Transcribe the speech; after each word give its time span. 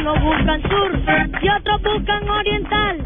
Unos 0.00 0.20
buscan 0.22 0.60
sur 0.62 0.90
y 1.42 1.48
otros 1.48 1.82
buscan 1.82 2.28
oriental, 2.28 2.96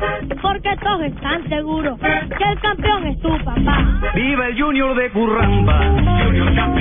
porque 0.43 0.77
todos 0.83 1.03
están 1.03 1.49
seguros 1.49 1.99
que 2.01 2.45
el 2.45 2.59
campeón 2.61 3.07
es 3.07 3.21
tu 3.21 3.37
papá. 3.45 3.85
Viva 4.15 4.47
el 4.49 4.61
Junior 4.61 4.95
de 4.97 5.11
Curramba. 5.11 5.81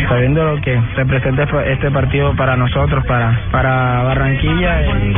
Sabiendo 0.10 0.44
lo 0.46 0.62
que 0.62 0.80
representa 0.96 1.44
este 1.66 1.92
partido 1.92 2.36
para 2.36 2.56
nosotros, 2.56 3.06
para 3.06 3.38
para 3.52 4.04
Barranquilla, 4.04 4.82
eh, 4.84 5.14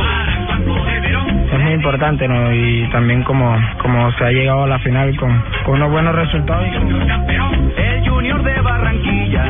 es 1.52 1.58
muy 1.60 1.72
importante, 1.72 2.26
¿no? 2.28 2.52
Y 2.52 2.88
también 2.90 3.22
como 3.22 3.56
como 3.80 4.10
se 4.12 4.24
ha 4.24 4.30
llegado 4.32 4.64
a 4.64 4.68
la 4.68 4.78
final 4.80 5.16
con, 5.16 5.42
con 5.64 5.76
unos 5.76 5.90
buenos 5.90 6.14
resultados. 6.14 6.66
y- 6.66 7.80
El 7.80 8.08
Junior 8.08 8.42
de 8.42 8.60
Barranquilla. 8.60 9.44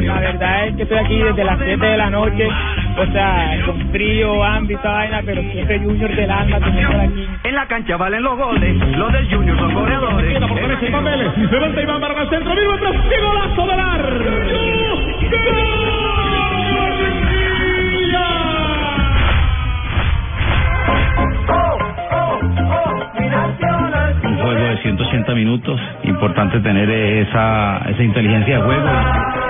La 0.00 0.20
verdad 0.20 0.66
es 0.68 0.76
que 0.76 0.82
estoy 0.82 0.98
aquí 0.98 1.18
desde 1.18 1.44
las 1.44 1.58
7 1.58 1.84
de 1.86 1.96
la 1.96 2.10
noche, 2.10 2.48
o 2.96 3.06
sea, 3.12 3.58
con 3.66 3.80
frío, 3.90 4.44
hambre 4.44 4.74
y 4.74 4.76
toda 4.78 4.94
vaina, 4.94 5.22
pero 5.24 5.42
siempre 5.52 5.80
Junior 5.80 6.14
del 6.14 6.30
alma, 6.30 6.60
teniendo 6.60 7.00
aquí. 7.00 7.28
En 7.44 7.54
la 7.54 7.66
cancha 7.66 7.96
valen 7.96 8.22
los 8.22 8.36
goles. 8.36 8.76
Los 8.96 9.12
del 9.12 9.34
Junior 9.34 9.58
son 9.58 9.74
goleadores. 9.74 10.30
Y 10.30 11.46
se 11.46 11.52
levanta 11.52 11.82
Iván 11.82 12.00
Vargas, 12.00 12.28
centro 12.28 12.54
vivo, 12.54 12.76
tras 12.78 12.92
¡qué 13.08 13.20
golazo 13.20 13.66
del 13.66 13.80
un 24.22 24.36
juego 24.38 24.60
de 24.60 24.76
180 24.82 25.34
minutos, 25.34 25.80
importante 26.04 26.60
tener 26.60 26.90
esa, 26.90 27.78
esa 27.88 28.02
inteligencia 28.02 28.56
de 28.56 28.62
juego. 28.62 29.43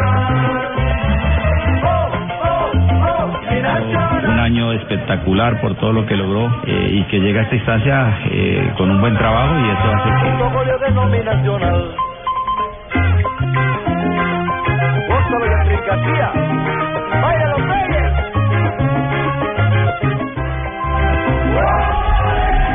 Año 4.44 4.72
espectacular 4.72 5.60
por 5.60 5.74
todo 5.76 5.92
lo 5.92 6.04
que 6.06 6.16
logró 6.16 6.50
eh, 6.66 6.88
y 6.92 7.02
que 7.04 7.18
llega 7.18 7.40
a 7.40 7.44
esta 7.44 7.56
instancia 7.56 8.18
eh, 8.30 8.72
con 8.76 8.90
un 8.90 9.00
buen 9.00 9.16
trabajo 9.16 9.54
y 9.58 9.70
eso 9.70 9.94
hace 9.94 10.10
que... 10.22 10.30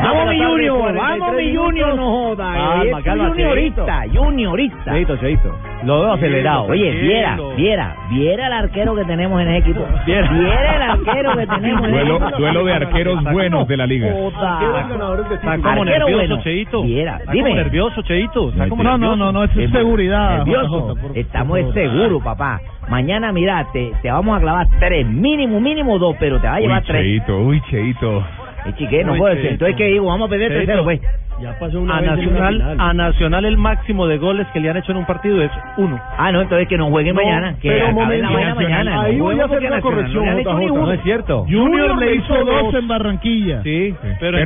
Vamos 0.02 0.28
mi 0.28 0.44
Junior, 0.44 0.94
vamos 0.94 1.34
mi 1.36 1.56
Junior, 1.56 1.94
no 1.94 2.10
joda. 2.10 2.52
Calma, 2.52 2.98
es 2.98 3.04
calma, 3.04 3.28
Juniorista, 3.28 4.04
Juniorista. 4.12 4.92
Cheito, 4.92 5.16
Cheito. 5.18 5.69
Lo 5.84 6.00
veo 6.00 6.12
acelerado. 6.12 6.64
Oye, 6.64 6.90
viera, 6.90 7.38
viera, 7.56 7.96
viera 8.10 8.46
el 8.48 8.52
arquero 8.52 8.94
que 8.94 9.04
tenemos 9.04 9.40
en 9.40 9.48
el 9.48 9.56
equipo. 9.56 9.80
Viera. 10.06 10.30
Viera 10.30 10.76
el 10.76 10.82
arquero 10.90 11.36
que 11.36 11.46
tenemos 11.46 11.78
en 11.80 11.84
el 11.84 11.90
Duelo, 11.92 12.16
equipo. 12.16 12.38
duelo 12.38 12.64
de 12.64 12.72
arqueros 12.74 13.24
buenos 13.24 13.68
de 13.68 13.76
la 13.76 13.86
liga. 13.86 14.08
Está 14.08 15.58
como 15.62 15.84
nervioso. 15.84 16.42
Cheito. 16.42 16.82
Viera, 16.82 17.16
Está 17.18 17.32
dime. 17.32 17.50
como 17.50 17.62
nervioso, 17.62 18.02
Cheito. 18.02 18.52
No, 18.52 18.98
no, 18.98 19.16
no, 19.16 19.32
no, 19.32 19.44
es 19.44 19.50
seguridad. 19.70 20.38
Nervioso. 20.38 20.94
Estamos 21.14 21.58
seguros, 21.72 22.22
papá. 22.22 22.60
Mañana, 22.88 23.30
mira, 23.32 23.66
te, 23.72 23.92
te 24.02 24.10
vamos 24.10 24.36
a 24.36 24.40
clavar 24.40 24.66
tres, 24.80 25.06
mínimo, 25.06 25.60
mínimo 25.60 25.98
dos, 25.98 26.16
pero 26.18 26.40
te 26.40 26.46
va 26.48 26.54
a 26.56 26.60
llevar 26.60 26.80
Uy, 26.80 26.86
tres. 26.88 27.02
Cheito, 27.02 27.38
uy, 27.38 27.60
Cheito. 27.70 28.24
Eh, 28.66 28.72
chique, 28.76 29.04
no 29.04 29.12
Uy, 29.12 29.18
puede 29.18 29.34
ser. 29.34 29.42
Cheito. 29.42 29.66
Entonces, 29.66 29.76
¿qué 29.76 29.84
digo? 29.92 30.06
Vamos 30.06 30.30
a 30.30 30.36
tercero, 30.36 30.84
pues. 30.84 31.00
Ya 31.40 31.58
pasó 31.58 31.78
a 31.90 32.00
Nacional, 32.02 32.76
a 32.78 32.92
Nacional 32.92 33.44
el 33.46 33.56
máximo 33.56 34.06
de 34.06 34.18
goles 34.18 34.46
que 34.52 34.60
le 34.60 34.68
han 34.68 34.76
hecho 34.76 34.92
en 34.92 34.98
un 34.98 35.06
partido 35.06 35.42
es 35.42 35.50
uno. 35.78 35.98
Ah, 36.18 36.30
no, 36.32 36.42
entonces 36.42 36.68
que 36.68 36.76
no 36.76 36.90
jueguen 36.90 37.16
mañana. 37.16 37.54
Que 37.62 37.70
pero 37.70 37.86
la 38.20 38.54
mañana. 38.54 39.00
ahí 39.02 39.16
No 39.16 39.24
voy 39.24 39.40
a 39.40 39.44
hacer 39.46 39.64
una 39.64 39.80
corrección, 39.80 40.26
no. 40.44 40.58
No 40.68 40.92
es 40.92 41.02
cierto. 41.02 41.46
Junior 41.48 41.96
le 41.98 42.16
hizo 42.16 42.44
dos 42.44 42.74
en 42.74 42.86
Barranquilla. 42.88 43.62
Sí, 43.62 43.94
pero, 44.20 44.38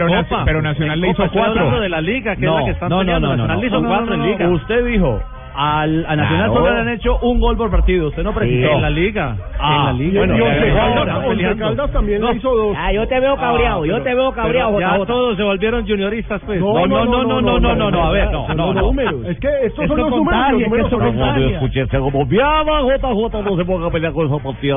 Pero 0.45 0.62
Nacional 0.62 1.01
le 1.01 1.11
hizo 1.11 1.29
cuatro. 1.33 1.81
de 1.81 1.89
la 1.89 2.01
Liga, 2.01 2.37
que 2.37 2.47
No, 2.47 2.59
es 2.59 2.61
la 2.61 2.65
que 2.67 2.70
están 2.73 2.89
no, 2.91 3.03
no, 3.03 3.19
no, 3.19 3.20
no, 3.20 3.47
Nacional 3.47 3.57
no. 3.57 3.61
le 3.62 3.67
hizo 3.67 3.81
No, 3.81 3.89
cuatro 3.89 4.07
no, 4.07 4.15
en 4.15 4.20
no. 4.20 4.27
Liga. 4.27 4.48
Usted 4.51 4.86
dijo, 4.86 5.20
al, 5.55 6.05
a 6.07 6.17
Nacional 6.17 6.51
Claro. 6.51 6.55
solo 6.55 6.75
le 6.75 6.81
han 6.81 6.89
hecho 6.89 7.19
un 7.23 7.39
gol 7.41 7.57
por 7.57 7.70
partido. 7.70 8.09
Usted 8.09 8.23
no 8.25 8.33
precisó. 8.33 8.70
En 8.73 8.83
la 8.83 8.91
Liga. 8.91 9.37
Ah, 9.59 9.77
en 9.79 9.85
la 9.87 9.92
Liga. 9.92 10.19
bueno, 10.20 10.37
Y 10.37 10.41
Once 10.41 10.73
Caldas, 10.75 11.27
Once. 11.27 11.57
Caldas 11.57 11.91
también 11.92 12.20
No. 12.20 12.31
le 12.31 12.37
hizo 12.37 12.55
dos. 12.55 12.77
Ah, 12.79 12.92
yo 12.92 13.07
te 13.09 13.20
veo 13.20 13.37
cabreado, 13.37 13.85
yo 13.85 14.03
te 14.03 14.15
veo 14.15 14.33
cabreado, 14.33 14.81
ya 14.81 14.97
JJ. 14.97 15.07
todos 15.07 15.37
se 15.37 15.42
volvieron 15.42 15.87
junioristas, 15.87 16.41
pues. 16.45 16.61
No, 16.61 16.87
No, 16.87 17.05
no, 17.07 17.25
no, 17.25 17.41
no, 17.41 17.59
no, 17.61 17.75
no, 17.75 17.91
no, 17.91 18.05
a 18.05 18.11
ver, 18.13 18.31
no, 18.31 18.48
no, 18.48 18.67
los 18.67 18.75
no. 18.75 18.81
números. 18.83 19.15
Es 19.27 19.39
que 19.39 19.48
estos 19.63 19.87
son 19.87 19.97
los 19.98 20.11
números. 20.11 20.51
los 20.51 20.59
que 20.59 20.65
números 20.65 20.87
esto 20.87 20.98
son 20.98 21.17
los 21.17 21.53
escuché 21.53 21.81
ese 21.83 21.98
como 21.98 22.27
viaba, 22.27 22.81
JJ, 22.83 23.42
no 23.42 23.57
se 23.57 23.65
ponga 23.65 23.86
a 23.86 23.91
pelear 23.91 24.13
con 24.13 24.27
esa 24.27 24.42
partida. 24.42 24.77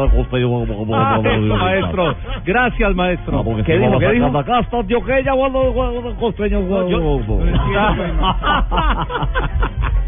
Ah, 0.93 1.19
maestro. 1.23 2.15
Gracias, 2.45 2.95
maestro. 2.95 3.43
¿Qué 3.65 3.77
dijo? 3.77 3.99
¿Qué 3.99 4.11
dijo? 4.11 4.37
Acá 4.37 4.59
está 4.59 4.77
Antioqueña, 4.79 5.33
cuando 5.33 6.15
costeño. 6.19 6.61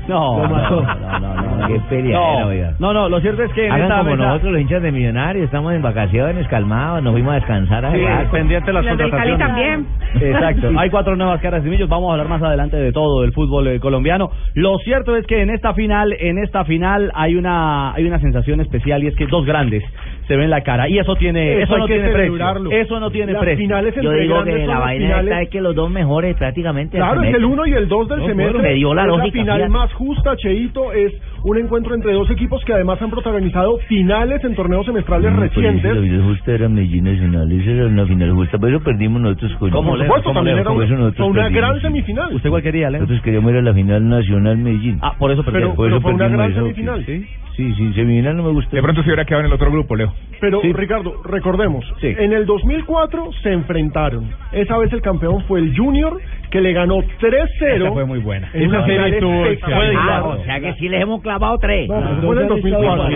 No, 0.09 0.39
Lo 0.39 0.49
mató. 0.49 0.81
no, 0.81 1.19
no, 1.19 1.35
no, 1.35 1.57
no. 1.57 1.67
Qué 1.67 1.79
peleadera, 1.89 2.45
oiga. 2.47 2.73
No, 2.79 2.93
no, 2.93 3.07
lo 3.09 3.19
cierto 3.21 3.43
es 3.43 3.53
que 3.53 3.65
en 3.67 3.71
Hagan 3.71 3.83
esta 3.83 3.97
como 3.99 4.11
mesa- 4.11 4.25
nosotros 4.27 4.51
los 4.53 4.61
hinchas 4.61 4.81
de 4.81 4.91
Millonarios, 4.91 5.45
estamos 5.45 5.73
en 5.73 5.81
vacaciones, 5.81 6.47
calmados, 6.47 7.03
nos 7.03 7.13
fuimos 7.13 7.31
a 7.31 7.35
descansar 7.35 7.85
a 7.85 7.91
Sí, 7.91 7.99
pendiente 8.31 8.67
de 8.67 8.73
las 8.73 8.85
Los 8.85 8.97
del 8.97 9.09
Cali 9.11 9.31
contrataciones. 9.31 9.87
también. 10.17 10.33
Exacto. 10.33 10.71
Hay 10.79 10.89
cuatro 10.89 11.15
nuevas 11.15 11.39
caras 11.41 11.65
y 11.65 11.69
millos. 11.69 11.87
Vamos 11.89 12.09
a 12.09 12.13
hablar 12.13 12.27
más 12.27 12.41
adelante 12.41 12.77
de 12.77 12.91
todo 12.91 13.23
el 13.23 13.31
fútbol 13.33 13.67
eh, 13.67 13.79
colombiano. 13.79 14.31
Lo 14.55 14.77
cierto 14.79 15.15
es 15.15 15.25
que 15.27 15.41
en 15.41 15.49
esta 15.51 15.73
final, 15.73 16.13
en 16.19 16.37
esta 16.39 16.65
final 16.65 17.11
hay 17.13 17.35
una 17.35 17.93
hay 17.93 18.05
una 18.05 18.19
sensación 18.19 18.61
especial 18.61 19.03
y 19.03 19.07
es 19.07 19.15
que 19.15 19.27
dos 19.27 19.45
grandes 19.45 19.83
se 20.29 20.38
ven 20.38 20.50
la 20.51 20.62
cara 20.62 20.88
y 20.88 20.97
eso 21.00 21.16
tiene 21.16 21.53
Eso 21.63 21.63
eso, 21.63 21.78
no 21.79 21.85
tiene 21.88 22.09
precio. 22.12 22.72
Eso 22.72 23.00
no 23.00 23.09
tiene 23.12 23.34
Las 23.34 23.41
precio. 23.41 23.57
finales 23.66 23.95
Yo 24.00 24.12
digo 24.12 24.44
que 24.44 24.66
la 24.67 24.78
vaina 24.79 25.06
finales- 25.07 25.25
esta 25.31 25.41
es 25.41 25.50
que 25.50 25.59
los 25.62 25.75
dos 25.75 25.90
mejores 25.90 26.35
prácticamente 26.38 26.97
Claro, 26.97 27.22
es 27.23 27.28
el 27.29 27.34
semestre. 27.41 27.45
1 27.53 27.66
y 27.66 27.73
el 27.73 27.88
2 27.88 28.07
del 28.09 28.19
No, 28.19 28.25
semestre. 28.28 28.53
bueno, 28.53 28.69
me 28.69 28.75
dio 28.75 28.94
la 28.94 29.06
lógica, 29.07 29.25
La 29.25 29.31
final 29.31 29.56
fíjate. 29.57 29.69
más 29.73 29.94
justa, 29.94 30.35
Cheito, 30.38 30.94
es 30.94 31.13
un 31.44 31.57
encuentro 31.57 31.95
entre 31.95 32.13
dos 32.13 32.29
equipos 32.29 32.63
que 32.63 32.73
además 32.73 33.01
han 33.01 33.09
protagonizado 33.09 33.78
finales 33.88 34.44
en 34.44 34.53
torneos 34.56 34.85
semestrales 34.85 35.35
recientes. 35.35 35.84
La 35.95 36.00
final 36.01 36.22
justa 36.23 36.53
era 36.53 36.69
Medellín 36.69 37.06
Nacional, 37.06 37.51
esa 37.51 37.72
era 37.72 37.85
una 37.88 38.06
final 38.06 38.31
justa, 38.34 38.57
pero 38.59 38.75
eso 38.78 38.84
perdimos 38.85 39.22
nosotros 39.22 39.51
con 39.57 39.72
Por 39.72 40.00
supuesto, 40.00 40.31
también 40.31 40.57
era 40.59 40.62
eso 40.62 40.73
una, 40.73 40.85
nosotros 40.85 41.16
fue 41.18 41.25
una 41.28 41.41
perdimos, 41.44 41.62
gran 41.69 41.81
semifinal. 41.81 42.35
¿Usted 42.35 42.50
cuál 42.51 42.62
quería, 42.62 42.89
Leo? 42.91 43.01
Nosotros 43.01 43.23
queríamos 43.23 43.51
ir 43.51 43.57
a 43.57 43.62
la 43.63 43.73
final 43.73 44.07
nacional 44.09 44.57
Medellín. 44.57 45.00
Ah, 45.01 45.13
por 45.18 45.31
eso 45.31 45.41
Pero, 45.41 45.51
perdieron. 45.53 45.75
Por 45.75 45.85
pero 45.88 45.95
eso 45.97 46.01
fue 46.03 46.13
una 46.13 46.25
perdimos 46.25 46.39
gran 46.39 46.51
eso, 46.51 46.62
semifinal. 46.62 47.06
sí. 47.06 47.25
Sí, 47.59 47.73
sí, 47.75 47.91
semifinal 47.93 48.37
no 48.37 48.43
me 48.43 48.51
gustó. 48.53 48.73
De 48.73 48.81
pronto 48.81 49.01
se 49.03 49.09
hubiera 49.09 49.25
quedado 49.25 49.41
en 49.41 49.47
el 49.47 49.51
otro 49.53 49.69
grupo, 49.69 49.93
Leo. 49.93 50.13
Pero, 50.39 50.61
Sí. 50.61 50.71
Ricardo, 50.71 51.21
recordemos, 51.25 51.83
Sí. 51.99 52.15
en 52.17 52.31
el 52.31 52.45
2004 52.45 53.31
se 53.43 53.51
enfrentaron. 53.51 54.29
Esa 54.53 54.77
vez 54.77 54.93
el 54.93 55.01
campeón 55.01 55.43
fue 55.43 55.59
el 55.59 55.75
Junior, 55.77 56.21
que 56.51 56.61
le 56.61 56.73
ganó 56.73 56.97
3-0. 56.97 57.75
Esa 57.75 57.91
fue 57.91 58.05
muy 58.05 58.19
buena. 58.19 58.49
En 58.53 58.63
Esa 58.73 58.85
serie 58.85 59.09
estuvo. 59.15 59.43
Ah, 59.97 60.23
o 60.25 60.43
sea 60.45 60.59
que 60.59 60.73
sí 60.75 60.89
les 60.89 61.01
hemos 61.01 61.21
clavado 61.21 61.57
tres. 61.59 61.87
No, 61.87 61.95
pero 62.01 62.21
fue 62.21 62.35
en 62.35 62.41
el 62.41 62.47
2004. 62.47 63.07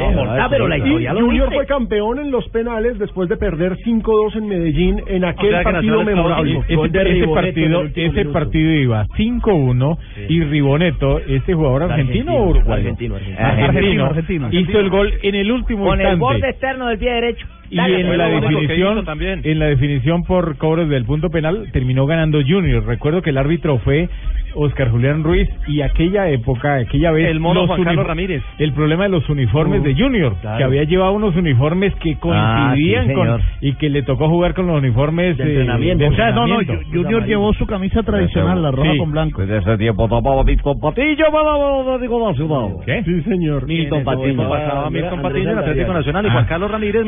Ah, 0.41 0.47
pero 0.49 0.67
la 0.67 0.77
Y 0.77 0.81
historia 0.81 1.13
lo 1.13 1.19
Junior 1.21 1.45
dice. 1.49 1.55
fue 1.55 1.65
campeón 1.65 2.19
en 2.19 2.31
los 2.31 2.47
penales 2.49 2.99
después 2.99 3.29
de 3.29 3.37
perder 3.37 3.77
5-2 3.77 4.35
en 4.37 4.47
Medellín 4.47 5.01
en 5.07 5.25
aquel 5.25 5.63
partido 5.63 6.03
memorable. 6.03 6.59
Ese, 6.67 6.73
ese 7.17 7.27
partido, 7.27 7.83
ese 7.95 8.25
partido 8.25 8.71
iba 8.71 9.05
5-1 9.17 9.97
y 10.29 10.43
Riboneto, 10.43 11.19
este 11.19 11.53
jugador 11.53 11.83
argentino 11.83 12.33
o 12.35 12.49
uruguayo? 12.49 12.73
Argentino, 12.73 13.15
argentino. 13.15 13.39
Argentino, 13.47 14.05
Argentino, 14.05 14.05
argentino. 14.45 14.49
hizo 14.51 14.79
el 14.79 14.89
gol 14.89 15.13
en 15.23 15.35
el 15.35 15.51
último 15.51 15.85
Con 15.85 15.99
el 15.99 16.07
instante. 16.13 16.19
borde 16.19 16.49
externo 16.49 16.87
del 16.87 16.97
pie 16.99 17.11
derecho. 17.13 17.47
Y 17.73 17.93
en 18.01 18.05
pues, 18.07 18.17
la 18.17 18.27
definición, 18.29 19.05
también. 19.05 19.41
en 19.43 19.59
la 19.59 19.65
definición 19.65 20.23
por 20.23 20.57
cobros 20.57 20.89
del 20.89 21.05
punto 21.05 21.29
penal 21.29 21.67
terminó 21.71 22.05
ganando 22.05 22.39
Junior. 22.47 22.85
Recuerdo 22.85 23.21
que 23.21 23.31
el 23.31 23.37
árbitro 23.37 23.79
fue 23.79 24.09
Oscar 24.55 24.91
Julián 24.91 25.23
Ruiz 25.23 25.49
y 25.67 25.81
aquella 25.81 26.29
época, 26.29 26.75
aquella 26.75 27.11
vez 27.11 27.27
El 27.29 27.39
mono 27.39 27.65
Juan 27.65 27.83
Carlos 27.83 28.05
Ramírez. 28.05 28.43
El 28.59 28.71
problema 28.73 29.03
de 29.05 29.09
los 29.09 29.27
uniformes 29.29 29.81
Uh, 29.81 29.83
de 29.83 29.95
Junior, 29.95 30.35
claro. 30.41 30.57
que 30.59 30.63
había 30.63 30.83
llevado 30.83 31.13
unos 31.13 31.35
uniformes 31.35 31.93
que 31.95 32.15
coincidían 32.17 33.05
Ah, 33.05 33.07
sí, 33.07 33.13
con 33.13 33.41
y 33.61 33.73
que 33.75 33.89
le 33.89 34.03
tocó 34.03 34.29
jugar 34.29 34.53
con 34.53 34.67
los 34.67 34.77
uniformes 34.77 35.37
De 35.37 35.43
entrenamiento. 35.43 36.03
de 36.03 36.09
O 36.11 36.15
sea, 36.15 36.31
no, 36.31 36.45
no, 36.47 36.59
entrenamiento. 36.59 36.95
Junior 37.01 37.25
llevó 37.25 37.53
su 37.53 37.65
camisa 37.65 38.03
tradicional, 38.03 38.61
la 38.61 38.71
roja 38.71 38.91
Sí. 38.91 38.97
con 38.99 39.11
blanco. 39.11 39.35
Pues 39.37 39.47
Desde 39.47 39.61
ese 39.71 39.77
tiempo 39.79 40.07
tomaba 40.07 40.43
Milton 40.43 40.79
Patillo. 40.79 41.25
¿Qué? 42.85 43.03
Sí, 43.03 43.21
señor. 43.23 43.65
Milton 43.65 44.03
pasaba 44.03 44.89
Milton 44.89 45.19
en 45.35 45.57
Atlético. 45.57 45.93
Nacional 45.93 46.25
y 46.25 46.29
Juan 46.29 46.45
Carlos 46.45 46.71
Ramírez 46.71 47.05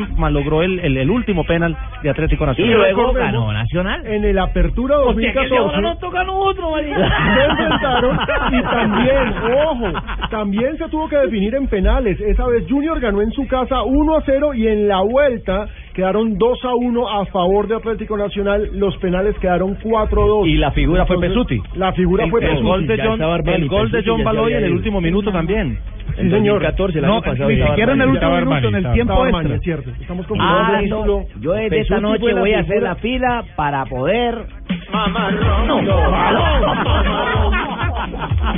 malogró 0.56 0.62
el, 0.62 0.78
el, 0.80 0.96
el 0.98 1.10
último 1.10 1.44
penal 1.44 1.76
de 2.02 2.10
Atlético 2.10 2.44
Y 2.44 2.46
Nacional. 2.48 2.74
luego 2.74 3.00
recordemos- 3.12 3.32
ganó 3.32 3.52
Nacional. 3.52 4.06
En 4.06 4.24
el 4.24 4.38
Apertura 4.38 4.98
O 5.00 5.12
sea 5.14 5.14
que 5.14 5.28
ese 5.28 5.34
2014 5.54 5.56
ahora 5.58 5.80
nos 5.80 5.98
toca 6.00 6.20
a 6.20 6.24
nosotros, 6.24 6.72
se 6.76 7.44
enfrentaron 7.44 8.18
y 8.52 8.62
también, 8.62 9.34
ojo, 9.66 9.92
también 10.30 10.78
se 10.78 10.88
tuvo 10.88 11.08
que 11.08 11.16
definir 11.16 11.54
en 11.54 11.66
penales. 11.68 12.20
Esa 12.20 12.46
vez 12.46 12.64
Junior 12.68 13.00
ganó 13.00 13.20
en 13.22 13.30
su 13.32 13.46
casa 13.46 13.82
1 13.82 14.16
a 14.16 14.22
0 14.24 14.54
y 14.54 14.66
en 14.66 14.88
la 14.88 15.00
vuelta 15.02 15.66
quedaron 15.94 16.36
2 16.38 16.64
a 16.64 16.74
1 16.74 17.08
a 17.20 17.26
favor 17.26 17.68
de 17.68 17.76
Atlético 17.76 18.16
Nacional. 18.16 18.68
Los 18.74 18.96
penales 18.98 19.36
quedaron 19.38 19.76
4 19.82 20.22
a 20.22 20.26
2. 20.26 20.46
Y 20.46 20.56
la 20.56 20.70
figura 20.72 21.06
fue 21.06 21.16
Entonces, 21.16 21.58
Pesuti. 21.58 21.78
La 21.78 21.92
figura 21.92 22.24
El, 22.24 22.30
fue 22.30 22.40
el 22.40 22.48
Pesuti. 22.48 22.66
gol 22.66 22.86
de 22.86 22.96
John, 23.02 23.20
el 23.46 23.68
gol 23.68 23.90
de 23.90 24.02
John 24.04 24.24
Baloy 24.24 24.52
en 24.54 24.64
el 24.64 24.72
último 24.72 25.00
minuto 25.00 25.32
también. 25.32 25.78
Sí, 26.16 26.30
señor. 26.30 26.62
2014, 26.62 26.98
el 26.98 27.04
No, 27.06 27.12
año 27.14 27.22
pasado. 27.22 27.48
ni 27.50 27.62
siquiera 27.62 27.92
en 27.92 28.00
el 28.00 28.08
último 28.08 28.30
minuto, 28.36 28.48
en 28.58 28.74
Armani, 28.74 28.86
el 28.88 28.92
tiempo 28.94 29.12
extra. 29.14 29.38
Armani, 29.38 29.54
es 29.54 29.62
cierto. 29.62 29.90
Estamos 30.00 30.26
con 30.26 30.40
Ah, 30.40 30.78
el 30.82 30.88
no, 30.90 31.22
yo 31.40 31.52
desde 31.52 31.80
esta 31.80 32.00
noche 32.00 32.32
voy 32.34 32.52
a 32.54 32.60
hacer 32.60 32.82
la 32.82 32.94
fila 32.96 33.44
para 33.56 33.84
poder... 33.84 34.46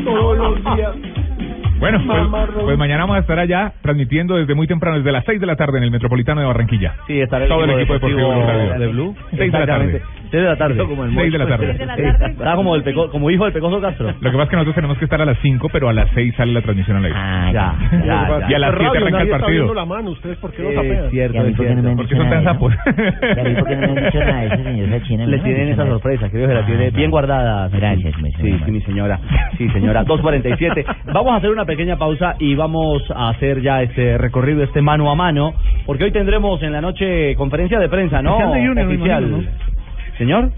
Todos 0.04 0.38
los 0.38 0.56
días. 0.76 0.92
Bueno, 1.78 1.98
pues, 2.04 2.18
Mamarrón. 2.22 2.64
pues 2.64 2.76
mañana 2.76 3.02
vamos 3.04 3.16
a 3.16 3.20
estar 3.20 3.38
allá 3.38 3.72
transmitiendo 3.82 4.34
desde 4.34 4.52
muy 4.56 4.66
temprano, 4.66 4.96
desde 4.98 5.12
las 5.12 5.24
6 5.24 5.40
de 5.40 5.46
la 5.46 5.54
tarde 5.54 5.78
en 5.78 5.84
el 5.84 5.90
Metropolitano 5.92 6.40
de 6.40 6.46
Barranquilla. 6.48 6.94
Sí, 7.06 7.20
estará 7.20 7.46
Todo 7.46 7.62
el 7.64 7.70
equipo 7.70 7.92
deportivo 7.94 8.34
Radio. 8.44 8.78
de 8.80 8.86
Blue. 8.88 9.14
Seis 9.36 9.52
de 9.52 9.58
la 9.60 9.66
tarde. 9.66 10.02
Exactamente. 10.28 10.30
Seis 10.30 10.42
de 10.42 10.48
la 10.48 10.56
tarde. 10.56 10.76
Como 10.88 11.04
el 11.04 11.14
Seis 11.14 11.32
de 11.32 11.38
la 11.38 11.46
tarde. 11.46 11.66
De 11.74 11.86
la 11.86 11.96
tarde. 11.96 12.32
Está 12.32 12.54
como, 12.56 12.74
el 12.76 12.84
peco- 12.84 13.10
como 13.10 13.30
hijo 13.30 13.44
del 13.44 13.52
Pecoso 13.52 13.80
Castro. 13.80 14.06
Lo 14.08 14.30
que 14.30 14.36
pasa 14.36 14.42
es 14.44 14.48
que 14.50 14.56
nosotros 14.56 14.74
tenemos 14.74 14.98
que 14.98 15.04
estar 15.04 15.20
a 15.20 15.24
las 15.24 15.38
5, 15.42 15.68
pero 15.72 15.88
a 15.88 15.92
las 15.92 16.08
6 16.14 16.34
sale 16.36 16.52
la 16.52 16.62
transmisión 16.62 16.96
al 16.98 17.04
aire. 17.06 17.16
Ah, 17.18 17.50
Ya, 17.52 17.74
ya. 17.90 17.98
ya, 18.40 18.50
Y 18.50 18.54
a 18.54 18.58
las 18.58 18.74
Radio, 18.74 18.90
7 18.92 18.98
arranca 19.04 19.22
el 19.22 19.28
partido. 19.30 19.74
la 19.74 19.84
mano. 19.84 20.10
¿Ustedes 20.10 20.38
por 20.38 20.52
qué 20.52 20.68
Es 20.68 20.74
tapean? 20.74 21.10
cierto, 21.10 21.36
¿Y 21.36 21.38
a 21.38 21.42
mí 21.42 21.50
es 21.50 21.56
por 21.56 21.66
qué 21.66 21.74
no 21.74 21.82
me 21.82 21.82
cierto. 21.82 21.96
Porque 21.96 22.16
son 22.16 22.30
tan 22.30 22.44
sapos. 22.44 22.74
por 22.84 22.94
qué 23.68 23.76
no 23.76 23.80
me 23.80 23.86
han 23.86 23.94
dicho 24.04 24.18
nada 24.20 24.40
de 24.40 24.46
eso, 24.46 24.62
señor 24.64 24.88
Sachina? 25.00 25.26
Les 25.26 25.42
tienen 25.42 25.68
esa 25.68 25.86
sorpresa, 25.86 26.30
creo 26.30 26.48
que 26.48 26.54
la 26.54 26.60
Ah, 26.60 26.66
tiene 26.66 26.90
bien 26.90 27.10
guardada. 27.10 27.68
Gracias, 27.68 28.16
mi 28.18 28.30
Sí, 28.32 28.36
señora. 28.42 28.64
sí, 28.64 28.70
mi 28.72 28.80
señora. 28.82 29.20
Sí, 29.58 29.68
señora. 29.70 30.04
2.47. 30.04 30.84
Vamos 31.12 31.32
a 31.32 31.36
hacer 31.36 31.50
una 31.50 31.64
pequeña 31.64 31.96
pausa 31.96 32.34
y 32.38 32.54
vamos 32.54 33.02
a 33.14 33.30
hacer 33.30 33.60
ya 33.62 33.82
este 33.82 34.18
recorrido, 34.18 34.62
este 34.62 34.82
mano 34.82 35.10
a 35.10 35.14
mano, 35.14 35.54
porque 35.86 36.04
hoy 36.04 36.12
tendremos 36.12 36.62
en 36.62 36.72
la 36.72 36.80
noche 36.80 37.34
conferencia 37.36 37.78
de 37.78 37.88
prensa, 37.88 38.22
¿no? 38.22 38.36
Oficial. 38.38 39.48
¿Señor? 40.18 40.50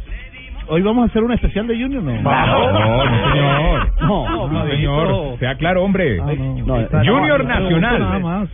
Hoy 0.72 0.82
vamos 0.82 1.02
a 1.02 1.06
hacer 1.10 1.24
un 1.24 1.32
especial 1.32 1.66
de 1.66 1.74
Junior, 1.74 2.00
¿no? 2.02 2.12
No, 2.22 2.72
no, 2.72 3.30
señor. 3.32 3.92
No, 4.00 4.48
No, 4.48 4.66
señor. 4.68 5.38
Sea 5.40 5.56
claro, 5.56 5.82
hombre. 5.82 6.18
Ah, 6.22 6.32
no. 6.38 7.04
Junior 7.04 7.44
Nacional. 7.44 7.98
Nada 7.98 8.18
más. 8.20 8.48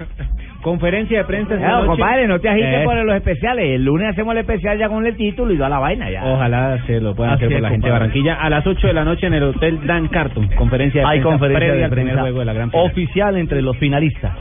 Conferencia 0.63 1.19
de 1.19 1.25
prensa 1.25 1.57
Claro, 1.57 1.77
noche. 1.85 1.87
compadre, 1.89 2.27
no 2.27 2.41
te 2.41 2.49
agites 2.49 2.81
Eh. 2.81 2.85
por 2.85 2.97
los 2.97 3.15
especiales. 3.17 3.67
El 3.67 3.85
lunes 3.85 4.09
hacemos 4.09 4.33
el 4.33 4.41
especial 4.41 4.79
ya 4.79 4.89
con 4.89 5.05
el 5.07 5.15
título 5.15 5.53
y 5.53 5.57
toda 5.59 5.69
la 5.69 5.79
vaina 5.79 6.11
ya. 6.11 6.25
Ojalá 6.25 6.79
se 6.87 7.01
lo 7.03 7.15
puedan 7.15 7.35
Así 7.35 7.45
hacer 7.45 7.57
por 7.57 7.63
la 7.63 7.69
gente 7.69 7.87
de. 7.87 7.93
Barranquilla. 7.93 8.35
A 8.35 8.49
las 8.51 8.67
8 8.67 8.87
de 8.87 8.93
la 8.95 9.05
noche 9.05 9.27
en 9.27 9.35
el 9.35 9.43
Hotel 9.45 9.87
Dan 9.87 10.09
Carton. 10.09 10.49
Conferencia 10.57 11.03
de 11.03 11.07
Hay 11.07 11.21
prensa 11.21 11.29
conferencia 11.29 11.59
previa 11.69 11.77
de 11.79 11.85
al 11.85 11.91
prensa 11.91 12.21
juego 12.23 12.39
de 12.41 12.45
la 12.47 12.53
gran 12.55 12.71
final. 12.71 12.87
oficial 12.87 13.37
entre 13.37 13.63
los 13.63 13.77
finalistas. 13.77 14.33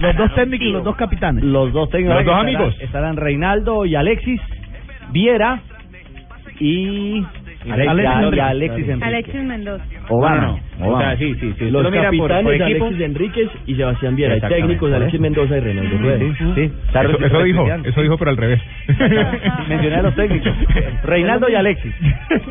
Los 0.00 0.16
dos 0.16 0.34
técnicos 0.34 0.66
y 0.66 0.72
los 0.72 0.82
dos 0.84 0.96
capitanes. 0.96 1.44
Los 1.44 1.72
dos 1.74 1.90
técnicos. 1.90 2.16
Los 2.16 2.24
dos 2.24 2.34
estarán- 2.34 2.46
amigos. 2.56 2.76
Estarán 2.80 3.16
Reinaldo 3.16 3.84
y 3.84 3.94
Alexis, 3.96 4.40
Viera 5.10 5.60
y 6.60 7.24
Alexis 7.70 8.86
y 8.86 8.90
Enríquez. 8.90 9.02
Alexis 9.02 9.42
Mendoza. 9.44 9.84
Obama. 10.08 10.36
No, 10.78 10.86
no. 10.86 10.92
O 10.94 10.98
sea, 11.00 11.16
sí, 11.16 11.34
sí, 11.40 11.54
sí. 11.58 11.70
Los 11.70 11.82
por- 11.84 11.94
capitanes 11.94 12.42
por 12.42 12.54
equipo. 12.54 12.84
Alexis 12.86 13.00
Enríquez 13.06 13.48
y 13.66 13.74
Sebastián 13.76 14.16
Viera. 14.16 14.34
Exactamente. 14.34 14.66
Técnicos 14.68 14.92
Alexis 14.92 15.20
Mendoza 15.20 15.56
y 15.56 15.60
Reinaldo 15.60 15.98
Rueda. 15.98 16.18
Sí, 16.18 16.32
sí. 16.54 16.72
Eso, 16.92 17.24
eso 17.26 17.42
dijo, 17.44 17.66
eso 17.84 18.02
dijo, 18.02 18.18
pero 18.18 18.30
al 18.32 18.36
revés. 18.36 18.60
Mencioné 19.68 19.96
a 19.96 20.02
los 20.02 20.14
técnicos. 20.14 20.52
Reinaldo 21.04 21.48
y 21.48 21.54
Alexis. 21.54 21.92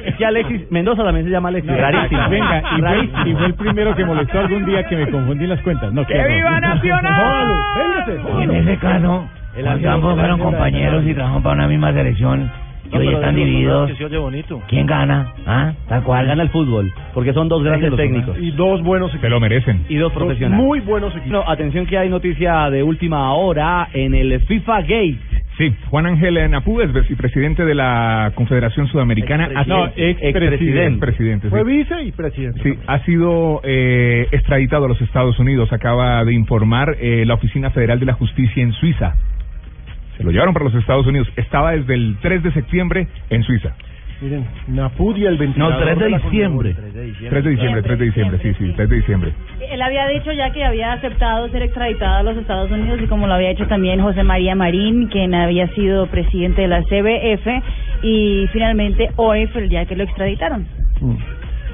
Es 0.06 0.16
que 0.16 0.26
Alexis 0.26 0.72
Mendoza 0.72 1.04
también 1.04 1.26
se 1.26 1.32
llama 1.32 1.50
Alexis. 1.50 1.72
Rarísimo. 1.76 2.30
Venga, 2.30 2.64
y 2.78 2.82
Rarísimo. 2.82 3.18
fue, 3.22 3.30
y 3.32 3.34
fue 3.36 3.46
el 3.48 3.54
primero 3.56 3.96
que 3.96 4.06
molestó 4.06 4.40
algún 4.40 4.66
día 4.66 4.84
que 4.88 4.96
me 4.96 5.08
confundí 5.10 5.44
en 5.44 5.50
las 5.50 5.62
cuentas. 5.62 5.92
No, 5.94 6.06
¡Que 6.06 6.14
viva 6.14 6.60
Nacional! 6.60 7.48
Véngase. 7.76 8.44
En 8.44 8.52
ese 8.52 8.78
caso, 8.78 9.28
El 9.56 9.66
fueron 10.02 10.40
compañeros 10.40 11.04
y 11.06 11.14
trabajaron 11.14 11.44
para 11.44 11.56
una 11.56 11.68
misma 11.68 11.94
selección. 11.94 12.50
Y 12.94 12.98
hoy 12.98 13.14
están 13.14 13.36
divididos. 13.36 13.90
Que 13.90 13.96
se 13.96 14.06
oye 14.06 14.18
bonito. 14.18 14.62
¿Quién 14.68 14.86
gana? 14.86 15.34
¿Ah? 15.46 15.74
Tal 15.88 16.04
cual. 16.04 16.26
Gana 16.28 16.44
el 16.44 16.50
fútbol, 16.50 16.92
porque 17.14 17.34
son 17.34 17.48
dos 17.50 17.64
grandes 17.64 17.96
técnicos 17.96 18.38
Y 18.40 18.52
dos 18.52 18.82
buenos 18.84 19.12
Se 19.12 19.18
equipos. 19.18 19.32
lo 19.32 19.40
merecen. 19.40 19.86
y 19.90 19.96
dos 19.96 20.12
Dos 20.14 20.24
profesionales. 20.24 20.66
Muy 20.66 20.80
buenos 20.82 21.12
equipos. 21.16 21.32
No, 21.32 21.50
atención 21.50 21.86
que 21.86 21.98
hay 21.98 22.10
noticia 22.10 22.70
de 22.70 22.84
última 22.84 23.34
hora 23.34 23.88
en 23.94 24.14
el 24.14 24.40
FIFA 24.42 24.82
Gate. 24.82 25.18
Sí, 25.58 25.74
Juan 25.90 26.06
Ángel 26.08 26.50
Napú 26.50 26.82
es 26.82 26.92
vicepresidente 26.92 27.64
de 27.66 27.76
la 27.76 28.32
Confederación 28.36 28.88
Sudamericana. 28.88 29.50
Ha- 29.56 29.64
No, 29.66 29.86
Expresidente. 29.96 31.14
sí. 31.18 31.50
Fue 31.50 31.64
vice 31.64 32.02
y 32.04 32.12
presidente. 32.12 32.62
Sí, 32.64 32.74
ha 32.88 33.00
sido 33.00 33.62
eh, 33.64 34.28
extraditado 34.32 34.86
a 34.86 34.88
los 34.88 35.02
Estados 35.02 35.38
Unidos, 35.40 35.72
acaba 35.72 36.24
de 36.26 36.34
informar 36.34 36.96
eh, 37.00 37.26
la 37.26 37.36
Oficina 37.36 37.70
Federal 37.70 38.00
de 38.00 38.06
la 38.06 38.14
Justicia 38.14 38.64
en 38.64 38.72
Suiza. 38.74 39.16
Se 40.18 40.24
lo 40.24 40.32
llevaron 40.32 40.54
para 40.54 40.66
los 40.66 40.76
Estados 40.76 41.06
Unidos. 41.08 41.28
Estaba 41.36 41.72
desde 41.72 41.94
el 41.94 42.18
3 42.22 42.44
de 42.44 42.52
septiembre 42.52 43.08
en 43.30 43.44
Suiza. 43.44 43.76
Miren, 44.22 44.46
Napud 44.68 45.18
y 45.18 45.26
el 45.26 45.36
29 45.36 45.74
No, 45.74 45.80
3 45.80 45.98
de 45.98 46.08
diciembre. 46.08 46.76
3 46.76 46.94
de 46.94 47.50
diciembre, 47.50 47.82
3 47.82 48.00
de 48.00 48.06
diciembre, 48.06 48.40
sí, 48.44 48.54
sí, 48.54 48.74
3 48.76 48.90
de 48.90 48.96
diciembre. 48.96 49.34
Él 49.72 49.82
había 49.82 50.08
dicho 50.10 50.32
ya 50.32 50.52
que 50.52 50.64
había 50.64 50.94
aceptado 50.94 51.50
ser 51.50 51.64
extraditado 51.64 52.18
a 52.18 52.24
los 52.24 52.38
Estados 52.38 52.70
Unidos 52.70 53.00
y 53.02 53.08
como 53.08 53.26
lo 53.26 53.34
había 53.34 53.50
hecho 53.50 53.66
también 53.66 54.00
José 54.00 54.22
María 54.22 54.54
Marín, 54.54 55.08
quien 55.08 55.34
había 55.34 55.68
sido 55.70 56.06
presidente 56.06 56.62
de 56.62 56.68
la 56.68 56.84
CBF 56.84 57.48
y 58.04 58.48
finalmente 58.54 59.10
hoy 59.16 59.48
fue 59.48 59.64
el 59.64 59.70
día 59.70 59.86
que 59.86 59.96
lo 59.96 60.04
extraditaron. 60.04 60.68
Mm. 61.00 61.16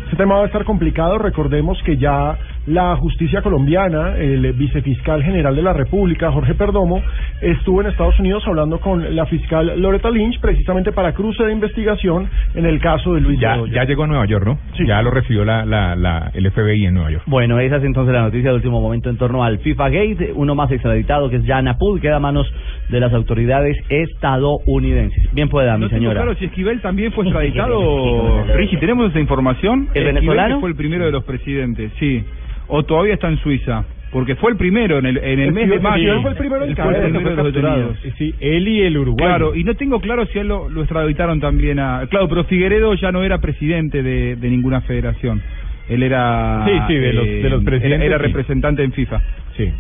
Este 0.05 0.15
tema 0.15 0.35
va 0.35 0.43
a 0.43 0.45
estar 0.45 0.63
complicado. 0.63 1.17
Recordemos 1.17 1.77
que 1.83 1.97
ya 1.97 2.37
la 2.67 2.95
justicia 2.97 3.41
colombiana, 3.41 4.17
el 4.17 4.51
vicefiscal 4.53 5.23
general 5.23 5.55
de 5.55 5.61
la 5.61 5.73
República, 5.73 6.31
Jorge 6.31 6.53
Perdomo, 6.53 7.01
estuvo 7.41 7.81
en 7.81 7.87
Estados 7.87 8.19
Unidos 8.19 8.43
hablando 8.45 8.79
con 8.79 9.15
la 9.15 9.25
fiscal 9.25 9.79
Loretta 9.81 10.09
Lynch 10.11 10.39
precisamente 10.41 10.91
para 10.91 11.13
cruce 11.13 11.43
de 11.45 11.53
investigación 11.53 12.29
en 12.55 12.65
el 12.65 12.79
caso 12.79 13.13
de 13.13 13.21
Luis 13.21 13.39
Ya, 13.39 13.53
Bedoya. 13.53 13.73
ya 13.73 13.83
llegó 13.85 14.03
a 14.03 14.07
Nueva 14.07 14.25
York, 14.25 14.45
¿no? 14.45 14.59
Sí. 14.75 14.85
Ya 14.85 15.01
lo 15.01 15.11
recibió 15.11 15.45
la, 15.45 15.65
la, 15.65 15.95
la, 15.95 16.29
el 16.33 16.51
FBI 16.51 16.85
en 16.85 16.93
Nueva 16.95 17.11
York. 17.11 17.23
Bueno, 17.27 17.57
esa 17.59 17.77
es 17.77 17.83
entonces 17.83 18.13
la 18.13 18.21
noticia 18.21 18.49
de 18.49 18.55
último 18.55 18.81
momento 18.81 19.09
en 19.09 19.17
torno 19.17 19.43
al 19.43 19.59
FIFA 19.59 19.89
Gate. 19.89 20.31
Uno 20.35 20.53
más 20.53 20.69
extraditado 20.71 21.29
que 21.29 21.37
es 21.37 21.45
Jan 21.45 21.67
Apud, 21.69 22.01
queda 22.01 22.17
a 22.17 22.19
manos 22.19 22.51
de 22.89 22.99
las 22.99 23.13
autoridades 23.13 23.77
estadounidenses. 23.89 25.33
Bien 25.33 25.49
pueda, 25.49 25.75
mi 25.77 25.83
No 25.83 25.89
tengo 25.89 25.99
señora. 26.01 26.21
claro 26.21 26.35
si 26.37 26.45
Esquivel 26.45 26.81
también 26.81 27.11
fue 27.11 27.23
extraditado. 27.25 28.43
Richie, 28.55 28.77
¿tenemos 28.77 29.09
esa 29.09 29.19
información? 29.19 29.87
¿El 29.93 30.07
Esquivel, 30.07 30.13
venezolano? 30.15 30.55
que 30.55 30.61
fue 30.61 30.69
el 30.69 30.75
primero 30.75 31.05
de 31.05 31.11
los 31.11 31.23
presidentes, 31.23 31.91
sí. 31.99 32.23
O 32.67 32.83
todavía 32.83 33.13
está 33.13 33.27
en 33.29 33.37
Suiza. 33.37 33.85
Porque 34.11 34.35
fue 34.35 34.51
el 34.51 34.57
primero 34.57 34.99
en 34.99 35.05
el, 35.05 35.17
en 35.17 35.39
el 35.39 35.51
mes 35.51 35.69
de 35.69 35.79
mayo. 35.79 36.21
Fue 36.21 36.31
el 36.31 36.37
primero 36.37 36.63
en 36.63 36.75
fue 36.77 36.95
el 36.97 37.11
de 37.13 37.19
los 37.35 37.53
detenidos. 37.53 37.97
Sí, 38.17 38.33
él 38.39 38.67
y 38.67 38.81
el 38.83 38.97
Uruguay. 38.97 39.27
Claro, 39.27 39.53
y 39.53 39.63
no 39.65 39.75
tengo 39.75 39.99
claro 39.99 40.25
si 40.27 40.39
él 40.39 40.47
lo, 40.47 40.69
lo 40.69 40.81
extraditaron 40.81 41.41
también 41.41 41.77
a... 41.79 42.07
Claro, 42.09 42.29
pero 42.29 42.45
Figueredo 42.45 42.93
ya 42.95 43.11
no 43.11 43.21
era 43.23 43.39
presidente 43.39 44.01
de, 44.01 44.37
de 44.37 44.49
ninguna 44.49 44.79
federación. 44.81 45.41
Él 45.89 46.03
era... 46.03 46.63
Sí, 46.65 46.71
sí, 46.87 46.95
de 46.95 47.13
los- 47.13 47.25
de 47.25 47.49
los 47.49 47.61
era- 47.61 47.69
presidentes, 47.71 48.07
Era, 48.07 48.17
representante 48.17 48.83
en 48.83 48.91
FIFA. 48.93 49.21
Sí. 49.57 49.71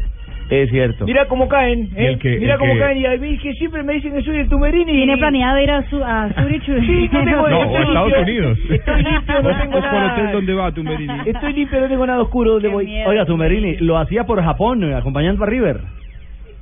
Es 0.49 0.69
cierto. 0.69 1.05
Mira 1.05 1.25
cómo 1.27 1.47
caen, 1.49 1.89
¿eh? 1.95 2.17
que- 2.21 2.37
Mira 2.39 2.53
el 2.53 2.59
cómo 2.59 2.73
que- 2.73 2.79
caen 2.79 2.97
y 2.99 3.05
a 3.05 3.17
mí 3.17 3.37
que 3.37 3.51
siempre 3.53 3.83
me 3.83 3.93
dicen 3.95 4.13
que 4.13 4.21
soy 4.21 4.37
el 4.39 4.47
Tumerini. 4.49 4.93
Tiene 4.93 5.17
planeado 5.17 5.59
ir 5.59 5.69
a, 5.71 5.81
su, 5.89 6.01
a 6.03 6.29
Zurich. 6.41 6.63
Sí, 6.63 7.09
no 7.11 7.23
tengo 7.25 7.47
No, 7.49 7.61
a 7.61 7.81
Estados. 7.81 8.13
Unidos. 8.21 8.57
Estoy 8.69 9.03
limpio, 9.03 9.41
no 9.41 9.57
tengo 9.57 9.71
¿Vos 9.73 9.85
por 9.85 10.03
hotel 10.03 10.23
nada. 10.23 10.31
dónde 10.31 10.53
va, 10.53 10.71
Tumberini? 10.71 11.13
Estoy 11.25 11.53
limpio, 11.53 11.79
no 11.81 11.87
tengo 11.89 12.05
nada 12.07 12.21
oscuro 12.21 12.51
donde 12.53 12.69
voy. 12.69 12.85
miedo. 12.85 13.09
Oiga, 13.09 13.25
Tumerini, 13.25 13.75
lo 13.77 13.97
hacía 13.97 14.23
por 14.25 14.41
Japón, 14.41 14.83
eh, 14.83 14.93
acompañando 14.95 15.43
a 15.43 15.47
River. 15.47 15.81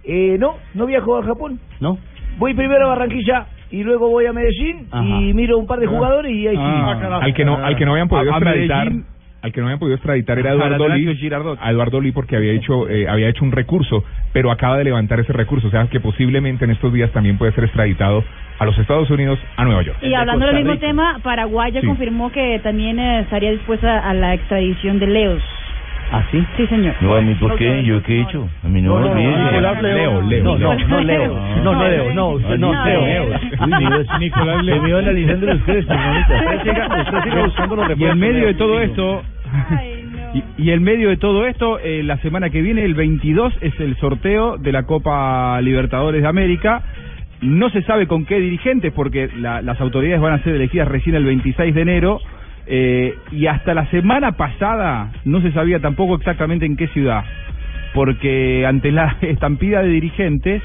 Eh, 0.04 0.38
no, 0.40 0.56
no 0.74 0.86
viajo 0.86 1.18
a 1.18 1.24
Japón. 1.24 1.60
¿No? 1.80 1.98
Voy 2.38 2.54
primero 2.54 2.86
a 2.86 2.90
Barranquilla 2.90 3.46
y 3.72 3.84
luego 3.84 4.10
voy 4.10 4.26
a 4.26 4.34
Medellín 4.34 4.88
Ajá. 4.92 5.04
y 5.06 5.34
miro 5.34 5.58
un 5.58 5.66
par 5.68 5.80
de 5.80 5.88
jugadores 5.88 6.32
y 6.32 6.48
ahí 6.48 6.56
sí. 6.56 6.62
Ah. 6.62 7.20
Al 7.22 7.34
que 7.34 7.46
no, 7.46 7.56
al 7.58 7.76
que 7.76 7.86
no 7.86 7.92
habían 7.94 8.08
podido 8.08 8.32
A- 8.32 8.36
a 8.36 8.38
extraditar, 8.38 8.86
Medellín. 8.86 9.06
Al 9.46 9.52
que 9.54 9.62
no 9.62 9.68
habían 9.68 9.80
podido 9.80 9.96
extraditar 9.96 10.40
era 10.40 10.54
Eduardo 10.54 10.88
Lee, 10.90 11.08
a 11.60 11.72
Eduardo 11.72 12.02
Lee 12.02 12.12
porque 12.12 12.36
había 12.36 12.52
hecho, 12.54 12.90
eh, 12.90 13.08
había 13.08 13.30
hecho 13.30 13.44
un 13.46 13.52
recurso, 13.52 14.04
pero 14.34 14.50
acaba 14.52 14.78
de 14.78 14.84
levantar 14.86 15.20
ese 15.20 15.34
recurso, 15.34 15.68
o 15.68 15.72
sea 15.72 15.86
que 15.88 16.00
posiblemente 16.00 16.66
en 16.66 16.72
estos 16.72 16.92
días 16.92 17.12
también 17.12 17.38
puede 17.38 17.52
ser 17.54 17.64
extraditado 17.66 18.24
a 18.58 18.66
los 18.66 18.78
Estados 18.80 19.10
Unidos, 19.12 19.38
a 19.56 19.64
Nueva 19.64 19.84
York. 19.84 20.00
Y 20.02 20.14
hablando 20.16 20.48
del 20.48 20.56
mismo 20.56 20.78
tema, 20.80 21.20
Paraguay 21.22 21.72
ya 21.72 21.82
Sí. 21.82 21.88
confirmó 21.88 22.32
que 22.32 22.60
también 22.64 22.98
eh, 23.00 23.20
estaría 23.20 23.52
dispuesta 23.52 24.00
a 24.00 24.14
la 24.16 24.34
extradición 24.34 24.98
de 25.00 25.08
Leos. 25.08 25.42
¿Ah, 26.12 26.24
sí? 26.32 26.44
Sí, 26.56 26.68
señor. 26.68 26.94
No, 27.02 27.16
a 27.16 27.22
mí, 27.22 27.34
¿por 27.34 27.56
qué? 27.56 27.84
¿Yo 27.84 28.02
qué 28.04 28.20
he 28.20 28.22
hecho? 28.22 28.48
A 28.64 28.68
mí 28.68 28.80
no, 28.80 29.00
No, 29.00 29.10
no. 29.10 29.16
Nicolás 29.16 29.82
Leo. 29.82 30.22
Leo, 30.22 30.44
No, 30.44 30.58
no, 30.60 30.76
no 30.88 31.02
Leo. 31.02 31.34
No. 31.64 31.84
Leo. 31.84 32.14
No, 32.14 32.30
usted 32.30 32.58
no, 32.60 32.86
Leo. 32.86 33.02
Leo. 33.02 33.24
Uy, 33.26 34.20
Nicolás 34.20 34.64
Leo. 34.64 34.76
Se 34.76 34.82
me 34.82 34.90
iba 34.90 35.00
analizando 35.00 35.46
los 35.48 35.62
crestos, 35.64 35.98
manita. 35.98 36.36
Usted 36.36 36.62
siga- 36.72 37.02
usted 37.02 37.24
siga 37.24 37.44
buscando 37.46 37.76
los 37.76 38.00
Y 38.00 38.06
en 38.06 38.20
medio 38.20 38.46
de 38.46 38.54
todo 38.54 38.82
esto... 38.82 39.24
Ay, 39.70 40.04
no. 40.12 40.36
Y, 40.58 40.64
y 40.68 40.72
en 40.72 40.84
medio 40.84 41.10
de 41.10 41.18
todo 41.18 41.46
esto, 41.48 41.80
eh, 41.80 42.04
la 42.04 42.18
semana 42.18 42.50
que 42.50 42.62
viene, 42.62 42.84
el 42.84 42.94
22, 42.96 43.54
es 43.62 43.80
el 43.80 43.96
sorteo 43.98 44.58
de 44.58 44.72
la 44.72 44.84
Copa 44.84 45.60
Libertadores 45.62 46.22
de 46.22 46.28
América. 46.28 46.82
No 47.42 47.70
se 47.70 47.82
sabe 47.84 48.08
con 48.08 48.26
qué 48.26 48.40
dirigentes, 48.40 48.92
porque 48.94 49.30
la- 49.38 49.62
las 49.62 49.80
autoridades 49.82 50.22
van 50.22 50.34
a 50.34 50.44
ser 50.44 50.56
elegidas 50.56 50.88
recién 50.88 51.16
el 51.16 51.26
26 51.26 51.74
de 51.76 51.82
enero. 51.82 52.20
eh, 52.68 53.14
y 53.32 53.46
hasta 53.46 53.76
la 53.76 53.86
semana 53.92 54.32
pasada 54.32 55.12
no 55.24 55.40
se 55.40 55.52
sabía 55.52 55.80
tampoco 55.80 56.16
exactamente 56.16 56.66
en 56.66 56.76
qué 56.76 56.88
ciudad. 56.88 57.24
Porque 57.94 58.66
ante 58.66 58.92
la 58.92 59.18
estampida 59.22 59.82
de 59.84 59.90
dirigentes, 59.90 60.64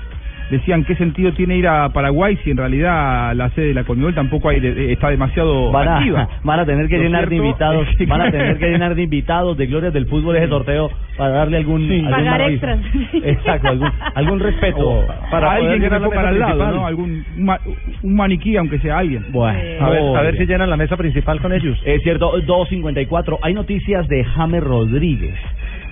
decían 0.51 0.85
qué 0.85 0.95
sentido 0.97 1.33
tiene 1.33 1.57
ir 1.57 1.67
a 1.69 1.89
Paraguay 1.91 2.37
si 2.45 2.51
en 2.51 2.57
realidad 2.57 3.35
la 3.35 3.51
sede 3.51 3.69
de 3.69 3.75
la 3.75 3.85
Conmebol 3.85 4.15
tampoco 4.15 4.49
hay 4.49 4.61
de- 4.61 4.93
está 4.93 5.09
demasiado 5.11 5.71
Van 5.71 5.89
a, 5.89 5.97
activa. 5.99 6.29
van 6.45 6.61
a 6.61 6.67
tener 6.67 6.89
que 6.89 6.97
¿No 6.97 7.03
es 7.03 7.07
llenar 7.09 7.29
de 7.29 7.37
invitados, 7.37 7.87
van 8.09 8.21
a 8.23 8.31
tener 8.31 8.59
que 8.59 8.69
llenar 8.71 8.95
de 8.95 9.03
invitados 9.03 9.57
de 9.57 9.67
glorias 9.67 9.93
del 9.93 10.07
fútbol 10.07 10.37
ese 10.37 10.49
sorteo 10.49 10.91
para 11.17 11.31
darle 11.31 11.59
algún, 11.59 11.83
algún 11.91 12.11
Pagar 12.11 12.41
extras. 12.51 12.79
Exacto, 13.13 13.69
algún, 13.69 13.91
algún 14.15 14.41
respeto 14.41 14.89
O 14.89 15.07
para 15.31 15.53
alguien 15.53 15.81
que 15.81 15.89
se 15.89 16.01
ponga 16.01 16.29
al 16.29 16.39
lado, 16.39 16.53
principal. 16.53 16.75
¿no? 16.77 16.87
Algún 16.87 17.25
un, 17.37 17.45
ma- 17.45 17.61
un 18.03 18.15
maniquí, 18.17 18.57
aunque 18.57 18.79
sea 18.79 18.99
alguien. 18.99 19.27
Bueno, 19.31 19.59
A 19.87 19.91
ver, 19.91 20.03
a 20.17 20.23
ver 20.23 20.37
si 20.39 20.47
llenan 20.47 20.71
la 20.71 20.77
mesa 20.77 20.97
principal 20.97 21.41
con 21.41 21.53
ellos. 21.53 21.79
Es 21.85 22.03
cierto, 22.03 22.33
2.54. 22.43 23.39
Hay 23.43 23.55
noticias 23.55 24.09
de 24.09 24.25
James 24.25 24.63
Rodríguez. 24.63 25.35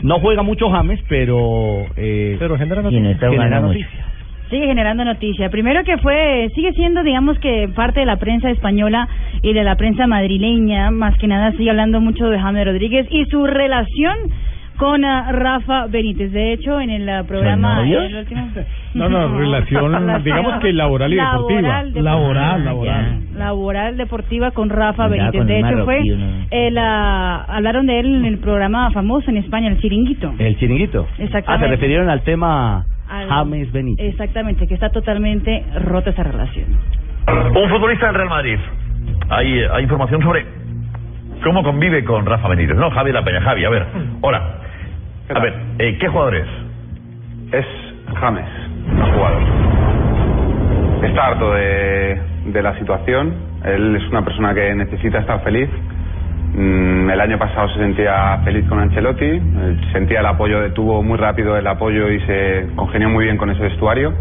No 0.03 0.21
juega 0.21 0.43
mucho 0.43 0.71
James, 0.71 1.01
pero... 1.09 1.85
Eh, 1.97 2.37
Pero 2.39 2.57
genera 2.57 2.83
Y 2.91 3.01
no 3.01 3.11
está 3.11 3.31
genera 3.31 3.61
noticias. 3.61 3.91
Sigue 4.51 4.67
generando 4.67 5.05
noticia. 5.05 5.51
Primero 5.51 5.85
que 5.85 5.99
fue, 5.99 6.49
sigue 6.55 6.73
siendo, 6.73 7.03
digamos 7.03 7.39
que 7.39 7.69
parte 7.75 8.01
de 8.01 8.07
la 8.07 8.17
prensa 8.17 8.51
española 8.51 9.09
y 9.43 9.53
de 9.53 9.63
la 9.63 9.77
prensa 9.77 10.07
madrileña, 10.07 10.91
más 10.91 11.17
que 11.19 11.27
nada 11.27 11.53
sigue 11.53 11.71
hablando 11.71 12.01
mucho 12.01 12.29
de 12.29 12.41
James 12.41 12.65
Rodríguez 12.65 13.07
y 13.11 13.25
su 13.27 13.47
relación 13.47 14.17
con 14.79 15.05
ah, 15.05 15.33
Rafa 15.33 15.87
Benítez. 15.89 16.33
De 16.33 16.53
hecho, 16.53 16.81
en 16.81 16.91
el 16.91 17.09
ah, 17.09 17.25
programa... 17.25 17.83
el 17.83 18.15
último- 18.17 18.49
No, 18.95 19.09
no, 19.09 19.29
relación, 19.39 19.93
digamos 20.25 20.61
que 20.61 20.73
laboral 20.73 21.13
y 21.13 21.17
deportiva. 21.17 21.61
Laboral, 21.61 21.93
deportiva. 21.93 22.11
Laboral, 22.11 22.65
laboral. 22.65 23.21
Laboral 23.37 23.97
deportiva 23.97 24.51
con 24.53 24.71
Rafa 24.71 25.09
Benítez. 25.09 25.41
con 25.41 25.47
De 25.47 25.59
hecho, 25.59 25.85
fue... 25.85 26.03
El, 26.51 26.79
ah, 26.79 27.45
hablaron 27.49 27.87
de 27.87 28.01
él 28.01 28.15
en 28.15 28.25
el 28.25 28.39
programa 28.39 28.91
famoso 28.93 29.29
en 29.31 29.37
España, 29.37 29.69
El 29.69 29.79
Chiringuito. 29.81 30.33
El 30.39 30.57
chiringuito. 30.59 31.07
Ah, 31.11 31.15
Exactamente. 31.19 31.67
se 31.67 31.71
refirieron 31.73 32.09
al 32.09 32.23
tema 32.23 32.87
Al- 33.09 33.29
James 33.29 33.73
Benítez. 33.73 34.07
Exactamente, 34.13 34.67
que 34.67 34.75
está 34.75 34.91
totalmente 34.91 35.65
rota 35.85 36.11
esa 36.11 36.23
relación. 36.23 36.67
Un 37.55 37.69
futbolista 37.69 38.07
del 38.07 38.15
Real 38.15 38.29
Madrid. 38.29 38.59
Hay, 39.31 39.61
hay 39.73 39.83
información 39.83 40.23
sobre 40.23 40.47
cómo 41.43 41.63
convive 41.63 42.05
con 42.05 42.25
Rafa 42.27 42.49
Benítez. 42.49 42.77
No, 42.77 42.91
Javi 42.91 43.13
La 43.13 43.23
Peña. 43.23 43.41
Javi, 43.43 43.65
a 43.65 43.71
ver. 43.71 43.87
Hola. 44.23 44.55
A 45.35 45.39
ver, 45.41 45.55
eh, 45.79 45.99
¿qué 46.01 46.09
jugador 46.09 46.37
es? 46.37 46.47
Es 47.53 47.67
James, 48.19 48.47
el 48.91 49.13
jugador. 49.13 49.43
Está 51.05 51.27
harto 51.27 51.53
de, 51.53 52.21
de 52.47 52.63
la 52.63 52.79
situación. 52.79 53.35
Él 53.65 53.97
es 53.97 54.09
una 54.11 54.23
persona 54.23 54.55
que 54.55 54.75
necesita 54.75 55.19
estar 55.19 55.43
feliz. 55.43 55.69
Mm, 56.55 57.11
El 57.11 57.21
año 57.21 57.39
pasado 57.39 57.69
se 57.71 57.79
sentía 57.79 58.39
feliz 58.45 58.67
con 58.69 58.79
Ancelotti, 58.81 59.25
eh, 59.25 59.41
sentía 59.93 60.21
el 60.21 60.27
apoyo, 60.27 60.73
tuvo 60.73 61.03
muy 61.03 61.17
rápido 61.19 61.57
el 61.57 61.67
apoyo 61.67 62.09
y 62.11 62.21
se 62.21 62.67
congenió 62.77 63.09
muy 63.09 63.25
bien 63.25 63.37
con 63.37 63.51
ese 63.51 63.63
vestuario. 63.63 64.13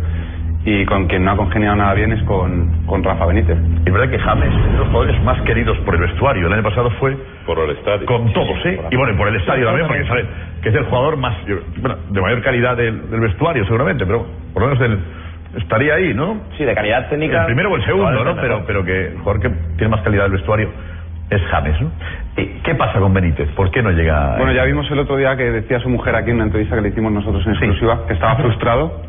Y 0.65 0.83
con 0.85 1.07
quien 1.07 1.23
no 1.23 1.31
ha 1.31 1.37
congeniado 1.37 1.77
nada 1.77 1.93
bien 1.93 2.11
es 2.11 2.21
con, 2.23 2.83
con 2.87 3.01
Rafa 3.01 3.25
Benítez. 3.25 3.57
Es 3.85 3.93
verdad 3.93 4.09
que 4.09 4.19
James 4.19 4.53
es 4.53 4.71
de 4.73 4.77
los 4.79 4.87
jugadores 4.87 5.23
más 5.23 5.41
queridos 5.43 5.77
por 5.85 5.95
el 5.95 6.01
vestuario. 6.01 6.47
El 6.47 6.53
año 6.53 6.63
pasado 6.63 6.89
fue 6.99 7.15
Por 7.45 7.57
el 7.59 7.69
estadio. 7.77 8.05
con 8.05 8.33
todos, 8.33 8.65
¿eh? 8.65 8.77
Y 8.91 8.95
bueno, 8.97 9.13
y 9.13 9.17
por 9.17 9.29
el 9.29 9.37
estadio 9.37 9.65
también, 9.65 9.87
porque 9.87 10.05
saben 10.05 10.25
que 10.61 10.67
es 10.69 10.75
el 10.75 10.83
jugador 10.85 11.15
más, 11.15 11.37
yo- 11.45 11.59
bueno, 11.77 11.95
de 12.09 12.19
mayor 12.21 12.41
calidad 12.41 12.75
del, 12.75 13.09
del 13.09 13.19
vestuario, 13.21 13.63
seguramente, 13.63 14.05
pero 14.05 14.25
por 14.53 14.63
lo 14.63 14.67
menos 14.69 14.81
del- 14.81 14.99
estaría 15.61 15.93
ahí, 15.93 16.13
¿no? 16.13 16.41
Sí, 16.57 16.65
de 16.65 16.73
calidad 16.75 17.07
técnica. 17.07 17.39
El 17.41 17.45
primero 17.45 17.71
o 17.71 17.75
el 17.77 17.85
segundo, 17.85 18.23
¿no? 18.25 18.35
Pero, 18.35 18.63
pero 18.67 18.83
que 18.83 19.07
el 19.07 19.17
jugador 19.19 19.41
que 19.41 19.49
tiene 19.77 19.87
más 19.89 20.01
calidad 20.01 20.23
del 20.23 20.33
vestuario 20.33 20.69
es 21.29 21.41
James, 21.51 21.81
¿no? 21.81 21.91
¿Qué 22.63 22.75
pasa 22.75 22.99
con 22.99 23.13
Benítez? 23.13 23.49
¿Por 23.55 23.71
qué 23.71 23.81
no 23.81 23.91
llega? 23.91 24.35
Bueno, 24.37 24.51
ya 24.53 24.63
vimos 24.65 24.89
el 24.91 24.99
otro 24.99 25.17
día 25.17 25.35
que 25.35 25.43
decía 25.51 25.79
su 25.79 25.89
mujer 25.89 26.15
aquí 26.15 26.29
en 26.29 26.35
una 26.37 26.45
entrevista 26.45 26.75
que 26.75 26.81
le 26.81 26.89
hicimos 26.89 27.11
nosotros 27.11 27.45
en 27.45 27.53
exclusiva, 27.53 28.05
que 28.07 28.13
estaba 28.13 28.35
frustrado. 28.35 29.01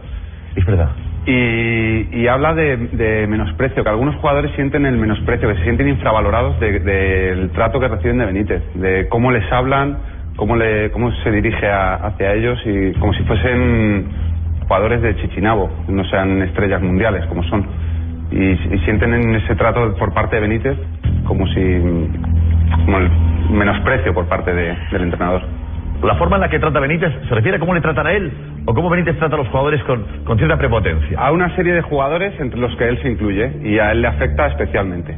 Es 0.56 0.64
verdad. 0.64 0.88
Y, 1.26 2.08
y 2.22 2.26
habla 2.26 2.54
de, 2.54 2.76
de 2.76 3.26
menosprecio, 3.26 3.82
que 3.84 3.90
algunos 3.90 4.16
jugadores 4.16 4.50
sienten 4.52 4.86
el 4.86 4.96
menosprecio, 4.96 5.48
que 5.48 5.56
se 5.56 5.62
sienten 5.64 5.88
infravalorados 5.88 6.58
de- 6.58 6.80
del 6.80 7.50
trato 7.50 7.78
que 7.78 7.88
reciben 7.88 8.18
de 8.18 8.26
Benítez, 8.26 8.62
de 8.74 9.08
cómo 9.08 9.30
les 9.30 9.50
hablan, 9.52 9.98
cómo, 10.36 10.56
le, 10.56 10.90
cómo 10.90 11.12
se 11.22 11.30
dirige 11.30 11.68
a- 11.68 11.96
hacia 11.96 12.32
ellos 12.32 12.58
y 12.64 12.92
como 12.98 13.12
si 13.12 13.22
fuesen 13.24 14.06
jugadores 14.66 15.02
de 15.02 15.16
Chichinabo, 15.16 15.70
no 15.88 16.04
sean 16.04 16.42
estrellas 16.42 16.80
mundiales 16.80 17.26
como 17.26 17.42
son. 17.44 17.66
Y, 18.30 18.42
y 18.74 18.78
sienten 18.84 19.14
en 19.14 19.34
ese 19.36 19.54
trato 19.56 19.94
por 19.96 20.12
parte 20.12 20.36
de 20.36 20.42
Benítez 20.42 20.76
como 21.24 21.46
si 21.48 21.62
como 22.84 22.98
el 22.98 23.10
menosprecio 23.50 24.12
por 24.12 24.26
parte 24.26 24.52
de- 24.54 24.76
del 24.92 25.02
entrenador. 25.02 25.42
¿La 26.02 26.14
forma 26.14 26.36
en 26.36 26.42
la 26.42 26.48
que 26.48 26.58
trata 26.60 26.78
Benítez 26.78 27.12
se 27.28 27.34
refiere 27.34 27.56
a 27.56 27.60
cómo 27.60 27.74
le 27.74 27.80
tratan 27.80 28.06
a 28.06 28.12
él? 28.12 28.30
¿O 28.66 28.74
cómo 28.74 28.88
Benítez 28.90 29.16
trata 29.18 29.34
a 29.34 29.38
los 29.38 29.48
jugadores 29.48 29.82
con, 29.84 30.04
con 30.24 30.36
cierta 30.38 30.56
prepotencia? 30.58 31.18
A 31.18 31.32
una 31.32 31.54
serie 31.56 31.72
de 31.72 31.82
jugadores 31.82 32.38
entre 32.38 32.60
los 32.60 32.74
que 32.76 32.86
él 32.88 32.98
se 33.02 33.10
incluye 33.10 33.50
y 33.64 33.78
a 33.78 33.90
él 33.92 34.02
le 34.02 34.08
afecta 34.08 34.46
especialmente. 34.48 35.16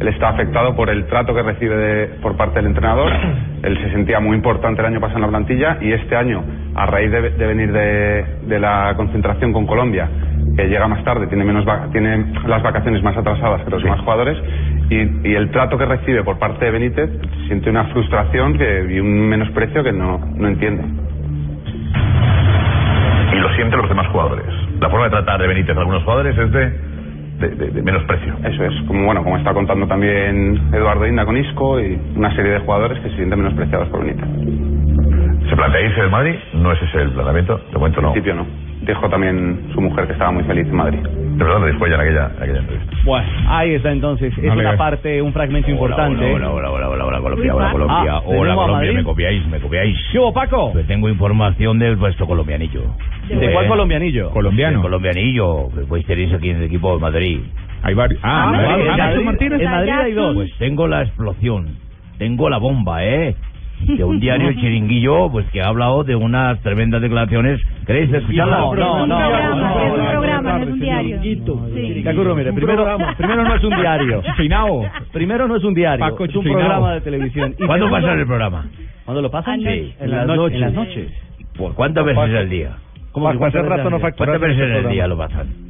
Él 0.00 0.08
está 0.08 0.30
afectado 0.30 0.74
por 0.74 0.90
el 0.90 1.06
trato 1.06 1.34
que 1.34 1.42
recibe 1.42 1.76
de- 1.76 2.06
por 2.22 2.36
parte 2.36 2.56
del 2.56 2.66
entrenador. 2.66 3.12
Él 3.62 3.76
se 3.82 3.90
sentía 3.90 4.20
muy 4.20 4.36
importante 4.36 4.80
el 4.80 4.86
año 4.86 5.00
pasado 5.00 5.18
en 5.18 5.22
la 5.22 5.28
plantilla 5.28 5.78
y 5.80 5.92
este 5.92 6.14
año, 6.16 6.42
a 6.76 6.86
raíz 6.86 7.10
de, 7.10 7.30
de 7.30 7.46
venir 7.46 7.72
de, 7.72 8.24
de 8.46 8.58
la 8.60 8.94
concentración 8.96 9.52
con 9.52 9.66
Colombia, 9.66 10.08
que 10.58 10.66
llega 10.68 10.88
más 10.88 11.04
tarde, 11.04 11.28
tiene, 11.28 11.44
menos 11.44 11.64
tiene 11.92 12.32
las 12.48 12.60
vacaciones 12.64 13.00
más 13.04 13.16
atrasadas 13.16 13.62
que 13.62 13.70
los 13.70 13.80
demás 13.80 14.00
jugadores, 14.00 14.36
y, 14.90 15.28
y 15.28 15.34
el 15.36 15.50
trato 15.52 15.78
que 15.78 15.84
recibe 15.86 16.24
por 16.24 16.36
parte 16.40 16.64
de 16.64 16.70
Benítez 16.72 17.10
siente 17.46 17.70
una 17.70 17.84
frustración 17.84 18.58
que, 18.58 18.86
y 18.90 18.98
un 18.98 19.28
menosprecio 19.28 19.84
que 19.84 19.92
no, 19.92 20.18
no 20.34 20.48
entiende. 20.48 20.82
Y 23.32 23.36
lo 23.36 23.48
sienten 23.54 23.78
los 23.78 23.88
demás 23.88 24.08
jugadores. 24.08 24.46
La 24.80 24.88
forma 24.90 25.04
de 25.04 25.10
tratar 25.10 25.40
de 25.40 25.46
Benítez 25.46 25.76
a 25.76 25.80
algunos 25.80 26.02
jugadores 26.02 26.36
es 26.36 26.50
de, 26.50 26.70
de, 27.38 27.48
de- 27.54 27.70
de 27.70 27.82
menosprecio. 27.82 28.34
Eso 28.42 28.64
es, 28.64 28.74
como 28.88 29.04
bueno, 29.06 29.22
como 29.22 29.36
está 29.36 29.54
contando 29.54 29.86
también 29.86 30.60
Eduardo 30.72 31.06
Inda 31.06 31.24
con 31.24 31.36
Isco 31.36 31.80
y 31.80 31.96
una 32.16 32.34
serie 32.34 32.52
de 32.52 32.58
jugadores 32.60 32.98
que 32.98 33.10
se 33.10 33.16
sienten 33.16 33.38
menospreciados 33.38 33.88
por 33.90 34.00
Benítez. 34.04 34.77
¿Se 35.48 35.56
plantea 35.56 35.80
irse 35.80 36.00
del 36.00 36.10
Madrid? 36.10 36.34
No 36.54 36.72
es 36.72 36.82
ese 36.82 37.02
el 37.02 37.10
planteamiento. 37.10 37.58
De 37.72 37.78
momento 37.78 38.00
no. 38.00 38.08
En 38.08 38.12
principio 38.14 38.34
no. 38.34 38.46
Dijo 38.80 39.08
también 39.08 39.68
su 39.74 39.80
mujer 39.80 40.06
que 40.06 40.12
estaba 40.12 40.30
muy 40.30 40.44
feliz 40.44 40.66
en 40.66 40.74
Madrid. 40.76 40.98
De 41.00 41.44
verdad, 41.44 41.66
después 41.66 41.90
ya 41.90 41.96
en 41.96 42.00
aquella, 42.02 42.30
en 42.36 42.42
aquella 42.42 42.58
entrevista. 42.60 42.96
Bueno, 43.04 43.26
ahí 43.48 43.74
está 43.74 43.90
entonces. 43.92 44.32
Es 44.38 44.44
No 44.44 44.52
una 44.54 44.70
ves. 44.70 44.78
parte, 44.78 45.20
un 45.22 45.32
fragmento 45.32 45.70
importante. 45.70 46.24
Hola, 46.32 46.50
hola, 46.50 46.70
hola, 46.70 46.88
hola, 46.90 47.04
hola, 47.06 47.20
Colombia, 47.20 47.54
hola, 47.54 47.68
Ah, 47.68 47.72
Colombia, 47.72 48.18
hola, 48.18 48.40
¿tenemos 48.40 48.52
a 48.52 48.66
Colombia, 48.66 48.92
me 48.92 49.02
copiáis, 49.04 49.46
me 49.48 49.58
copiáis. 49.60 49.98
¿Qué 50.12 50.18
hubo, 50.18 50.32
Paco? 50.32 50.72
Pues 50.72 50.86
tengo 50.86 51.08
información 51.08 51.78
del 51.78 51.96
vuestro 51.96 52.26
colombianillo. 52.26 52.82
¿De 53.28 53.52
cuál 53.52 53.66
colombianillo? 53.68 54.30
Colombiano. 54.30 54.80
colombianillo, 54.82 55.68
que 55.74 55.80
pues 55.88 56.04
tenéis 56.06 56.32
aquí 56.32 56.50
en 56.50 56.56
el 56.58 56.64
equipo 56.64 56.94
de 56.94 57.00
Madrid. 57.00 57.40
Hay 57.82 57.94
varios. 57.94 58.20
Ah, 58.22 58.52
¿en 58.54 58.62
Madrid, 58.86 58.86
Madrid, 58.98 59.24
Martínez. 59.24 59.60
En 59.60 59.70
Madrid 59.70 59.92
hay 59.92 60.12
dos. 60.12 60.34
Pues 60.34 60.50
tengo 60.58 60.86
la 60.88 61.02
explosión, 61.02 61.66
tengo 62.18 62.48
la 62.48 62.58
bomba, 62.58 63.04
¿eh? 63.04 63.34
De 63.86 64.04
un 64.04 64.20
diario 64.20 64.48
El 64.48 64.56
chiringuillo, 64.56 65.30
pues 65.30 65.46
que 65.50 65.62
ha 65.62 65.68
hablado 65.68 66.04
de 66.04 66.16
unas 66.16 66.60
tremendas 66.60 67.00
declaraciones. 67.00 67.60
¿Queréis 67.86 68.12
escucharlas? 68.12 68.58
No, 68.58 68.74
no, 68.74 69.06
no. 69.06 69.38
Es 69.38 69.98
un 69.98 70.06
programa, 70.06 70.58
no 70.58 70.64
es 70.64 70.70
un 70.70 70.80
diario. 70.80 71.22
Sí. 71.22 72.02
Cacurro, 72.02 72.34
mire, 72.34 72.52
primero, 72.52 72.98
primero 73.16 73.44
no 73.44 73.54
es 73.54 73.64
un 73.64 73.76
diario. 73.76 74.22
Chichinao. 74.22 74.84
Primero 75.12 75.48
no 75.48 75.56
es 75.56 75.64
un 75.64 75.74
diario, 75.74 76.04
Paco 76.04 76.24
es 76.24 76.36
un 76.36 76.44
programa 76.44 76.94
de 76.94 77.00
televisión. 77.00 77.54
Y 77.58 77.66
¿Cuándo 77.66 77.90
pasa 77.90 78.12
el 78.12 78.26
programa? 78.26 78.66
¿Cuándo 79.04 79.22
lo 79.22 79.30
pasan? 79.30 79.60
Sí. 79.60 79.94
En 80.00 80.10
las 80.10 80.26
noches. 80.26 80.54
En 80.54 80.60
las 80.60 80.72
noches. 80.72 81.12
Pues, 81.56 81.74
¿Cuántas 81.74 82.04
veces 82.04 82.34
al 82.36 82.48
día? 82.48 82.76
¿Cómo 83.12 83.30
que 83.32 83.38
cuántas 83.38 83.62
veces 83.62 83.84
al 83.84 84.00
día? 84.00 84.12
¿Cuántas 84.16 84.40
veces 84.40 84.84
el 84.84 84.88
día 84.90 85.06
lo 85.08 85.16
pasan? 85.16 85.67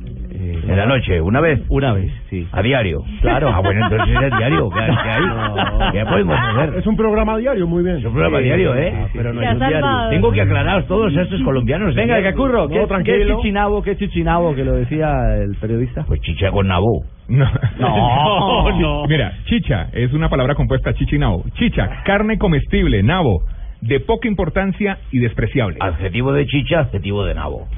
¿En 0.52 0.76
la 0.76 0.86
noche? 0.86 1.20
¿Una 1.20 1.40
vez? 1.40 1.60
Una 1.68 1.92
vez, 1.92 2.10
sí. 2.30 2.46
¿A 2.52 2.62
diario? 2.62 3.00
Claro. 3.20 3.48
Ah, 3.54 3.60
bueno, 3.60 3.84
entonces 3.84 4.16
es 4.22 4.38
diario. 4.38 4.70
¿Qué, 4.70 4.80
qué 4.80 5.08
hay? 5.10 5.26
No. 5.26 5.92
¿Qué 5.92 6.04
podemos 6.04 6.38
hacer? 6.38 6.74
Es 6.78 6.86
un 6.86 6.96
programa 6.96 7.36
diario, 7.36 7.66
muy 7.66 7.82
bien. 7.82 7.96
Es 7.96 8.04
un 8.04 8.12
programa 8.12 8.38
diario, 8.38 8.74
¿eh? 8.76 9.06
pero 9.12 9.32
no 9.32 9.42
es 9.42 9.52
un 9.52 9.58
diario. 9.58 9.86
Tengo 10.10 10.32
que 10.32 10.40
aclarar 10.40 10.84
todos 10.86 11.14
estos 11.14 11.42
colombianos. 11.42 11.94
Venga, 11.94 12.18
¿eh? 12.18 12.22
Cacurro, 12.22 12.68
¿qué, 12.68 12.86
No, 12.86 13.02
¿qué 13.04 13.22
es 13.22 13.28
chichinabo? 13.28 13.82
¿Qué 13.82 13.90
es 13.92 13.98
chichinabo 13.98 14.54
que 14.54 14.64
lo 14.64 14.72
decía 14.72 15.36
el 15.36 15.56
periodista? 15.60 16.04
Pues 16.06 16.20
chicha 16.20 16.50
con 16.50 16.68
nabo. 16.68 17.04
No. 17.28 17.46
No, 17.78 18.72
no. 18.80 19.06
Mira, 19.06 19.32
chicha 19.44 19.88
es 19.92 20.12
una 20.12 20.28
palabra 20.28 20.54
compuesta 20.54 20.94
chicha 20.94 21.16
y 21.16 21.18
nabo. 21.18 21.44
Chicha, 21.54 22.02
carne 22.04 22.38
comestible, 22.38 23.02
nabo, 23.02 23.42
de 23.80 24.00
poca 24.00 24.28
importancia 24.28 24.98
y 25.12 25.18
despreciable. 25.18 25.78
Adjetivo 25.80 26.32
de 26.32 26.46
chicha, 26.46 26.80
adjetivo 26.80 27.24
de 27.24 27.34
nabo. 27.34 27.68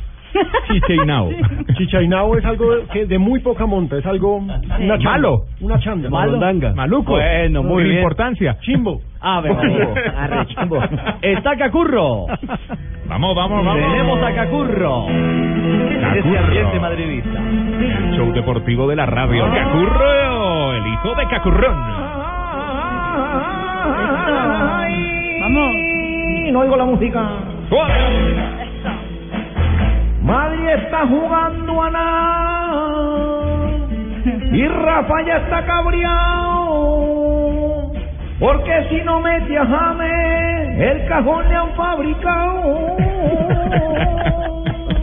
Chicha 0.69 0.93
y 0.95 1.07
nabo. 1.07 1.31
Chichainao 1.77 2.37
es 2.37 2.45
algo 2.45 2.75
de, 2.77 2.83
que 2.93 3.07
de 3.07 3.19
muy 3.19 3.41
poca 3.41 3.67
monta, 3.67 3.99
es 3.99 4.07
algo 4.07 4.37
una 4.39 4.59
chanda, 4.99 4.99
Malo. 4.99 5.45
una 5.61 5.79
chanda, 5.81 6.09
Malo. 6.11 6.39
Maluco. 6.75 7.13
Bueno, 7.13 7.63
muy 7.63 7.83
Sin 7.83 7.91
bien. 7.91 7.99
importancia. 8.03 8.57
Chimbo. 8.61 9.01
Ah, 9.21 9.41
venga, 9.41 9.61
Arre, 10.17 10.47
chimbo. 10.47 10.79
Está 11.23 11.57
Cacurro. 11.57 12.27
Vamos, 13.09 13.35
vamos, 13.35 13.65
vamos. 13.65 13.83
Tenemos 13.91 14.23
a 14.23 14.35
Cacurro. 14.35 15.07
Cacurro. 16.01 16.39
ambiente 16.39 16.81
madridista. 16.81 17.39
El 17.39 18.17
show 18.17 18.33
deportivo 18.33 18.89
de 18.89 18.97
la 18.97 19.07
radio. 19.07 19.45
Cacurro, 19.53 20.75
el 20.75 20.87
hijo 20.87 21.15
de 21.17 21.27
Cacurrón. 21.27 21.77
Vamos. 25.41 25.75
No 26.53 26.61
oigo 26.61 26.77
la 26.77 26.85
música. 26.85 27.29
Está 30.75 31.07
jugando 31.07 31.83
a 31.83 31.91
nada. 31.91 33.00
Y 34.53 34.67
Rafa 34.69 35.23
ya 35.27 35.39
está 35.39 35.65
cabreado. 35.67 36.71
Porque 38.39 38.87
si 38.89 39.00
no 39.03 39.21
mete 39.21 39.59
a 39.59 39.67
James, 39.67 40.79
el 40.79 41.07
cajón 41.07 41.49
le 41.49 41.57
han 41.57 41.71
fabricado. 41.75 42.97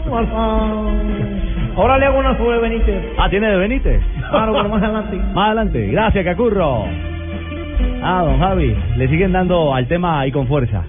Ahora 1.76 1.98
le 1.98 2.06
hago 2.06 2.18
una 2.18 2.36
sobre 2.36 2.58
Benítez. 2.58 3.04
Ah, 3.18 3.28
tiene 3.28 3.48
de 3.50 3.56
Benítez. 3.56 4.02
Claro, 4.30 4.52
pero 4.54 4.68
más 4.68 4.82
adelante. 4.82 5.16
Más 5.34 5.46
adelante. 5.46 5.86
Gracias, 5.88 6.24
Cacurro. 6.24 6.86
Ah, 8.02 8.22
don 8.24 8.38
Javi, 8.40 8.74
le 8.96 9.08
siguen 9.08 9.32
dando 9.32 9.74
al 9.74 9.86
tema 9.86 10.26
y 10.26 10.32
con 10.32 10.46
fuerza. 10.48 10.84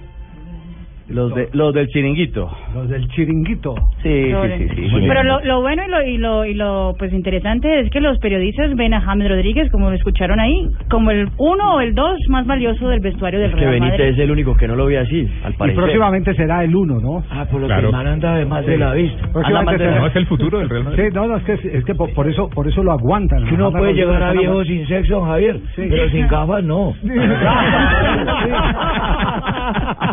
Los, 1.10 1.34
de, 1.34 1.48
los 1.52 1.74
del 1.74 1.88
chiringuito. 1.88 2.48
Los 2.74 2.88
del 2.88 3.08
chiringuito. 3.08 3.74
Sí, 4.02 4.24
sí, 4.24 4.32
sí. 4.58 4.68
sí, 4.76 4.88
sí. 4.90 5.04
Pero 5.08 5.22
lo, 5.24 5.40
lo 5.44 5.60
bueno 5.60 5.82
y 5.86 5.90
lo, 5.90 6.02
y 6.02 6.16
lo 6.18 6.44
y 6.44 6.54
lo 6.54 6.94
pues 6.98 7.12
interesante 7.12 7.80
es 7.80 7.90
que 7.90 8.00
los 8.00 8.18
periodistas 8.18 8.74
ven 8.76 8.94
a 8.94 9.00
James 9.00 9.28
Rodríguez, 9.28 9.70
como 9.72 9.90
lo 9.90 9.96
escucharon 9.96 10.38
ahí, 10.40 10.68
como 10.90 11.10
el 11.10 11.28
uno 11.38 11.76
o 11.76 11.80
el 11.80 11.94
dos 11.94 12.16
más 12.28 12.46
valioso 12.46 12.88
del 12.88 13.00
vestuario 13.00 13.40
del 13.40 13.50
Que 13.50 13.56
Real 13.60 13.72
Benítez 13.72 13.98
Madrid. 13.98 14.12
es 14.14 14.18
el 14.20 14.30
único 14.30 14.54
que 14.56 14.68
no 14.68 14.76
lo 14.76 14.86
ve 14.86 14.98
así, 14.98 15.28
al 15.44 15.52
Y 15.52 15.56
parecer. 15.56 15.80
próximamente 15.82 16.34
será 16.34 16.62
el 16.64 16.74
uno, 16.76 17.00
¿no? 17.00 17.24
Ah, 17.30 17.46
por 17.50 17.60
lo 17.60 17.66
Claro. 17.66 17.82
que 17.82 17.86
el 17.88 17.92
man 17.92 18.06
anda 18.06 18.34
de 18.36 18.44
más 18.44 18.64
de 18.66 18.78
la 18.78 18.92
vista. 18.94 19.28
Próximamente 19.32 19.84
será- 19.84 20.00
No, 20.00 20.06
es 20.06 20.16
el 20.16 20.26
futuro 20.26 20.58
del 20.58 20.68
Real 20.68 20.84
Madrid. 20.84 21.04
Sí, 21.08 21.14
no, 21.14 21.26
no, 21.26 21.36
es 21.36 21.44
que, 21.44 21.52
es 21.54 21.84
que 21.84 21.94
por, 21.94 22.12
por 22.14 22.28
eso 22.28 22.48
por 22.50 22.68
eso 22.68 22.82
lo 22.82 22.92
aguantan. 22.92 23.44
Que 23.46 23.54
uno 23.54 23.70
puede 23.70 23.84
Rodríguez 23.92 24.06
llegar 24.06 24.22
a 24.22 24.32
viejo 24.32 24.64
sin 24.64 24.86
sexo, 24.86 25.22
Javier, 25.24 25.58
Sí. 25.74 25.86
pero 25.88 26.08
sin 26.10 26.28
gafas 26.28 26.64
no. 26.64 26.94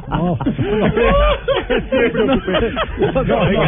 No, 0.10 0.38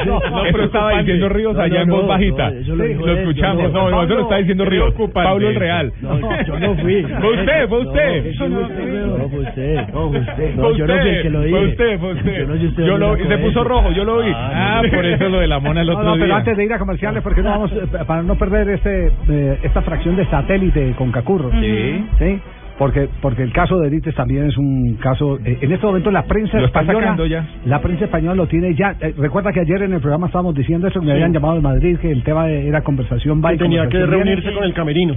No, 0.05 0.43
pero 0.51 0.63
estaba 0.63 0.99
diciendo 0.99 1.29
Ríos 1.29 1.55
No, 1.55 1.61
allá 1.61 1.75
no, 1.77 1.81
en 1.81 1.89
voz 1.89 2.07
bajita. 2.07 2.51
lo 2.51 3.11
escuchamos. 3.13 3.71
no. 3.71 3.79
No, 3.79 3.91
no, 3.91 4.03
eso 4.03 4.15
lo 4.15 4.21
está 4.21 4.37
diciendo 4.37 4.65
Ríos. 4.65 4.93
Pablo 5.13 5.49
el 5.49 5.55
Real. 5.55 5.91
No, 6.01 6.19
yo 6.43 6.59
no 6.59 6.75
fui. 6.75 7.03
Fue 7.21 7.33
usted, 7.39 7.69
fue 7.69 7.79
usted. 7.81 8.23
No, 8.39 8.49
fue 8.49 8.59
usted, 8.61 9.05
no, 9.05 9.29
fue 9.29 9.39
usted, 9.39 9.87
no, 9.93 10.09
fue 10.09 10.19
usted. 10.19 10.55
Fue 10.55 10.77
yo 10.77 10.87
no 10.87 10.97
fui 10.97 11.09
el 11.09 11.21
que 11.21 11.29
lo 11.29 11.39
usted, 11.39 11.49
dije. 11.49 11.97
fue 11.97 12.13
usted, 12.13 12.45
fue 12.45 12.57
usted. 12.59 12.85
Yo 12.85 12.97
lo, 12.97 13.17
se 13.17 13.37
puso 13.37 13.63
rojo, 13.63 13.91
yo 13.91 14.03
lo 14.03 14.19
vi. 14.19 14.31
Ah, 14.35 14.81
por 14.93 15.05
eso 15.05 15.29
lo 15.29 15.39
de 15.39 15.47
la 15.47 15.59
mona 15.59 15.81
el 15.81 15.89
otro 15.89 16.03
no, 16.03 16.13
pero 16.13 16.25
día. 16.25 16.35
antes 16.37 16.57
de 16.57 16.65
ir 16.65 16.73
a 16.73 16.79
comerciales, 16.79 17.23
porque 17.23 17.41
no 17.41 17.49
vamos, 17.49 17.71
eh, 17.71 17.85
para 18.05 18.23
no 18.23 18.35
perder 18.37 18.69
este 18.69 19.11
eh, 19.29 19.59
esta 19.63 19.81
fracción 19.81 20.15
de 20.15 20.25
satélite 20.25 20.93
con 20.97 21.11
Cacurro. 21.11 21.51
Sí. 21.59 22.05
Sí. 22.19 22.39
Porque, 22.79 23.09
porque 23.21 23.43
el 23.43 23.51
caso 23.51 23.77
de 23.77 23.89
Benítez 23.89 24.15
también 24.15 24.45
es 24.47 24.57
un 24.57 24.95
caso. 25.01 25.37
eh, 25.45 25.57
en 25.61 25.71
este 25.73 25.85
momento 25.85 26.09
la 26.11 26.23
prensa 26.23 26.57
Lo 26.57 26.65
española. 26.67 27.15
La 27.65 27.81
prensa 27.81 28.05
española 28.05 28.35
lo 28.35 28.47
tiene 28.47 28.73
ya. 28.73 28.95
eh, 29.01 29.13
recuerda 29.17 29.51
que 29.51 29.59
ayer 29.59 29.83
en 29.83 29.93
el 29.93 29.99
programa 29.99 30.27
estábamos 30.27 30.55
diciendo 30.55 30.87
eso, 30.87 31.01
que 31.01 31.05
me 31.05 31.11
habían 31.11 31.33
llamado 31.33 31.55
de 31.55 31.61
Madrid, 31.61 31.97
que 31.99 32.09
el 32.09 32.23
tema 32.23 32.49
era 32.49 32.81
conversación 32.81 33.41
va 33.43 33.49
Que 33.49 33.55
y 33.55 33.57
tenía 33.59 33.85
que 33.89 34.05
reunirse 34.05 34.53
con 34.53 34.63
el 34.63 34.73
camerino. 34.73 35.13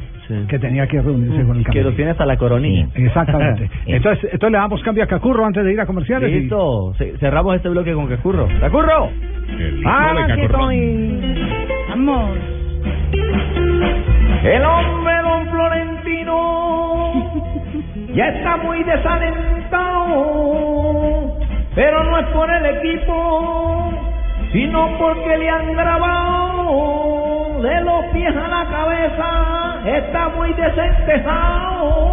Que 0.48 0.58
tenía 0.58 0.86
que 0.88 1.00
reunirse 1.00 1.42
con 1.44 1.56
el 1.56 1.58
Que 1.58 1.64
camerino. 1.66 1.86
los 1.86 1.94
tiene 1.96 2.10
hasta 2.10 2.26
la 2.26 2.36
coronilla. 2.36 2.88
Exactamente. 2.96 3.70
Entonces, 3.86 4.24
entonces 4.32 4.50
le 4.52 4.58
damos 4.58 4.82
cambio 4.82 5.04
a 5.04 5.06
Cacurro 5.06 5.46
antes 5.46 5.64
de 5.64 5.72
ir 5.72 5.80
a 5.80 5.86
comerciales. 5.86 6.30
Listo. 6.32 6.94
Ce- 6.98 7.16
Cerramos 7.18 7.54
este 7.54 7.68
bloque 7.68 7.92
con 7.94 8.08
Cacurro. 8.08 8.48
¡Cacurro! 8.60 9.08
¡Ah. 9.86 10.14
Vamos. 11.90 12.30
El 14.44 14.62
hombre 14.64 15.11
ya 18.14 18.28
está 18.28 18.56
muy 18.58 18.82
desalentado, 18.84 21.36
pero 21.74 22.04
no 22.04 22.18
es 22.18 22.26
por 22.28 22.48
el 22.50 22.66
equipo, 22.76 23.92
sino 24.52 24.88
porque 24.98 25.38
le 25.38 25.48
han 25.48 25.72
grabado 25.74 27.60
de 27.62 27.80
los 27.82 28.04
pies 28.12 28.34
a 28.36 28.48
la 28.48 28.64
cabeza, 28.70 29.80
está 29.98 30.28
muy 30.30 30.52
desentejado. 30.52 32.12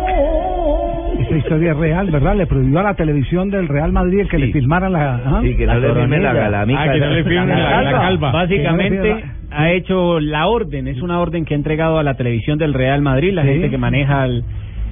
Esa 1.20 1.38
historia 1.38 1.72
es 1.72 1.78
real, 1.78 2.10
¿verdad? 2.12 2.36
Le 2.36 2.46
prohibió 2.48 2.80
a 2.80 2.84
la 2.84 2.94
televisión 2.96 3.50
del 3.52 3.68
Real 3.68 3.92
Madrid 3.92 4.22
el 4.22 4.30
que 4.30 4.40
le 4.40 4.52
filmaran 4.52 4.94
la. 4.94 5.16
¿ah? 5.26 5.40
Sí, 5.44 5.56
que 5.56 5.66
no 5.68 5.78
le 5.80 5.94
firmen 5.94 6.24
la 6.24 6.34
galamica. 6.34 6.82
Ah, 6.82 6.92
que 6.92 7.00
no 7.00 7.08
le 7.10 7.24
firmen 7.24 7.50
la, 7.62 7.82
la 7.84 7.92
calva. 7.92 8.32
Básicamente 8.32 9.24
ha 9.52 9.72
hecho 9.72 10.20
la 10.20 10.48
orden, 10.48 10.88
es 10.88 11.02
una 11.02 11.20
orden 11.20 11.46
que 11.46 11.54
ha 11.54 11.58
entregado 11.58 12.00
a 12.00 12.04
la 12.04 12.16
televisión 12.16 12.58
del 12.58 12.74
Real 12.74 13.02
Madrid, 13.02 13.34
la 13.34 13.44
Sí. 13.44 13.50
gente 13.50 13.70
que 13.70 13.78
maneja 13.78 14.26
el, 14.26 14.44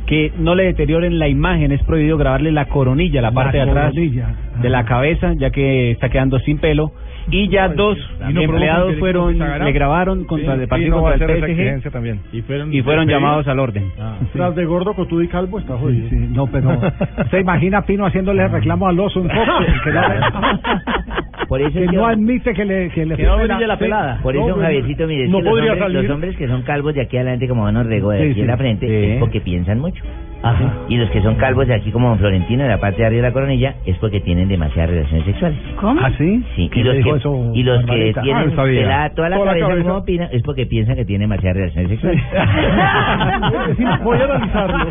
que 0.07 0.31
no 0.39 0.55
le 0.55 0.63
deterioren 0.63 1.19
la 1.19 1.27
imagen, 1.27 1.71
es 1.71 1.83
prohibido 1.83 2.17
grabarle 2.17 2.51
la 2.51 2.65
coronilla, 2.65 3.21
la 3.21 3.31
parte 3.31 3.57
de 3.57 3.63
atrás 3.63 3.91
coronilla. 3.91 4.46
De 4.61 4.69
la 4.69 4.85
cabeza, 4.85 5.33
ya 5.37 5.49
que 5.51 5.91
está 5.91 6.09
quedando 6.09 6.39
sin 6.39 6.57
pelo. 6.59 6.91
Y 7.29 7.49
ya 7.49 7.67
dos 7.67 7.97
Y 8.29 8.31
no 8.33 8.41
empleados 8.41 8.95
fueron, 8.99 9.37
se 9.37 9.59
le 9.59 9.71
grabaron 9.73 10.23
contra 10.23 10.53
el 10.53 10.65
partido 10.65 10.91
no 11.01 11.07
a 11.07 11.11
contra 11.17 11.33
el 11.33 11.81
PSG 11.81 11.91
también. 11.91 12.21
Y 12.31 12.41
fueron, 12.41 12.73
y 12.73 12.81
fueron 12.81 13.05
despedidos. 13.05 13.21
llamados 13.21 13.47
al 13.49 13.59
orden. 13.59 13.91
Tras 14.31 14.55
de 14.55 14.63
gordo, 14.63 14.93
cotudo 14.93 15.21
y 15.21 15.27
calvo 15.27 15.59
está 15.59 15.75
jodido. 15.77 16.07
Sí, 16.09 16.15
sí, 16.15 16.27
no, 16.31 16.47
pero 16.47 16.69
usted 17.25 17.39
imagina 17.39 17.79
a 17.79 17.85
Pino 17.85 18.05
haciéndole 18.05 18.47
reclamo 18.47 18.87
al 18.87 18.97
oso 18.97 19.19
en 19.19 19.29
Fox, 19.29 19.65
que 19.83 19.91
no, 19.91 20.01
Por 21.49 21.61
eso 21.61 21.73
que 21.73 21.83
es 21.85 21.89
que- 21.91 21.95
no 21.97 22.07
admite 22.07 22.53
que 22.53 22.65
le 22.65 22.89
que 22.89 23.05
le 23.05 23.15
Que 23.17 23.23
no 23.23 23.37
la 23.45 23.77
pelada. 23.77 24.19
Por 24.21 24.35
eso, 24.35 24.47
No, 24.47 24.55
Javiercito, 24.61 25.05
mire, 25.07 25.27
no 25.27 25.41
los, 25.41 25.49
podría 25.49 25.71
hombres, 25.73 25.79
salir. 25.91 26.03
los 26.03 26.15
hombres 26.15 26.35
que 26.37 26.47
son 26.47 26.61
calvos 26.63 26.93
de 26.93 27.01
aquí 27.01 27.17
adelante 27.17 27.47
como 27.47 27.69
Don 27.69 27.85
Rego 27.87 28.11
de 28.11 28.19
Sí, 28.19 28.23
aquí 28.25 28.33
sí. 28.35 28.41
en 28.41 28.47
la 28.47 28.57
frente 28.57 28.87
Sí. 28.87 28.93
es 29.11 29.19
porque 29.19 29.41
piensan 29.41 29.79
mucho. 29.79 30.03
Ajá. 30.43 30.73
Y 30.87 30.97
los 30.97 31.09
que 31.09 31.21
son 31.21 31.35
calvos 31.35 31.67
de 31.67 31.73
aquí 31.75 31.91
como 31.91 32.09
Don 32.09 32.19
Florentino 32.19 32.63
de 32.63 32.69
la 32.69 32.79
parte 32.79 33.01
de 33.01 33.07
arriba 33.07 33.23
de 33.23 33.27
la 33.29 33.33
coronilla 33.33 33.75
es 33.85 33.97
porque 33.97 34.21
tienen 34.21 34.47
demasiadas 34.47 34.91
relaciones 34.91 35.25
sexuales. 35.25 35.57
¿Cómo? 35.79 35.99
¿Ah, 36.01 36.11
sí? 36.17 36.43
Sí, 36.55 36.63
y 36.65 36.69
¿Quién 36.69 36.85
los 36.87 37.03
que, 37.03 37.09
eso, 37.17 37.51
y 37.53 37.63
los 37.63 37.85
que 37.85 38.13
tienen 38.21 38.51
Ah, 38.57 38.63
pelada 38.63 39.09
toda 39.11 39.29
la 39.29 39.35
Toda 39.37 39.45
la 39.47 39.51
cabeza 39.53 39.67
cabeza. 39.69 39.89
como 39.89 40.05
Pina 40.05 40.29
es 40.31 40.43
porque 40.43 40.65
piensan 40.65 40.95
que 40.95 41.05
tienen 41.05 41.29
demasiadas 41.29 41.57
relaciones 41.57 41.89
sexuales. 41.89 42.23
Sí, 43.77 43.83
voy 44.03 44.17
a 44.17 44.23
analizarlo. 44.23 44.85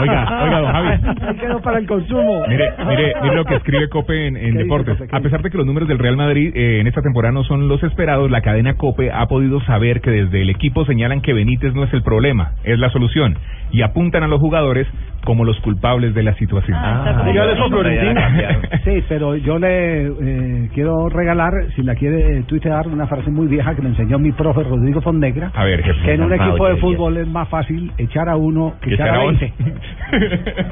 Oiga, 0.00 0.42
oiga, 0.44 0.60
don 0.60 0.72
Javi. 0.72 0.88
Ahí 1.26 1.36
quedó 1.36 1.60
para 1.60 1.78
el 1.78 1.86
consumo. 1.86 2.42
Mire, 2.48 2.70
mire, 2.86 3.12
mire 3.22 3.36
lo 3.36 3.44
que 3.44 3.56
escribe 3.56 3.88
Cope 3.88 4.26
en, 4.28 4.36
en 4.36 4.42
¿Qué 4.42 4.50
dice 4.50 4.62
Deportes. 4.64 5.02
A 5.12 5.20
pesar 5.20 5.42
de 5.42 5.50
que 5.50 5.56
los 5.58 5.66
números 5.66 5.88
del 5.88 5.98
Real 5.98 6.16
Madrid 6.16 6.52
eh, 6.54 6.80
en 6.80 6.86
esta 6.86 7.02
temporada 7.02 7.32
no 7.32 7.44
son 7.44 7.68
los 7.68 7.82
esperados, 7.82 8.30
la 8.30 8.40
cadena 8.40 8.74
Cope 8.74 9.10
ha 9.12 9.26
podido 9.26 9.60
saber 9.62 10.00
que 10.00 10.10
desde 10.10 10.42
el 10.42 10.50
equipo 10.50 10.84
señalan 10.84 11.20
que 11.20 11.32
Benítez 11.32 11.74
no 11.74 11.84
es 11.84 11.92
el 11.92 12.02
problema, 12.02 12.52
es 12.64 12.78
la 12.78 12.90
solución. 12.90 13.36
Y 13.72 13.82
apuntan 13.82 14.22
a 14.22 14.28
los 14.28 14.40
jugadores 14.40 14.86
como 15.24 15.44
los 15.44 15.60
culpables 15.60 16.14
de 16.14 16.22
la 16.22 16.34
situación. 16.34 16.78
Ah, 16.80 17.24
Dígale 17.26 17.52
eso. 17.52 17.68
Sí, 18.84 19.04
pero 19.08 19.36
yo 19.36 19.58
le 19.58 20.06
eh, 20.06 20.70
quiero 20.72 21.08
regalar, 21.10 21.52
si 21.76 21.82
la 21.82 21.94
quiere 21.94 22.42
tuitear, 22.44 22.88
una 22.88 23.06
frase 23.06 23.30
muy 23.30 23.46
vieja 23.46 23.74
que 23.74 23.82
me 23.82 23.90
enseñó 23.90 24.18
mi 24.18 24.32
profe 24.32 24.62
Rodrigo 24.62 25.02
Fonnegra, 25.02 25.50
A 25.54 25.64
ver, 25.64 25.82
jefe. 25.82 26.00
que 26.02 26.14
en 26.14 26.22
un 26.22 26.30
San 26.30 26.48
equipo 26.48 26.66
de 26.66 26.76
fútbol 26.76 27.16
es 27.18 27.28
más 27.28 27.46
fácil 27.48 27.92
echar 27.98 28.28
a 28.30 28.36
uno 28.36 28.74
que 28.80 28.88
Que 28.90 28.94
echar 28.94 29.08
a 29.10 29.12
será 29.12 29.24
20. 29.26 29.52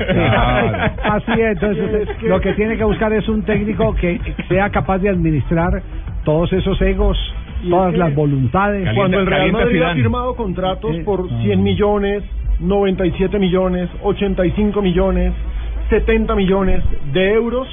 Claro. 0.06 0.92
Así 1.04 1.32
es, 1.32 1.62
entonces 1.62 2.08
lo 2.22 2.40
que 2.40 2.52
tiene 2.54 2.76
que 2.76 2.84
buscar 2.84 3.12
es 3.12 3.28
un 3.28 3.42
técnico 3.42 3.94
que 3.96 4.18
sea 4.48 4.70
capaz 4.70 4.98
de 4.98 5.10
administrar 5.10 5.82
todos 6.24 6.52
esos 6.52 6.80
egos, 6.82 7.18
todas 7.68 7.94
las 7.96 8.14
voluntades. 8.14 8.88
Cuando 8.94 9.20
el 9.20 9.26
Real 9.26 9.52
Madrid 9.52 9.82
ha 9.82 9.94
firmado 9.94 10.34
contratos 10.36 10.96
por 11.04 11.26
Ah. 11.30 11.38
100 11.42 11.62
millones, 11.62 12.22
97 12.60 13.38
millones, 13.38 13.88
85 14.02 14.82
millones, 14.82 15.32
70 15.90 16.34
millones 16.34 16.82
de 17.12 17.32
euros, 17.34 17.68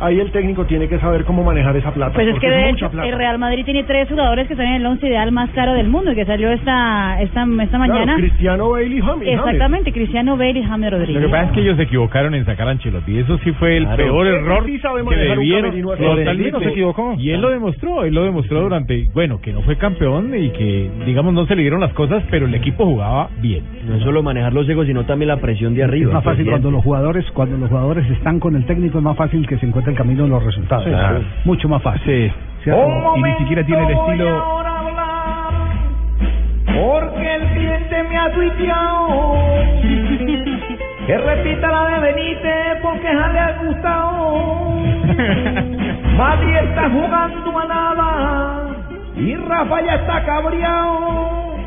ahí 0.00 0.20
el 0.20 0.30
técnico 0.32 0.64
tiene 0.66 0.88
que 0.88 0.98
saber 0.98 1.24
cómo 1.24 1.44
manejar 1.44 1.76
esa 1.76 1.92
plata. 1.92 2.14
Pues 2.14 2.28
es 2.28 2.38
que 2.40 2.48
de 2.50 2.56
mucha 2.58 2.70
hecho 2.70 2.90
plata. 2.90 3.08
el 3.08 3.16
Real 3.18 3.38
Madrid 3.38 3.64
tiene 3.64 3.84
tres 3.84 4.08
jugadores 4.08 4.46
que 4.46 4.54
están 4.54 4.66
en 4.68 4.74
el 4.74 4.86
once 4.86 5.06
ideal 5.06 5.32
más 5.32 5.50
caro 5.50 5.72
del 5.74 5.88
mundo 5.88 6.12
y 6.12 6.14
que 6.14 6.24
salió 6.24 6.50
esta 6.50 7.20
esta, 7.22 7.44
esta 7.62 7.78
mañana. 7.78 8.04
Claro, 8.04 8.18
Cristiano 8.20 8.70
Bale 8.70 8.86
y 8.96 9.00
James. 9.00 9.28
Exactamente, 9.28 9.92
Cristiano 9.92 10.36
Bale 10.36 10.58
y 10.58 10.62
James 10.62 10.90
Lo 10.90 10.98
Rodríguez. 10.98 11.22
que 11.22 11.28
pasa 11.28 11.44
es 11.44 11.52
que 11.52 11.60
ellos 11.60 11.76
se 11.76 11.82
equivocaron 11.84 12.34
en 12.34 12.44
sacar 12.44 12.68
a 12.68 12.70
Ancelotti. 12.72 13.18
Eso 13.18 13.38
sí 13.38 13.52
fue 13.52 13.76
el 13.78 13.84
Claro. 13.84 14.04
peor 14.04 14.26
error 14.26 14.64
sí 14.66 14.78
sabe 14.78 15.02
que 15.08 15.16
debieron. 15.16 15.82
Totalmente. 15.82 16.58
se 16.60 16.68
equivocó. 16.70 17.14
Y 17.18 17.30
él 17.30 17.40
lo 17.40 17.50
demostró. 17.50 18.04
Él 18.04 18.14
lo 18.14 18.24
demostró 18.24 18.60
durante. 18.60 19.08
Bueno, 19.14 19.40
que 19.40 19.52
no 19.52 19.62
fue 19.62 19.76
campeón 19.76 20.32
y 20.36 20.50
que, 20.50 20.90
digamos, 21.06 21.32
no 21.34 21.46
se 21.46 21.56
le 21.56 21.62
dieron 21.62 21.80
las 21.80 21.92
cosas, 21.92 22.22
pero 22.30 22.46
el 22.46 22.54
equipo 22.54 22.84
jugaba 22.84 23.28
bien. 23.40 23.64
No 23.86 23.96
es 23.96 24.02
solo 24.02 24.22
manejar 24.22 24.52
los 24.52 24.68
egos, 24.68 24.86
sino 24.86 25.04
también 25.04 25.28
la 25.28 25.36
presión 25.38 25.74
de 25.74 25.82
Es 25.82 25.88
arriba. 25.88 26.12
más 26.14 26.24
fácil 26.24 26.46
cuando 26.46 26.70
los 26.70 26.82
jugadores 26.84 27.24
cuando 27.32 27.56
los 27.56 27.68
jugadores 27.68 28.08
están 28.10 28.40
con 28.40 28.56
el 28.56 28.64
técnico 28.64 28.98
es 28.98 29.04
más 29.04 29.16
fácil 29.16 29.46
que 29.46 29.56
se 29.58 29.66
encuentre 29.66 29.87
el 29.88 29.96
camino 29.96 30.24
de 30.24 30.30
los 30.30 30.44
resultados. 30.44 30.84
Sí, 30.84 30.90
claro. 30.90 31.22
Mucho 31.44 31.68
más 31.68 31.82
fácil. 31.82 32.32
¿cierto? 32.62 33.16
Y 33.16 33.22
ni 33.22 33.34
siquiera 33.38 33.64
tiene 33.64 33.84
el 33.84 33.90
estilo. 33.90 34.58
Porque 36.66 37.34
el 37.34 37.42
cliente 37.48 38.02
me 38.04 38.18
ha 38.18 38.32
tuiteado 38.32 39.34
que 41.06 41.16
repita 41.16 41.68
la 41.68 41.86
de 41.88 41.98
Benítez 42.00 42.82
porque 42.82 43.04
ya 43.04 43.28
le 43.28 43.38
ha 43.38 43.58
gustado. 43.64 44.78
Madrid 46.16 46.56
está 46.56 46.90
jugando 46.90 47.58
a 47.58 47.66
nada 47.66 48.66
y 49.16 49.34
Rafa 49.34 49.80
ya 49.80 49.94
está 49.94 50.24
cabreado 50.24 51.57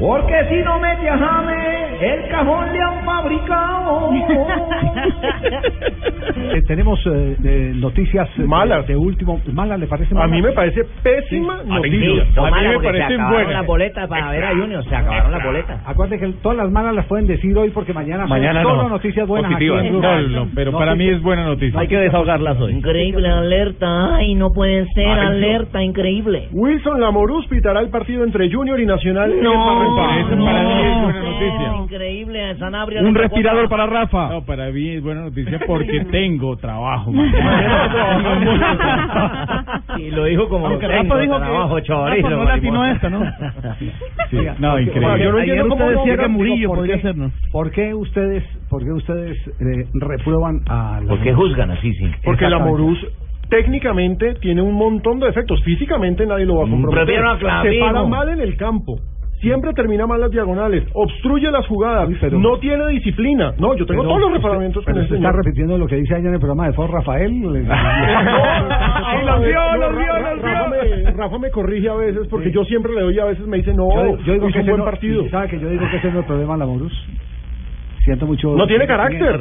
porque 0.00 0.34
si 0.48 0.56
no 0.64 0.80
mete 0.80 1.08
a 1.08 1.18
James 1.18 2.02
el 2.02 2.28
cajón 2.30 2.72
le 2.72 2.80
han 2.80 3.04
fabricado. 3.04 4.10
Eh, 6.52 6.62
tenemos 6.66 6.98
eh, 7.06 7.36
eh, 7.44 7.72
noticias 7.74 8.28
eh, 8.38 8.42
Malas. 8.42 8.86
de 8.86 8.96
último. 8.96 9.40
¿Malas 9.52 9.78
le 9.78 9.86
parece 9.86 10.14
A 10.14 10.18
malas? 10.18 10.30
mí 10.30 10.40
me 10.42 10.52
parece 10.52 10.84
pésima 11.02 11.60
Sí, 11.62 11.68
noticia. 11.68 12.24
son 12.34 12.46
A 12.46 12.50
mí 12.50 12.66
me 12.68 12.74
acabaron 12.76 13.30
buenas. 13.30 13.52
las 13.52 13.66
boletas 13.66 14.08
para 14.08 14.30
ver 14.30 14.44
a 14.44 14.50
Junior, 14.50 14.84
se 14.84 14.96
acabaron 14.96 15.32
las 15.32 15.44
boletas. 15.44 15.80
Acuérdense 15.86 16.24
que 16.26 16.32
todas 16.40 16.56
las 16.58 16.70
malas 16.70 16.94
las 16.94 17.06
pueden 17.06 17.26
decir 17.26 17.56
hoy 17.58 17.70
porque 17.70 17.92
mañana, 17.92 18.22
son 18.22 18.30
Mañana 18.30 18.62
solo 18.62 18.82
no. 18.84 18.88
noticias 18.88 19.26
buenas 19.28 19.54
aquí 19.54 19.66
en 19.68 20.00
No, 20.00 20.20
no, 20.28 20.48
pero 20.54 20.72
para 20.72 20.94
mí 20.94 21.08
es 21.08 21.20
buena 21.22 21.44
noticia. 21.44 21.78
Hay 21.78 21.88
que 21.88 21.98
desahogarlas 21.98 22.58
hoy. 22.60 22.72
Increíble 22.72 23.28
alerta, 23.28 24.16
ay, 24.16 24.34
no 24.34 24.50
puede 24.50 24.86
ser, 24.94 25.06
Ay, 25.08 25.14
no. 25.16 25.28
alerta, 25.28 25.82
increíble. 25.82 26.48
Wilson 26.52 27.00
Lamorús 27.00 27.46
pitará 27.48 27.80
el 27.80 27.90
partido 27.90 28.24
entre 28.24 28.50
Junior 28.50 28.80
y 28.80 28.86
Nacional 28.86 29.32
en 29.32 29.44
Barranquilla. 29.94 30.34
Eso 30.34 30.44
para 30.44 30.62
mí 30.62 30.72
es 30.72 31.02
buena 31.02 31.22
noticia. 31.22 31.76
Increíble, 31.82 32.56
Sanabria. 32.58 33.02
Un 33.02 33.14
respirador 33.14 33.68
para 33.68 33.86
Rafa. 33.86 34.28
No, 34.28 34.42
para 34.44 34.70
mí 34.70 34.88
es 34.90 35.02
buena 35.02 35.22
noticia 35.22 35.58
porque 35.66 36.04
tengo 36.10 36.56
trabajo. 36.56 37.12
Y 39.98 40.10
lo 40.10 40.24
dijo 40.24 40.48
como 40.48 40.66
Aunque 40.66 40.86
tengo 40.86 41.02
Rafa 41.02 41.18
dijo 41.20 41.34
que- 41.34 41.40
trabajo, 41.44 41.76
Rafa 41.78 42.30
no 42.30 42.44
mariposa. 42.44 42.92
esta, 42.92 43.10
¿no? 43.10 43.20
Sí, 44.30 44.36
no, 44.58 44.70
Porque- 44.70 44.82
increíble. 44.84 45.24
Yo 45.24 45.32
no 45.32 45.38
entiendo 45.38 45.68
cómo 45.68 45.90
decía 45.90 46.16
que 46.16 46.28
Murillo 46.28 46.68
¿por 46.68 46.78
podría 46.78 47.12
¿no? 47.14 47.32
¿Por 47.52 47.70
qué 47.70 47.94
ustedes, 47.94 48.44
por 48.68 48.84
qué 48.84 48.92
ustedes 48.92 49.36
eh, 49.60 49.86
reprueban 49.94 50.60
a 50.68 51.00
la 51.02 51.08
¿Por 51.08 51.20
qué 51.20 51.32
juzgan 51.34 51.70
así, 51.72 51.92
sí? 51.94 52.04
Porque 52.24 52.44
Exactamente. 52.44 52.50
Lamorús 52.50 52.98
técnicamente 53.48 54.34
tiene 54.34 54.62
un 54.62 54.74
montón 54.74 55.18
de 55.18 55.26
defectos. 55.26 55.60
Físicamente 55.64 56.24
nadie 56.26 56.46
lo 56.46 56.56
va 56.58 56.66
a 56.66 56.70
comprometer. 56.70 57.04
Prefiero 57.04 57.30
a 57.30 57.62
Se 57.62 57.78
para 57.80 58.04
mal 58.04 58.28
en 58.28 58.40
el 58.40 58.56
campo. 58.56 59.00
Siempre 59.40 59.72
termina 59.72 60.06
mal 60.06 60.20
las 60.20 60.30
diagonales, 60.30 60.84
obstruye 60.92 61.50
las 61.50 61.66
jugadas, 61.66 62.08
Uy, 62.08 62.18
pero- 62.20 62.38
no 62.38 62.58
tiene 62.58 62.86
disciplina. 62.88 63.54
No, 63.58 63.74
yo 63.74 63.86
tengo 63.86 64.02
Pero 64.02 64.14
todos 64.14 64.20
los 64.20 64.32
reparamientos 64.32 64.84
con 64.84 64.98
usted 64.98 65.16
está 65.16 65.32
repitiendo 65.32 65.78
lo 65.78 65.86
que 65.86 65.96
dice 65.96 66.14
ayer 66.14 66.26
en 66.26 66.34
el 66.34 66.40
programa 66.40 66.66
de 66.66 66.74
Ford 66.74 66.90
Rafael. 66.90 67.30
Los 67.40 67.54
vio, 69.42 69.60
Rafa 71.16 71.38
me, 71.38 71.50
corrige 71.50 71.88
a 71.88 71.94
veces 71.94 72.28
porque 72.28 72.50
yo 72.50 72.64
siempre 72.64 72.92
le 72.94 73.00
doy 73.02 73.16
y 73.16 73.18
a 73.18 73.24
veces 73.24 73.46
me 73.46 73.56
dice 73.58 73.72
no, 73.74 73.88
yo, 73.94 74.18
yo 74.24 74.32
digo 74.34 74.48
que 74.48 74.58
un 74.58 74.60
ese 74.60 74.70
buen 74.70 74.78
no, 74.78 74.84
partido. 74.84 75.28
¿Sabe 75.30 75.48
que 75.48 75.58
yo 75.58 75.70
digo 75.70 75.88
que 75.90 75.96
ese 75.96 76.08
no 76.08 76.12
es 76.12 76.18
el 76.20 76.26
problema, 76.26 76.56
Lamorús? 76.56 76.92
Siento 78.04 78.26
mucho. 78.26 78.56
No 78.56 78.66
tiene 78.66 78.86
carácter. 78.86 79.40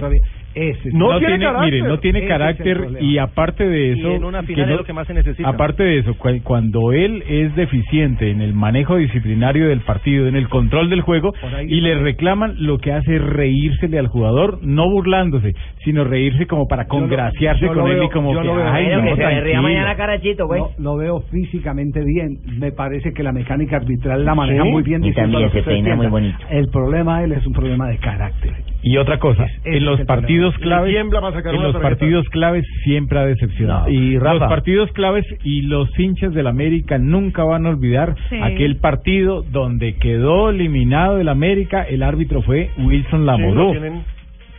Ese, 0.56 0.90
No 0.94 1.20
tiene 1.20 1.40
carácter. 1.40 1.72
mire, 1.74 1.88
no 1.88 2.00
tiene 2.00 2.26
carácter 2.28 2.88
y 3.02 3.18
aparte 3.20 3.68
de 3.68 3.92
eso, 3.94 4.16
en 4.16 4.24
una 4.26 4.42
que 4.42 4.48
final 4.48 4.66
no- 4.68 4.72
es 4.74 4.78
lo 4.80 4.86
que 4.86 4.94
más 4.94 5.06
se 5.08 5.14
necesita. 5.14 5.48
aparte 5.48 5.84
de 5.84 6.00
eso, 6.00 6.16
cu- 6.16 6.42
cuando 6.44 6.92
él 6.92 7.24
es 7.30 7.56
deficiente 7.56 8.32
en 8.32 8.42
el 8.42 8.54
manejo 8.56 8.96
disciplinario 8.98 9.68
del 9.70 9.82
partido, 9.82 10.28
en 10.28 10.36
el 10.36 10.50
control 10.50 10.90
del 10.90 11.02
juego 11.02 11.34
y 11.68 11.82
le 11.82 12.00
reclaman, 12.00 12.56
lo 12.60 12.80
que 12.80 12.92
hace 12.92 13.16
es 13.18 13.22
reírsele 13.22 14.00
al 14.00 14.08
jugador, 14.08 14.60
no 14.64 14.90
burlándose, 14.90 15.54
sino 15.86 16.04
reírse 16.04 16.48
como 16.48 16.68
para 16.68 16.84
Yo 16.84 16.88
lo- 16.94 17.00
congraciarse 17.02 17.66
yo 17.66 17.74
lo 17.74 17.82
con 17.84 17.92
él 17.92 17.98
veo- 17.98 18.06
y 18.06 18.10
como 18.10 18.34
yo 18.34 18.42
que, 18.42 18.48
lo 18.48 18.56
veo. 18.56 18.68
ay, 18.70 18.88
no, 18.88 19.04
que 19.04 19.10
se 19.10 19.16
ría 19.16 19.30
tranquilo". 19.30 19.62
mañana 19.62 19.96
carachito, 19.96 20.48
güey. 20.48 20.62
No, 20.62 20.70
lo 20.80 20.98
veo 20.98 21.22
físicamente 21.32 22.04
bien. 22.04 22.40
Me 22.60 22.72
parece 22.72 23.14
que 23.14 23.22
la 23.24 23.32
mecánica 23.32 23.78
arbitral 23.78 24.26
la 24.26 24.34
maneja 24.36 24.64
Sí, 24.64 24.70
muy 24.70 24.84
bien. 24.84 25.04
y 25.06 25.14
también 25.14 25.52
se 25.52 25.62
peina 25.62 25.96
muy 25.96 26.08
bonito. 26.08 26.38
El 26.50 26.70
problema 26.70 27.20
de 27.20 27.26
él 27.26 27.32
es 27.34 27.46
un 27.46 27.54
problema 27.54 27.88
de 27.88 27.98
carácter. 27.98 28.54
Y 28.82 28.96
otra 28.96 29.20
cosa, 29.20 29.46
en 29.66 29.84
los 29.84 30.00
partidos 30.02 30.56
claves, 30.60 30.96
en 30.96 31.62
los 31.62 31.76
partidos 31.82 32.30
claves 32.30 32.66
siempre 32.86 33.20
ha 33.20 33.26
decepcionado. 33.26 33.88
No. 33.88 33.90
Y 33.92 34.18
Rafa. 34.18 34.34
los 34.36 34.50
partidos 34.50 34.92
claves 34.94 35.26
y 35.44 35.64
los 35.64 35.90
hinchas 36.00 36.34
del 36.34 36.48
América 36.48 36.98
nunca 36.98 37.44
van 37.44 37.66
a 37.66 37.70
olvidar 37.72 38.16
Sí. 38.30 38.38
aquel 38.42 38.78
partido 38.78 39.44
donde 39.44 39.96
quedó 39.96 40.50
eliminado 40.50 41.20
el 41.20 41.28
América, 41.28 41.84
el 41.84 42.04
árbitro 42.04 42.42
fue 42.42 42.70
Wilson 42.78 43.20
Sí, 43.22 43.26
Lamoró. 43.26 43.74
no 43.74 44.04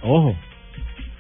Ojo. 0.03 0.35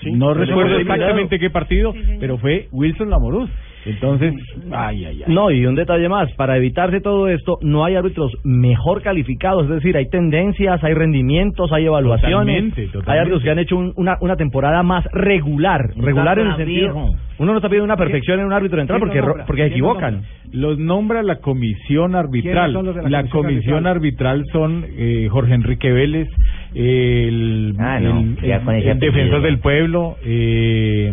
Sí, 0.02 0.12
no 0.12 0.32
recuerdo 0.34 0.78
exactamente 0.78 1.38
qué 1.38 1.50
partido, 1.50 1.94
pero 2.20 2.36
fue 2.38 2.68
Wilson 2.70 3.10
Lamorú. 3.10 3.48
Entonces, 3.86 4.34
ay, 4.72 5.04
ay, 5.06 5.22
ay. 5.26 5.34
No, 5.34 5.50
y 5.50 5.64
un 5.64 5.74
detalle 5.74 6.08
más, 6.08 6.30
para 6.32 6.56
evitarse 6.56 7.00
todo 7.00 7.28
esto, 7.28 7.58
no 7.62 7.84
hay 7.84 7.96
árbitros 7.96 8.30
mejor 8.44 9.00
calificados, 9.02 9.64
es 9.64 9.70
decir, 9.70 9.96
hay 9.96 10.08
tendencias, 10.10 10.82
hay 10.84 10.92
rendimientos, 10.94 11.72
hay 11.72 11.86
evaluaciones, 11.86 12.56
Totalmente, 12.56 12.82
totalmente. 12.86 13.10
hay 13.12 13.18
árbitros 13.18 13.42
que 13.42 13.50
han 13.50 13.58
hecho 13.58 13.76
un- 13.78 13.92
una, 13.96 14.18
una 14.20 14.36
temporada 14.36 14.82
más 14.82 15.04
regular, 15.12 15.90
regular 15.96 16.38
en 16.38 16.46
el 16.48 16.56
sentido, 16.56 16.92
viejo. 16.94 17.10
uno 17.38 17.52
no 17.52 17.58
está 17.58 17.68
pidiendo 17.68 17.84
una 17.86 17.96
perfección 17.96 18.40
en 18.40 18.46
un 18.46 18.52
árbitro 18.52 18.80
entrar 18.80 18.98
¿Quién 19.00 19.08
porque, 19.08 19.22
nombra? 19.26 19.46
porque 19.46 19.62
¿Quién 19.62 19.68
lo 19.70 19.72
equivocan. 19.74 20.22
Los 20.52 20.78
nombra 20.78 21.22
la 21.22 21.36
comisión 21.36 22.16
arbitral. 22.16 22.72
¿Quiénes 22.72 22.72
son 22.74 22.86
los 22.86 22.94
de 22.96 23.02
la 23.02 23.08
la 23.08 23.18
comisión 23.28 23.42
comisión 23.44 23.86
arbitral? 23.86 24.40
arbitral 24.40 24.44
son 24.52 24.84
eh, 24.88 25.28
Jorge 25.30 25.54
Enrique 25.54 25.92
Vélez, 25.92 26.28
el, 26.74 27.74
Ah, 27.78 27.98
no, 28.00 28.20
el- 28.20 28.98
defensor 29.00 29.42
del 29.42 29.58
pueblo, 29.58 30.16
eh, 30.24 31.12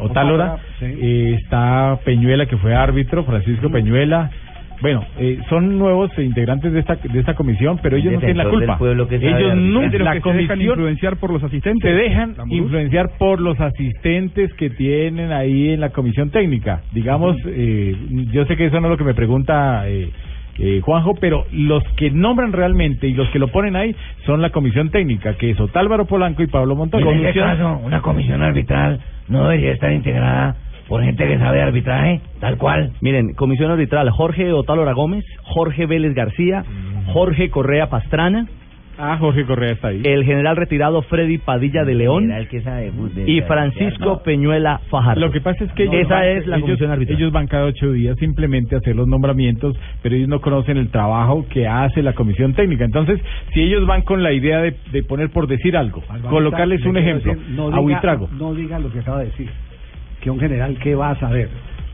Otálora, 0.00 0.56
sí. 0.78 0.86
eh, 0.86 1.36
está 1.42 1.98
Peñuela 2.04 2.46
que 2.46 2.56
fue 2.56 2.74
árbitro, 2.74 3.24
Francisco 3.24 3.70
Peñuela. 3.70 4.30
Bueno, 4.80 5.04
eh, 5.16 5.38
son 5.48 5.78
nuevos 5.78 6.10
integrantes 6.18 6.72
de 6.72 6.80
esta 6.80 6.96
de 6.96 7.20
esta 7.20 7.34
comisión, 7.34 7.78
pero 7.80 7.96
ellos 7.96 8.14
no 8.14 8.18
tienen 8.18 8.36
la 8.38 8.50
culpa. 8.50 8.78
pueblo 8.78 9.06
que 9.06 9.20
sabe 9.20 9.28
ellos 9.28 9.92
de 9.92 9.98
la 10.00 10.12
que 10.14 10.20
se 10.22 10.32
dejan 10.32 10.60
influenciar 10.72 11.16
por 11.18 11.30
los 11.32 11.42
asistentes. 11.44 11.88
Se 11.88 11.96
dejan 11.96 12.34
influenciar 12.48 13.10
por 13.16 13.40
los 13.40 13.60
asistentes 13.60 14.52
que 14.54 14.70
tienen 14.70 15.30
ahí 15.30 15.68
en 15.70 15.80
la 15.80 15.90
comisión 15.90 16.30
técnica. 16.30 16.80
Digamos, 16.92 17.36
eh, 17.46 17.94
yo 18.32 18.44
sé 18.46 18.56
que 18.56 18.66
eso 18.66 18.80
no 18.80 18.88
es 18.88 18.90
lo 18.90 18.96
que 18.98 19.04
me 19.04 19.14
pregunta 19.14 19.84
eh, 19.88 20.10
eh, 20.64 20.80
Juanjo, 20.80 21.16
pero 21.20 21.44
los 21.50 21.82
que 21.96 22.12
nombran 22.12 22.52
realmente 22.52 23.08
y 23.08 23.14
los 23.14 23.28
que 23.30 23.40
lo 23.40 23.48
ponen 23.48 23.74
ahí 23.74 23.96
son 24.24 24.40
la 24.40 24.50
comisión 24.50 24.90
técnica, 24.90 25.34
que 25.34 25.50
es 25.50 25.58
Otálvaro 25.58 26.04
Polanco 26.04 26.40
y 26.44 26.46
Pablo 26.46 26.76
Montoya. 26.76 27.04
En 27.10 27.26
este 27.26 27.40
caso, 27.40 27.80
una 27.82 28.00
comisión 28.00 28.42
arbitral 28.44 29.00
no 29.26 29.42
debería 29.48 29.72
estar 29.72 29.92
integrada 29.92 30.54
por 30.86 31.02
gente 31.02 31.26
que 31.26 31.36
sabe 31.38 31.62
arbitraje, 31.62 32.20
tal 32.38 32.58
cual. 32.58 32.92
Miren, 33.00 33.34
comisión 33.34 33.72
arbitral, 33.72 34.08
Jorge 34.10 34.52
Otálora 34.52 34.92
Gómez, 34.92 35.24
Jorge 35.42 35.86
Vélez 35.86 36.14
García, 36.14 36.64
Jorge 37.12 37.50
Correa 37.50 37.88
Pastrana, 37.88 38.46
Ah, 38.98 39.16
Jorge 39.18 39.44
Correa 39.46 39.72
está 39.72 39.88
ahí. 39.88 40.02
el 40.04 40.24
general 40.24 40.54
retirado 40.56 41.02
Freddy 41.02 41.38
Padilla 41.38 41.84
de 41.84 41.94
León 41.94 42.30
que 42.50 42.60
sabe 42.60 42.90
de 43.14 43.30
y 43.30 43.40
Francisco 43.42 44.22
Peñuela 44.22 44.80
Fajardo. 44.90 45.20
Lo 45.20 45.32
que 45.32 45.40
pasa 45.40 45.64
es 45.64 45.72
que 45.72 45.84
ellos 45.84 46.02
esa 46.02 46.26
es 46.28 46.46
la 46.46 46.56
ellos- 46.56 46.66
comisión 46.66 46.90
arbitral. 46.90 47.18
Ellos 47.18 47.32
van 47.32 47.46
cada 47.46 47.64
ocho 47.64 47.90
días 47.92 48.16
simplemente 48.18 48.74
a 48.74 48.78
hacer 48.78 48.94
los 48.94 49.08
nombramientos, 49.08 49.76
pero 50.02 50.14
ellos 50.14 50.28
no 50.28 50.40
conocen 50.40 50.76
el 50.76 50.88
trabajo 50.90 51.46
que 51.48 51.66
hace 51.66 52.02
la 52.02 52.12
comisión 52.12 52.52
técnica. 52.54 52.84
Entonces, 52.84 53.20
si 53.54 53.62
ellos 53.62 53.86
van 53.86 54.02
con 54.02 54.22
la 54.22 54.32
idea 54.32 54.60
de, 54.60 54.74
de 54.92 55.02
poner 55.02 55.30
por 55.30 55.46
decir 55.46 55.76
algo, 55.76 56.02
colocarles 56.28 56.82
le 56.82 56.90
un 56.90 56.96
ejemplo, 56.98 57.34
decir, 57.34 57.50
no 57.56 57.68
a 57.68 57.70
diga- 57.70 57.80
Buitrago. 57.80 58.28
No 58.38 58.54
diga 58.54 58.78
lo 58.78 58.92
que 58.92 58.98
acaba 59.00 59.20
de 59.20 59.26
decir. 59.26 59.48
Que 60.20 60.30
un 60.30 60.38
general, 60.38 60.76
¿qué 60.80 60.94
va 60.94 61.10
a 61.10 61.18
saber? 61.18 61.48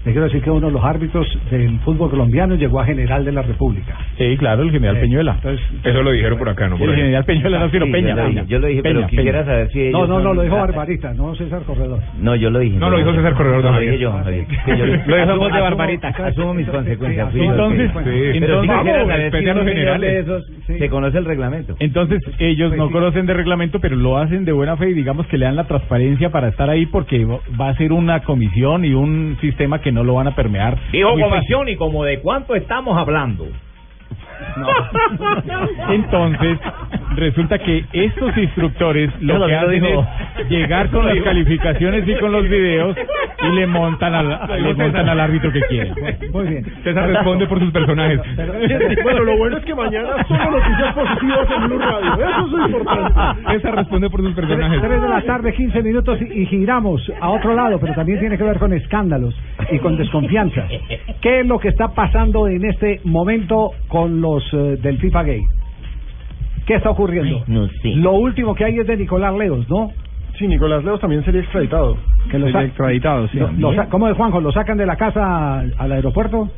Le 0.09 0.13
quiero 0.15 0.25
decir 0.25 0.43
que 0.43 0.51
uno 0.51 0.69
de 0.69 0.73
los 0.73 0.83
árbitros 0.83 1.27
del 1.51 1.79
fútbol 1.81 2.09
colombiano 2.09 2.55
llegó 2.55 2.81
a 2.81 2.85
general 2.87 3.25
de 3.27 3.33
la 3.33 3.43
República. 3.43 3.95
Sí, 4.17 4.37
claro, 4.39 4.63
el 4.63 4.71
general 4.71 4.97
Eh, 4.97 5.01
Peñuela. 5.01 5.33
entonces- 5.35 5.67
Eso 5.85 6.03
lo 6.03 6.11
dijeron 6.13 6.39
por 6.39 6.49
acá, 6.49 6.67
¿no? 6.69 6.79
Por 6.79 6.89
el 6.89 6.97
general 6.97 7.25
Peñuela, 7.25 7.59
no, 7.59 7.71
sino 7.71 7.85
Sí, 7.87 7.93
Peña. 7.93 8.09
yo 8.09 8.17
lo 8.17 8.29
dije, 8.29 8.45
yo 8.49 8.59
lo 8.59 8.67
dije, 8.69 8.83
pero 8.83 8.95
Peña, 9.01 9.07
quisiera 9.09 9.39
Peña. 9.41 9.45
saber 9.53 9.71
si 9.71 9.91
No, 9.91 10.07
no, 10.07 10.07
no, 10.19 10.23
son- 10.23 10.37
lo 10.37 10.43
dijo 10.43 10.57
Barbarita, 10.57 11.13
no 11.13 11.35
César 11.35 11.63
Corredor. 11.65 12.01
No, 12.21 12.35
yo 12.37 12.51
lo 12.51 12.59
dije. 12.61 12.77
No, 12.79 12.89
lo 12.89 12.97
dijo 12.99 13.13
César 13.15 13.35
Corredor, 13.35 13.65
No, 13.65 13.73
lo 13.73 13.81
dije 13.81 13.99
yo, 13.99 14.13
Javier. 14.13 14.47
Yo- 14.67 14.87
Lo 14.87 15.17
dijo 15.17 15.37
voz 15.37 15.53
de 15.53 15.59
asumo- 15.59 15.61
Barbarita. 15.61 16.09
Asumo 16.09 16.55
mis 16.55 16.69
consecuencias. 16.69 17.33
Sí, 17.33 17.41
Entonces. 17.41 17.91
Sí, 17.91 17.93
pero 17.95 18.15
entonces, 18.15 18.61
quisiera 18.61 18.77
vamos, 18.77 19.13
a 19.13 19.55
los 19.55 19.65
generales. 19.69 20.45
se 20.67 20.89
conoce 20.89 21.19
el 21.19 21.25
reglamento. 21.27 21.77
Entonces 21.81 22.23
ellos 22.39 22.69
Pues 22.71 22.79
no 22.79 22.91
conocen 22.91 23.27
de 23.27 23.35
reglamento, 23.35 23.79
pero 23.81 23.97
lo 23.97 24.17
hacen 24.17 24.45
de 24.45 24.53
buena 24.53 24.77
fe 24.77 24.91
y 24.91 24.95
digamos 24.95 25.27
que 25.27 25.37
le 25.39 25.45
dan 25.45 25.57
la 25.57 25.65
transparencia 25.65 26.31
para 26.31 26.49
estar 26.49 26.71
ahí 26.71 26.87
porque 26.87 27.25
va 27.25 27.69
a 27.69 27.75
ser 27.77 27.93
una 27.93 28.21
comisión 28.21 28.85
y 28.85 28.95
un 28.95 29.37
sistema 29.41 29.81
que 29.81 29.93
no 29.93 29.98
lo 30.05 30.15
van 30.15 30.29
a 30.29 30.35
permear. 30.35 30.79
Dijo 30.93 31.11
comisión 31.19 31.69
y 31.69 31.77
como 31.77 32.05
de 32.05 32.21
cuánto 32.21 32.55
estamos 32.55 32.97
hablando. 32.99 33.47
Entonces, 35.91 36.59
resulta 37.17 37.59
que 37.59 37.85
estos 37.93 38.37
instructores 38.37 39.11
lo 39.21 39.47
que 39.47 39.55
hacen 39.55 39.71
dijo. 39.71 40.07
es 40.39 40.49
llegar 40.49 40.91
con 40.91 41.07
las 41.07 41.19
calificaciones 41.23 42.07
y 42.07 42.15
con 42.17 42.33
los 42.33 42.49
videos 42.49 42.97
y 43.43 43.55
le 43.55 43.67
montan 43.67 44.15
al, 44.15 44.63
le 44.63 44.75
montan 44.75 45.09
al 45.09 45.21
árbitro 45.21 45.53
que 45.53 45.61
quieren. 45.63 45.95
Muy 46.33 46.47
bien. 46.47 46.65
César 46.85 47.09
responde 47.09 47.47
por 47.47 47.59
sus 47.59 47.73
personajes. 47.73 48.21
Bueno, 49.03 49.25
lo 49.25 49.37
bueno 49.37 49.59
es 49.59 49.65
que 49.65 49.75
mañana 49.75 50.09
solo 50.27 50.51
noticias 50.51 50.95
positivas 50.95 51.49
en 51.57 51.67
Blue 51.67 51.79
Radio. 51.79 52.15
Eso 52.15 52.59
es 52.59 52.71
importante. 52.71 53.43
César 53.53 53.77
responde 53.77 54.11
por 54.11 54.21
sus 54.23 54.35
personajes. 54.35 54.81
3 54.81 55.03
de 55.03 55.09
la 55.09 55.23
tarde, 55.23 55.53
15 55.53 55.83
minutos 55.83 56.19
y 56.21 56.47
giramos 56.47 57.01
a 57.21 57.31
otro 57.31 57.55
lado, 57.55 57.79
pero 57.81 57.95
también 57.95 58.21
tiene 58.21 58.37
que 58.37 58.45
ver 58.45 58.59
con 58.59 58.73
escándalos 58.73 59.35
y 59.71 59.79
con 59.79 59.97
desconfianza. 59.97 60.67
¿Qué 61.21 61.41
es 61.41 61.47
lo 61.47 61.59
que 61.59 61.69
está 61.69 61.89
pasando 61.89 62.49
en 62.49 62.65
este 62.65 63.01
momento 63.05 63.73
con 63.89 64.21
los 64.21 64.28
eh, 64.37 64.77
del 64.81 64.99
FIFA 64.99 65.23
Gay? 65.25 65.41
¿Qué 66.67 66.75
está 66.75 66.91
ocurriendo? 66.91 67.45
No 67.47 67.67
sé. 67.67 67.95
Lo 67.97 68.13
último 68.13 68.55
que 68.55 68.65
hay 68.65 68.79
es 68.79 68.87
de 68.87 68.97
Nicolás 68.97 69.35
Leos, 69.35 69.69
¿no? 69.71 69.91
Sí, 70.39 70.47
Nicolás 70.47 70.85
Leos 70.85 71.01
también 71.01 71.25
sería 71.25 71.41
extraditado. 71.41 71.97
Que 72.31 72.39
lo 72.39 72.47
Sería 72.47 72.63
extraditado, 72.65 73.27
sí. 73.29 73.39
lo- 73.39 73.51
lo 73.53 73.75
sa- 73.75 73.89
¿Cómo 73.89 74.09
es, 74.09 74.17
Juanjo? 74.17 74.41
¿Lo 74.41 74.53
sacan 74.53 74.77
de 74.77 74.85
la 74.87 74.97
casa 74.97 75.61
al 75.61 75.93
aeropuerto? 75.93 76.51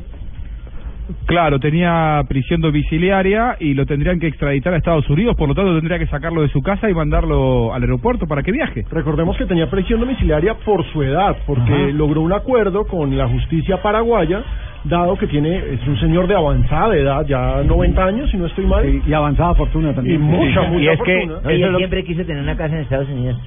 Claro, 1.25 1.59
tenía 1.59 2.21
prisión 2.27 2.61
domiciliaria 2.61 3.57
y 3.59 3.73
lo 3.73 3.85
tendrían 3.85 4.19
que 4.19 4.27
extraditar 4.27 4.73
a 4.73 4.77
Estados 4.77 5.09
Unidos, 5.09 5.35
por 5.35 5.47
lo 5.47 5.55
tanto 5.55 5.73
tendría 5.75 5.99
que 5.99 6.07
sacarlo 6.07 6.41
de 6.41 6.49
su 6.49 6.61
casa 6.61 6.89
y 6.89 6.93
mandarlo 6.93 7.73
al 7.73 7.81
aeropuerto 7.81 8.27
para 8.27 8.43
que 8.43 8.51
viaje. 8.51 8.83
Recordemos 8.91 9.37
que 9.37 9.45
tenía 9.45 9.69
prisión 9.69 9.99
domiciliaria 9.99 10.55
por 10.65 10.83
su 10.91 11.03
edad, 11.03 11.37
porque 11.45 11.73
Ajá. 11.73 11.91
logró 11.93 12.21
un 12.21 12.33
acuerdo 12.33 12.85
con 12.85 13.17
la 13.17 13.27
justicia 13.27 13.81
paraguaya, 13.81 14.43
dado 14.83 15.15
que 15.17 15.27
tiene 15.27 15.57
es 15.57 15.87
un 15.87 15.99
señor 15.99 16.27
de 16.27 16.35
avanzada 16.35 16.95
edad, 16.95 17.25
ya 17.27 17.61
90 17.63 18.03
años, 18.03 18.29
si 18.31 18.37
no 18.37 18.47
estoy 18.47 18.65
mal. 18.65 18.83
y 19.07 19.13
avanzada 19.13 19.53
fortuna 19.55 19.93
Y 20.03 20.17
mucha, 20.17 20.61
mucha 20.63 20.83
Y 20.83 20.87
es 20.87 21.01
que 21.01 21.19
fortuna. 21.27 21.51
es 21.53 21.59
lo- 21.59 21.77
siempre 21.77 22.03
quise 22.03 22.25
tener 22.25 22.41
una 22.43 22.55
casa 22.57 22.75
en 22.75 22.81
Estados 22.81 23.07
Unidos. 23.09 23.39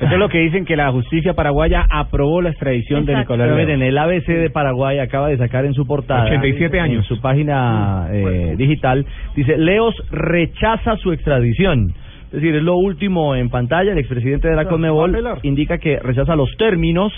Eso 0.00 0.12
es 0.12 0.18
lo 0.18 0.28
que 0.28 0.38
dicen 0.38 0.64
que 0.64 0.76
la 0.76 0.90
justicia 0.90 1.34
paraguaya 1.34 1.86
aprobó 1.88 2.42
la 2.42 2.50
extradición 2.50 3.04
de. 3.04 3.16
Nicolás 3.16 3.48
Pero 3.48 3.56
miren, 3.56 3.82
el 3.82 3.96
ABC 3.96 4.26
de 4.26 4.50
Paraguay 4.50 4.98
acaba 4.98 5.28
de 5.28 5.36
sacar 5.38 5.64
en 5.64 5.74
su 5.74 5.86
portada 5.86 6.24
87 6.24 6.80
años. 6.80 6.98
en 6.98 7.16
su 7.16 7.20
página 7.20 8.08
eh, 8.10 8.54
digital 8.56 9.06
dice 9.36 9.56
Leos 9.56 9.94
rechaza 10.10 10.96
su 10.96 11.12
extradición. 11.12 11.94
Es 12.26 12.40
decir 12.40 12.56
es 12.56 12.62
lo 12.62 12.76
último 12.76 13.36
en 13.36 13.48
pantalla. 13.50 13.92
El 13.92 13.98
expresidente 13.98 14.48
de 14.48 14.56
la 14.56 14.64
Conmebol 14.66 15.16
indica 15.42 15.78
que 15.78 15.98
rechaza 16.00 16.34
los 16.34 16.50
términos 16.56 17.12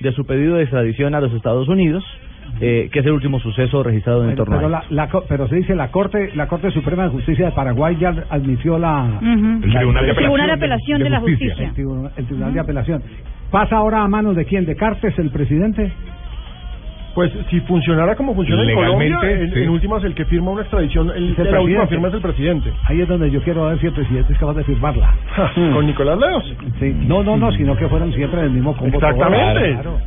de 0.00 0.12
su 0.12 0.24
pedido 0.24 0.56
de 0.56 0.62
extradición 0.62 1.14
a 1.14 1.20
los 1.20 1.32
Estados 1.32 1.68
Unidos 1.68 2.04
eh, 2.60 2.88
que 2.92 2.98
es 3.00 3.06
el 3.06 3.12
último 3.12 3.38
suceso 3.40 3.82
registrado 3.82 4.24
en 4.24 4.30
el 4.30 4.36
torneo 4.36 4.58
pero 4.58 4.68
la, 4.68 4.84
la 4.90 5.08
co- 5.08 5.24
pero 5.28 5.46
se 5.48 5.56
dice 5.56 5.74
la 5.74 5.88
Corte 5.90 6.30
la 6.34 6.46
Corte 6.48 6.70
Suprema 6.70 7.04
de 7.04 7.10
Justicia 7.10 7.46
de 7.46 7.52
Paraguay 7.52 7.96
ya 8.00 8.14
admitió 8.30 8.78
la 8.78 9.04
Ujú. 9.20 9.60
la- 9.66 9.78
Tribunal 9.78 10.06
de 10.06 10.14
Tribunal 10.14 10.46
de 10.48 10.52
Apelación 10.54 11.02
de 11.02 11.10
la 11.10 11.20
Justicia. 11.20 11.54
El 11.68 11.72
tribunal, 11.74 12.12
el 12.16 12.24
tribunal 12.26 12.52
de 12.54 12.60
apelación 12.60 13.02
pasa 13.50 13.76
ahora 13.76 14.02
a 14.02 14.08
manos 14.08 14.36
de 14.36 14.44
quién 14.44 14.64
de 14.66 14.76
Cartes 14.76 15.18
el 15.18 15.30
presidente 15.30 15.90
Pues 17.14 17.32
si 17.50 17.58
funcionara 17.62 18.14
como 18.14 18.34
funciona 18.36 18.62
en 18.62 18.68
Legalmente, 18.68 19.14
Colombia, 19.16 19.40
en, 19.42 19.52
sí. 19.52 19.62
en 19.64 19.68
últimas 19.70 20.04
el 20.04 20.14
que 20.14 20.24
firma 20.26 20.52
una 20.52 20.60
extradición, 20.62 21.10
el, 21.10 21.34
el 21.36 21.50
la 21.52 21.60
última 21.60 21.86
firma 21.88 22.06
es 22.08 22.14
el 22.14 22.20
presidente. 22.20 22.72
ahí 22.86 23.00
es 23.00 23.08
donde 23.08 23.30
yo 23.32 23.42
quiero 23.42 23.66
ver 23.66 23.80
si 23.80 23.86
el 23.88 23.92
presidente 23.94 24.32
es 24.32 24.38
capaz 24.38 24.54
de 24.54 24.62
firmarla 24.64 25.12
Con 25.74 25.86
Nicolás 25.86 26.18
Leos. 26.20 26.54
Sí, 26.78 26.94
no, 27.08 27.24
no, 27.24 27.36
no, 27.36 27.50
sino 27.52 27.74
que 27.76 27.88
fueron 27.88 28.12
siempre 28.12 28.42
del 28.42 28.50
mismo 28.52 28.76
combo. 28.76 28.96
Exactamente. 28.96 29.72
Claro. 29.72 29.98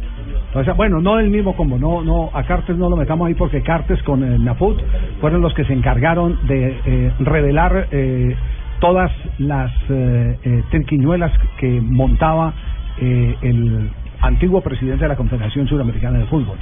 Bueno, 0.76 1.02
no 1.02 1.18
del 1.18 1.30
mismo 1.30 1.56
combo, 1.56 1.78
no, 1.78 2.04
no, 2.04 2.30
a 2.34 2.44
Cartes 2.44 2.78
no 2.78 2.90
lo 2.90 2.96
metamos 2.96 3.28
ahí 3.28 3.34
porque 3.34 3.62
Cartes 3.62 4.02
con 4.04 4.24
el 4.24 4.44
Nafut 4.44 4.80
fueron 5.20 5.42
los 5.42 5.54
que 5.54 5.66
se 5.66 5.74
encargaron 5.74 6.38
de 6.48 6.80
eh, 6.86 7.12
revelar 7.20 7.88
eh, 7.92 8.36
todas 8.80 9.12
las 9.40 9.72
eh, 9.90 10.38
eh, 10.44 11.34
que 11.58 11.82
montaba 11.82 12.54
eh, 13.00 13.36
el 13.42 13.90
antiguo 14.20 14.62
presidente 14.62 15.04
de 15.04 15.08
la 15.10 15.16
Confederación 15.16 15.68
Suramericana 15.68 16.20
de 16.20 16.26
Fútbol, 16.26 16.58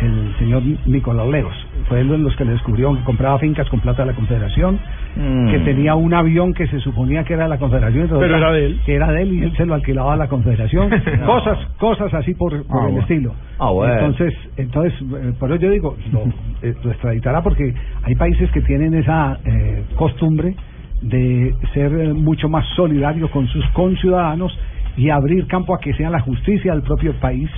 el 0.00 0.34
señor 0.38 0.62
Nicolás 0.86 1.26
Leos. 1.28 1.54
Fue 1.88 2.00
él 2.00 2.08
de 2.08 2.18
los 2.18 2.34
que 2.36 2.44
le 2.44 2.52
descubrió 2.52 2.94
que 2.96 3.02
compraba 3.04 3.38
fincas 3.38 3.68
con 3.68 3.80
plata 3.80 4.02
de 4.04 4.10
la 4.12 4.16
Confederación, 4.16 4.78
Mm. 5.16 5.50
que 5.50 5.58
tenía 5.60 5.94
un 5.96 6.14
avión 6.14 6.52
que 6.54 6.66
se 6.68 6.78
suponía 6.80 7.24
que 7.24 7.32
era 7.34 7.44
de 7.44 7.48
la 7.48 7.58
Confederación, 7.58 8.08
Pero 8.08 8.36
era 8.36 8.52
de 8.52 8.66
él. 8.66 8.80
que 8.86 8.94
era 8.94 9.10
de 9.10 9.22
él 9.22 9.32
y 9.32 9.42
él 9.42 9.52
se 9.56 9.66
lo 9.66 9.74
alquilaba 9.74 10.12
a 10.12 10.16
la 10.16 10.28
Confederación, 10.28 10.90
cosas, 11.26 11.58
cosas 11.78 12.14
así 12.14 12.34
por, 12.34 12.50
por 12.66 12.76
Ah, 12.76 12.84
el 12.86 12.92
bueno. 12.92 13.00
estilo. 13.00 13.34
Ah, 13.58 13.70
bueno. 13.70 13.92
Entonces, 13.94 14.34
entonces, 14.56 14.92
eh, 15.00 15.32
por 15.38 15.50
eso 15.50 15.60
yo 15.62 15.70
digo, 15.70 15.96
lo, 16.12 16.20
eh, 16.62 16.74
lo 16.84 16.90
extraditará 16.90 17.42
porque 17.42 17.74
hay 18.04 18.14
países 18.14 18.50
que 18.52 18.60
tienen 18.60 18.94
esa 18.94 19.38
eh, 19.44 19.82
costumbre 19.96 20.54
de 21.02 21.54
ser 21.74 21.92
eh, 21.92 22.12
mucho 22.12 22.48
más 22.48 22.66
solidarios 22.76 23.30
con 23.30 23.46
sus 23.48 23.64
conciudadanos 23.70 24.56
y 24.96 25.10
abrir 25.10 25.46
campo 25.46 25.74
a 25.74 25.80
que 25.80 25.92
sea 25.94 26.10
la 26.10 26.20
justicia 26.20 26.72
del 26.72 26.82
propio 26.82 27.12
país 27.14 27.48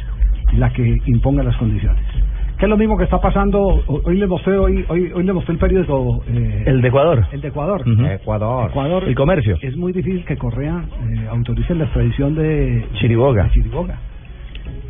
la 0.56 0.70
que 0.70 0.96
imponga 1.06 1.42
las 1.42 1.56
condiciones. 1.56 2.02
Que 2.60 2.66
es 2.66 2.70
lo 2.70 2.76
mismo 2.76 2.96
que 2.98 3.04
está 3.04 3.18
pasando, 3.18 3.58
ho- 3.58 4.00
hoy 4.04 4.18
le 4.18 4.26
mostré, 4.26 4.56
hoy, 4.58 4.84
hoy, 4.88 5.10
hoy 5.14 5.24
le 5.24 5.32
mostré 5.32 5.54
el 5.54 5.58
periódico. 5.58 6.22
eh, 6.28 6.64
el 6.66 6.82
de 6.82 6.88
Ecuador 6.88 7.24
el 7.32 7.40
de 7.40 7.48
Ecuador. 7.48 7.82
Ecuador. 7.88 8.68
Ecuador. 8.70 9.04
El 9.04 9.14
comercio. 9.14 9.56
Es 9.62 9.76
muy 9.78 9.92
difícil 9.94 10.24
que 10.26 10.36
Correa 10.36 10.84
eh, 11.08 11.26
autorice 11.30 11.74
la 11.74 11.84
extradición 11.84 12.34
de 12.34 12.84
Chiriboga. 13.00 13.44
de 13.44 13.50
Chiriboga. 13.50 13.98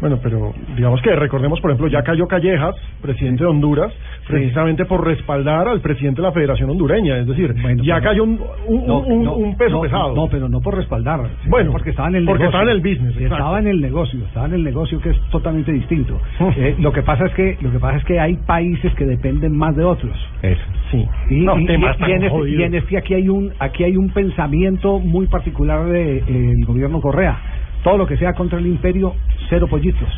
Bueno, 0.00 0.18
pero 0.22 0.54
digamos 0.76 1.02
que 1.02 1.14
recordemos, 1.14 1.60
por 1.60 1.70
ejemplo, 1.70 1.88
ya 1.88 2.02
cayó 2.02 2.26
Callejas, 2.26 2.74
presidente 3.02 3.44
de 3.44 3.50
Honduras, 3.50 3.92
precisamente 4.26 4.84
por 4.86 5.04
respaldar 5.04 5.68
al 5.68 5.80
presidente 5.80 6.22
de 6.22 6.28
la 6.28 6.32
Federación 6.32 6.70
Hondureña. 6.70 7.18
Es 7.18 7.26
decir, 7.26 7.54
ya 7.82 7.96
pero- 7.96 8.08
cayó 8.10 8.24
un, 8.24 8.40
un, 8.66 8.86
No, 8.86 9.00
un- 9.00 9.24
no, 9.24 9.34
un 9.34 9.56
peso 9.56 9.72
no, 9.76 9.80
pesado. 9.82 10.14
No, 10.14 10.28
pero 10.28 10.48
no 10.48 10.60
por 10.60 10.76
respaldar. 10.76 11.20
Bueno, 11.48 11.72
porque 11.72 11.90
estaba 11.90 12.08
en 12.08 12.14
el 12.16 12.24
porque 12.24 12.44
negocio. 12.44 12.58
estaba 12.60 12.70
en 12.70 12.76
el 12.76 12.80
business, 12.80 13.12
exacto. 13.14 13.34
Estaba 13.34 13.58
en 13.58 13.66
el 13.66 13.80
negocio, 13.80 14.20
estaba 14.24 14.46
en 14.46 14.54
el 14.54 14.64
negocio 14.64 15.00
que 15.00 15.10
es 15.10 15.20
totalmente 15.30 15.72
distinto. 15.72 16.18
Eh, 16.56 16.76
lo 16.78 16.92
que 16.92 17.02
pasa 17.02 17.26
es 17.26 17.34
que 17.34 17.58
lo 17.60 17.70
que 17.70 17.78
pasa 17.78 17.98
es 17.98 18.04
que 18.04 18.18
hay 18.18 18.36
países 18.46 18.94
que 18.94 19.04
dependen 19.04 19.56
más 19.56 19.76
de 19.76 19.84
otros. 19.84 20.16
Eso. 20.42 20.62
Sí. 20.90 21.06
Y, 21.28 21.34
y- 21.34 21.38
y- 21.40 21.70
en 21.72 21.84
este, 21.84 22.48
y 22.48 22.62
en 22.62 22.74
este 22.74 22.96
aquí 22.98 23.14
hay 23.14 23.28
un 23.28 23.52
aquí 23.58 23.84
hay 23.84 23.96
un 23.96 24.08
pensamiento 24.10 24.98
muy 24.98 25.26
particular 25.26 25.84
del 25.86 26.64
gobierno 26.66 27.00
Correa. 27.00 27.38
Todo 27.82 27.96
lo 27.98 28.06
que 28.06 28.16
sea 28.16 28.32
contra 28.34 28.58
el 28.58 28.66
imperio, 28.66 29.14
cero 29.48 29.66
pollitos. 29.68 30.08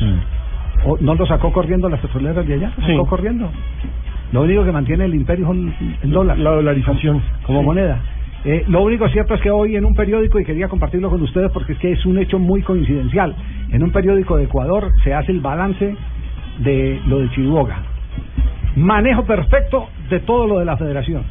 O, 0.85 0.97
¿No 0.99 1.15
lo 1.15 1.25
sacó 1.25 1.51
corriendo 1.53 1.87
las 1.89 1.99
petroleras 2.01 2.45
de 2.45 2.55
allá? 2.55 2.73
¿Lo 2.77 2.85
Sí. 2.85 2.91
sacó 2.93 3.05
corriendo? 3.07 3.49
Lo 4.31 4.41
único 4.41 4.65
que 4.65 4.71
mantiene 4.71 5.05
el 5.05 5.15
imperio 5.15 5.45
son 5.47 5.73
el 6.01 6.09
dólar. 6.11 6.37
La 6.39 6.51
dolarización. 6.51 7.21
Como 7.45 7.59
Sí. 7.59 7.65
moneda. 7.65 7.99
Eh, 8.45 8.65
lo 8.67 8.81
único 8.81 9.07
cierto 9.07 9.35
es 9.35 9.41
que 9.41 9.49
hoy 9.49 9.77
en 9.77 9.85
un 9.85 9.93
periódico, 9.95 10.37
y 10.39 10.43
quería 10.43 10.67
compartirlo 10.67 11.09
con 11.09 11.21
ustedes 11.21 11.49
porque 11.51 11.73
es 11.73 11.79
que 11.79 11.91
es 11.93 12.05
un 12.05 12.17
hecho 12.17 12.39
muy 12.39 12.61
coincidencial, 12.61 13.33
en 13.71 13.81
un 13.83 13.91
periódico 13.91 14.35
de 14.35 14.43
Ecuador 14.43 14.89
se 15.03 15.13
hace 15.13 15.31
el 15.31 15.39
balance 15.39 15.95
de 16.59 16.99
lo 17.07 17.19
de 17.19 17.29
Chiriboga. 17.29 17.77
Manejo 18.75 19.23
perfecto 19.23 19.87
de 20.09 20.19
todo 20.19 20.47
lo 20.47 20.59
de 20.59 20.65
la 20.65 20.75
federación. 20.75 21.23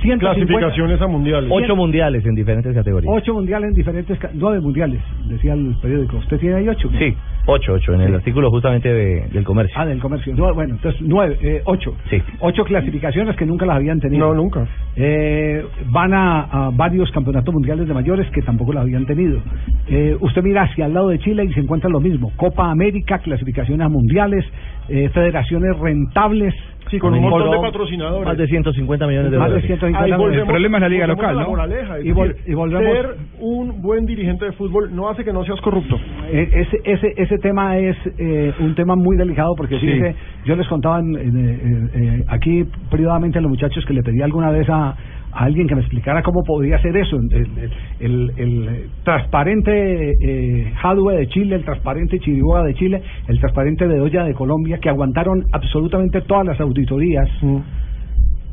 150 0.00 0.18
Clasificaciones 0.46 1.00
a 1.02 1.06
mundiales. 1.06 1.50
ocho 1.52 1.76
mundiales 1.76 2.24
en 2.24 2.34
diferentes 2.34 2.74
categorías 2.74 3.12
Ocho 3.14 3.34
mundiales 3.34 3.68
en 3.70 3.74
diferentes... 3.74 4.18
Nueve 4.34 4.60
mundiales, 4.60 5.00
decía 5.26 5.52
el 5.54 5.76
periódico. 5.82 6.16
¿Usted 6.16 6.38
tiene 6.38 6.56
ahí 6.56 6.68
ocho? 6.68 6.88
sí 6.98 7.14
ocho 7.46 7.72
ocho 7.72 7.94
en 7.94 8.02
el 8.02 8.14
artículo 8.14 8.50
justamente 8.50 8.92
de- 8.92 9.26
del 9.32 9.44
comercio 9.44 9.74
Ah, 9.76 9.84
del 9.86 9.98
comercio. 9.98 10.34
Bueno, 10.54 10.74
entonces 10.74 11.00
nueve, 11.02 11.36
eh, 11.42 11.62
ocho. 11.64 11.96
Sí. 12.08 12.22
Ocho 12.40 12.64
clasificaciones 12.64 13.34
que 13.36 13.44
nunca 13.46 13.66
las 13.66 13.76
habían 13.76 13.98
tenido. 13.98 14.28
No, 14.28 14.34
nunca. 14.34 14.66
Eh, 14.94 15.64
van 15.86 16.12
a, 16.12 16.42
a 16.42 16.70
varios 16.70 17.10
campeonatos 17.10 17.52
mundiales 17.52 17.88
de 17.88 17.94
mayores 17.94 18.28
que 18.30 18.42
tampoco 18.42 18.72
lo 18.72 18.80
habían 18.80 19.06
tenido. 19.06 19.40
Eh, 19.88 20.16
usted 20.20 20.42
mira 20.42 20.62
hacia 20.62 20.86
el 20.86 20.94
lado 20.94 21.08
de 21.08 21.18
Chile 21.18 21.44
y 21.44 21.52
se 21.52 21.60
encuentra 21.60 21.88
lo 21.90 21.98
mismo. 22.00 22.30
Copa 22.36 22.70
América, 22.70 23.18
clasificaciones 23.18 23.84
a 23.86 23.88
mundiales, 23.88 24.44
eh, 24.88 25.08
federaciones 25.08 25.76
rentables. 25.78 26.54
Sí, 26.90 26.98
con 26.98 27.14
un 27.14 27.20
montón 27.20 27.50
de 27.52 27.58
patrocinadores. 27.58 28.24
más 28.26 28.36
de 28.36 28.46
150 28.48 29.06
millones 29.06 29.30
de 29.30 29.38
Más 29.38 29.46
de 29.46 29.50
dólares 29.54 29.66
150 29.66 29.98
Ahí 30.04 30.10
millones. 30.10 30.18
volvemos- 30.26 30.42
El 30.48 30.48
problema 30.52 30.76
es 30.78 30.82
la 30.82 30.88
liga 30.88 31.06
local, 31.06 31.36
la 31.36 31.42
¿no? 31.44 31.48
moraleja, 31.50 31.98
es 31.98 32.04
Y 32.04 32.10
vol- 32.10 32.28
decir, 32.28 32.50
y 32.50 32.54
volvemos- 32.54 32.92
Ser 32.96 33.16
un 33.38 33.80
buen 33.82 34.06
dirigente 34.06 34.44
de 34.46 34.52
fútbol 34.52 34.94
no 34.94 35.08
hace 35.08 35.24
que 35.24 35.32
no 35.32 35.44
seas 35.44 35.60
corrupto. 35.60 35.96
Eh, 36.32 36.48
ese, 36.52 36.80
ese, 36.84 37.14
ese 37.16 37.38
tema 37.38 37.78
es 37.78 37.96
eh, 38.18 38.52
un 38.60 38.74
tema 38.74 38.96
muy 38.96 39.16
delicado 39.16 39.54
porque 39.56 39.78
Sí. 39.78 39.86
fíjese, 39.86 40.16
yo 40.44 40.56
les 40.56 40.66
contaba 40.66 40.98
en- 40.98 41.14
en, 41.16 41.38
eh, 41.48 41.88
eh, 41.94 42.24
aquí 42.28 42.64
privadamente 42.90 43.38
a 43.38 43.40
los 43.42 43.50
muchachos 43.50 43.84
que 43.86 43.92
le 43.94 44.02
pedí 44.02 44.20
alguna 44.22 44.50
vez 44.50 44.68
a 44.68 44.96
alguien 45.32 45.66
que 45.68 45.74
me 45.74 45.80
explicara 45.82 46.22
cómo 46.22 46.42
podía 46.44 46.76
hacer 46.76 46.96
eso. 46.96 47.16
El, 47.16 47.32
el- 47.34 47.70
el- 48.00 48.32
el 48.38 48.90
transparente 49.04 50.10
eh, 50.20 50.72
de 51.16 51.26
Chile, 51.28 51.56
el 51.56 51.64
transparente 51.64 52.18
Chiriboga 52.18 52.62
de 52.64 52.74
Chile, 52.74 53.02
el 53.28 53.38
transparente 53.38 53.86
Bedoya 53.86 54.24
de 54.24 54.34
Colombia, 54.34 54.78
que 54.78 54.88
aguantaron 54.88 55.44
absolutamente 55.52 56.20
todas 56.22 56.46
las 56.46 56.60
auditorías. 56.60 57.28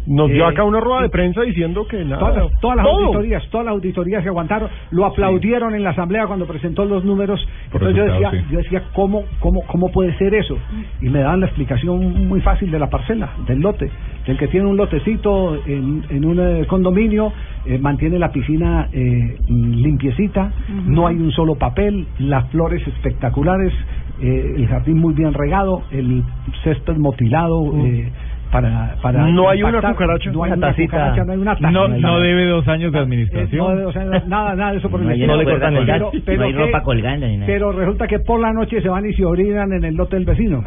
Nos 0.10 0.30
dio 0.30 0.46
Eh, 0.46 0.52
acá 0.54 0.64
una 0.64 0.80
rueda 0.80 1.02
de 1.02 1.10
prensa 1.10 1.42
diciendo 1.42 1.86
que 1.86 2.02
nada. 2.06 2.20
Todas, 2.20 2.36
las- 2.38 2.60
todas 2.62 2.78
las 2.78 2.86
auditorías, 2.86 3.50
todas 3.50 3.66
las 3.66 3.74
auditorías 3.74 4.24
se 4.24 4.30
aguantaron, 4.30 4.70
lo 4.92 5.06
aplaudieron 5.06 5.76
en 5.76 5.84
la 5.84 5.90
asamblea 5.90 6.26
cuando 6.28 6.46
presentó 6.46 6.86
los 6.86 7.04
números. 7.04 7.46
Por 7.70 7.84
Entonces 7.84 8.06
yo 8.06 8.14
decía, 8.14 8.32
sí. 8.32 8.48
yo 8.54 8.58
decía 8.60 8.84
cómo, 8.94 9.24
cómo, 9.40 9.64
cómo 9.68 9.92
puede 9.92 10.18
ser 10.18 10.34
eso, 10.34 10.58
y 11.02 11.10
me 11.10 11.20
daban 11.20 11.42
la 11.42 11.48
explicación 11.48 12.26
muy 12.30 12.40
fácil 12.40 12.72
de 12.72 12.80
la 12.80 12.90
parcela, 12.90 13.32
del 13.48 13.60
lote, 13.60 13.92
del 14.28 14.38
que 14.38 14.48
tiene 14.50 14.68
un 14.68 14.78
lotecito 14.78 15.56
en, 15.66 16.04
en 16.10 16.26
un 16.26 16.40
eh, 16.40 16.66
condominio, 16.68 17.32
eh, 17.66 17.80
mantiene 17.80 18.20
la 18.20 18.32
piscina 18.32 18.90
eh, 18.92 19.38
mm, 19.48 19.72
limpiecita, 19.76 20.52
no 20.86 21.08
hay 21.08 21.16
un 21.16 21.32
solo 21.32 21.56
papel, 21.56 22.06
las 22.20 22.48
flores 22.50 22.86
espectaculares, 22.88 23.74
eh, 24.22 24.54
el 24.58 24.68
jardín 24.68 24.98
muy 24.98 25.14
bien 25.14 25.34
regado, 25.34 25.84
el 25.92 26.24
césped 26.64 26.98
motilado. 26.98 27.74
eh, 27.86 28.12
para, 28.52 28.96
para 29.02 29.28
No 29.28 29.50
hay 29.50 29.62
una 29.62 29.70
impactar. 29.78 29.92
cucaracha. 29.94 30.32
no 30.32 30.44
hay 30.44 30.52
Una 30.52 30.58
una 30.58 30.68
tacita. 30.68 30.92
cucaracha, 30.92 31.24
no 31.26 31.32
hay 31.34 31.38
una 31.40 31.56
taza, 31.56 31.72
No, 31.72 31.84
hay 31.86 31.90
no 31.92 31.98
nada. 32.00 32.20
debe 32.22 32.46
dos 32.46 32.68
años 32.68 32.92
de 32.92 32.98
Eh, 33.00 33.02
administración. 33.02 33.58
no, 33.68 33.70
debe- 33.76 33.86
o 33.86 33.92
sea, 33.92 34.04
nada, 34.28 34.56
nada 34.56 34.72
de 34.72 34.78
eso 34.78 34.90
por 34.90 35.00
el 35.02 35.06
No 35.08 35.12
hay 35.14 35.22
estilo. 35.22 35.34
una 35.36 35.44
cuerda 35.44 35.72
colgando, 35.72 36.12
pero, 36.26 36.38
no 36.42 36.46
hay 36.48 36.54
que- 36.54 36.60
ropa 36.60 36.82
colgando 36.84 37.28
ni 37.28 37.36
nada. 37.38 37.48
pero 37.48 37.72
resulta 37.72 38.08
que 38.08 38.20
por 38.20 38.40
la 38.40 38.54
noche 38.54 38.82
se 38.82 38.90
van 38.90 39.06
y 39.06 39.14
se 39.14 39.26
orinan 39.26 39.72
en 39.74 39.84
el 39.84 39.96
lote 39.96 40.16
del 40.16 40.26
vecino. 40.26 40.64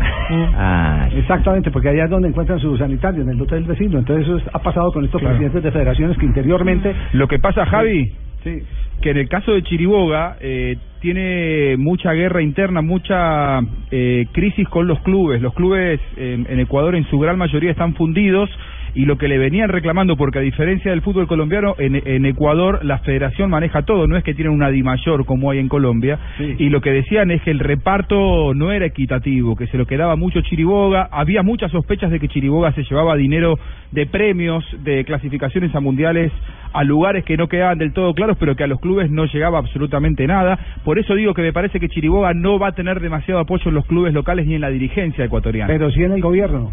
Ah, 0.54 1.08
Exactamente, 1.16 1.70
porque 1.70 1.88
allá 1.88 2.04
es 2.04 2.10
donde 2.10 2.28
encuentran 2.28 2.58
su 2.58 2.76
sanitario, 2.76 3.22
en 3.22 3.30
el 3.30 3.36
lote 3.38 3.54
del 3.56 3.64
vecino. 3.64 3.98
Entonces 3.98 4.26
eso 4.26 4.36
es- 4.36 4.44
ha 4.52 4.58
pasado 4.58 4.92
con 4.92 5.04
estos 5.04 5.20
Claro. 5.20 5.36
presidentes 5.36 5.62
de 5.64 5.70
federaciones 5.72 6.16
que 6.18 6.26
interiormente 6.26 6.94
Lo 7.12 7.26
que 7.28 7.38
pasa, 7.38 7.64
Javi, 7.66 8.12
que 8.42 9.10
en 9.10 9.16
el 9.16 9.28
caso 9.28 9.52
de 9.52 9.62
Chiriboga 9.62 10.36
eh, 10.40 10.76
tiene 11.00 11.76
mucha 11.78 12.12
guerra 12.12 12.42
interna, 12.42 12.82
mucha 12.82 13.60
eh, 13.90 14.26
crisis 14.32 14.68
con 14.68 14.86
los 14.86 15.00
clubes. 15.00 15.40
Los 15.40 15.54
clubes 15.54 16.00
en, 16.16 16.46
en 16.48 16.60
Ecuador 16.60 16.94
en 16.94 17.08
su 17.08 17.18
gran 17.18 17.38
mayoría 17.38 17.70
están 17.70 17.94
fundidos 17.94 18.50
y 18.94 19.04
lo 19.04 19.18
que 19.18 19.28
le 19.28 19.38
venían 19.38 19.68
reclamando, 19.68 20.16
porque 20.16 20.38
a 20.38 20.42
diferencia 20.42 20.90
del 20.90 21.02
fútbol 21.02 21.26
colombiano, 21.26 21.74
en, 21.78 22.00
en 22.04 22.24
Ecuador 22.26 22.84
la 22.84 22.98
federación 22.98 23.50
maneja 23.50 23.82
todo, 23.82 24.06
no 24.06 24.16
es 24.16 24.24
que 24.24 24.34
tienen 24.34 24.52
una 24.52 24.70
mayor 24.82 25.26
como 25.26 25.50
hay 25.50 25.58
en 25.58 25.68
Colombia, 25.68 26.18
y 26.38 26.68
lo 26.68 26.80
que 26.80 26.90
decían 26.90 27.30
es 27.30 27.42
que 27.42 27.50
el 27.50 27.58
reparto 27.58 28.54
no 28.54 28.72
era 28.72 28.86
equitativo, 28.86 29.56
que 29.56 29.66
se 29.66 29.78
lo 29.78 29.86
quedaba 29.86 30.16
mucho 30.16 30.40
Chiriboga, 30.40 31.08
había 31.10 31.42
muchas 31.42 31.70
sospechas 31.70 32.10
de 32.10 32.20
que 32.20 32.28
Chiriboga 32.28 32.72
se 32.72 32.84
llevaba 32.84 33.16
dinero 33.16 33.58
de 33.90 34.06
premios, 34.06 34.64
de 34.84 35.04
clasificaciones 35.04 35.74
a 35.74 35.80
mundiales, 35.80 36.32
a 36.72 36.84
lugares 36.84 37.24
que 37.24 37.36
no 37.36 37.48
quedaban 37.48 37.78
del 37.78 37.92
todo 37.92 38.14
claros, 38.14 38.36
pero 38.38 38.54
que 38.54 38.64
a 38.64 38.68
los 38.68 38.80
clubes 38.80 39.10
no 39.10 39.26
llegaba 39.26 39.58
absolutamente 39.58 40.26
nada. 40.26 40.58
Por 40.84 40.98
eso 40.98 41.14
digo 41.14 41.34
que 41.34 41.42
me 41.42 41.52
parece 41.52 41.80
que 41.80 41.88
Chiriboga 41.88 42.32
no 42.32 42.58
va 42.58 42.68
a 42.68 42.72
tener 42.72 43.00
demasiado 43.00 43.40
apoyo 43.40 43.68
en 43.68 43.74
los 43.74 43.86
clubes 43.86 44.14
locales 44.14 44.46
ni 44.46 44.54
en 44.54 44.60
la 44.60 44.70
dirigencia 44.70 45.24
ecuatoriana. 45.24 45.66
Pero 45.66 45.90
sí 45.90 46.02
en 46.02 46.12
el 46.12 46.20
gobierno. 46.20 46.72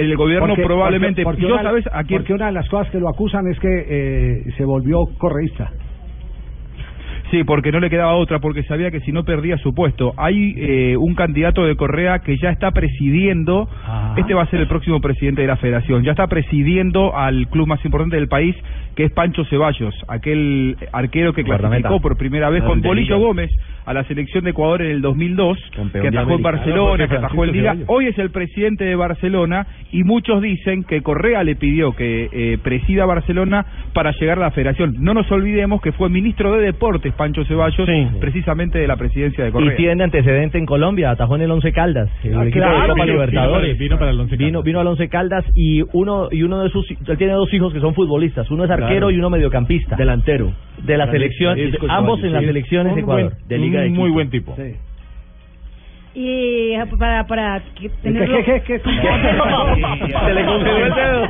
El 0.00 0.16
gobierno 0.16 0.48
Porque- 0.48 0.62
probablemente. 0.62 1.22
porque- 1.22 1.40
porque 1.42 1.48
yo 1.48 1.54
una, 1.54 1.62
sabes 1.62 1.84
a 1.92 2.04
quién 2.04 2.20
porque 2.20 2.34
una 2.34 2.46
de 2.46 2.52
las 2.52 2.68
cosas 2.68 2.90
que 2.90 2.98
lo 3.00 3.08
acusan 3.08 3.46
es 3.48 3.58
que 3.58 3.68
eh, 3.88 4.44
se 4.56 4.64
volvió 4.64 4.98
correísta. 5.18 5.70
Sí, 7.30 7.44
porque 7.44 7.70
no 7.72 7.78
le 7.78 7.90
quedaba 7.90 8.14
otra, 8.14 8.38
porque 8.38 8.62
sabía 8.62 8.90
que 8.90 9.00
si 9.00 9.12
no 9.12 9.22
perdía 9.24 9.58
su 9.58 9.74
puesto. 9.74 10.14
Hay 10.16 10.54
eh, 10.56 10.96
un 10.96 11.14
candidato 11.14 11.62
de 11.66 11.76
Correa 11.76 12.20
que 12.20 12.38
ya 12.38 12.48
está 12.48 12.70
presidiendo, 12.70 13.68
este 14.16 14.32
va 14.32 14.44
a 14.44 14.46
ser 14.46 14.60
el 14.60 14.66
próximo 14.66 15.00
presidente 15.02 15.42
de 15.42 15.48
la 15.48 15.56
federación, 15.56 16.04
ya 16.04 16.12
está 16.12 16.26
presidiendo 16.26 17.14
al 17.14 17.48
club 17.48 17.66
más 17.66 17.84
importante 17.84 18.16
del 18.16 18.28
país, 18.28 18.56
que 18.98 19.04
es 19.04 19.12
Pancho 19.12 19.44
Ceballos, 19.44 19.94
aquel 20.08 20.76
arquero 20.92 21.32
que 21.32 21.42
Guardameta. 21.44 21.82
clasificó 21.82 22.02
por 22.02 22.16
primera 22.18 22.50
vez 22.50 22.64
Ah, 22.64 22.66
con 22.66 22.78
el 22.78 22.84
Bolillo. 22.84 23.16
Gómez 23.20 23.48
a 23.86 23.94
la 23.94 24.02
selección 24.04 24.42
de 24.42 24.50
Ecuador 24.50 24.82
en 24.82 24.90
el 24.90 25.00
2002, 25.00 25.56
Campeón 25.74 26.02
que 26.02 26.08
atajó 26.08 26.32
en. 26.34 26.42
Barcelona, 26.42 26.82
Ah, 26.82 26.90
no, 26.90 26.96
que 26.96 27.04
atajó 27.04 27.34
Francisco 27.36 27.44
Liga. 27.46 27.70
Ceballos. 27.74 27.88
Hoy 27.88 28.06
es 28.08 28.18
el 28.18 28.30
presidente 28.30 28.84
de 28.84 28.96
Barcelona 28.96 29.66
y 29.92 30.02
muchos 30.02 30.42
dicen 30.42 30.82
que 30.82 31.00
Correa 31.02 31.44
le 31.44 31.54
pidió 31.54 31.92
que 31.94 32.28
eh, 32.32 32.58
presida 32.60 33.06
Barcelona 33.06 33.64
para 33.94 34.10
llegar 34.18 34.38
a 34.38 34.42
la 34.42 34.50
federación. 34.50 34.96
No 34.98 35.14
nos 35.14 35.30
olvidemos 35.30 35.80
que 35.80 35.92
fue 35.92 36.08
ministro 36.10 36.52
de 36.56 36.64
Deportes 36.66 37.14
Pancho 37.14 37.44
Ceballos, 37.44 37.88
precisamente 38.20 38.78
de 38.80 38.86
la 38.88 38.96
presidencia 38.96 39.44
de 39.44 39.52
Correa. 39.52 39.74
Y 39.74 39.76
tiene 39.76 40.02
antecedente 40.04 40.58
en 40.58 40.66
Colombia, 40.66 41.10
atajó 41.12 41.36
en 41.36 41.42
el 41.42 41.50
Once 41.52 41.70
Caldas, 41.72 42.10
el 42.24 42.36
Ah, 42.36 42.42
equipo 42.42 42.58
claro, 42.58 42.82
de 42.82 42.88
Copa 42.88 43.04
vino- 43.04 43.12
Libertadores. 43.14 43.78
vino 43.78 43.96
para 43.98 44.10
el 44.10 44.20
Once 44.20 44.36
Vino, 44.36 44.62
vino 44.64 44.80
al 44.80 44.86
Once 44.88 45.08
Caldas 45.08 45.44
y 45.54 45.82
uno 45.92 46.28
y 46.32 46.42
uno 46.42 46.62
de 46.64 46.70
sus 46.70 46.84
él 46.90 47.16
tiene 47.16 47.32
dos 47.32 47.52
hijos 47.54 47.72
que 47.72 47.80
son 47.80 47.94
futbolistas, 47.94 48.50
uno 48.50 48.64
es 48.64 48.70
arquero 48.70 48.87
Claro. 48.88 49.10
y 49.10 49.18
uno 49.18 49.30
mediocampista. 49.30 49.96
Delantero. 49.96 50.52
De 50.82 50.96
la 50.96 51.10
selección, 51.10 51.58
ambos 51.88 52.20
Ceballos, 52.20 52.24
en 52.24 52.32
las 52.32 52.40
sí. 52.40 52.46
selecciones 52.46 52.94
de 52.94 53.00
Ecuador. 53.00 53.32
de 53.46 53.58
Liga 53.58 53.80
de 53.80 53.88
un 53.88 53.94
muy 53.94 54.10
buen 54.10 54.30
tipo. 54.30 54.54
Y 56.14 56.72
eh, 56.72 56.84
para, 56.98 57.24
para 57.28 57.62
tenerlo... 58.02 58.38
¿Qué, 58.38 58.44
qué, 58.44 58.62
qué, 58.62 58.80
qué? 58.80 58.90
Se 60.24 60.34
le 60.34 60.44
congeló 60.46 60.86
el 60.86 60.94
dedo. 60.94 61.24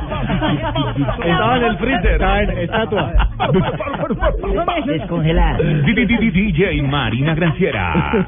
Estaba 1.19 1.57
en 1.57 1.63
el 1.63 1.77
freezer. 1.77 2.11
Estaba 2.13 2.41
en 2.41 2.57
estatua. 2.57 3.13
Descongelada. 4.87 5.57
DJ 5.59 6.81
Marina 6.83 7.35
Granciera. 7.35 8.25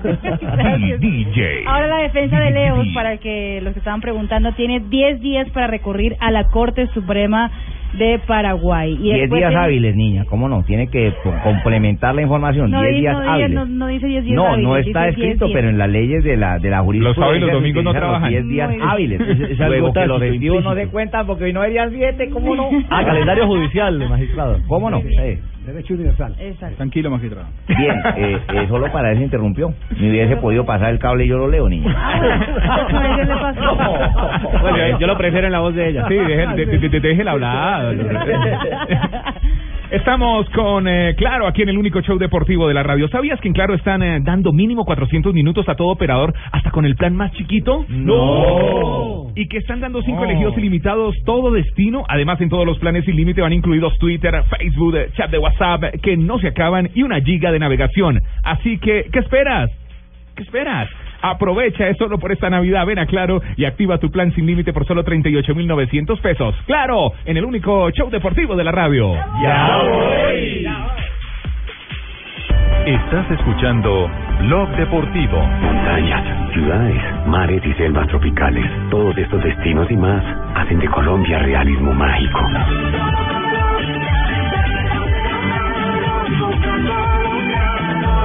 DJ. 1.00 1.64
Ahora 1.66 1.88
la 1.88 1.98
defensa 2.04 2.40
de 2.40 2.52
Leos, 2.52 2.88
para 2.94 3.18
que 3.18 3.60
los 3.64 3.74
que 3.74 3.80
estaban 3.80 4.02
preguntando, 4.02 4.52
tiene 4.54 4.82
10 4.82 5.20
días 5.20 5.50
para 5.52 5.66
recurrir 5.66 6.16
a 6.20 6.30
la 6.30 6.44
Corte 6.50 6.86
Suprema 6.94 7.50
de 7.94 8.20
Paraguay. 8.26 8.94
Y 8.94 8.98
Diez 9.04 9.20
después 9.22 9.40
días 9.40 9.50
tiene- 9.50 9.64
hábiles, 9.66 9.96
niña, 9.96 10.26
¿cómo 10.30 10.48
no? 10.48 10.64
Tiene 10.64 10.88
que 10.88 11.14
complementar 11.44 12.16
la 12.16 12.22
información, 12.22 12.72
No, 12.72 12.82
diez 12.82 12.94
di- 12.96 13.02
días 13.02 13.14
no, 13.18 13.30
hábiles. 13.32 13.52
no, 13.52 13.66
no 13.66 13.88
dice 13.88 14.08
10 14.08 14.24
días 14.24 14.36
No, 14.36 14.48
hábiles, 14.48 14.64
no 14.68 14.78
está 14.78 15.04
10 15.08 15.18
escrito, 15.18 15.48
pero 15.54 15.70
en 15.70 15.78
las 15.78 15.90
leyes 15.90 16.24
de 16.24 16.38
la 16.38 16.60
de 16.60 16.70
la 16.70 16.82
jurisprudencia 16.82 17.22
sábados 17.22 17.38
y 17.38 17.42
los 17.42 17.52
domingos 17.52 17.84
no 17.84 17.92
los 17.92 18.00
trabajan. 18.00 18.30
10 18.30 18.48
días 18.48 18.72
hábiles. 18.82 19.20
es- 19.22 19.40
es 19.52 19.60
algo 19.62 19.72
Luego 19.76 19.94
que 19.94 20.00
los 20.08 20.20
tácito, 20.20 20.32
festivos 20.32 20.64
no 20.64 20.76
se 20.76 20.88
cuentan 20.88 21.28
porque 21.28 21.44
hoy 21.46 21.54
no 21.54 21.62
hay 21.62 21.72
día 21.72 21.90
7, 21.92 22.30
¿cómo 22.30 22.56
no? 22.56 22.70
Ah, 22.90 23.04
calendario 23.06 23.48
judicial, 23.48 24.00
magistrado. 24.10 24.60
¿Cómo 24.68 24.90
no? 24.90 25.02
Sí. 25.02 25.40
Derecho 25.66 25.94
universal. 25.94 26.36
Exacto. 26.40 26.76
Tranquilo, 26.78 27.12
magistrado. 27.12 27.46
Bien, 27.68 28.02
eh, 28.18 28.40
eh, 28.54 28.66
solo 28.68 28.92
para 28.92 29.12
eso 29.12 29.22
interrumpió. 29.22 29.74
Me 30.00 30.10
hubiese 30.10 30.36
podido 30.38 30.66
pasar 30.66 30.90
el 30.90 30.98
cable 31.00 31.26
y 31.26 31.28
yo 31.28 31.38
lo 31.38 31.48
leo, 31.50 31.70
niña. 31.70 31.96
¿Qué 32.90 33.26
le 33.26 33.36
pasó? 33.36 33.76
Bueno, 34.60 34.78
yo, 34.78 35.00
yo 35.00 35.08
lo 35.08 35.18
prefiero 35.18 35.46
en 35.48 35.54
la 35.54 35.60
voz 35.60 35.76
de 35.76 35.90
ella. 35.90 36.06
Sí, 36.08 36.16
deje- 36.16 36.48
de- 36.56 36.66
de- 36.66 36.90
de- 36.90 37.00
déjela 37.00 37.32
hablar. 37.32 37.94
Estamos 39.92 40.50
con 40.52 40.88
eh, 40.88 41.16
Claro 41.18 41.46
aquí 41.48 41.64
en 41.64 41.68
el 41.70 41.78
único 41.78 42.00
show 42.00 42.18
deportivo 42.18 42.66
de 42.66 42.74
la 42.74 42.82
radio. 42.82 43.10
¿Sabías 43.10 43.42
que 43.42 43.50
en 43.50 43.54
Claro 43.54 43.74
están 43.74 44.02
eh, 44.02 44.20
dando 44.22 44.54
mínimo 44.54 44.86
400 44.86 45.34
minutos 45.34 45.68
a 45.68 45.76
todo 45.76 45.90
operador 45.90 46.34
hasta 46.54 46.72
con 46.72 46.86
el 46.86 46.96
plan 46.96 47.14
más 47.14 47.34
chiquito? 47.34 47.86
No. 47.90 49.34
Y 49.36 49.50
que 49.50 49.58
están 49.58 49.82
dando 49.82 50.02
cinco 50.02 50.24
No. 50.24 50.30
elegidos 50.30 50.58
ilimitados 50.58 51.14
todo 51.26 51.52
destino. 51.52 52.06
Además, 52.08 52.40
en 52.40 52.48
todos 52.50 52.66
los 52.66 52.80
planes 52.80 53.04
sin 53.04 53.18
límite 53.18 53.42
van 53.42 53.52
incluidos 53.52 53.98
Twitter, 54.00 54.34
Facebook, 54.58 54.96
eh, 54.96 55.10
chat 55.18 55.30
de 55.30 55.38
WhatsApp 55.40 55.84
que 56.02 56.16
no 56.16 56.40
se 56.40 56.48
acaban 56.48 56.90
y 56.96 57.04
una 57.04 57.20
giga 57.20 57.52
de 57.52 57.60
navegación. 57.60 58.22
Así 58.46 58.78
que, 58.78 59.08
¿qué 59.12 59.20
esperas? 59.20 59.70
¿Qué 60.38 60.44
esperas? 60.44 60.88
Aprovecha 61.22 61.88
es 61.88 61.98
solo 61.98 62.18
por 62.18 62.32
esta 62.32 62.50
Navidad. 62.50 62.86
Ven 62.86 63.00
a 63.00 63.06
Claro 63.06 63.42
y 63.56 63.66
activa 63.66 63.98
tu 63.98 64.10
plan 64.12 64.34
sin 64.34 64.46
límite 64.46 64.74
por 64.74 64.86
solo 64.86 65.04
38,900 65.04 66.20
pesos. 66.20 66.56
Claro, 66.66 67.14
en 67.26 67.38
el 67.38 67.46
único 67.46 67.90
show 67.92 68.10
deportivo 68.10 68.56
de 68.56 68.64
la 68.64 68.72
radio. 68.72 69.14
Ya 69.42 69.78
voy. 69.84 70.68
Estás 72.86 73.30
escuchando 73.30 74.10
Blog 74.40 74.70
Deportivo. 74.76 75.38
Montañas, 75.38 76.52
ciudades, 76.54 77.28
mares 77.28 77.62
y 77.64 77.74
selvas 77.74 78.08
tropicales. 78.08 78.66
Todos 78.90 79.16
estos 79.18 79.44
destinos 79.44 79.90
y 79.92 79.96
más 79.96 80.24
hacen 80.56 80.80
de 80.80 80.88
Colombia 80.88 81.38
realismo 81.40 81.94
mágico. 81.94 82.40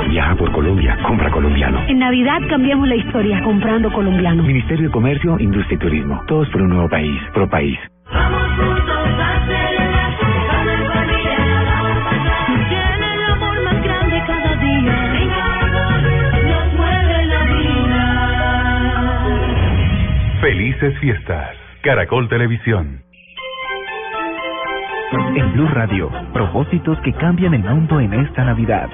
Viaja 0.08 0.34
por 0.36 0.52
Colombia, 0.52 0.96
compra 1.02 1.30
colombiano. 1.30 1.82
En 1.88 1.98
Navidad 1.98 2.40
cambiamos 2.48 2.88
la 2.88 2.96
historia 2.96 3.42
comprando 3.42 3.92
colombiano. 3.92 4.42
Ministerio 4.42 4.86
de 4.86 4.92
Comercio, 4.92 5.36
Industria 5.40 5.76
y 5.76 5.78
Turismo. 5.78 6.22
Todos 6.26 6.48
por 6.50 6.62
un 6.62 6.68
nuevo 6.68 6.88
país. 6.88 7.20
Pro 7.34 7.48
país. 7.48 7.78
Tiene 12.68 13.14
el 13.14 13.24
amor 13.32 13.62
más 13.64 13.82
grande 13.82 14.22
cada 14.26 14.56
día. 14.56 14.96
Nos 16.50 16.74
mueve 16.74 17.26
la 17.26 17.42
vida. 17.44 18.04
Felices 20.40 20.98
fiestas. 21.00 21.56
Caracol 21.82 22.28
Televisión. 22.28 23.05
En 25.12 25.52
Blue 25.52 25.68
Radio, 25.68 26.10
propósitos 26.32 26.98
que 27.00 27.12
cambian 27.12 27.54
el 27.54 27.62
mundo 27.62 28.00
en 28.00 28.12
esta 28.12 28.44
Navidad. 28.44 28.88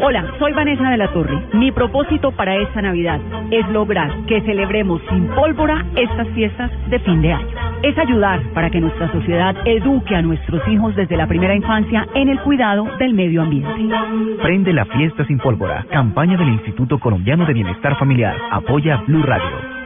Hola, 0.00 0.26
soy 0.38 0.52
Vanessa 0.52 0.90
de 0.90 0.98
la 0.98 1.10
Torre. 1.12 1.38
Mi 1.54 1.72
propósito 1.72 2.32
para 2.32 2.54
esta 2.56 2.82
Navidad 2.82 3.18
es 3.50 3.66
lograr 3.70 4.10
que 4.26 4.42
celebremos 4.42 5.00
sin 5.08 5.26
pólvora 5.28 5.86
estas 5.96 6.28
fiestas 6.28 6.70
de 6.90 6.98
fin 6.98 7.22
de 7.22 7.32
año. 7.32 7.48
Es 7.82 7.96
ayudar 7.96 8.42
para 8.52 8.68
que 8.68 8.80
nuestra 8.80 9.10
sociedad 9.10 9.56
eduque 9.64 10.14
a 10.14 10.20
nuestros 10.20 10.66
hijos 10.68 10.94
desde 10.96 11.16
la 11.16 11.26
primera 11.26 11.54
infancia 11.54 12.06
en 12.14 12.28
el 12.28 12.38
cuidado 12.40 12.84
del 12.98 13.14
medio 13.14 13.40
ambiente. 13.42 13.70
Prende 14.42 14.74
la 14.74 14.84
fiesta 14.84 15.24
sin 15.24 15.38
pólvora. 15.38 15.86
Campaña 15.90 16.36
del 16.36 16.48
Instituto 16.48 16.98
Colombiano 16.98 17.46
de 17.46 17.54
Bienestar 17.54 17.96
Familiar. 17.96 18.36
Apoya 18.50 19.02
Blue 19.06 19.22
Radio. 19.22 19.78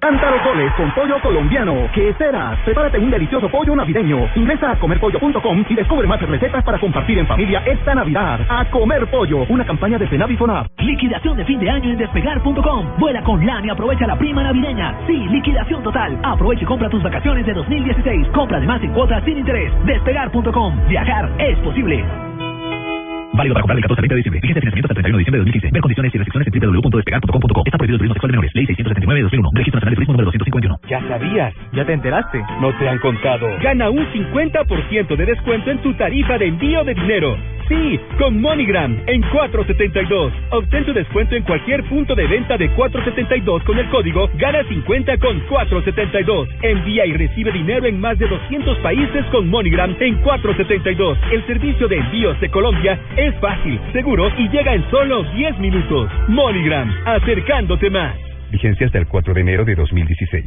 Canta 0.00 0.30
goles 0.44 0.72
con 0.74 0.92
pollo 0.92 1.20
colombiano. 1.20 1.74
¿Qué 1.92 2.10
esperas? 2.10 2.56
Prepárate 2.60 3.00
un 3.00 3.10
delicioso 3.10 3.48
pollo 3.48 3.74
navideño. 3.74 4.30
Ingresa 4.36 4.70
a 4.70 4.78
comerpollo.com 4.78 5.64
y 5.68 5.74
descubre 5.74 6.06
más 6.06 6.22
recetas 6.22 6.62
para 6.62 6.78
compartir 6.78 7.18
en 7.18 7.26
familia 7.26 7.64
esta 7.66 7.96
Navidad. 7.96 8.40
A 8.48 8.64
comer 8.70 9.10
pollo, 9.10 9.44
una 9.48 9.66
campaña 9.66 9.98
de 9.98 10.06
Penavi 10.06 10.36
Fonab. 10.36 10.68
Liquidación 10.78 11.36
de 11.36 11.44
fin 11.44 11.58
de 11.58 11.68
año 11.68 11.90
en 11.90 11.98
despegar.com. 11.98 12.96
Vuela 12.98 13.24
con 13.24 13.44
LAN 13.44 13.64
y 13.64 13.70
aprovecha 13.70 14.06
la 14.06 14.16
prima 14.16 14.44
navideña. 14.44 14.94
Sí, 15.08 15.16
liquidación 15.16 15.82
total. 15.82 16.16
Aprovecha 16.22 16.62
y 16.62 16.66
compra 16.66 16.88
tus 16.88 17.02
vacaciones 17.02 17.44
de 17.44 17.54
2016. 17.54 18.28
Compra 18.28 18.58
además 18.58 18.80
en 18.84 18.92
cuotas 18.92 19.24
sin 19.24 19.38
interés. 19.38 19.72
Despegar.com. 19.84 20.88
Viajar 20.88 21.28
es 21.38 21.58
posible. 21.58 22.04
Válido 23.38 23.54
para 23.54 23.62
comprar 23.62 23.78
el 23.78 23.82
14 23.86 24.02
al 24.02 24.02
20 24.02 24.14
de 24.14 24.18
diciembre. 24.18 24.40
Vigencia 24.42 24.58
de 24.58 24.66
financiamiento 24.66 24.88
hasta 24.90 24.98
el 24.98 25.04
31 25.06 25.14
de 25.14 25.22
diciembre 25.22 25.38
de 25.38 25.44
2015. 25.46 25.70
Ver 25.70 25.82
condiciones 25.86 26.10
y 26.10 26.18
restricciones 26.18 26.46
en 26.48 26.52
www.despegar.com.co. 26.58 27.62
Está 27.64 27.78
prohibido 27.78 27.94
el 27.94 28.00
turismo 28.02 28.14
sexual 28.18 28.30
de 28.30 28.34
menores. 28.34 28.50
Ley 28.58 28.66
679 28.66 29.18
de 29.18 29.24
2001. 29.30 29.50
Registro 29.54 29.78
Nacional 29.78 29.92
de 29.94 29.98
Turismo 29.98 30.12
número 30.18 30.26
251. 30.26 30.80
¿Ya 30.90 31.00
sabías? 31.06 31.54
¿Ya 31.70 31.84
te 31.86 31.92
enteraste? 31.94 32.38
No 32.58 32.74
te 32.74 32.88
han 32.88 32.98
contado. 32.98 33.46
Gana 33.62 33.90
un 33.90 34.02
50% 34.10 35.14
de 35.14 35.24
descuento 35.24 35.70
en 35.70 35.78
tu 35.86 35.94
tarifa 35.94 36.34
de 36.34 36.46
envío 36.50 36.82
de 36.82 36.94
dinero. 36.94 37.38
Sí, 37.68 38.00
con 38.18 38.40
MoneyGram 38.40 38.96
en 39.06 39.20
472. 39.20 40.32
Obtén 40.50 40.86
tu 40.86 40.92
descuento 40.94 41.36
en 41.36 41.42
cualquier 41.44 41.84
punto 41.84 42.14
de 42.14 42.26
venta 42.26 42.56
de 42.56 42.70
472 42.70 43.62
con 43.64 43.78
el 43.78 43.86
código 43.90 44.28
Gana 44.34 44.64
50 44.64 45.18
con 45.18 45.38
472. 45.40 46.48
Envía 46.62 47.04
y 47.04 47.12
recibe 47.12 47.52
dinero 47.52 47.86
en 47.86 48.00
más 48.00 48.18
de 48.18 48.26
200 48.26 48.78
países 48.78 49.24
con 49.26 49.48
MoneyGram 49.50 49.96
en 50.00 50.16
472. 50.22 51.18
El 51.30 51.46
servicio 51.46 51.86
de 51.88 51.98
envíos 51.98 52.40
de 52.40 52.48
Colombia 52.48 52.98
es 53.16 53.27
fácil, 53.40 53.80
seguro 53.92 54.30
y 54.36 54.48
llega 54.48 54.74
en 54.74 54.88
solo 54.90 55.22
10 55.34 55.58
minutos. 55.58 56.10
MoneyGram, 56.28 56.90
acercándote 57.06 57.90
más. 57.90 58.16
Vigencia 58.50 58.86
hasta 58.86 58.98
el 58.98 59.06
4 59.06 59.34
de 59.34 59.40
enero 59.40 59.64
de 59.64 59.74
2016. 59.74 60.44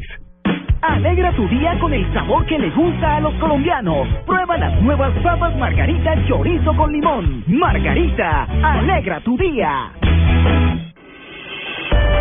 Alegra 0.82 1.32
tu 1.34 1.48
día 1.48 1.78
con 1.80 1.94
el 1.94 2.12
sabor 2.12 2.46
que 2.48 2.58
le 2.58 2.72
gusta 2.72 3.18
a 3.18 3.22
los 3.22 3.34
colombianos. 3.36 4.08
Prueba 4.26 4.58
las 4.58 4.82
nuevas 4.82 5.12
papas 5.22 5.56
Margarita 5.56 6.16
Chorizo 6.28 6.76
con 6.76 6.92
limón. 6.92 7.44
Margarita, 7.48 8.48
alegra 8.64 9.20
tu 9.22 9.38
día. 9.38 9.92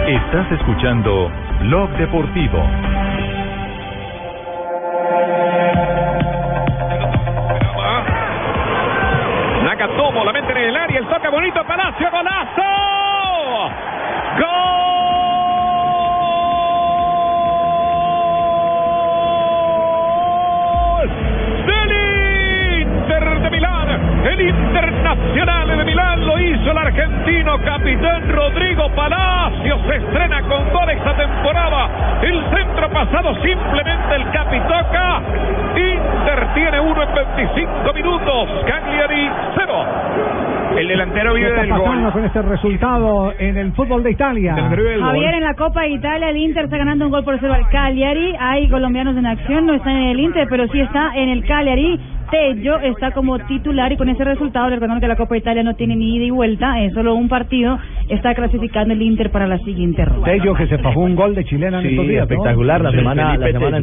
Estás 0.07 0.53
escuchando 0.53 1.33
Blog 1.61 1.91
Deportivo. 1.97 2.63
En 10.91 10.97
el 10.97 11.07
toque 11.07 11.29
bonito, 11.29 11.65
Palacio, 11.65 12.11
golazo. 12.11 12.63
¡Gol! 14.41 14.51
Del 21.67 21.93
Inter 22.83 23.41
de 23.41 23.51
Milán. 23.51 24.27
El 24.27 24.41
Internacional 24.41 25.69
de 25.79 25.85
Milán 25.85 26.00
hizo 26.61 26.71
el 26.71 26.79
argentino 26.79 27.59
capitán 27.65 28.29
Rodrigo 28.29 28.89
Palacio. 28.95 29.79
Se 29.89 29.97
estrena 29.97 30.43
con 30.43 30.71
gol 30.73 30.91
esta 30.91 31.17
temporada. 31.17 32.21
El 32.23 32.43
centro 32.55 32.91
pasado 32.91 33.35
simplemente 33.43 34.15
el 34.17 34.31
capitoca. 34.31 35.23
Inter 35.77 36.49
tiene 36.55 36.81
uno 36.81 37.03
en 37.03 37.15
25 37.15 37.93
minutos. 37.95 38.49
Cagliari 38.67 39.31
cero. 39.57 39.85
El 40.77 40.87
delantero 40.87 41.33
¿Qué 41.33 41.39
vive 41.39 41.49
está 41.51 41.63
del 41.63 41.71
pasando 41.71 42.03
gol. 42.05 42.13
con 42.13 42.25
este 42.25 42.43
resultado 42.43 43.35
en 43.39 43.57
el 43.59 43.73
fútbol 43.73 44.03
de 44.05 44.13
Italia? 44.13 44.55
Javier, 44.55 45.35
en 45.35 45.43
la 45.43 45.55
Copa 45.55 45.83
de 45.83 45.89
Italia, 45.91 46.31
el 46.31 46.37
Inter 46.37 46.65
está 46.65 46.77
ganando 46.77 47.07
un 47.07 47.11
gol 47.11 47.25
por 47.25 47.39
cero 47.41 47.55
al 47.55 47.69
Cagliari. 47.71 48.37
Hay 48.39 48.69
colombianos 48.69 49.17
en 49.17 49.27
acción, 49.27 49.67
no 49.67 49.75
está 49.75 49.91
en 49.91 50.09
el 50.09 50.21
Inter, 50.21 50.47
pero 50.49 50.69
sí 50.69 50.81
está 50.81 51.11
en 51.17 51.29
el 51.31 51.45
Cagliari. 51.45 51.99
Tello 52.31 52.79
está 52.81 53.11
como 53.13 53.39
titular 53.41 53.93
y 53.93 53.97
con 53.97 54.09
ese 54.09 54.25
resultado, 54.25 54.69
recordando 54.71 55.01
que 55.01 55.09
la 55.09 55.17
Copa 55.17 55.35
de 55.35 55.41
Italia 55.41 55.63
no 55.63 55.75
tiene 55.75 55.97
ni 55.97 56.17
ida 56.17 56.25
y 56.25 56.31
vuelta, 56.31 56.81
es 56.83 56.93
solo 56.95 57.15
un 57.15 57.29
partido, 57.29 57.79
está 58.09 58.35
clasificando 58.35 58.95
el 58.95 59.03
Inter 59.03 59.31
para 59.31 59.47
la 59.47 59.59
siguiente 59.59 60.05
ronda. 60.05 60.25
Tello 60.27 60.55
que 60.55 60.67
se 60.67 60.79
fajó 60.79 61.01
un 61.01 61.17
gol 61.17 61.35
de 61.35 61.45
chilena 61.45 61.81
en 61.81 61.87
estos 61.87 62.07
días. 62.07 62.29
¿no? 62.29 62.35
espectacular 62.35 62.81
la 62.81 62.91
Sí, 62.91 62.97
semana, 62.97 63.37
la 63.37 63.53
semana 63.53 63.77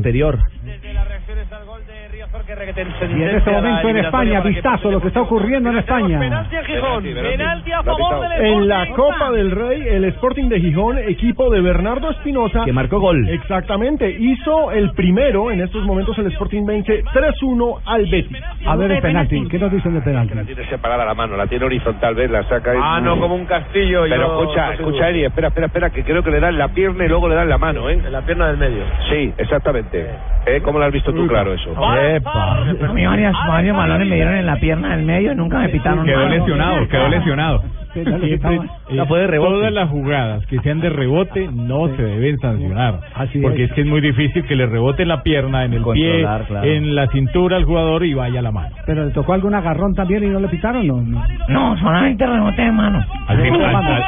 Y 2.78 3.24
en 3.24 3.30
este 3.38 3.52
momento 3.52 3.90
en 3.90 3.98
España, 3.98 4.42
vistazo 4.42 4.92
lo 4.92 5.02
que 5.02 5.08
está 5.08 5.22
ocurriendo 5.22 5.70
en 5.72 5.78
España. 5.78 6.20
Penalti 6.20 7.72
a 7.72 7.84
favor 7.84 8.30
del 8.30 8.46
En 8.46 8.68
la 8.68 8.88
Copa 8.90 9.32
del 9.32 9.52
Rey, 9.52 9.82
el 9.88 10.06
Sporting 10.06 10.48
de 10.50 10.60
Gijón, 10.60 10.98
equipo 11.00 11.50
de 11.50 11.62
Bernardo 11.62 12.12
Espinosa. 12.12 12.64
Que 12.66 12.74
marcó 12.74 13.00
gol. 13.00 13.28
Exactamente. 13.30 14.10
Hizo 14.10 14.72
el 14.72 14.92
primero, 14.92 15.50
en 15.50 15.62
estos 15.62 15.84
momentos 15.86 16.18
el 16.20 16.28
Sporting 16.28 16.66
vence 16.66 17.04
3-1 17.06 17.80
al 17.86 18.06
Betis. 18.06 18.38
A 18.66 18.76
ver 18.76 18.92
el 18.92 19.02
penalti, 19.02 19.48
¿qué 19.48 19.58
nos 19.58 19.72
dicen 19.72 19.94
de 19.96 20.02
penalti? 20.02 20.34
tiene 20.46 20.66
separada 20.70 21.04
la 21.04 21.14
mano, 21.14 21.36
la 21.36 21.48
tiene 21.48 21.66
horizontal, 21.66 22.14
¿ves? 22.16 22.30
La 22.30 22.44
saca 22.44 22.74
Ah, 22.80 23.02
no, 23.02 23.20
como 23.20 23.36
un 23.36 23.46
castillo. 23.46 24.06
y 24.06 24.10
Pero 24.10 24.40
escucha, 24.42 24.74
escucha, 24.74 25.10
Eri, 25.10 25.26
espera, 25.26 25.48
espera, 25.48 25.68
espera, 25.68 25.90
que 25.90 26.04
creo 26.04 26.22
que 26.24 26.32
le 26.32 26.40
dan 26.40 26.58
la 26.58 26.68
pierna 26.70 27.06
y 27.06 27.08
luego 27.08 27.28
le 27.28 27.36
dan 27.36 27.50
la 27.50 27.58
mano, 27.58 27.90
¿eh? 27.90 27.94
En 27.94 28.12
la 28.12 28.22
pierna 28.22 28.48
del 28.48 28.58
medio. 28.58 28.84
Sí, 29.10 29.34
exactamente. 29.38 30.08
¿Eh? 30.48 30.62
¿Cómo 30.62 30.80
lo 30.80 30.86
has 30.86 30.92
visto 30.94 31.14
tú, 31.14 31.28
claro, 31.28 31.54
eso? 31.54 31.72
A 31.78 32.94
mí 32.94 33.06
varias, 33.06 33.34
varios 33.48 33.76
balones 33.76 34.08
me 34.08 34.16
dieron 34.16 34.36
en 34.36 34.46
la 34.46 34.56
pierna 34.58 34.96
del 34.96 35.06
medio 35.06 35.34
y 35.34 35.36
nunca 35.36 35.60
me 35.60 35.70
pitaron 35.70 36.06
Quedó 36.06 36.18
nada. 36.20 36.30
lesionado, 36.30 36.88
quedó 36.88 37.10
lesionado. 37.10 37.64
Siempre, 37.94 38.60
La 38.90 39.04
eh, 39.04 39.06
fue 39.08 39.20
de 39.22 39.28
rebote. 39.28 39.52
todas 39.54 39.74
las 39.74 39.90
jugadas 39.90 40.46
que 40.46 40.60
sean 40.60 40.80
de 40.82 40.90
rebote 40.90 41.50
no 41.52 41.88
se 41.96 42.02
deben 42.04 42.38
sancionar. 42.40 43.00
Así 43.16 43.40
porque 43.40 43.64
es. 43.64 43.70
es. 43.72 43.76
que 43.76 43.82
es 43.82 43.88
muy 43.88 44.02
difícil 44.02 44.46
que 44.46 44.56
le 44.56 44.68
rebote 44.68 45.02
en 45.04 45.10
la 45.10 45.24
pierna, 45.24 45.66
en 45.66 45.74
el 45.74 45.84
pie, 45.84 46.20
claro. 46.22 46.64
en 46.64 46.96
la 46.96 47.08
cintura 47.08 47.58
al 47.58 47.66
jugador 47.66 48.06
y 48.06 48.14
vaya 48.14 48.40
a 48.40 48.44
la 48.44 48.52
mano. 48.52 48.76
¿Pero 48.86 49.04
le 49.06 49.12
tocó 49.12 49.34
algún 49.34 49.56
agarrón 49.56 49.96
también 49.96 50.24
y 50.24 50.28
no 50.28 50.40
le 50.40 50.48
pitaron? 50.48 50.86
No, 50.88 51.02
no. 51.02 51.24
No, 51.50 51.78
solamente 51.80 52.26
rebote 52.26 52.62
de 52.62 52.72
mano. 52.72 53.04
Al 53.28 53.42
fin- 53.42 53.54
al- 53.56 53.76
al- 53.76 53.86
del 53.86 54.04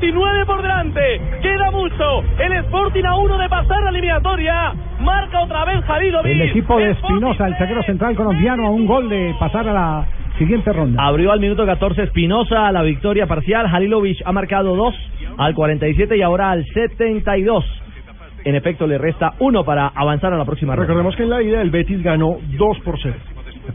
19 0.00 0.46
por 0.46 0.62
delante. 0.62 1.20
Queda 1.40 1.70
mucho. 1.70 2.22
El 2.38 2.52
Sporting 2.64 3.04
a 3.04 3.16
uno 3.16 3.38
de 3.38 3.48
pasar 3.48 3.82
la 3.82 3.90
eliminatoria. 3.90 4.72
Marca 5.00 5.42
otra 5.42 5.64
vez 5.64 5.84
Jalilovic. 5.84 6.32
El 6.32 6.42
equipo 6.42 6.78
de 6.78 6.90
Espinosa, 6.90 7.46
el 7.46 7.56
zaguero 7.56 7.82
central 7.82 8.16
colombiano, 8.16 8.66
a 8.66 8.70
un 8.70 8.86
gol 8.86 9.08
de 9.08 9.34
pasar 9.38 9.68
a 9.68 9.72
la 9.72 10.06
siguiente 10.38 10.72
ronda. 10.72 11.04
Abrió 11.04 11.32
al 11.32 11.40
minuto 11.40 11.64
14 11.64 12.02
Espinosa 12.02 12.72
la 12.72 12.82
victoria 12.82 13.26
parcial. 13.26 13.66
Halilovic 13.72 14.18
ha 14.24 14.32
marcado 14.32 14.74
dos 14.74 14.94
al 15.36 15.54
47 15.54 16.16
y 16.16 16.22
ahora 16.22 16.50
al 16.50 16.64
72. 16.66 17.64
En 18.44 18.54
efecto, 18.54 18.86
le 18.86 18.98
resta 18.98 19.34
uno 19.38 19.64
para 19.64 19.88
avanzar 19.88 20.32
a 20.32 20.36
la 20.36 20.44
próxima 20.44 20.74
ronda. 20.74 20.86
Recordemos 20.86 21.16
que 21.16 21.22
en 21.22 21.30
la 21.30 21.42
ida 21.42 21.62
el 21.62 21.70
Betis 21.70 22.02
ganó 22.02 22.36
2 22.58 22.78
por 22.80 22.98
0. 23.00 23.14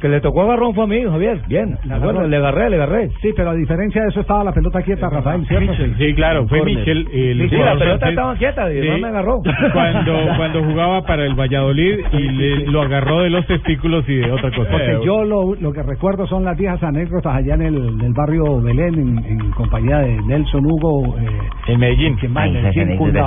Que 0.02 0.08
le 0.10 0.22
tocó 0.22 0.44
agarrón 0.44 0.74
fue 0.76 0.84
a 0.84 0.88
mí, 0.88 1.02
Javier. 1.04 1.42
Bien. 1.48 1.78
Agarró. 1.90 2.28
le 2.28 2.38
agarré, 2.38 2.70
le 2.70 2.76
agarré. 2.78 3.10
Sí, 3.22 3.30
pero 3.36 3.50
a 3.52 3.54
diferencia 3.56 4.02
de 4.04 4.10
eso 4.10 4.22
estaba 4.22 4.44
la 4.44 4.52
pelota 4.54 4.82
quieta, 4.82 5.10
Rafael, 5.10 5.46
¿cierto? 5.48 5.74
Sí, 5.98 6.14
claro, 6.14 6.48
fue. 6.48 6.64
Michel. 6.64 7.08
El 7.12 7.42
Sí, 7.42 7.50
sí, 7.50 7.56
la 7.58 7.74
pelota 7.74 7.98
francés. 7.98 8.10
estaba 8.10 8.36
quieta, 8.36 8.74
y 8.74 8.88
no 8.90 8.98
me 9.00 9.08
agarró. 9.08 9.42
Cuando, 9.74 10.14
cuando 10.38 10.64
jugaba 10.64 11.02
para 11.06 11.26
el 11.26 11.36
Valladolid 11.40 12.00
y 12.14 12.18
le- 12.30 12.66
lo 12.68 12.82
agarró 12.82 13.22
de 13.22 13.30
los 13.30 13.46
testículos 13.48 14.08
y 14.08 14.16
de 14.16 14.32
otra 14.32 14.52
cosa. 14.52 14.70
Porque 14.72 15.00
yo 15.04 15.24
lo, 15.24 15.56
lo 15.56 15.72
que 15.74 15.84
recuerdo 15.84 16.28
son 16.28 16.44
las 16.46 16.58
viejas 16.58 16.82
anécdotas 16.84 17.36
allá 17.36 17.56
en 17.56 17.62
el, 17.62 17.76
en 17.90 18.02
el 18.02 18.14
barrio 18.14 18.62
Belén, 18.62 18.94
en, 18.96 19.26
en 19.26 19.52
compañía 19.52 20.00
de 20.00 20.22
Nelson 20.24 20.66
Hugo. 20.66 21.18
Eh, 21.20 21.28
en 21.74 21.80
Medellín. 21.80 22.18
Que 22.18 22.28
más, 22.28 22.50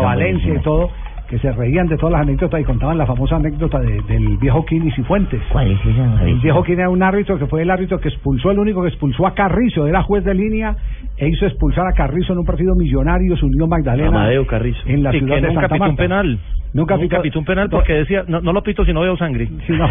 Valencia 0.03 0.55
y 0.55 0.59
todo, 0.63 0.91
que 1.33 1.39
se 1.39 1.51
reían 1.51 1.87
de 1.87 1.97
todas 1.97 2.13
las 2.13 2.21
anécdotas 2.29 2.61
y 2.61 2.65
contaban 2.65 2.99
la 2.99 3.07
famosa 3.07 3.37
anécdota 3.37 3.81
de- 3.81 4.03
del 4.03 4.37
viejo 4.37 4.67
Kini 4.67 4.91
Cifuentes. 4.93 5.41
¿Cuál 5.51 5.71
es 5.73 5.79
esa? 5.81 6.25
El 6.27 6.39
viejo 6.41 6.63
Kini 6.63 6.77
era 6.81 6.91
un 6.91 7.03
árbitro 7.03 7.39
que 7.39 7.47
fue 7.47 7.63
el 7.63 7.71
árbitro 7.71 7.99
que 7.99 8.09
expulsó, 8.11 8.51
el 8.51 8.59
único 8.59 8.83
que 8.83 8.89
expulsó 8.89 9.27
a 9.27 9.33
Carrizo, 9.33 9.87
era 9.87 10.03
juez 10.03 10.25
de 10.27 10.35
línea 10.35 10.77
e 11.17 11.29
hizo 11.31 11.47
expulsar 11.47 11.87
a 11.87 11.93
Carrizo 11.95 12.35
en 12.35 12.41
un 12.41 12.45
partido 12.45 12.75
millonario, 12.77 13.35
se 13.39 13.47
unió 13.47 13.67
Magdalena. 13.67 14.09
Amadeo 14.11 14.47
Carrizo. 14.47 14.81
En 14.85 15.03
la 15.03 15.11
Sí, 15.13 15.21
ciudad 15.21 15.37
que 15.37 15.41
de 15.41 15.49
nunca 15.49 15.61
Santa 15.63 15.75
pitó 15.75 15.85
un 15.85 15.89
Marta. 15.89 16.03
penal. 16.03 16.39
Nunca, 16.75 16.97
Nunca 16.97 17.21
pitó 17.21 17.39
un 17.39 17.45
penal 17.45 17.69
porque 17.71 17.93
decía, 17.93 18.25
no, 18.29 18.41
no 18.41 18.51
lo 18.55 18.63
pito 18.63 18.83
si 18.87 18.93
no 18.95 19.01
veo 19.03 19.15
sangre. 19.17 19.47
Sí, 19.67 19.73
no. 19.73 19.87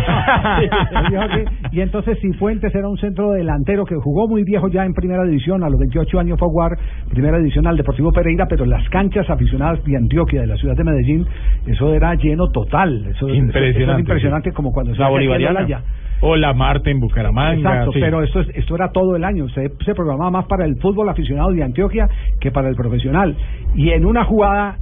Y 1.71 1.81
entonces 1.81 2.17
Cifuentes 2.21 2.73
era 2.73 2.87
un 2.87 2.97
centro 2.97 3.31
delantero 3.31 3.85
que 3.85 3.95
jugó 3.95 4.27
muy 4.27 4.43
viejo 4.43 4.67
ya 4.67 4.83
en 4.85 4.93
primera 4.93 5.23
división, 5.23 5.63
a 5.63 5.69
los 5.69 5.79
28 5.79 6.19
años 6.19 6.39
fue 6.39 6.47
a 6.47 6.51
jugar 6.51 6.71
primera 7.09 7.37
división 7.37 7.67
al 7.67 7.77
Deportivo 7.77 8.11
Pereira, 8.11 8.45
pero 8.49 8.65
las 8.65 8.87
canchas 8.89 9.29
aficionadas 9.29 9.83
de 9.83 9.95
Antioquia, 9.95 10.41
de 10.41 10.47
la 10.47 10.55
ciudad 10.57 10.75
de 10.75 10.83
Medellín, 10.83 11.25
eso 11.67 11.93
era 11.93 12.15
lleno 12.15 12.49
total. 12.49 12.99
Eso, 13.07 13.09
eso- 13.11 13.27
eso 13.27 13.35
Impresionante. 13.35 13.93
es 13.93 13.99
impresionante 13.99 14.51
como 14.51 14.71
cuando 14.71 14.93
se 14.93 14.99
La 15.01 15.09
bolivariana. 15.09 15.81
O 16.23 16.35
la 16.35 16.53
Marte 16.53 16.91
en 16.91 16.99
Bucaramanga. 16.99 17.55
Exacto, 17.57 17.93
sí. 17.93 17.99
pero 17.99 18.21
esto, 18.23 18.41
es- 18.41 18.49
esto 18.55 18.75
era 18.75 18.91
todo 18.91 19.15
el 19.15 19.23
año. 19.23 19.47
Se, 19.49 19.71
se 19.83 19.95
programaba 19.95 20.29
más 20.29 20.45
para 20.45 20.65
el 20.65 20.75
fútbol 20.77 21.09
aficionado 21.09 21.51
de 21.51 21.63
Antioquia 21.63 22.07
que 22.39 22.51
para 22.51 22.69
el 22.69 22.75
profesional. 22.75 23.35
Y 23.75 23.89
en 23.89 24.05
una 24.05 24.23
jugada 24.25 24.77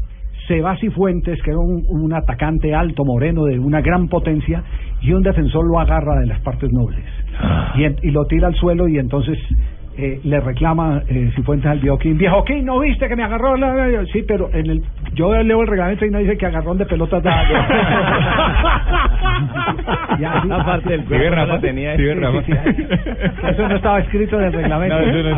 se 0.49 0.61
va 0.61 0.75
Cifuentes, 0.77 1.41
que 1.43 1.51
era 1.51 1.59
un, 1.59 1.83
un 1.87 2.11
atacante 2.13 2.73
alto, 2.73 3.05
moreno, 3.05 3.45
de 3.45 3.57
una 3.59 3.81
gran 3.81 4.07
potencia, 4.09 4.63
y 4.99 5.13
un 5.13 5.21
defensor 5.21 5.63
lo 5.65 5.79
agarra 5.79 6.19
de 6.19 6.25
las 6.25 6.39
partes 6.41 6.71
nobles. 6.73 6.99
Y, 7.75 7.83
en- 7.85 7.95
y 8.03 8.11
lo 8.11 8.25
tira 8.25 8.47
al 8.47 8.55
suelo 8.55 8.87
y 8.89 8.97
entonces 8.97 9.37
eh, 10.01 10.19
le 10.23 10.39
reclama 10.39 11.01
eh, 11.07 11.31
Cifuentes 11.35 11.69
al 11.69 11.79
Viejoquín. 11.79 12.17
Viejoquín, 12.17 12.65
¿no 12.65 12.79
viste 12.79 13.07
que 13.07 13.15
me 13.15 13.23
agarró? 13.23 13.55
la- 13.57 13.73
la- 13.73 13.87
la-?" 13.87 14.05
Sí, 14.13 14.23
pero 14.27 14.49
en 14.53 14.69
el 14.69 14.83
yo 15.13 15.33
leo 15.43 15.61
el 15.61 15.67
reglamento 15.67 16.05
y 16.05 16.09
no 16.11 16.19
dice 16.19 16.37
que 16.37 16.45
agarrón 16.45 16.77
de 16.77 16.85
pelotas 16.85 17.21
da. 17.23 17.41
Aparte 20.51 20.89
del 20.89 21.05
cuerpo 21.05 21.29
no 21.29 21.35
Rafa. 21.45 21.59
tenía. 21.59 21.95
Sí. 21.95 22.03
Eso 23.51 23.67
no 23.67 23.75
estaba 23.75 23.99
escrito 23.99 24.39
en 24.39 24.45
el 24.47 24.53
reglamento. 24.53 24.95
No, 24.99 25.01
eso 25.05 25.29
no 25.29 25.35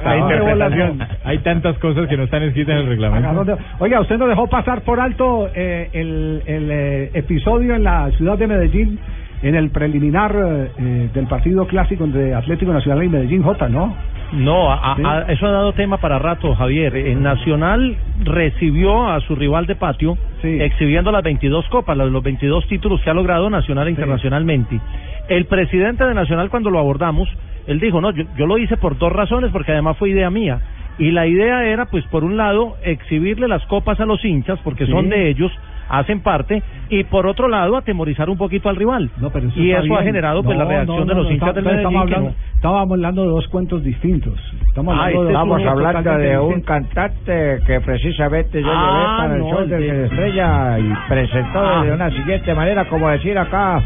Hay 1.23 1.37
tantas 1.39 1.77
cosas 1.79 2.07
que 2.07 2.17
no 2.17 2.23
están 2.23 2.43
escritas 2.43 2.75
en 2.75 2.81
el 2.81 2.87
reglamento. 2.87 3.45
De- 3.45 3.57
Oiga, 3.79 3.99
usted 4.01 4.17
nos 4.17 4.29
dejó 4.29 4.47
pasar 4.47 4.81
por 4.81 4.99
alto 4.99 5.49
eh, 5.55 5.89
el, 5.93 6.41
el, 6.45 6.69
eh, 6.71 7.11
episodio 7.13 7.75
en 7.75 7.83
la 7.83 8.09
ciudad 8.11 8.37
de 8.37 8.47
Medellín, 8.47 8.99
en 9.41 9.55
el 9.55 9.69
preliminar 9.71 10.35
eh, 10.77 11.09
del 11.13 11.27
partido 11.27 11.65
clásico 11.67 12.03
entre 12.03 12.33
Atlético 12.35 12.73
Nacional 12.73 13.03
y 13.03 13.09
Medellín 13.09 13.43
J, 13.43 13.69
¿no? 13.69 13.95
No, 14.33 14.71
a- 14.71 14.95
a- 15.05 15.21
eso 15.31 15.45
ha 15.45 15.51
dado 15.51 15.73
tema 15.73 15.97
para 15.97 16.17
rato, 16.19 16.55
Javier. 16.55 16.95
El 16.95 17.21
Nacional 17.21 17.97
recibió 18.23 19.07
a 19.09 19.19
su 19.21 19.35
rival 19.35 19.65
de 19.65 19.75
patio 19.75 20.17
exhibiendo 20.61 21.11
las 21.11 21.23
22 21.23 21.67
copas, 21.69 21.97
los 21.97 22.11
los 22.11 22.23
22 22.23 22.65
títulos 22.67 23.01
que 23.01 23.09
ha 23.09 23.13
logrado 23.13 23.49
Nacional 23.49 23.87
e 23.87 23.91
internacionalmente. 23.91 24.79
El 25.27 25.45
presidente 25.45 26.03
de 26.05 26.13
Nacional, 26.13 26.49
cuando 26.49 26.69
lo 26.69 26.79
abordamos, 26.79 27.29
él 27.67 27.79
dijo, 27.79 28.01
no, 28.01 28.11
yo, 28.11 28.23
yo 28.37 28.47
lo 28.47 28.57
hice 28.57 28.77
por 28.77 28.97
dos 28.97 29.11
razones, 29.11 29.51
porque 29.51 29.71
además 29.71 29.97
fue 29.97 30.09
idea 30.09 30.29
mía. 30.29 30.59
Y 30.97 31.11
la 31.11 31.25
idea 31.27 31.63
era, 31.65 31.85
pues, 31.85 32.05
por 32.07 32.23
un 32.23 32.37
lado, 32.37 32.75
exhibirle 32.83 33.47
las 33.47 33.65
copas 33.67 33.99
a 33.99 34.05
los 34.05 34.23
hinchas, 34.25 34.59
porque 34.63 34.85
son 34.87 35.09
de 35.09 35.29
ellos, 35.29 35.51
hacen 35.91 36.21
parte, 36.21 36.63
y 36.89 37.03
por 37.03 37.27
otro 37.27 37.47
lado, 37.47 37.77
atemorizar 37.77 38.29
un 38.29 38.37
poquito 38.37 38.69
al 38.69 38.75
rival. 38.75 39.09
Pero 39.33 39.47
eso 39.49 39.59
y 39.59 39.71
eso 39.71 39.95
ha 39.97 40.03
generado, 40.03 40.41
pues, 40.43 40.57
la 40.57 40.65
reacción 40.65 40.99
no, 40.99 41.05
de 41.05 41.15
los 41.15 41.25
no, 41.25 41.31
hinchas 41.31 41.53
del 41.55 41.63
Medellín. 41.65 41.85
Estamos 41.87 42.01
hablando, 42.03 42.33
estábamos 42.55 42.91
hablando 42.91 43.21
de 43.23 43.27
dos 43.29 43.47
cuentos 43.49 43.83
distintos. 43.83 44.33
Estamos 44.67 44.95
Ah, 44.97 45.03
hablando 45.05 45.23
de 45.23 45.31
estamos 45.31 45.61
uno 45.61 45.69
hablando 45.71 46.17
de 46.17 46.37
un 46.39 46.61
cantante 46.61 47.59
que 47.67 47.81
precisamente 47.81 48.61
yo 48.61 48.69
Ah, 48.71 48.87
llevé 48.91 49.17
para 49.17 49.35
el 49.35 49.39
no, 49.41 49.49
show 49.49 49.67
de- 49.67 49.79
se 49.89 50.05
estrella 50.05 50.79
y 50.79 50.93
presentó 51.09 51.59
Ah. 51.59 51.83
de 51.85 51.91
una 51.93 52.09
siguiente 52.11 52.55
manera, 52.55 52.85
como 52.85 53.09
decir 53.09 53.37
acá, 53.37 53.81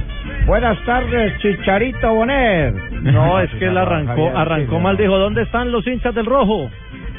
buenas 0.45 0.77
tardes, 0.85 1.37
Chicharito 1.39 2.13
Bonet. 2.13 2.73
No, 3.01 3.39
es 3.39 3.49
que 3.55 3.65
él 3.65 3.77
arrancó, 3.77 4.31
arrancó 4.35 4.79
mal, 4.79 4.95
dijo, 4.97 5.17
¿dónde 5.17 5.41
están 5.43 5.71
los 5.71 5.85
hinchas 5.87 6.13
del 6.13 6.25
rojo? 6.25 6.69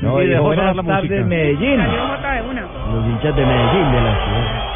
No, 0.02 0.20
y 0.22 0.26
dejó 0.28 0.44
buenas 0.44 0.76
la 0.76 0.82
tardes. 0.82 1.24
Medellín. 1.26 1.78
Los 1.78 3.06
hinchas 3.08 3.34
de 3.36 3.46
Medellín, 3.46 3.92
de 3.92 4.00
la 4.00 4.14
ciudad. 4.14 4.75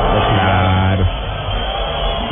Claro. 0.00 1.04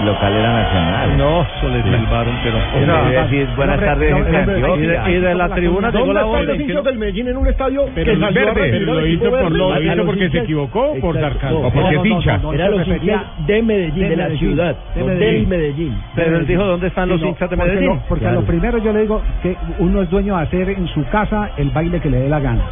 Local 0.05 0.33
era 0.33 0.53
nacional. 0.63 1.19
No, 1.19 1.43
eso 1.43 1.69
le 1.71 1.83
silbaron, 1.83 2.33
pero... 2.45 2.57
Debe 3.05 3.21
decir 3.23 3.49
buenas 3.57 3.81
tardes, 3.81 4.15
Y 4.17 4.31
de, 4.31 4.37
Antioquia. 4.39 5.11
y 5.11 5.15
de 5.21 5.35
la 5.35 5.49
tribuna 5.49 5.91
llegó 5.91 5.99
¿Dónde 6.07 6.15
la 6.15 6.23
los 6.45 6.61
hinchas 6.61 6.85
del 6.85 6.99
Medellín 6.99 7.29
en 7.29 7.37
un 7.37 7.47
estadio 7.49 7.85
Pero 7.97 8.17
que 8.17 8.25
a 8.25 8.31
verde, 8.31 8.81
lo 8.81 9.05
hizo 9.07 9.29
por- 9.29 9.51
lo 9.51 9.83
hizo 9.83 10.05
porque 10.07 10.31
se 10.31 10.39
equivocó 10.39 10.93
o 10.93 11.01
por 11.01 11.21
sarcasmo. 11.21 11.59
O 11.67 11.71
porque 11.73 11.97
es 11.97 12.05
hincha. 12.07 12.41
Era 12.55 12.69
los 12.69 12.87
hinchas 12.87 13.23
de 13.45 13.63
Medellín, 13.63 14.09
de 14.09 14.17
la 14.17 14.29
ciudad, 14.31 14.77
de 14.95 15.01
no 15.01 15.07
Medellín. 15.09 15.49
del 15.51 15.59
Medellín. 15.59 15.99
Pero 16.15 16.37
él 16.39 16.47
dijo, 16.47 16.63
¿dónde 16.65 16.87
están 16.87 17.09
los 17.09 17.21
hinchas 17.21 17.51
de 17.51 17.57
Medellín? 17.57 18.01
porque 18.09 18.27
a 18.27 18.33
lo 18.33 18.43
primero 18.43 18.79
yo 18.79 18.93
le 18.93 19.01
digo 19.01 19.21
que 19.43 19.57
uno 19.81 20.03
es 20.03 20.11
dueño 20.11 20.37
de 20.37 20.43
hacer 20.45 20.71
en 20.71 20.87
su 20.89 21.05
casa 21.09 21.51
el 21.57 21.71
baile 21.71 21.99
que 22.01 22.09
le 22.09 22.19
dé 22.19 22.29
la 22.29 22.39
gana. 22.39 22.63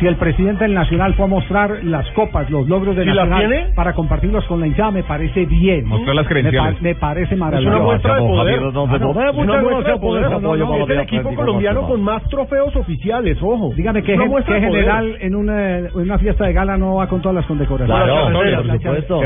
Si 0.00 0.06
el 0.06 0.16
presidente 0.16 0.64
del 0.64 0.72
Nacional 0.72 1.12
fue 1.14 1.26
a 1.26 1.28
mostrar 1.28 1.84
las 1.84 2.08
copas, 2.12 2.48
los 2.50 2.66
logros 2.68 2.96
de 2.96 3.02
¿Y 3.02 3.06
las 3.06 3.28
Nacional 3.28 3.48
tiene? 3.50 3.74
para 3.74 3.92
compartirlos 3.92 4.44
con 4.46 4.58
la 4.60 4.66
hinchada, 4.66 4.90
me 4.90 5.02
parece 5.02 5.44
bien. 5.44 5.84
Mostrar 5.84 6.14
las 6.16 6.24
Me, 6.24 6.28
credenciales. 6.30 6.74
pa- 6.76 6.80
me 6.82 6.94
parece 6.94 7.34
Es 7.34 7.38
maravilloso. 7.40 7.76
una 7.76 7.84
muestra 7.84 8.14
de 8.14 8.20
poder. 8.20 8.54
Ah, 8.58 8.60
no, 8.62 8.68
Es 8.70 9.36
una 9.36 9.62
muestra 9.62 9.92
de 9.92 10.00
poder. 10.00 10.22
No, 10.30 10.40
no, 10.40 10.54
Es 10.84 10.90
el 10.90 11.00
equipo 11.00 11.34
colombiano 11.34 11.86
con 11.86 12.02
más 12.02 12.22
trofeos 12.30 12.74
oficiales, 12.76 13.36
ojo. 13.42 13.72
Dígame 13.76 14.02
que, 14.02 14.14
Es 14.14 14.44
que 14.46 14.60
general 14.60 15.16
en 15.20 15.34
una, 15.34 15.78
en 15.78 15.88
una 15.94 16.18
fiesta 16.18 16.46
de 16.46 16.52
gala 16.54 16.78
no 16.78 16.94
va 16.96 17.06
con 17.06 17.20
todas 17.20 17.36
las 17.36 17.44
condecoraciones. 17.46 18.02
Claro, 18.04 18.32
por 18.32 18.46
es 18.46 18.80
supuesto. 18.82 19.20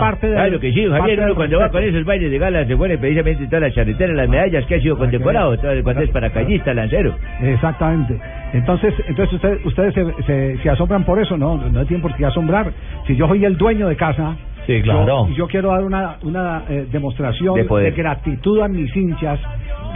parte 0.00 0.26
de 0.26 0.34
Claro 0.34 0.60
que 0.60 0.72
sí, 0.72 0.84
Javier, 0.90 1.20
del 1.20 1.34
cuando 1.36 1.58
va 1.60 1.68
con 1.70 1.82
esos 1.84 2.04
bailes 2.04 2.30
de 2.32 2.38
gala 2.38 2.66
se 2.66 2.76
pone 2.76 2.98
precisamente 2.98 3.46
todas 3.46 3.60
las 3.62 3.74
charreteras, 3.74 4.16
las 4.16 4.28
medallas 4.28 4.66
que 4.66 4.74
ha 4.74 4.80
sido 4.80 4.98
condecorado, 4.98 5.56
todo- 5.58 5.82
cuando 5.84 6.02
es 6.02 6.10
paracaidista, 6.10 6.74
lancero. 6.74 7.14
Exactamente. 7.40 8.18
Entonces, 8.56 8.94
entonces 9.06 9.34
ustedes, 9.34 9.64
ustedes 9.66 9.94
se, 9.94 10.22
se, 10.24 10.58
se 10.62 10.70
asombran 10.70 11.04
por 11.04 11.20
eso, 11.20 11.36
no, 11.36 11.56
no 11.56 11.84
tienen 11.86 12.02
por 12.02 12.14
qué 12.14 12.24
asombrar. 12.26 12.72
Si 13.06 13.14
yo 13.16 13.28
soy 13.28 13.44
el 13.44 13.56
dueño 13.56 13.88
de 13.88 13.96
casa, 13.96 14.36
Sí, 14.66 14.78
yo- 14.78 14.82
claro. 14.82 15.28
y 15.30 15.34
yo, 15.34 15.46
quiero 15.46 15.70
dar 15.70 15.84
una, 15.84 16.16
una 16.22 16.62
eh, 16.68 16.86
demostración 16.90 17.54
De 17.54 17.90
gratitud 17.92 18.60
a 18.62 18.68
mis 18.68 18.94
hinchas 18.96 19.38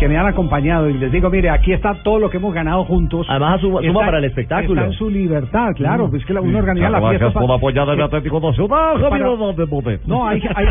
que 0.00 0.08
me 0.08 0.16
han 0.16 0.26
acompañado 0.26 0.88
y 0.88 0.94
les 0.94 1.12
digo, 1.12 1.28
mire, 1.30 1.50
aquí 1.50 1.72
está 1.72 1.94
todo 2.02 2.18
lo 2.18 2.30
que 2.30 2.38
hemos 2.38 2.52
ganado 2.54 2.84
juntos. 2.84 3.26
Además, 3.28 3.60
suma- 3.60 3.82
suma 3.82 4.00
para 4.00 4.18
el 4.18 4.24
espectáculo. 4.24 4.80
Está 4.80 4.86
en 4.92 4.98
su 4.98 5.10
libertad, 5.10 5.68
claro, 5.76 6.08
pues 6.10 6.24
que 6.24 6.32
la- 6.32 6.40
uno 6.40 6.58
organiza 6.58 6.88
la 6.90 6.98
fiesta. 7.10 7.18
gracias 7.26 7.32
por 7.34 7.46
pa- 7.48 7.54
apoyar 7.56 7.86
que- 7.96 8.02
Atlético 8.02 8.40
Nacional, 8.40 8.68
para- 8.70 8.98
Javier. 9.10 10.00
No, 10.06 10.26
hay, 10.26 10.42
hay, 10.54 10.66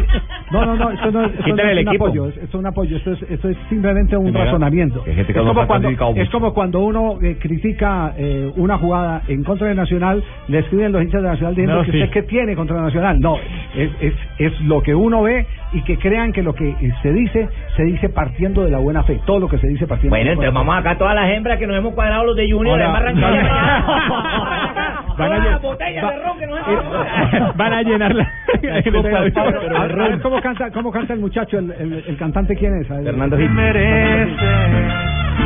no, 0.52 0.66
no, 0.66 0.76
no, 0.76 0.90
esto 0.92 1.12
no, 1.12 1.26
esto 1.26 1.38
no 1.40 1.44
Quítale 1.46 1.72
es 1.72 1.78
el 1.78 1.84
un 1.84 1.88
equipo. 1.90 2.06
apoyo, 2.08 2.26
esto 2.30 2.42
es 2.44 2.54
un 2.56 2.66
apoyo, 2.66 2.98
esto 2.98 3.12
es, 3.14 3.22
esto 3.30 3.50
es 3.50 3.58
simplemente 3.70 4.18
un 4.18 4.26
Mira, 4.26 4.46
razonamiento. 4.46 5.04
es, 5.06 5.28
como 5.38 5.68
cuando, 5.68 5.90
es 6.24 6.30
como 6.32 6.54
cuando 6.54 6.80
uno 6.80 7.20
eh, 7.22 7.38
critica 7.40 8.14
eh, 8.18 8.52
una 8.56 8.78
jugada 8.80 9.22
en 9.28 9.44
contra 9.44 9.68
de 9.68 9.76
Nacional, 9.76 10.24
le 10.48 10.60
escriben 10.60 10.92
los 10.92 11.04
hinchas 11.04 11.22
de 11.22 11.28
Nacional 11.30 11.54
diciendo 11.56 11.76
No, 11.76 11.84
que 11.86 11.92
sí. 11.92 11.98
usted 12.00 12.12
qué 12.12 12.24
tiene 12.24 12.56
contra 12.56 12.82
Nacional. 12.82 13.20
No, 13.20 13.36
es, 13.76 13.92
es, 14.02 14.14
es 14.40 14.62
lo 14.62 14.82
que 14.82 14.96
uno 14.96 15.22
ve 15.22 15.46
y 15.74 15.82
que 15.84 15.98
crean 15.98 16.32
que 16.32 16.42
lo 16.42 16.54
que 16.56 16.70
eh, 16.70 16.92
se 17.04 17.14
dice, 17.14 17.48
se 17.78 17.84
dice 17.84 18.10
partiendo 18.10 18.64
de 18.64 18.72
la 18.72 18.80
buena 18.80 19.04
fe. 19.04 19.19
Todo 19.26 19.40
lo 19.40 19.48
que 19.48 19.58
se 19.60 19.68
dice 19.68 19.88
partiendo 19.88 20.16
Bueno, 20.16 20.32
entonces 20.32 20.54
vamos 20.54 20.78
acá 20.78 20.98
todas 20.98 21.16
las 21.16 21.30
hembras 21.32 21.58
que 21.60 21.68
nos 21.68 21.78
hemos 21.78 21.94
cuadrado 21.94 22.26
los 22.26 22.36
de 22.36 22.52
Junior, 22.52 22.80
van- 22.80 23.08
a 23.08 23.14
Todas 25.18 25.40
lle- 25.42 25.52
las 25.52 25.62
botellas 25.62 26.04
va- 26.06 26.12
de 26.12 26.18
ron 26.24 26.40
que 26.40 26.48
nos 26.48 26.60
hemos 26.68 27.56
Van 27.58 27.74
a 27.74 27.82
llenar 27.84 28.16
la... 28.16 28.24
el 28.62 28.78
estadio, 28.96 29.32
Ahora, 29.36 29.60
pero 29.60 29.70
de 29.70 29.78
a 29.78 29.82
ver, 29.82 29.96
ron. 29.98 30.20
¿cómo 30.22 30.42
canta, 30.42 30.72
cómo 30.72 30.92
canta 30.92 31.14
el 31.14 31.20
muchacho? 31.20 31.60
El, 31.60 31.72
el, 31.72 32.04
el 32.08 32.18
cantante 32.18 32.56
quién 32.56 32.74
es? 32.82 32.88
Fernando 32.88 33.38
Gil. 33.38 33.50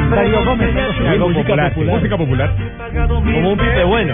Darío 0.10 0.46
Gómez. 0.46 0.70
Algo 1.10 1.34
popular, 1.34 1.74
música 1.78 2.18
popular. 2.18 2.50
Como 3.04 3.52
un 3.52 3.58
pipe 3.58 3.84
bueno. 3.84 4.14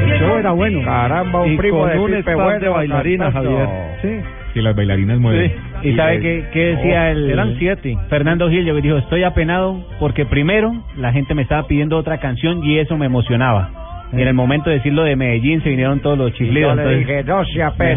El 0.00 0.18
show 0.18 0.36
era 0.38 0.50
bueno. 0.52 0.80
Caramba, 0.84 1.40
un 1.42 1.52
Y 1.52 1.56
primo 1.56 1.78
con 1.80 1.90
de 1.90 1.98
un 1.98 2.10
Pipe 2.10 2.34
bueno 2.34 2.58
de 2.60 2.68
bailarinas, 2.68 3.32
cantando. 3.32 3.58
Javier. 3.58 3.68
Sí. 4.02 4.20
Si 4.54 4.62
las 4.62 4.74
bailarinas 4.74 5.18
mueven. 5.18 5.52
¿Y 5.82 5.94
sabe 5.94 6.20
qué, 6.20 6.44
qué 6.52 6.58
decía 6.76 7.10
el 7.10 7.30
Eran 7.30 7.54
siete. 7.58 7.96
Fernando 8.08 8.48
Gil? 8.48 8.64
Yo 8.64 8.74
dijo, 8.80 8.96
estoy 8.96 9.22
apenado 9.24 9.78
porque 10.00 10.24
primero 10.24 10.72
la 10.96 11.12
gente 11.12 11.34
me 11.34 11.42
estaba 11.42 11.66
pidiendo 11.66 11.96
otra 11.96 12.18
canción 12.18 12.64
y 12.64 12.78
eso 12.78 12.96
me 12.96 13.06
emocionaba. 13.06 13.70
Y 14.10 14.22
en 14.22 14.28
el 14.28 14.32
momento 14.34 14.70
de 14.70 14.76
decirlo 14.76 15.02
de 15.04 15.16
Medellín 15.16 15.62
se 15.62 15.68
vinieron 15.68 16.00
todos 16.00 16.16
los 16.16 16.30
Y 16.30 16.34
chiflidos. 16.38 16.70
yo 16.70 16.76
le 16.76 16.82
entonces- 16.82 17.06
dije, 17.06 17.24
no 17.24 17.44
se 17.44 17.62
apene. 17.62 17.92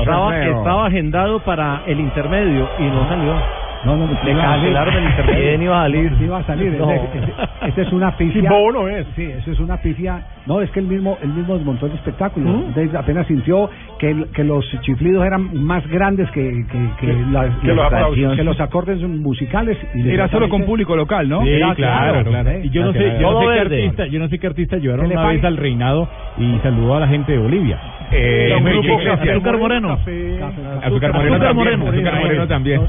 Estaba, 0.00 0.44
estaba 0.44 0.86
agendado 0.86 1.38
para 1.44 1.82
el 1.86 2.00
intermedio 2.00 2.68
y 2.80 2.82
no 2.82 3.08
salió. 3.08 3.63
No, 3.84 3.96
no, 3.96 4.06
Le 4.06 4.34
cancelaron 4.34 4.94
el 4.94 5.04
intermedio. 5.04 5.42
¿Quién 5.48 5.62
iba 5.62 5.78
a 5.78 5.82
salir? 5.82 6.12
Sí 6.18 6.24
iba 6.24 6.38
a 6.38 6.44
salir. 6.44 6.72
No. 6.78 6.90
Ese, 6.90 7.04
ese- 7.18 7.32
ese 7.68 7.82
es 7.82 7.92
una 7.92 8.16
pifia. 8.16 8.40
Sí, 8.42 8.46
bobo 8.48 8.72
no 8.72 8.88
es. 8.88 9.06
Sí, 9.16 9.22
eso 9.24 9.50
es 9.52 9.60
una 9.60 9.76
pifia. 9.78 10.22
No, 10.46 10.60
es 10.60 10.70
que 10.70 10.80
él 10.80 10.86
mismo, 10.86 11.16
él 11.22 11.30
mismo 11.30 11.54
desmontó 11.56 11.86
el 11.86 11.92
espectáculo. 11.92 12.50
¿Mm? 12.50 12.64
Entonces, 12.68 12.94
apenas 12.94 13.26
sintió 13.26 13.68
que, 13.98 14.10
el- 14.10 14.26
que 14.32 14.44
los 14.44 14.64
chiflidos 14.82 15.24
eran 15.26 15.50
más 15.64 15.86
grandes 15.88 16.30
que, 16.30 16.64
que, 16.70 16.90
que, 17.00 17.12
las- 17.30 17.54
que 18.36 18.44
los 18.44 18.56
que 18.56 18.62
acordes 18.62 19.00
musicales. 19.02 19.76
Y 19.94 20.08
Era 20.08 20.28
solo 20.28 20.48
con 20.48 20.64
público 20.64 20.96
local, 20.96 21.28
¿no? 21.28 21.42
Sí, 21.42 21.50
Era 21.50 21.74
claro, 21.74 22.12
claro, 22.24 22.30
claro. 22.42 22.58
Y 22.64 22.70
yo 22.70 22.84
no 22.84 22.92
sé, 22.92 22.98
yo 23.20 23.30
no 23.32 23.40
sé 23.40 23.46
qué 23.46 23.60
artista, 23.60 24.06
yo 24.06 24.18
no 24.18 24.28
sé 24.28 24.38
qué 24.38 24.46
artista 24.46 24.76
llevaron 24.76 25.06
una 25.06 25.14
vez 25.28 25.44
al 25.44 25.56
reinado 25.56 26.08
y 26.38 26.58
saludó 26.62 26.96
a 26.96 27.00
la 27.00 27.08
gente 27.08 27.32
de 27.32 27.38
Bolivia. 27.38 27.78
Eh. 28.16 28.52
Azúcar 29.30 29.58
Moreno. 29.58 29.92
Azúcar 30.82 31.12
Moreno 31.12 31.34
Azúcar 31.34 31.40
también. 31.40 31.80
Moreno, 31.80 32.46
también. 32.46 32.80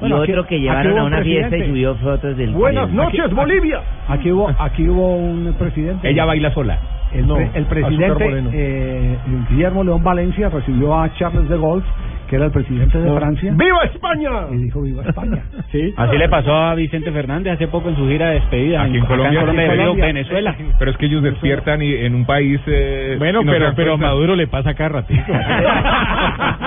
Y 0.00 0.12
otro 0.12 0.46
que 0.46 0.60
llevaron 0.60 0.98
a 0.98 1.02
un 1.02 1.06
una 1.08 1.22
fiesta 1.22 1.56
y 1.56 1.66
subió 1.68 1.94
fotos 1.96 2.36
del 2.36 2.50
Buenas 2.50 2.90
noches, 2.90 3.30
Bolivia. 3.34 3.80
Aquí 4.08 4.30
hubo, 4.32 4.48
aquí 4.58 4.88
hubo 4.88 5.16
un 5.16 5.54
presidente. 5.58 6.08
Ella 6.08 6.24
baila 6.24 6.52
sola. 6.52 6.78
El, 7.12 7.26
No, 7.26 7.38
el 7.38 7.64
presidente 7.64 8.42
eh, 8.52 9.16
Guillermo 9.48 9.82
León 9.82 10.02
Valencia 10.04 10.50
recibió 10.50 10.98
a 11.00 11.10
Charles 11.14 11.48
de 11.48 11.56
Gaulle, 11.56 11.86
que 12.28 12.36
era 12.36 12.44
el 12.46 12.52
presidente 12.52 12.98
de 12.98 13.12
Francia, 13.18 13.52
¡Viva 13.56 13.82
España! 13.92 14.30
y 14.52 14.56
dijo 14.58 14.82
viva 14.82 15.02
España. 15.04 15.42
Sí. 15.72 15.92
Así 15.96 16.16
le 16.16 16.28
pasó 16.30 16.54
a 16.54 16.74
Vicente 16.74 17.10
Fernández 17.12 17.52
hace 17.54 17.68
poco 17.68 17.88
en 17.90 17.96
su 17.96 18.06
gira 18.08 18.28
de 18.28 18.34
despedida. 18.36 18.82
Aquí 18.82 18.96
en 18.96 19.02
acá 19.04 19.08
Colombia. 19.08 19.40
en 19.40 19.76
Colombia. 19.76 20.06
Venezuela. 20.06 20.56
Pero 20.78 20.90
es 20.92 20.96
que 20.96 21.06
ellos 21.06 21.22
despiertan 21.22 21.82
y 21.82 21.92
en 21.92 22.14
un 22.14 22.24
país. 22.24 22.58
eh, 22.66 23.16
Bueno, 23.18 23.40
pero, 23.44 23.72
pero 23.76 23.94
a. 23.94 23.96
Maduro 23.98 24.34
le 24.36 24.46
pasa 24.46 24.72
cada 24.74 24.88
ratito. 25.00 25.22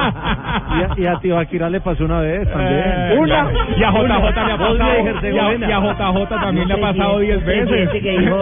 Y 0.97 1.05
a, 1.05 1.07
y 1.07 1.07
a 1.07 1.19
Tibaquirá 1.19 1.69
le 1.69 1.79
pasó 1.81 2.05
una 2.05 2.21
vez 2.21 2.49
también. 2.51 2.81
Eh, 2.85 3.17
Una. 3.19 3.47
Y 3.77 3.83
a 3.83 3.91
JJ 3.91 4.07
le 4.07 4.13
ha 4.13 4.21
pasado. 4.57 4.75
Y 5.23 5.37
a, 5.37 5.53
y 5.55 5.63
a 5.71 5.79
JJ 5.79 6.29
también 6.29 6.67
le 6.67 6.73
ha 6.73 6.77
pasado 6.81 7.19
10 7.19 7.37
Un 7.37 7.43
presidente 7.43 8.01
que 8.01 8.09
veces. 8.09 8.19
dijo, 8.25 8.37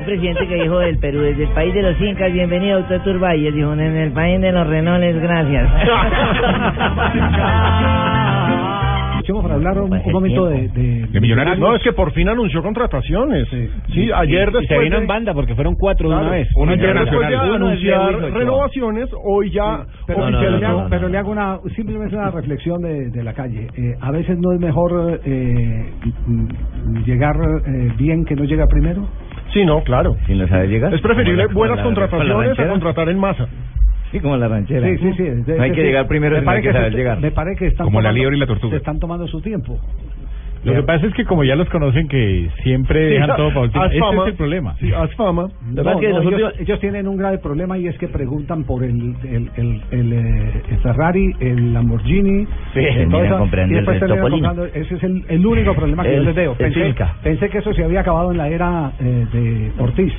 un 0.00 0.04
presidente 0.06 0.48
que 0.48 0.54
dijo 0.54 0.78
del 0.78 0.98
Perú, 0.98 1.20
desde 1.20 1.42
el 1.44 1.50
país 1.50 1.74
de 1.74 1.82
los 1.82 2.00
incas, 2.00 2.32
bienvenido 2.32 2.78
doctor 2.78 3.00
Turbayes, 3.04 3.54
dijo, 3.54 3.72
en 3.72 3.80
el 3.80 4.12
país 4.12 4.40
de 4.40 4.52
los 4.52 4.66
renoles, 4.66 5.20
gracias. 5.20 5.68
Escuchemos 9.32 9.42
para 9.42 9.54
hablar 9.54 9.78
un, 9.82 9.88
Pues 9.88 10.02
un 10.02 10.08
el 10.08 10.12
momento 10.12 10.46
de, 10.46 10.68
de, 10.68 11.06
De 11.06 11.20
Millonarios. 11.20 11.58
No, 11.58 11.74
es 11.74 11.82
que 11.82 11.92
por 11.92 12.12
fin 12.12 12.28
anunció 12.28 12.62
contrataciones. 12.62 13.48
Sí, 13.48 14.10
ayer 14.14 14.48
Y 14.48 14.52
se 14.52 14.58
después 14.58 14.80
vino 14.82 14.96
de- 14.96 15.02
en 15.02 15.08
banda 15.08 15.34
porque 15.34 15.54
fueron 15.54 15.74
cuatro 15.74 16.08
de 16.08 16.14
Claro, 16.14 16.26
una 16.28 16.36
vez. 16.36 16.48
Uno 16.56 16.72
ayer 16.72 16.98
después 16.98 17.28
de 17.28 17.36
anunciar 17.36 18.14
renovaciones, 18.32 19.08
hoy 19.24 19.50
ya 19.50 19.84
Pero, 20.06 20.18
No, 20.20 20.30
no, 20.30 20.38
pero 20.38 20.50
no, 20.52 20.58
le 20.58 20.66
hago, 20.66 20.78
no, 20.78 20.84
no. 20.84 20.90
pero 20.90 21.08
le 21.08 21.18
hago 21.18 21.30
una 21.30 21.58
simplemente 21.74 22.16
una 22.16 22.30
reflexión 22.30 22.82
de, 22.82 23.10
de 23.10 23.22
la 23.24 23.32
calle. 23.32 23.68
Eh, 23.76 23.94
a 24.00 24.10
veces 24.10 24.38
no 24.38 24.52
es 24.52 24.60
mejor 24.60 25.20
eh, 25.24 25.92
llegar 27.04 27.36
eh, 27.66 27.92
bien 27.96 28.24
que 28.24 28.34
no 28.36 28.44
llega 28.44 28.66
primero. 28.66 29.06
Sí, 29.52 29.64
no, 29.64 29.82
claro. 29.82 30.16
Si 30.26 30.34
no 30.34 30.46
sabe 30.48 30.68
llegar. 30.68 30.92
Es 30.94 31.00
preferible 31.00 31.46
buenas 31.46 31.80
contrataciones 31.82 32.58
a 32.58 32.68
contratar 32.68 33.08
en 33.08 33.18
masa. 33.18 33.46
Sí, 34.12 34.20
como 34.20 34.36
la 34.36 34.46
ranchera. 34.46 34.86
Sí, 34.86 34.96
sí, 34.98 35.12
sí. 35.16 35.22
No 35.56 35.62
hay 35.62 35.72
que 35.72 35.82
llegar 35.82 36.06
primero, 36.06 36.34
me 36.36 36.40
sino 36.40 36.50
hay 36.50 36.56
parece 36.58 36.68
que 36.68 36.74
saber 36.74 36.92
se- 36.92 36.98
llegar. 36.98 37.20
Me 37.20 37.30
parece 37.32 37.58
que 37.58 37.66
están 37.66 37.86
Como 37.86 38.00
la 38.00 38.10
tomando- 38.10 38.18
liebre 38.20 38.36
y 38.36 38.40
la 38.40 38.46
tortuga. 38.46 38.70
Se 38.70 38.76
están 38.76 39.00
tomando 39.00 39.26
su 39.26 39.40
tiempo. 39.40 39.78
Lo 40.64 40.74
que 40.74 40.82
pasa 40.84 41.06
es 41.08 41.14
que 41.14 41.24
como 41.24 41.42
ya 41.42 41.56
los 41.56 41.68
conocen 41.70 42.06
que 42.06 42.48
siempre 42.62 43.08
Sí, 43.08 43.14
dejan 43.14 43.34
todo 43.36 43.48
para 43.48 43.60
última. 43.62 43.84
haz 43.84 43.90
Ese 43.90 43.98
fama. 43.98 44.22
es 44.22 44.28
el 44.28 44.34
problema. 44.36 44.76
Sí, 44.78 44.92
haz 44.92 45.12
fama. 45.16 45.48
No, 45.66 45.82
no, 45.82 46.00
ellos, 46.00 46.54
ellos 46.60 46.78
tienen 46.78 47.08
un 47.08 47.16
grave 47.16 47.38
problema 47.38 47.76
y 47.78 47.88
es 47.88 47.98
que 47.98 48.06
preguntan 48.06 48.62
por 48.62 48.84
el, 48.84 49.16
el, 49.24 49.50
el, 49.56 49.82
el, 49.90 50.12
eh, 50.12 50.62
el 50.70 50.78
Ferrari, 50.78 51.32
el 51.40 51.72
Lamborghini. 51.74 52.44
Sí, 52.74 52.78
eh, 52.78 53.08
todo 53.10 53.24
eso, 53.24 53.44
y 53.66 53.74
después 53.74 53.98
comprando- 54.30 54.66
Ese 54.66 54.94
es 54.94 55.02
el, 55.02 55.24
el 55.28 55.44
único 55.44 55.74
problema 55.74 56.04
que 56.04 56.14
yo 56.14 56.22
les 56.22 56.34
veo. 56.36 56.54
Pensé, 56.54 56.94
pensé 57.24 57.48
que 57.48 57.58
eso 57.58 57.72
se 57.74 57.82
había 57.82 58.00
acabado 58.02 58.30
en 58.30 58.38
la 58.38 58.48
era 58.48 58.92
eh, 59.00 59.26
de 59.32 59.72
Ortiz. 59.82 60.12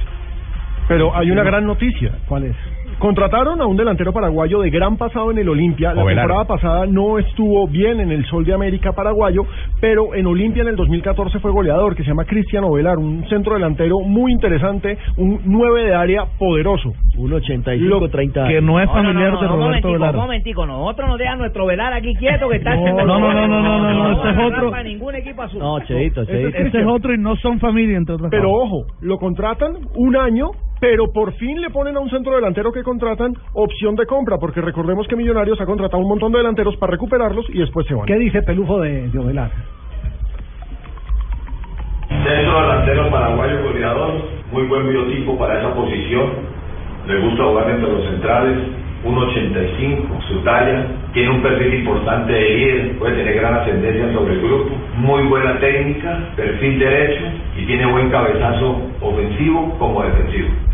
Pero 0.89 1.15
hay 1.15 1.31
una 1.31 1.43
gran 1.43 1.65
noticia. 1.65 2.11
¿Cuál 2.27 2.43
es? 2.47 2.55
Contrataron 2.99 3.61
a 3.61 3.65
un 3.65 3.75
delantero 3.75 4.13
paraguayo 4.13 4.61
de 4.61 4.69
gran 4.69 4.97
pasado 4.97 5.31
en 5.31 5.37
el 5.37 5.49
Olimpia. 5.49 5.93
La 5.93 6.03
Ovelar. 6.03 6.25
temporada 6.25 6.45
pasada 6.47 6.85
no 6.85 7.19
estuvo 7.19 7.67
bien 7.67 7.99
en 7.99 8.11
el 8.11 8.25
Sol 8.25 8.45
de 8.45 8.53
América 8.53 8.93
paraguayo, 8.93 9.41
pero 9.81 10.15
en 10.15 10.25
Olimpia 10.25 10.61
en 10.63 10.69
el 10.69 10.75
2014 10.75 11.39
fue 11.39 11.51
goleador, 11.51 11.95
que 11.95 12.03
se 12.03 12.09
llama 12.09 12.25
Cristian 12.25 12.63
Ovelar, 12.63 12.97
un 12.97 13.25
centro 13.29 13.55
delantero 13.55 13.99
muy 13.99 14.31
interesante, 14.31 14.97
un 15.17 15.41
9 15.45 15.83
de 15.83 15.95
área 15.95 16.25
poderoso. 16.39 16.93
Un 17.17 17.33
85, 17.33 18.09
30 18.09 18.47
Que 18.47 18.61
no 18.61 18.79
es 18.79 18.87
No, 18.87 18.93
no, 18.95 19.01
familiar 19.03 19.31
no, 19.33 19.35
no, 19.35 19.41
de 19.41 19.47
Roberto 19.47 19.59
momentico, 19.65 19.91
Velar. 19.93 20.15
un 20.15 20.21
momentico, 20.21 20.65
nosotros 20.65 21.09
nos 21.09 21.19
dejan 21.19 21.37
nuestro 21.39 21.65
velar 21.65 21.93
aquí 21.93 22.15
quieto 22.15 22.49
que 22.49 22.57
está 22.57 22.75
No, 22.75 23.05
no, 23.05 23.19
no, 23.19 23.33
no, 23.33 23.47
no, 23.47 23.61
no, 23.61 23.79
no, 23.79 23.93
no, 23.93 24.11
este 24.17 24.29
es 24.29 24.35
no 24.35 24.47
otro. 24.47 24.71
para 24.71 24.83
ningún 24.83 25.15
equipo 25.15 25.41
azul. 25.41 25.59
No, 25.59 25.79
Cheito, 25.81 26.25
Cheito. 26.25 26.57
Ese 26.57 26.79
es 26.81 26.87
otro 26.87 27.13
y 27.13 27.17
no 27.17 27.35
son 27.37 27.59
familia, 27.59 27.97
entre 27.97 28.15
otras 28.15 28.31
Pero 28.31 28.49
cosas. 28.49 28.67
ojo, 28.71 28.85
lo 29.01 29.17
contratan 29.17 29.73
un 29.95 30.15
año, 30.15 30.51
pero 30.83 31.13
por 31.13 31.31
fin 31.35 31.61
le 31.61 31.69
ponen 31.69 31.95
a 31.95 32.01
un 32.01 32.09
centro 32.09 32.35
delantero 32.35 32.69
que 32.73 32.83
contratan 32.83 33.33
opción 33.53 33.95
de 33.95 34.05
compra, 34.05 34.37
porque 34.37 34.59
recordemos 34.59 35.07
que 35.07 35.15
Millonarios 35.15 35.61
ha 35.61 35.65
contratado 35.65 36.03
un 36.03 36.09
montón 36.09 36.33
de 36.33 36.39
delanteros 36.39 36.75
para 36.75 36.91
recuperarlos 36.91 37.45
y 37.51 37.59
después 37.59 37.87
se 37.87 37.93
van. 37.93 38.05
¿Qué 38.05 38.15
dice 38.15 38.41
Pelufo 38.41 38.81
de, 38.81 39.07
de 39.07 39.17
Ovelar? 39.17 39.49
Centro 42.09 42.61
delantero 42.61 43.09
paraguayo 43.09 43.63
goleador, 43.63 44.11
muy 44.51 44.63
buen 44.63 44.89
biotipo 44.89 45.37
para 45.37 45.59
esa 45.59 45.73
posición. 45.73 46.29
Le 47.07 47.17
gusta 47.21 47.45
jugar 47.45 47.69
entre 47.69 47.89
los 47.89 48.03
centrales, 48.03 48.57
1.85, 49.05 50.27
su 50.27 50.39
talla, 50.39 50.85
tiene 51.13 51.29
un 51.29 51.41
perfil 51.41 51.75
importante 51.75 52.33
de 52.33 52.49
líder, 52.57 52.99
puede 52.99 53.15
tener 53.15 53.35
gran 53.35 53.53
ascendencia 53.53 54.11
sobre 54.11 54.33
el 54.33 54.41
grupo, 54.41 54.75
muy 54.97 55.23
buena 55.27 55.57
técnica, 55.61 56.33
perfil 56.35 56.77
derecho 56.77 57.23
y 57.55 57.65
tiene 57.67 57.85
buen 57.85 58.09
cabezazo 58.09 58.81
ofensivo 58.99 59.77
como 59.79 60.03
defensivo. 60.03 60.72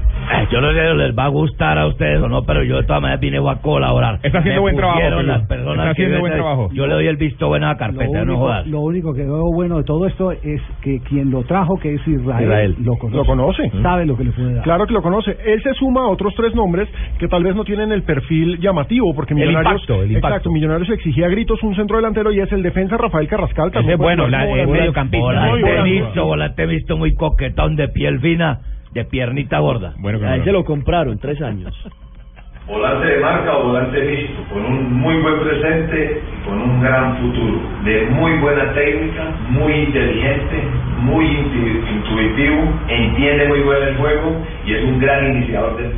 Yo 0.52 0.62
no 0.62 0.72
sé 0.74 0.90
si 0.92 0.98
les 0.98 1.18
va 1.18 1.26
a 1.26 1.28
gustar 1.30 1.78
a 1.78 1.88
ustedes 1.88 2.22
o 2.22 2.28
no, 2.30 2.44
pero 2.44 2.64
yo 2.64 2.78
de 2.78 2.84
todas 2.84 3.02
maneras 3.02 3.20
vine 3.22 3.38
a 3.38 3.56
colaborar. 3.62 4.20
Está 4.24 4.40
haciendo 4.40 4.60
Me 4.62 4.72
buen 4.72 4.76
trabajo, 4.76 5.22
las 5.22 5.48
personas 5.48 5.78
Está 5.80 5.92
haciendo 5.92 6.20
buen 6.20 6.34
trabajo. 6.34 6.70
Yo 6.74 6.88
le 6.88 6.94
doy 6.94 7.08
el 7.08 7.18
visto 7.18 7.48
bueno 7.48 7.66
a 7.68 7.70
la 7.70 7.78
carpeta, 7.78 8.26
no 8.26 8.38
jodas. 8.38 8.68
lo 8.68 8.82
único 8.82 9.14
que 9.14 9.24
veo 9.24 9.52
bueno 9.54 9.78
de 9.78 9.84
todo 9.84 10.06
esto 10.06 10.32
es 10.32 10.62
que 10.82 11.00
quien 11.02 11.32
lo 11.32 11.44
trajo, 11.44 11.78
que 11.80 11.96
es 11.96 12.08
Israel, 12.08 12.44
Israel. 12.44 12.76
lo 12.84 12.96
conoce. 12.98 13.18
Lo 13.18 13.26
conoce. 13.26 13.72
Sabe 13.82 14.06
lo 14.06 14.18
que 14.18 14.24
le 14.26 14.32
puede 14.32 14.54
dar. 14.56 14.64
Claro 14.64 14.86
que 14.88 14.94
lo 14.94 15.02
conoce. 15.02 15.36
Él 15.46 15.62
se 15.64 15.74
suma 15.74 16.02
a 16.02 16.08
otros 16.08 16.34
tres 16.36 16.54
nombres 16.56 16.88
que 17.18 17.28
tal 17.28 17.44
vez 17.44 17.56
no 17.56 17.64
tienen 17.64 17.92
el 17.92 18.04
perfil 18.04 18.60
llamativo, 18.60 19.14
porque 19.16 19.34
El 19.34 19.40
Millonarios, 19.40 19.82
impacto, 19.82 20.04
el 20.04 20.12
impacto. 20.12 20.28
exacto, 20.28 20.52
Millonarios 20.52 20.90
exigía 20.90 21.26
a 21.26 21.30
gritos 21.30 21.62
un 21.64 21.76
centro 21.76 21.98
delantero 21.98 22.32
y 22.32 22.40
es 22.40 22.52
el 22.52 22.62
defensa 22.64 22.98
Rafael 22.98 23.28
Carrascal. 23.28 23.72
Ese 23.74 23.92
es 23.94 23.98
bueno, 23.98 24.28
la- 24.28 24.48
el 24.50 24.68
mediocampista. 24.68 25.26
Volante 25.26 25.82
visto, 25.84 26.26
volante 26.26 26.66
visto 26.66 26.98
muy 26.98 27.14
coquetón, 27.16 27.76
de 27.76 27.88
piel 27.90 28.20
fina, 28.20 28.60
de 28.94 29.06
piernita 29.06 29.60
gorda. 29.60 29.94
Bueno, 30.00 30.26
A 30.28 30.36
él 30.36 30.44
se 30.44 30.52
lo 30.52 30.64
compraron, 30.66 31.18
tres 31.20 31.42
años. 31.42 31.74
Volante 32.68 33.08
de 33.08 33.20
marca 33.20 33.58
o 33.58 33.64
volante 33.64 34.00
mixto, 34.00 34.44
con 34.54 34.64
un 34.64 34.94
muy 34.94 35.16
buen 35.24 35.40
presente 35.40 36.22
y 36.22 36.46
con 36.48 36.62
un 36.62 36.82
gran 36.84 37.18
futuro. 37.18 37.60
De 37.84 38.06
muy 38.12 38.34
buena 38.38 38.72
técnica, 38.74 39.24
muy 39.50 39.74
inteligente, 39.74 40.64
muy 41.00 41.26
intu- 41.26 41.90
intuitivo, 41.92 42.62
entiende 42.88 43.48
muy 43.48 43.62
bien 43.62 43.88
el 43.88 43.96
juego 43.98 44.36
y 44.68 44.74
es 44.76 44.84
un 44.84 45.00
gran 45.00 45.36
iniciador 45.36 45.78
del 45.78 45.94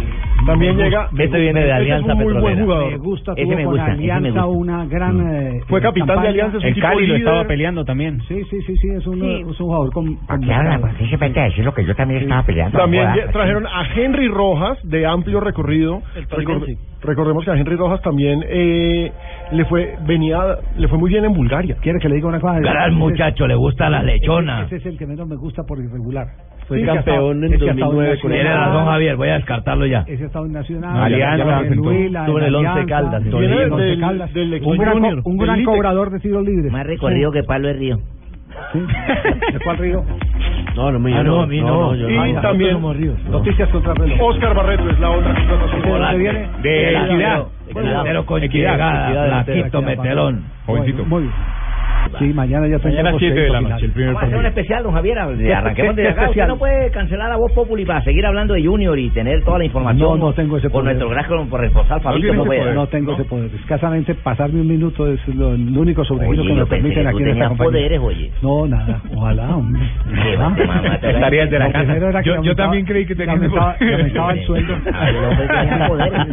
También 0.45 0.77
llega. 0.77 1.09
Este 1.17 1.39
viene 1.39 1.59
de 1.61 1.65
Este 1.67 1.71
es 1.71 1.73
Alianza 1.81 2.11
un 2.13 2.17
muy 2.17 2.25
buen 2.33 2.35
Petrolera. 2.35 2.63
jugador. 2.65 2.91
Me 2.91 2.97
gusta, 2.97 3.31
Ese 3.35 3.45
me 3.55 3.63
con 3.63 3.73
gusta, 3.73 3.83
ese 3.83 3.91
me 3.91 4.11
Alianza 4.11 4.41
gusta. 4.43 4.45
una 4.47 4.85
gran. 4.85 5.35
eh, 5.35 5.59
Fue 5.67 5.79
eh, 5.79 5.81
capitán 5.81 6.07
de 6.07 6.13
campaña. 6.13 6.29
Alianza, 6.29 6.57
es 6.57 6.63
un 6.63 6.67
El 6.69 6.73
tipo 6.75 6.87
Cali 6.87 6.95
lo 6.99 7.01
líder. 7.13 7.17
estaba 7.27 7.43
peleando 7.45 7.85
también. 7.85 8.21
Sí, 8.27 8.43
sí, 8.49 8.61
sí, 8.67 8.75
sí, 8.77 8.87
es 8.89 9.07
un, 9.07 9.19
Sí. 9.19 9.41
es 9.41 9.59
un 9.59 9.67
jugador 9.67 9.91
con. 9.93 10.15
con 10.15 10.41
qué 10.41 10.53
hablan? 10.53 10.81
¿Por 10.81 10.95
qué 10.95 11.07
se 11.07 11.15
a 11.15 11.43
decir 11.43 11.65
lo 11.65 11.73
que 11.73 11.85
yo 11.85 11.95
también 11.95 12.21
estaba 12.23 12.43
peleando? 12.43 12.77
También 12.77 13.07
trajeron 13.31 13.65
a 13.67 13.83
Henry 13.95 14.27
Rojas 14.27 14.77
de 14.83 15.05
amplio 15.05 15.39
recorrido. 15.39 16.01
El 16.15 16.27
Recor- 16.27 16.77
recordemos 17.03 17.43
que 17.45 17.51
a 17.51 17.55
Henry 17.55 17.75
Rojas 17.75 18.01
también 18.01 18.43
eh, 18.47 19.11
le 19.51 19.65
fue 19.65 19.95
venía 20.05 20.39
le 20.77 20.87
fue 20.87 20.97
muy 20.97 21.09
bien 21.09 21.25
en 21.25 21.33
Bulgaria. 21.33 21.75
¿Quiere 21.81 21.99
que 21.99 22.09
le 22.09 22.15
diga 22.15 22.27
una 22.27 22.39
cosa? 22.39 22.59
Gran 22.59 22.93
muchacho, 22.95 23.47
le 23.47 23.55
gusta 23.55 23.89
la 23.89 23.99
ese- 23.99 24.07
lechona. 24.13 24.63
Ese, 24.65 24.77
es 24.77 24.85
el 24.85 24.97
que 24.97 25.05
menos 25.05 25.27
me 25.27 25.35
gusta 25.35 25.63
por 25.63 25.79
irregular. 25.79 26.27
Fue 26.67 26.79
Sí, 26.79 26.85
campeón 26.85 27.43
en 27.43 27.53
ese 27.53 27.69
ha 27.69 27.71
estado 27.71 27.91
2009 27.91 28.19
con 28.21 28.31
Tiene 28.31 28.53
razón, 28.53 28.85
Javier, 28.85 29.15
voy 29.17 29.27
a 29.29 29.33
descartarlo 29.33 29.85
ya. 29.85 30.03
Ese 30.07 30.25
estado 30.25 30.45
en 30.45 30.53
Nacional. 30.53 30.93
No, 30.93 31.03
Alianza, 31.03 31.37
Caldas, 32.85 33.23
en 33.23 33.39
Viene 33.39 33.63
el 33.63 33.71
Once 33.71 33.97
Caldas. 33.99 34.31
un 35.25 35.37
gran, 35.37 35.63
cobrador 35.63 36.11
de 36.11 36.19
tiros 36.19 36.45
libres. 36.45 36.71
Más 36.71 36.85
recorrido 36.85 37.31
que 37.31 37.43
Pablo 37.43 37.67
de 37.67 37.73
Río. 37.73 37.99
Sí. 38.73 38.79
¿De 38.79 39.59
cuál 39.63 39.77
río? 39.77 40.03
No, 40.75 40.91
no 40.91 40.99
me 40.99 41.13
Ah, 41.13 41.23
no, 41.23 41.41
a 41.41 41.47
mí 41.47 41.61
no. 41.61 41.95
yo 41.95 42.09
Y 42.09 42.33
no. 42.33 42.41
también 42.41 42.81
Noticias 43.29 43.69
contra 43.69 43.93
reloj. 43.93 44.17
Oscar 44.21 44.55
Barreto 44.55 44.89
es 44.89 44.99
la 44.99 45.09
otra 45.09 45.33
contratación. 45.35 45.81
¿De 45.81 45.89
dónde 45.89 46.17
viene? 46.17 46.39
De 46.61 46.91
Equidad. 46.91 47.43
Equidad. 47.67 47.81
Delantero 47.83 48.25
con 48.25 48.43
Equidad, 48.43 48.73
Equidad, 48.75 49.81
metelón. 49.81 50.43
Jovencito. 50.65 51.05
Muy 51.05 51.23
bien. 51.23 51.33
Sí, 52.19 52.25
mañana 52.33 52.67
ya 52.67 52.77
Mañana 52.77 53.01
tenemos 53.11 53.19
7 53.19 53.39
de 53.39 53.49
la 53.49 53.61
noche, 53.61 53.85
el 53.85 53.91
primer 53.91 54.13
Vamos 54.13 54.23
a 54.23 54.25
hacer 54.27 54.39
un 54.39 54.45
especial, 54.45 54.83
don 54.83 54.93
Javier. 54.93 55.17
¿Qué- 55.37 55.53
Arranquemos 55.53 55.95
de 55.95 56.01
acá. 56.03 56.11
Usted 56.11 56.23
especial? 56.23 56.47
no 56.49 56.57
puede 56.57 56.91
cancelar 56.91 57.31
a 57.31 57.37
Voz 57.37 57.51
Populi 57.53 57.85
para 57.85 58.01
seguir 58.03 58.25
hablando 58.25 58.53
de 58.53 58.63
Junior 58.65 58.97
y 58.99 59.09
tener 59.09 59.43
toda 59.43 59.57
la 59.59 59.65
información. 59.65 60.19
No, 60.19 60.25
no 60.27 60.33
tengo 60.33 60.57
ese 60.57 60.69
Por 60.69 60.81
poder. 60.83 60.97
nuestro 60.97 61.09
gran 61.09 61.49
corresponsal 61.49 62.01
Fabito. 62.01 62.33
No 62.33 62.45
puede. 62.45 62.73
No 62.73 62.87
tengo 62.87 63.13
ese 63.13 63.23
poder. 63.25 63.49
Escasamente 63.55 64.13
pasarme 64.15 64.61
un 64.61 64.67
minuto 64.67 65.07
es 65.07 65.19
lo, 65.29 65.53
el 65.53 65.77
único 65.77 66.03
sobregiro 66.03 66.43
que 66.43 66.53
me 66.53 66.65
permiten 66.65 67.07
aquí 67.07 67.23
en 67.23 67.29
esta 67.29 67.47
compañía. 67.49 67.71
poderes, 67.71 67.99
oye. 67.99 68.31
No, 68.41 68.67
nada. 68.67 69.01
Ojalá, 69.15 69.55
hombre. 69.55 69.81
El 71.01 71.49
de 71.49 71.59
la 71.59 71.71
casa. 71.71 72.21
Yo- 72.23 72.55
también 72.55 72.85
creí 72.85 73.05
que 73.05 73.15
tenía 73.15 73.33
aumentaba 73.33 73.75
el 74.33 74.43
sueldo. 74.45 74.75
Ah, 74.93 75.09
el 75.09 75.15
hombre 75.17 75.47
tenía 75.47 75.87
poderes. 75.87 76.27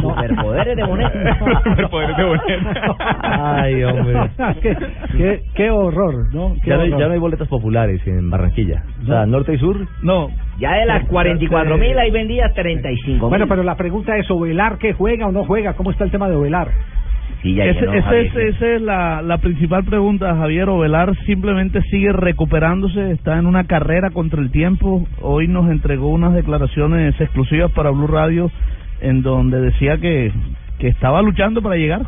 Superpoderes 0.00 0.76
de 0.76 0.82
Bonet. 0.84 1.12
Superpoderes 1.64 2.16
de 2.16 2.24
Bonet. 2.24 2.60
Ay, 3.22 3.84
hombre. 3.84 4.30
qué, 5.16 5.42
qué, 5.54 5.70
horror, 5.70 6.32
¿no? 6.34 6.54
Qué 6.62 6.70
Ya 6.70 6.76
no, 6.76 6.82
hay, 6.82 6.90
ya 6.90 7.06
no 7.06 7.12
hay 7.12 7.18
boletas 7.18 7.48
populares 7.48 8.00
en 8.06 8.30
Barranquilla. 8.30 8.82
O 9.02 9.06
sea, 9.06 9.26
norte 9.26 9.54
y 9.54 9.58
sur. 9.58 9.76
No. 10.02 10.28
Ya 10.58 10.72
de 10.74 10.86
las 10.86 11.06
44 11.06 11.78
mil 11.78 11.98
ahí 11.98 12.10
vendía 12.10 12.52
35 12.54 13.28
Bueno, 13.28 13.46
pero 13.48 13.62
la 13.62 13.76
pregunta 13.76 14.16
es, 14.16 14.30
¿Ovelar 14.30 14.78
que 14.78 14.92
juega 14.92 15.26
o 15.26 15.32
no 15.32 15.44
juega? 15.44 15.74
¿Cómo 15.74 15.90
está 15.90 16.04
el 16.04 16.10
tema 16.10 16.28
de 16.28 16.36
Ovelar? 16.36 16.68
Sí, 17.42 17.54
ya 17.54 17.64
Ese- 17.64 17.80
llenó, 17.80 17.92
ese 17.94 18.02
Javier. 18.02 18.26
es, 18.26 18.54
esa 18.56 18.66
es 18.74 18.82
la, 18.82 19.22
la 19.22 19.38
principal 19.38 19.84
pregunta, 19.84 20.34
Javier. 20.36 20.68
Ovelar 20.68 21.16
simplemente 21.24 21.80
sigue 21.90 22.12
recuperándose, 22.12 23.12
está 23.12 23.38
en 23.38 23.46
una 23.46 23.64
carrera 23.64 24.10
contra 24.10 24.40
el 24.42 24.50
tiempo. 24.50 25.06
Hoy 25.22 25.48
nos 25.48 25.70
entregó 25.70 26.08
unas 26.08 26.34
declaraciones 26.34 27.18
exclusivas 27.18 27.70
para 27.72 27.90
Blue 27.90 28.06
Radio 28.08 28.50
en 29.00 29.22
donde 29.22 29.58
decía 29.60 29.96
que, 29.96 30.30
que 30.78 30.88
estaba 30.88 31.22
luchando 31.22 31.62
para 31.62 31.76
llegar. 31.76 32.02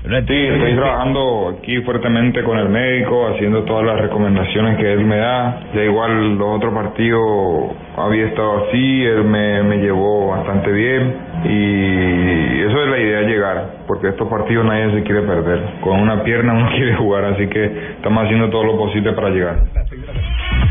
Sí, 0.00 0.46
estoy 0.46 0.74
trabajando 0.74 1.56
aquí 1.58 1.80
fuertemente 1.82 2.42
con 2.44 2.56
el 2.56 2.68
médico, 2.68 3.28
haciendo 3.28 3.64
todas 3.64 3.84
las 3.84 4.00
recomendaciones 4.00 4.78
que 4.78 4.92
él 4.92 5.04
me 5.04 5.16
da. 5.16 5.60
Ya 5.74 5.82
igual 5.82 6.38
los 6.38 6.56
otros 6.56 6.72
partidos 6.72 7.72
había 7.96 8.26
estado 8.26 8.68
así, 8.68 9.04
él 9.04 9.24
me, 9.24 9.62
me 9.64 9.78
llevó 9.78 10.28
bastante 10.28 10.70
bien 10.70 11.14
y 11.44 12.60
eso 12.62 12.82
es 12.84 12.90
la 12.90 12.98
idea 12.98 13.20
llegar, 13.22 13.64
porque 13.86 14.08
estos 14.08 14.28
partidos 14.28 14.64
nadie 14.64 14.94
se 14.94 15.02
quiere 15.02 15.22
perder. 15.22 15.62
Con 15.80 16.00
una 16.00 16.22
pierna 16.22 16.52
uno 16.54 16.70
quiere 16.70 16.94
jugar, 16.94 17.24
así 17.24 17.48
que 17.48 17.64
estamos 17.96 18.24
haciendo 18.24 18.50
todo 18.50 18.64
lo 18.64 18.78
posible 18.78 19.12
para 19.12 19.30
llegar. 19.30 19.56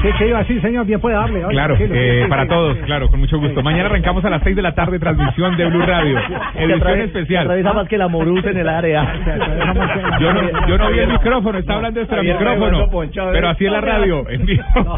¿Qué, 0.02 0.12
qué 0.18 0.28
iba 0.28 0.38
a 0.38 0.42
decir, 0.42 0.62
señor? 0.62 0.86
Bien 0.86 1.00
puede 1.00 1.16
darle. 1.16 1.44
oye, 1.44 1.54
Claro, 1.54 1.76
eh, 1.80 2.26
para 2.30 2.48
todos, 2.48 2.78
claro, 2.86 3.10
con 3.10 3.20
mucho 3.20 3.40
gusto. 3.40 3.62
Mañana 3.64 3.86
arrancamos 3.86 4.24
a 4.26 4.30
las 4.30 4.44
6 4.44 4.56
de 4.56 4.62
la 4.62 4.76
tarde, 4.76 5.00
transmisión 5.00 5.58
de 5.58 5.66
Blue 5.66 5.82
Radio, 5.82 6.20
edición 6.56 7.00
especial. 7.02 7.44
Atraviesa 7.46 7.74
más 7.74 7.88
que 7.88 7.98
la 7.98 8.08
Morusa 8.08 8.52
en 8.52 8.58
el 8.58 8.70
área. 8.70 9.04
Yo 10.20 10.34
no, 10.34 10.68
yo 10.68 10.78
no 10.78 10.92
vi 10.92 11.00
el 11.00 11.12
micrófono, 11.12 11.58
está 11.60 11.76
hablando 11.76 12.06
Javier 12.08 12.36
micrófono, 12.40 12.90
pero 13.32 13.50
así 13.50 13.66
es 13.66 13.72
la 13.72 13.82
radio, 13.82 14.30
en 14.30 14.46
vivo. 14.46 14.64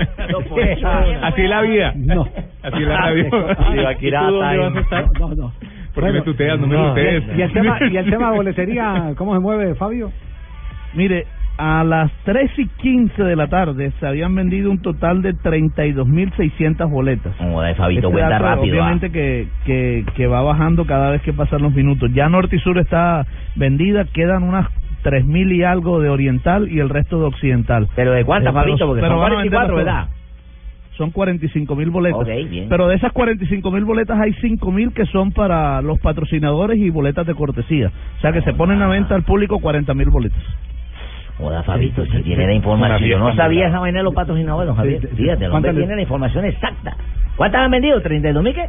Así 1.22 1.42
es 1.42 1.50
la 1.50 1.62
vida. 1.62 1.94
No. 1.96 2.28
Así 2.64 2.82
es 2.82 2.88
la 2.88 2.98
radio. 2.98 3.26
¿Y 3.26 3.30
tú 3.30 3.38
dónde 3.38 4.58
vas 4.58 4.76
a 4.76 4.80
estar? 4.80 5.06
No, 5.20 5.36
no. 5.36 5.54
¿Por 5.94 6.04
qué 6.06 6.12
me 6.12 6.22
tuteas? 6.22 6.60
No 6.60 6.68
me 6.68 6.76
tutees. 6.78 7.24
Y 7.38 7.42
el 7.42 7.52
tema, 7.54 7.78
y 7.90 7.98
el 7.98 8.10
tema 8.10 8.32
de 8.32 8.38
boletería, 8.38 9.14
¿cómo 9.18 9.34
se 9.34 9.40
mueve, 9.40 9.76
Fabio? 9.76 10.12
Mire, 10.94 11.26
a 11.60 11.84
las 11.84 12.10
3 12.24 12.52
y 12.58 12.68
15 12.68 13.22
de 13.22 13.36
la 13.36 13.48
tarde 13.48 13.92
se 14.00 14.08
habían 14.08 14.34
vendido 14.34 14.72
un 14.72 14.82
total 14.82 15.22
de 15.22 15.34
32.600 15.34 16.90
boletas. 16.90 17.36
Joder, 17.38 17.76
Fabito, 17.76 18.08
Este 18.08 18.12
cuenta 18.14 18.30
dato, 18.30 18.46
rápido, 18.46 18.76
Obviamente 18.76 19.12
que, 19.12 19.50
que, 19.66 20.06
que 20.16 20.28
va 20.28 20.42
bajando 20.42 20.86
cada 20.86 21.12
vez 21.12 21.22
que 21.22 21.34
pasan 21.34 21.62
los 21.62 21.74
minutos. 21.74 22.12
Ya 22.14 22.30
Norte 22.30 22.56
y 22.56 22.60
Sur 22.60 22.78
está 22.78 23.26
vendida, 23.58 24.06
quedan 24.06 24.44
unas 24.44 24.68
3.000 25.04 25.54
y 25.54 25.64
algo 25.64 26.00
de 26.00 26.10
Oriental 26.10 26.72
y 26.72 26.80
el 26.80 26.88
resto 26.88 27.20
de 27.20 27.26
Occidental. 27.26 27.90
¿Pero 27.94 28.14
de 28.14 28.24
cuántas, 28.24 28.54
Eh, 28.54 28.56
Fabito? 28.56 28.88
Porque 28.88 29.02
pero 29.02 29.16
son 29.16 29.22
van 29.22 29.34
a 29.34 29.42
venderlas 29.42 29.68
44, 29.68 29.74
todas. 29.74 29.86
¿verdad? 29.86 30.16
Son 30.96 31.12
45 31.12 31.76
mil 31.76 31.90
boletas. 31.90 32.22
Ok, 32.22 32.50
bien. 32.50 32.68
Pero 32.70 32.88
de 32.88 32.96
esas 32.96 33.12
45 33.12 33.70
mil 33.72 33.84
boletas 33.84 34.18
hay 34.18 34.32
5 34.42 34.72
mil 34.72 34.94
que 34.94 35.06
son 35.08 35.34
para 35.34 35.82
los 35.82 36.00
patrocinadores 36.00 36.78
y 36.78 36.90
boletas 36.90 37.28
de 37.28 37.36
cortesía. 37.36 37.92
O 38.18 38.22
sea 38.22 38.32
que 38.32 38.42
se 38.44 38.54
ponen 38.54 38.82
a 38.82 38.88
venta 38.88 39.16
al 39.16 39.24
público 39.24 39.60
40 39.60 39.94
mil 39.94 40.10
boletas. 40.10 40.42
Joda, 41.40 41.64
Fabito, 41.64 42.06
si 42.06 42.22
tiene 42.22 42.46
la 42.48 42.54
información. 42.54 43.10
Yo 43.10 43.18
no 43.18 43.34
sabía 43.36 43.68
esa 43.70 43.80
vaina 43.80 44.00
de 44.00 44.04
los 44.04 44.14
patrocinadores, 44.14 44.68
don 44.68 44.76
Javier. 44.76 45.00
Fíjate, 45.00 45.22
el 45.24 45.30
hombre 45.32 45.50
¿Cuántas 45.52 45.74
le- 45.76 45.80
tiene 45.82 45.96
la 45.96 46.02
información 46.02 46.46
exacta. 46.46 46.96
¿Cuántas 47.38 47.62
han 47.62 47.72
vendido? 47.72 48.02
¿32 48.02 48.44
mil 48.44 48.54
qué? 48.54 48.66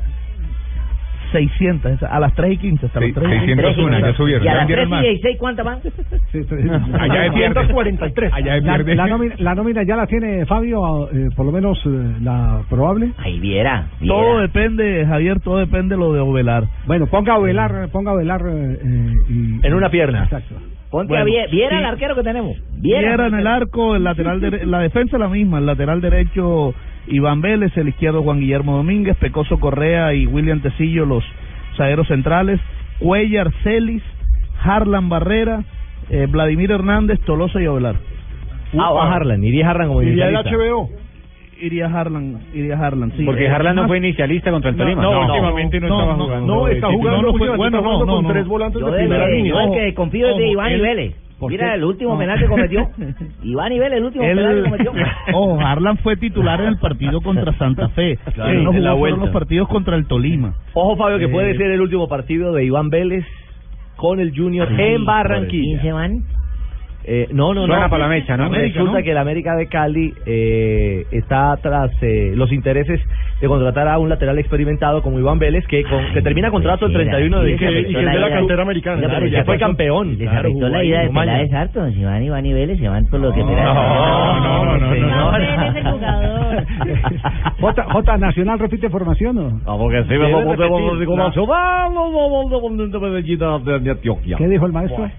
600, 1.32 1.92
esa- 1.92 2.08
a 2.08 2.18
las 2.18 2.34
3 2.34 2.54
y 2.54 2.56
15. 2.56 2.86
Hasta 2.86 3.00
las 3.00 3.12
3 3.14 3.26
y 3.28 3.46
15. 3.46 3.54
601, 3.62 4.00
ya 4.00 4.14
subieron, 4.14 4.44
¿Y 4.44 4.48
a 4.48 4.52
las 4.54 4.60
vendieron 4.66 4.84
3 4.84 4.86
y 4.88 4.90
más. 4.90 5.02
16 5.02 5.36
cuántas 5.38 5.64
van? 5.64 5.78
Allá 7.00 7.20
de 7.22 7.30
pierde. 7.32 7.54
243. 7.54 8.32
Allá 8.32 8.54
de 8.54 8.60
La, 8.62 8.74
pierde. 8.74 8.94
la 8.96 9.06
nómina, 9.06 9.34
la 9.38 9.54
nómina 9.54 9.82
ya 9.84 9.96
la 9.96 10.06
tiene 10.08 10.44
Fabio, 10.46 11.08
eh, 11.12 11.28
por 11.36 11.46
lo 11.46 11.52
menos 11.52 11.80
eh, 11.86 12.14
la 12.22 12.62
probable. 12.68 13.12
Ahí 13.18 13.38
viera. 13.38 13.86
Todo 14.04 14.40
depende, 14.40 15.06
Javier, 15.06 15.38
todo 15.40 15.58
depende 15.58 15.94
de 15.94 16.00
lo 16.00 16.12
de 16.12 16.20
Ovelar. 16.20 16.64
Bueno, 16.86 17.06
ponga 17.06 17.34
a 17.34 17.38
velar, 17.38 17.88
ponga 17.92 18.10
a 18.10 18.14
velar 18.16 18.40
eh, 18.48 18.78
eh, 18.84 19.12
y, 19.28 19.66
En 19.66 19.74
una 19.74 19.88
pierna. 19.88 20.24
Exacto. 20.24 20.56
Ponte 20.90 21.08
Bueno, 21.08 21.22
a 21.22 21.24
Viera, 21.24 21.50
Viera 21.50 21.70
sí. 21.70 21.78
el 21.78 21.84
arquero 21.84 22.14
que 22.16 22.22
tenemos. 22.22 22.56
Viera 22.78 23.26
en 23.26 23.34
el 23.34 23.46
arco, 23.46 23.94
el 23.94 24.04
lateral 24.04 24.40
la 24.64 24.80
defensa 24.80 25.18
la 25.18 25.28
misma, 25.28 25.58
el 25.58 25.66
lateral 25.66 26.00
derecho 26.00 26.74
Iván 27.06 27.40
Vélez, 27.40 27.76
el 27.76 27.88
izquierdo 27.88 28.22
Juan 28.22 28.40
Guillermo 28.40 28.76
Domínguez, 28.76 29.16
Pecoso 29.18 29.58
Correa 29.58 30.14
y 30.14 30.26
William 30.26 30.60
Tecillo 30.60 31.06
los 31.06 31.24
zagueros 31.76 32.08
centrales, 32.08 32.60
Cuellar 32.98 33.52
Celis, 33.62 34.02
Harlan 34.62 35.08
Barrera, 35.08 35.64
eh, 36.10 36.26
Vladimir 36.28 36.72
Hernández, 36.72 37.20
Tolosa 37.20 37.60
y 37.60 37.66
Ovelar. 37.66 37.96
Ah, 38.76 38.92
va 38.92 39.12
Harlan, 39.12 39.42
iría 39.42 39.70
Harlan 39.70 39.88
como 39.88 40.02
Iría 40.02 40.28
el. 40.28 40.34
HBO. 40.34 40.90
Iría 41.60 41.86
Harlan, 41.86 42.38
iría 42.54 42.74
Harlan, 42.78 43.12
sí. 43.16 43.24
Porque 43.24 43.44
Eh, 43.44 43.48
Harlan 43.50 43.76
no 43.76 43.86
fue 43.86 43.98
inicialista 43.98 44.50
contra 44.50 44.70
el 44.70 44.76
No, 44.76 44.82
Tolima. 44.84 45.02
no, 45.02 45.20
últimamente 45.26 45.80
no 45.80 45.86
estaba 45.86 46.14
jugando. 46.14 46.46
No, 46.46 46.68
está 46.68 46.86
jugando, 46.88 47.10
no, 47.10 47.22
no, 47.22 47.28
últimamente 47.32 47.56
bueno, 47.58 47.76
está 47.78 47.88
no, 47.88 47.92
jugando 47.94 48.06
no, 48.06 48.14
con 48.16 48.22
no. 48.24 48.32
tres 48.32 48.46
volantes 48.46 48.80
Yo 48.80 48.90
de 48.90 48.98
primera 48.98 49.26
que, 49.26 49.32
línea. 49.32 49.52
yo 49.52 49.60
el 49.60 49.70
que 49.72 49.94
confío 49.94 50.28
es 50.30 50.36
de 50.38 50.48
Iván 50.48 50.70
y 50.70 50.74
él- 50.74 50.80
Vélez. 50.80 51.14
¿Por 51.40 51.50
Mira 51.50 51.68
qué? 51.70 51.74
el 51.76 51.84
último 51.84 52.12
No. 52.12 52.18
penal 52.18 52.38
que 52.38 52.46
cometió. 52.46 52.88
Iván 53.42 53.72
y 53.72 53.78
Vélez, 53.78 53.98
el 53.98 54.04
último 54.04 54.24
penal 54.26 54.54
que 54.56 54.62
cometió. 54.70 54.92
oh, 55.34 55.58
Harlan 55.60 55.96
fue 55.98 56.16
titular 56.16 56.60
en 56.60 56.68
el 56.68 56.78
partido 56.78 57.20
contra 57.22 57.52
Santa 57.54 57.88
Fe. 57.90 58.18
Claro, 58.34 58.52
no 58.62 58.72
en 58.72 58.84
la 58.84 58.90
jugó 58.92 58.98
fueron 58.98 58.98
vuelta. 58.98 59.20
los 59.24 59.30
partidos 59.30 59.68
contra 59.68 59.96
el 59.96 60.06
Tolima. 60.06 60.54
Ojo, 60.74 60.96
Fabio, 60.96 61.18
que 61.18 61.24
Eh, 61.24 61.28
puede 61.28 61.56
ser 61.56 61.70
el 61.70 61.80
último 61.80 62.08
partido 62.08 62.52
de 62.52 62.64
Iván 62.64 62.90
Vélez 62.90 63.24
con 63.96 64.20
el 64.20 64.34
Junior 64.36 64.68
en 64.78 65.04
Barranquilla. 65.04 65.80
¿15 65.82 65.92
van? 65.92 66.22
Eh, 67.04 67.28
no, 67.32 67.54
no, 67.54 67.64
Suena 67.66 67.84
no. 67.84 67.90
para 67.90 68.04
la 68.04 68.10
mecha, 68.10 68.36
¿no? 68.36 68.44
Resulta 68.44 68.58
América, 68.60 68.82
¿no? 68.84 69.02
que 69.02 69.10
el 69.10 69.18
América 69.18 69.56
de 69.56 69.66
Cali 69.68 70.12
eh, 70.26 71.06
está 71.12 71.56
tras 71.62 71.90
eh, 72.02 72.32
los 72.36 72.52
intereses 72.52 73.00
de 73.40 73.48
contratar 73.48 73.88
a 73.88 73.98
un 73.98 74.10
lateral 74.10 74.38
experimentado 74.38 75.00
como 75.02 75.18
Iván 75.18 75.38
Vélez, 75.38 75.66
que, 75.66 75.82
con- 75.84 76.12
que 76.12 76.20
termina 76.20 76.50
contrato 76.50 76.86
el 76.86 76.92
31 76.92 77.40
de 77.40 77.52
diciembre. 77.52 77.80
y 77.80 77.84
que 77.94 78.00
es 78.00 78.06
de 78.12 78.18
la 78.18 78.28
cantera 78.30 78.62
americana. 78.62 79.00
Claro, 79.08 79.26
ya 79.26 79.44
fue 79.44 79.58
campeón. 79.58 80.10
Les 80.18 80.28
Claro, 80.28 80.38
afectó 80.40 80.52
jugó 80.66 80.68
la 80.68 80.84
ida 80.84 81.00
de. 81.00 81.08
Peláez 81.08 81.52
harto. 81.54 81.90
Si 81.90 82.04
van 82.04 82.22
Iván 82.22 82.44
y 82.46 82.52
Vélez, 82.52 82.78
se 82.78 82.88
van 82.88 83.06
por 83.06 83.20
lo 83.20 83.32
que 83.32 83.40
Peláez. 83.44 83.64
no, 83.64 84.40
no, 84.40 84.78
no, 84.78 84.94
el 84.94 85.84
jugador. 85.84 86.64
J, 87.60 87.84
J 87.84 88.16
Nacional 88.18 88.58
repite 88.58 88.90
formación 88.90 89.38
o 89.38 89.60
Ah, 89.66 89.76
porque 89.78 90.02
sí, 90.02 90.08
Debe 90.10 90.32
vamos 90.32 90.54
a 90.54 90.56
repetir. 90.56 90.68
de 93.84 93.90
Antioquia. 93.90 94.36
¿Qué 94.36 94.48
dijo 94.48 94.66
el 94.66 94.72
maestro? 94.72 95.10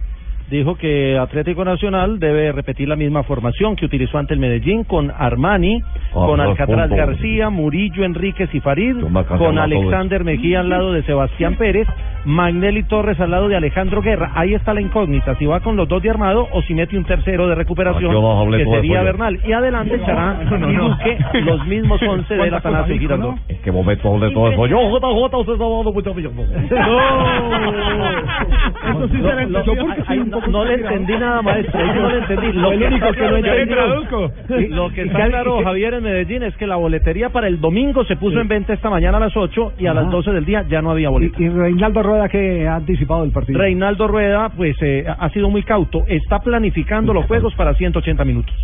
Dijo 0.51 0.75
que 0.75 1.17
Atlético 1.17 1.63
Nacional 1.63 2.19
debe 2.19 2.51
repetir 2.51 2.87
la 2.89 2.97
misma 2.97 3.23
formación 3.23 3.77
que 3.77 3.85
utilizó 3.85 4.17
ante 4.17 4.33
el 4.33 4.39
Medellín 4.41 4.83
con 4.83 5.09
Armani, 5.09 5.81
Ah, 5.81 6.25
con 6.25 6.41
Alcatraz 6.41 6.89
punto. 6.89 6.95
García, 6.97 7.49
Murillo, 7.49 8.03
Enríquez 8.03 8.53
y 8.53 8.59
Farid, 8.59 8.97
con 9.37 9.57
Alexander 9.57 10.25
Mejía 10.25 10.59
al 10.59 10.67
lado 10.69 10.91
de 10.91 11.03
Sebastián 11.03 11.55
Pérez, 11.55 11.87
Magnelli 12.25 12.83
Torres 12.83 13.17
al 13.21 13.31
lado 13.31 13.47
de 13.47 13.55
Alejandro 13.55 14.01
Guerra. 14.01 14.31
Ahí 14.35 14.53
está 14.53 14.73
la 14.73 14.81
incógnita, 14.81 15.35
si 15.35 15.45
va 15.45 15.61
con 15.61 15.77
los 15.77 15.87
dos 15.87 16.03
de 16.03 16.09
armado 16.09 16.45
o 16.51 16.61
si 16.63 16.73
mete 16.73 16.97
un 16.97 17.05
tercero 17.05 17.47
de 17.47 17.55
recuperación, 17.55 18.13
hablé 18.13 18.65
que 18.65 18.69
sería. 18.69 19.01
Bernal. 19.03 19.39
Y 19.47 19.53
adelante 19.53 19.95
estará 19.95 20.33
No, 20.43 20.57
no, 20.57 20.97
los 21.45 21.65
mismos 21.65 22.01
once 22.03 22.33
de 22.33 22.39
¿Cuántas 22.39 22.59
Atanasio 22.59 22.99
Girardot. 22.99 23.35
¿En 23.47 23.61
qué 23.61 23.71
momento 23.71 24.13
hablé 24.13 24.31
todo 24.31 24.51
eso? 24.51 24.67
Yo, 24.67 24.77
JJ, 24.99 25.37
usted 25.37 25.53
está 25.53 25.63
hablando 25.65 25.93
mucho 25.93 26.13
No, 26.13 27.90
no, 29.07 30.65
le 30.65 30.73
entendí 30.75 31.13
nada, 31.13 31.41
maestro. 31.41 31.79
Yo 31.85 32.01
no 32.01 32.09
le 32.09 32.17
entendí. 32.19 32.51
Lo 32.53 32.69
que, 32.69 32.77
único 32.77 33.11
que 33.13 33.21
no 33.21 33.65
traduzco. 33.67 34.31
Lo 34.69 34.89
que 34.91 35.01
está 35.03 35.27
claro, 35.27 35.63
Javier, 35.63 35.93
en 35.95 36.03
Medellín 36.03 36.43
es 36.43 36.55
que 36.57 36.67
la 36.67 36.75
boletería 36.75 37.29
para 37.29 37.47
el 37.47 37.59
domingo 37.59 38.03
se 38.05 38.15
puso 38.15 38.39
en 38.39 38.47
venta 38.47 38.73
esta 38.73 38.89
mañana 38.89 39.17
a 39.17 39.21
las 39.21 39.35
8 39.35 39.73
y 39.79 39.87
a 39.87 39.93
las 39.93 40.03
Ajá. 40.03 40.11
12 40.11 40.31
del 40.31 40.45
día 40.45 40.65
ya 40.69 40.81
no 40.81 40.91
había 40.91 41.09
boletos. 41.09 41.39
Y, 41.39 41.49
Reinaldo 41.49 42.03
Rueda 42.03 42.29
que 42.29 42.67
ha 42.67 42.75
anticipado 42.75 43.23
el 43.23 43.31
partido. 43.31 43.59
Reinaldo 43.59 44.07
Rueda, 44.07 44.49
pues 44.49 44.75
eh, 44.81 45.05
ha 45.07 45.29
sido 45.29 45.49
muy 45.49 45.63
cauto. 45.63 46.03
Está 46.07 46.39
planificando 46.39 47.13
los 47.13 47.25
juegos 47.25 47.53
para 47.55 47.73
180 47.73 48.23
minutos. 48.25 48.55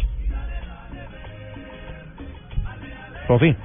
Profi. 3.27 3.55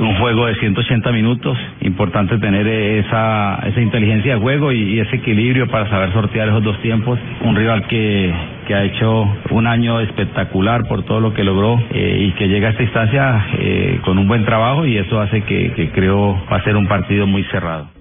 Un 0.00 0.16
juego 0.16 0.46
de 0.46 0.54
180 0.56 1.12
minutos, 1.12 1.58
importante 1.82 2.38
tener 2.38 2.66
esa, 2.66 3.60
esa 3.66 3.80
inteligencia 3.80 4.34
de 4.34 4.40
juego 4.40 4.72
y, 4.72 4.94
y 4.94 5.00
ese 5.00 5.16
equilibrio 5.16 5.68
para 5.68 5.88
saber 5.90 6.12
sortear 6.12 6.48
esos 6.48 6.62
dos 6.62 6.80
tiempos. 6.80 7.18
Un 7.42 7.54
rival 7.54 7.86
que, 7.86 8.32
que 8.66 8.74
ha 8.74 8.84
hecho 8.84 9.28
un 9.50 9.66
año 9.66 10.00
espectacular 10.00 10.88
por 10.88 11.04
todo 11.04 11.20
lo 11.20 11.34
que 11.34 11.44
logró 11.44 11.78
eh, 11.90 12.28
y 12.28 12.32
que 12.32 12.48
llega 12.48 12.68
a 12.68 12.70
esta 12.70 12.82
instancia 12.82 13.46
eh, 13.58 14.00
con 14.02 14.18
un 14.18 14.26
buen 14.26 14.44
trabajo 14.44 14.86
y 14.86 14.96
eso 14.96 15.20
hace 15.20 15.42
que, 15.42 15.72
que 15.72 15.90
creo 15.90 16.40
va 16.50 16.56
a 16.56 16.64
ser 16.64 16.76
un 16.76 16.86
partido 16.86 17.26
muy 17.26 17.44
cerrado. 17.44 17.99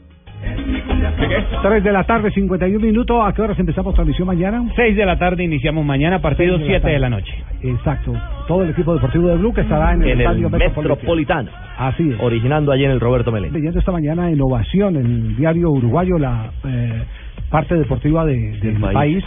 3 1.62 1.84
de 1.84 1.91
la 1.91 2.04
tarde, 2.06 2.32
51 2.32 2.80
minutos. 2.86 3.18
¿A 3.24 3.34
qué 3.34 3.41
horas 3.41 3.60
empezamos 3.60 3.93
transmisión 3.93 4.28
mañana? 4.28 4.64
6 4.76 4.95
de 4.95 5.06
la 5.06 5.18
tarde 5.18 5.43
iniciamos 5.43 5.86
mañana, 5.86 6.20
partido 6.20 6.58
Seis 6.58 6.68
de 6.68 6.74
la 6.74 6.80
7 6.80 6.93
de 6.93 7.00
la 7.00 7.10
noche. 7.10 7.34
Exacto. 7.62 8.14
Todo 8.47 8.64
el 8.64 8.70
equipo 8.72 8.93
deportivo 8.93 9.28
de 9.28 9.36
Blue 9.38 9.54
que 9.54 9.62
estará 9.62 9.93
en 9.93 10.02
el, 10.04 10.10
En 10.10 10.14
el 10.14 10.22
estadio 10.22 10.50
Metropolitano. 10.50 11.50
Así 11.78 12.10
es. 12.12 12.18
Originando 12.22 12.72
allí 12.72 12.86
en 12.86 12.91
el 12.91 13.00
Roberto 13.00 13.32
Melén. 13.32 13.54
Leyendo 13.54 13.80
esta 13.80 13.91
mañana 13.91 14.30
en 14.32 14.41
Ovación, 14.41 14.95
en 14.95 15.06
el 15.06 15.36
diario 15.36 15.70
uruguayo, 15.72 16.18
la 16.18 16.52
eh, 16.66 17.04
parte 17.50 17.76
deportiva 17.76 18.26
de- 18.26 18.58
del 18.60 18.80
país. 18.80 18.93
país. 18.93 19.24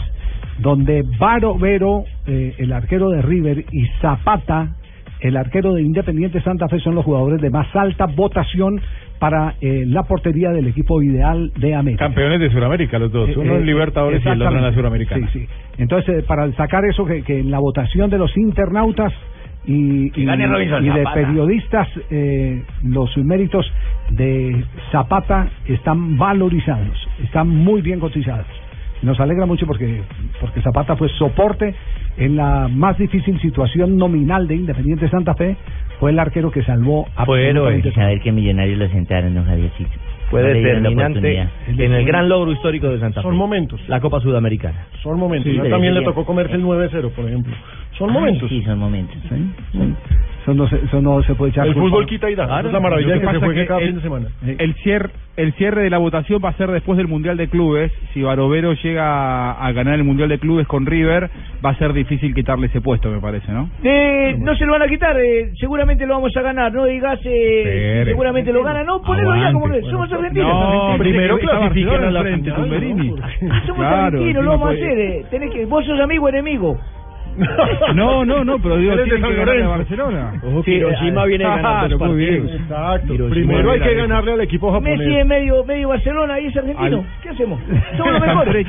donde 0.59 1.03
Varo 1.17 1.55
Vero, 1.57 2.03
eh, 2.27 2.53
el 2.59 2.71
arquero 2.73 3.09
de 3.09 3.23
River, 3.23 3.65
y 3.71 3.87
Zapata, 4.01 4.75
el 5.19 5.35
arquero 5.35 5.73
de 5.73 5.81
Independiente 5.81 6.41
Santa 6.41 6.67
Fe, 6.67 6.79
son 6.79 6.93
los 6.93 7.03
jugadores 7.05 7.41
de 7.41 7.49
más 7.49 7.75
alta 7.75 8.05
votación 8.05 8.79
para 9.19 9.55
eh, 9.61 9.85
la 9.87 10.03
portería 10.03 10.49
del 10.51 10.67
equipo 10.67 11.01
ideal 11.01 11.51
de 11.57 11.75
América. 11.75 12.05
Campeones 12.05 12.39
de 12.39 12.49
Sudamérica 12.51 12.99
los 12.99 13.11
dos, 13.11 13.29
Eh, 13.29 13.33
uno 13.37 13.53
eh, 13.53 13.57
en 13.57 13.65
Libertadores 13.65 14.23
y 14.25 14.27
el 14.27 14.41
otro 14.41 14.57
en 14.57 14.63
la. 14.63 14.73
Suramericana. 14.73 15.29
Sí, 15.31 15.39
sí. 15.39 15.47
Entonces, 15.77 16.19
eh, 16.19 16.23
para 16.27 16.51
sacar 16.53 16.83
eso, 16.85 17.05
que, 17.05 17.23
que 17.23 17.39
en 17.39 17.51
la 17.51 17.59
votación 17.59 18.09
de 18.09 18.17
los 18.17 18.35
internautas 18.37 19.13
y, 19.65 20.09
de 20.09 20.25
Zapata. 20.25 21.13
periodistas, 21.13 21.87
eh, 22.09 22.63
los 22.83 23.15
méritos 23.17 23.65
de 24.09 24.63
Zapata 24.91 25.47
están 25.65 26.17
valorizados, 26.17 26.97
están 27.23 27.47
muy 27.47 27.81
bien 27.81 27.99
cotizados. 27.99 28.47
Nos 29.01 29.19
alegra 29.19 29.45
mucho 29.45 29.65
porque, 29.65 30.01
porque 30.39 30.61
Zapata 30.61 30.95
fue 30.95 31.09
soporte 31.09 31.75
en 32.17 32.35
la 32.35 32.67
más 32.67 32.97
difícil 32.97 33.39
situación 33.41 33.97
nominal 33.97 34.47
de 34.47 34.55
Independiente 34.55 35.09
Santa 35.09 35.33
Fe. 35.35 35.55
Fue 35.99 36.11
el 36.11 36.19
arquero 36.19 36.51
que 36.51 36.63
salvó 36.63 37.07
a 37.15 37.23
Hay 37.23 37.81
que 37.81 37.91
saber 37.91 38.19
que 38.21 38.31
Millonarios 38.31 38.77
lo 38.77 38.89
sentaron, 38.89 39.33
don 39.33 39.45
Javiercito. 39.45 39.91
Fue 40.29 40.41
No 40.41 40.47
determinante 40.47 41.47
en 41.67 41.93
el 41.93 42.05
gran 42.05 42.27
logro 42.27 42.51
histórico 42.51 42.89
de 42.89 42.99
Santa 42.99 43.21
Fe. 43.21 43.27
Son 43.27 43.37
momentos. 43.37 43.79
La 43.87 43.99
Copa 43.99 44.19
Sudamericana. 44.19 44.87
Son 45.01 45.17
momentos. 45.19 45.51
Sí, 45.51 45.69
también 45.69 45.93
le 45.93 46.01
tocó 46.01 46.25
comerse 46.25 46.55
el 46.55 46.63
9-0, 46.63 47.11
por 47.11 47.25
ejemplo. 47.25 47.53
Son 47.97 48.09
Ay, 48.09 48.13
momentos. 48.15 48.49
Sí, 48.49 48.63
son 48.63 48.79
momentos. 48.79 49.17
Eso 50.43 50.53
no 50.53 50.67
se, 50.67 50.75
eso 50.75 51.01
no 51.01 51.23
se 51.23 51.35
puede 51.35 51.51
echar 51.51 51.65
El 51.65 51.73
culpa. 51.73 51.89
fútbol 51.89 52.05
quita 52.05 52.29
y 52.29 52.35
da. 52.35 52.43
Esa 52.43 52.59
es 52.67 52.73
la 52.73 52.79
maravilla 52.81 53.07
Lo 53.07 53.13
que, 53.15 53.19
que 53.21 53.25
se 53.27 53.33
pasa 53.33 53.45
juegue 53.45 53.61
que 53.61 53.67
cada 53.67 53.79
el- 53.79 53.85
fin 53.87 53.95
de 53.95 54.01
semana. 54.01 54.27
El 54.59 54.73
cierre, 54.75 55.09
el 55.37 55.53
cierre 55.53 55.83
de 55.83 55.89
la 55.89 55.97
votación 55.99 56.41
va 56.43 56.49
a 56.49 56.53
ser 56.53 56.69
después 56.69 56.97
del 56.97 57.07
Mundial 57.07 57.37
de 57.37 57.47
Clubes. 57.47 57.91
Si 58.13 58.21
Barovero 58.21 58.73
llega 58.73 59.53
a 59.53 59.71
ganar 59.71 59.95
el 59.95 60.03
Mundial 60.03 60.27
de 60.27 60.39
Clubes 60.39 60.67
con 60.67 60.85
River, 60.85 61.29
va 61.65 61.69
a 61.69 61.75
ser 61.77 61.93
difícil 61.93 62.35
quitarle 62.35 62.67
ese 62.67 62.81
puesto, 62.81 63.09
me 63.09 63.19
parece, 63.21 63.51
¿no? 63.53 63.69
Eh, 63.85 64.35
no 64.37 64.53
se 64.55 64.65
lo 64.65 64.73
van 64.73 64.81
a 64.81 64.87
quitar, 64.87 65.17
eh, 65.17 65.51
seguramente 65.57 66.05
lo 66.05 66.15
vamos 66.15 66.35
a 66.35 66.41
ganar, 66.41 66.73
no 66.73 66.85
digas, 66.85 67.19
eh, 67.23 68.03
seguramente 68.05 68.51
lo 68.51 68.63
gana, 68.63 68.83
no, 68.83 69.01
ponelo 69.01 69.33
ya 69.37 69.53
como 69.53 69.67
que 69.67 69.77
Aguante. 69.77 69.89
somos 69.91 70.11
argentinos. 70.11 70.49
No, 70.49 70.97
primero 70.97 71.37
clasifiquen 71.37 72.03
a 72.03 72.11
la 72.11 72.21
frente, 72.21 72.51
Tumberini. 72.51 73.09
¿no? 73.11 73.15
Somos 73.65 73.77
Claro, 73.77 74.05
argentinos, 74.07 74.43
lo 74.43 74.51
vamos 74.51 74.69
a 74.69 74.71
hacer, 74.73 74.99
eh, 74.99 75.25
tenés 75.31 75.51
que, 75.51 75.65
vos 75.65 75.85
sos 75.85 75.99
amigo 76.01 76.25
o 76.25 76.29
enemigo. 76.29 76.77
No, 77.95 78.23
no, 78.25 78.43
no, 78.43 78.59
pero 78.59 78.77
digo, 78.77 78.93
tiene 79.03 79.09
que 79.27 79.33
ganarle 79.35 79.63
a. 79.63 79.67
Barcelona. 79.67 80.33
Ojo, 80.43 80.63
Sí, 80.63 80.71
Hiroshima 80.71 81.23
eh, 81.23 81.27
viene 81.27 81.43
ganando 81.43 81.87
bien. 82.15 82.37
partidos. 82.47 82.61
Exacto. 82.61 83.13
Hiroshima 83.13 83.29
Primero 83.35 83.71
hay 83.71 83.79
que 83.79 83.93
ganarle 83.95 84.31
al 84.33 84.41
equipo 84.41 84.71
japonés. 84.71 84.99
Messi 84.99 85.15
es 85.15 85.25
medio, 85.25 85.63
medio 85.63 85.87
Barcelona 85.89 86.39
y 86.39 86.47
es 86.47 86.57
argentino. 86.57 86.97
Al- 86.99 87.05
¿Qué 87.21 87.29
hacemos? 87.29 87.59
Somos 87.97 88.13
los 88.13 88.21
mejores. 88.21 88.67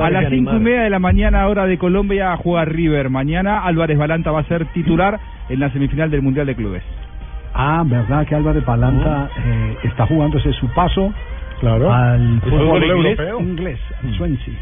A 0.00 0.10
las 0.10 0.28
cinco 0.30 0.56
y 0.56 0.60
media 0.60 0.82
de 0.82 0.90
la 0.90 0.98
mañana, 0.98 1.46
hora 1.48 1.66
de 1.66 1.78
Colombia, 1.78 2.36
juega 2.36 2.64
River. 2.64 3.10
Mañana 3.10 3.64
Álvarez 3.64 3.98
Balanta 3.98 4.30
va 4.30 4.40
a 4.40 4.44
ser 4.44 4.64
titular 4.66 5.18
en 5.48 5.60
la 5.60 5.70
semifinal 5.70 6.10
del 6.10 6.22
Mundial 6.22 6.46
de 6.46 6.54
Clubes. 6.54 6.82
Ah, 7.54 7.82
verdad 7.86 8.26
que 8.26 8.34
Álvarez 8.34 8.64
Balanta 8.64 9.28
eh, 9.44 9.76
está 9.84 10.06
jugándose 10.06 10.52
su 10.52 10.68
paso 10.74 11.12
Claro. 11.60 11.90
al 11.92 12.40
fútbol 12.42 12.58
fútbol 12.60 12.84
inglés, 12.84 13.18
europeo. 13.18 13.40
inglés, 13.40 13.80
al 14.04 14.14
Swansea. 14.14 14.54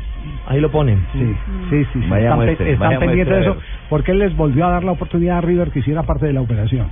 Ahí 0.46 0.60
lo 0.60 0.70
ponen. 0.70 0.98
Sí, 1.12 1.34
sí, 1.70 1.84
sí. 1.92 2.00
sí. 2.02 2.08
Vaya 2.08 2.24
están, 2.24 2.36
muestra, 2.38 2.66
están 2.68 2.88
vaya 2.88 2.98
pendientes 3.00 3.34
de 3.34 3.40
eso 3.42 3.56
porque 3.88 4.12
él 4.12 4.18
les 4.18 4.36
volvió 4.36 4.66
a 4.66 4.70
dar 4.70 4.84
la 4.84 4.92
oportunidad 4.92 5.38
a 5.38 5.40
River 5.40 5.70
que 5.70 5.78
hiciera 5.80 6.02
parte 6.02 6.26
de 6.26 6.32
la 6.32 6.40
operación. 6.40 6.86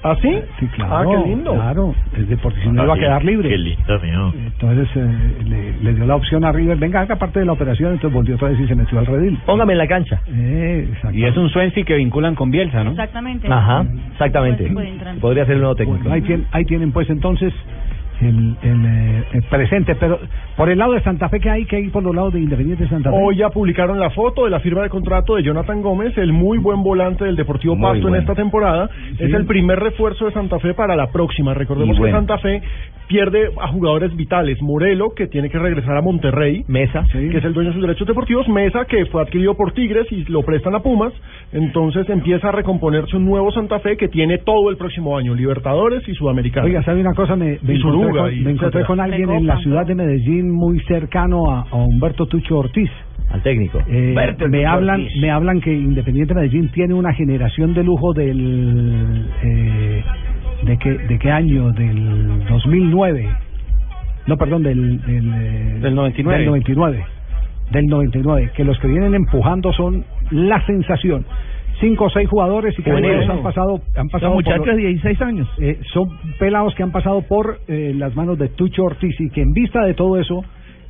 ¿Ah, 0.00 0.14
sí? 0.22 0.30
Sí, 0.60 0.66
claro. 0.68 0.94
Ah, 0.96 1.04
qué 1.10 1.28
lindo. 1.28 1.54
Claro, 1.54 1.92
es 2.16 2.28
de- 2.28 2.36
porque 2.36 2.60
si 2.60 2.68
no 2.68 2.84
iba 2.84 2.94
a 2.94 2.98
quedar 2.98 3.24
libre. 3.24 3.48
Qué 3.48 3.58
lindo, 3.58 3.98
mío. 4.00 4.32
Entonces 4.46 4.88
eh, 4.94 5.36
le, 5.44 5.72
le 5.82 5.94
dio 5.94 6.06
la 6.06 6.14
opción 6.14 6.44
a 6.44 6.52
River, 6.52 6.76
venga, 6.78 7.00
haga 7.00 7.16
parte 7.16 7.40
de 7.40 7.46
la 7.46 7.52
operación, 7.52 7.92
entonces 7.94 8.14
volvió 8.14 8.36
otra 8.36 8.48
vez 8.50 8.60
y 8.60 8.68
se 8.68 8.76
metió 8.76 8.96
al 9.00 9.06
redil. 9.06 9.36
Póngame 9.44 9.72
en 9.72 9.78
la 9.78 9.88
cancha. 9.88 10.20
Eh, 10.28 10.86
exacto. 10.88 11.18
Y 11.18 11.24
es 11.24 11.36
un 11.36 11.48
Swansea 11.50 11.84
que 11.84 11.96
vinculan 11.96 12.36
con 12.36 12.48
Bielsa, 12.52 12.84
¿no? 12.84 12.90
Exactamente. 12.90 13.48
Ajá, 13.50 13.84
exactamente. 14.12 14.72
Podría 15.20 15.44
ser 15.46 15.54
el 15.56 15.60
nuevo 15.62 15.74
técnico. 15.74 15.98
Bueno, 16.04 16.14
ahí, 16.14 16.22
tienen, 16.22 16.46
ahí 16.52 16.64
tienen 16.64 16.92
pues 16.92 17.10
entonces 17.10 17.52
el, 18.20 18.56
el, 18.62 18.86
eh, 18.86 19.24
el 19.32 19.42
presente, 19.44 19.94
pero 19.94 20.18
por 20.56 20.68
el 20.68 20.78
lado 20.78 20.92
de 20.92 21.02
Santa 21.02 21.28
Fe, 21.28 21.40
que 21.40 21.50
hay 21.50 21.64
que 21.64 21.78
ir 21.80 21.92
por 21.92 22.02
los 22.02 22.14
lados 22.14 22.32
de 22.32 22.40
Independiente 22.40 22.88
Santa 22.88 23.10
Fe? 23.10 23.16
Hoy 23.18 23.36
ya 23.36 23.50
publicaron 23.50 23.98
la 23.98 24.10
foto 24.10 24.44
de 24.44 24.50
la 24.50 24.60
firma 24.60 24.82
de 24.82 24.88
contrato 24.88 25.36
de 25.36 25.42
Jonathan 25.42 25.82
Gómez, 25.82 26.16
el 26.18 26.32
muy 26.32 26.58
buen 26.58 26.82
volante 26.82 27.24
del 27.24 27.36
Deportivo 27.36 27.76
Muy 27.76 27.92
Pasto 27.92 28.08
en 28.08 28.14
esta 28.16 28.34
temporada. 28.34 28.88
Sí. 29.16 29.24
Es 29.24 29.32
el 29.32 29.46
primer 29.46 29.78
refuerzo 29.78 30.26
de 30.26 30.32
Santa 30.32 30.58
Fe 30.58 30.74
para 30.74 30.96
la 30.96 31.10
próxima. 31.10 31.54
Recordemos 31.54 31.98
bueno. 31.98 32.14
que 32.14 32.18
Santa 32.18 32.38
Fe 32.38 32.62
pierde 33.08 33.50
a 33.60 33.68
jugadores 33.68 34.14
vitales. 34.14 34.60
Morelo, 34.62 35.10
que 35.16 35.26
tiene 35.26 35.50
que 35.50 35.58
regresar 35.58 35.96
a 35.96 36.02
Monterrey. 36.02 36.64
Mesa. 36.68 37.04
que 37.10 37.36
es 37.36 37.44
el 37.44 37.54
dueño 37.54 37.70
de 37.70 37.74
sus 37.74 37.82
derechos 37.82 38.06
deportivos, 38.06 38.48
Mesa, 38.48 38.84
que 38.84 39.06
fue 39.06 39.22
adquirido 39.22 39.54
por 39.54 39.72
Tigres 39.72 40.06
y 40.10 40.24
lo 40.30 40.42
prestan 40.42 40.74
a 40.74 40.80
Pumas, 40.80 41.12
entonces 41.52 42.08
empieza 42.08 42.48
a 42.48 42.52
recomponerse 42.52 43.16
un 43.16 43.24
nuevo 43.24 43.50
Santa 43.50 43.80
Fe 43.80 43.96
que 43.96 44.08
tiene 44.08 44.38
todo 44.38 44.70
el 44.70 44.76
próximo 44.76 45.16
año, 45.16 45.34
Libertadores 45.34 46.06
y 46.08 46.14
Sudamericana. 46.14 46.66
Oiga, 46.66 46.82
¿sabe 46.84 47.00
una 47.00 47.14
cosa? 47.14 47.34
Me, 47.36 47.58
me 47.62 47.74
encontré, 47.74 48.10
con, 48.10 48.32
y 48.32 48.40
me 48.40 48.50
encontré 48.52 48.84
con 48.84 49.00
alguien 49.00 49.30
en 49.30 49.46
la 49.46 49.58
ciudad 49.58 49.86
de 49.86 49.94
Medellín 49.94 50.50
muy 50.50 50.80
cercano 50.80 51.50
a, 51.50 51.66
a 51.70 51.76
Humberto 51.76 52.26
Tucho 52.26 52.58
Ortiz. 52.58 52.90
Al 53.30 53.42
técnico. 53.42 53.78
Eh, 53.86 54.14
me 54.48 54.64
hablan 54.64 55.02
Ortiz. 55.02 55.20
me 55.20 55.30
hablan 55.30 55.60
que 55.60 55.70
Independiente 55.70 56.34
Medellín 56.34 56.70
tiene 56.70 56.94
una 56.94 57.12
generación 57.12 57.74
de 57.74 57.84
lujo 57.84 58.14
del 58.14 59.26
eh, 59.42 60.02
de 60.62 60.76
qué 60.78 60.90
de 60.90 61.18
qué 61.18 61.30
año 61.30 61.70
del 61.72 62.44
2009 62.48 63.28
no 64.26 64.36
perdón 64.36 64.62
del 64.62 65.00
del, 65.02 65.32
eh, 65.34 65.78
Del 65.80 65.94
99. 65.94 66.38
del 66.38 66.46
99 66.46 67.04
del 67.70 67.86
99 67.86 68.50
que 68.56 68.64
los 68.64 68.78
que 68.78 68.88
vienen 68.88 69.14
empujando 69.14 69.72
son 69.72 70.04
la 70.30 70.64
sensación 70.66 71.24
cinco 71.80 72.06
o 72.06 72.10
seis 72.10 72.28
jugadores 72.28 72.76
y 72.78 72.82
que 72.82 72.90
algunos 72.90 73.28
han 73.28 73.42
pasado 73.42 73.80
han 73.96 74.08
pasado 74.08 74.30
Son 74.32 74.36
muchachos 74.36 74.66
por- 74.66 74.74
de 74.74 74.82
16 74.88 75.22
años. 75.22 75.48
eh, 75.58 75.78
son 75.92 76.10
pelados 76.38 76.74
que 76.74 76.82
han 76.82 76.90
pasado 76.90 77.22
por 77.22 77.60
eh, 77.68 77.92
las 77.96 78.16
manos 78.16 78.36
de 78.38 78.48
Tucho 78.48 78.84
Ortiz 78.84 79.14
y 79.20 79.30
que 79.30 79.42
en 79.42 79.52
vista 79.52 79.84
de 79.84 79.94
todo 79.94 80.18
eso 80.18 80.44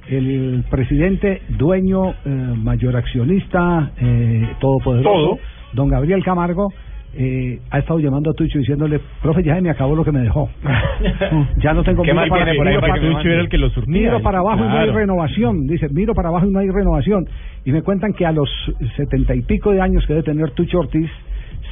el 0.09 0.64
presidente, 0.71 1.43
dueño, 1.51 2.12
eh, 2.25 2.31
mayor 2.57 2.97
accionista, 2.97 3.91
eh, 4.01 4.49
todopoderoso, 4.59 5.11
Todo. 5.12 5.39
don 5.75 5.89
Gabriel 5.91 6.25
Camargo, 6.25 6.73
eh, 7.15 7.59
ha 7.71 7.79
estado 7.79 7.99
llamando 7.99 8.31
a 8.31 8.35
Tucho 8.35 8.59
diciéndole, 8.59 9.01
profe, 9.23 9.43
ya 9.43 9.55
se 9.57 9.63
me 9.63 9.71
acabó 9.71 9.97
lo 9.97 10.05
que 10.05 10.13
me 10.13 10.21
dejó. 10.21 10.49
ya 11.59 11.73
no 11.73 11.83
tengo 11.83 12.05
mal 12.15 12.29
para- 12.29 12.55
por 12.55 12.69
ahí, 12.69 12.79
para- 12.79 12.95
Tucho 13.01 13.29
era 13.29 13.41
el 13.41 13.49
que 13.49 13.59
lo 13.59 13.71
surtía. 13.71 13.93
Miro 13.93 14.23
para 14.23 14.39
abajo 14.39 14.65
y 14.65 14.69
no 14.69 14.79
hay 14.79 14.91
renovación. 14.91 15.67
Dice, 15.67 15.89
miro 15.91 16.15
para 16.15 16.29
abajo 16.29 16.47
y 16.47 16.51
no 16.51 16.59
hay 16.59 16.69
renovación. 16.69 17.27
Y 17.65 17.73
me 17.73 17.83
cuentan 17.83 18.13
que 18.13 18.27
a 18.27 18.33
los 18.33 18.49
setenta 18.97 19.35
y 19.35 19.43
pico 19.43 19.73
de 19.73 19.81
años 19.81 20.07
que 20.07 20.13
debe 20.15 20.25
tener 20.25 20.51
Tucho 20.53 20.79
Ortiz, 20.81 21.11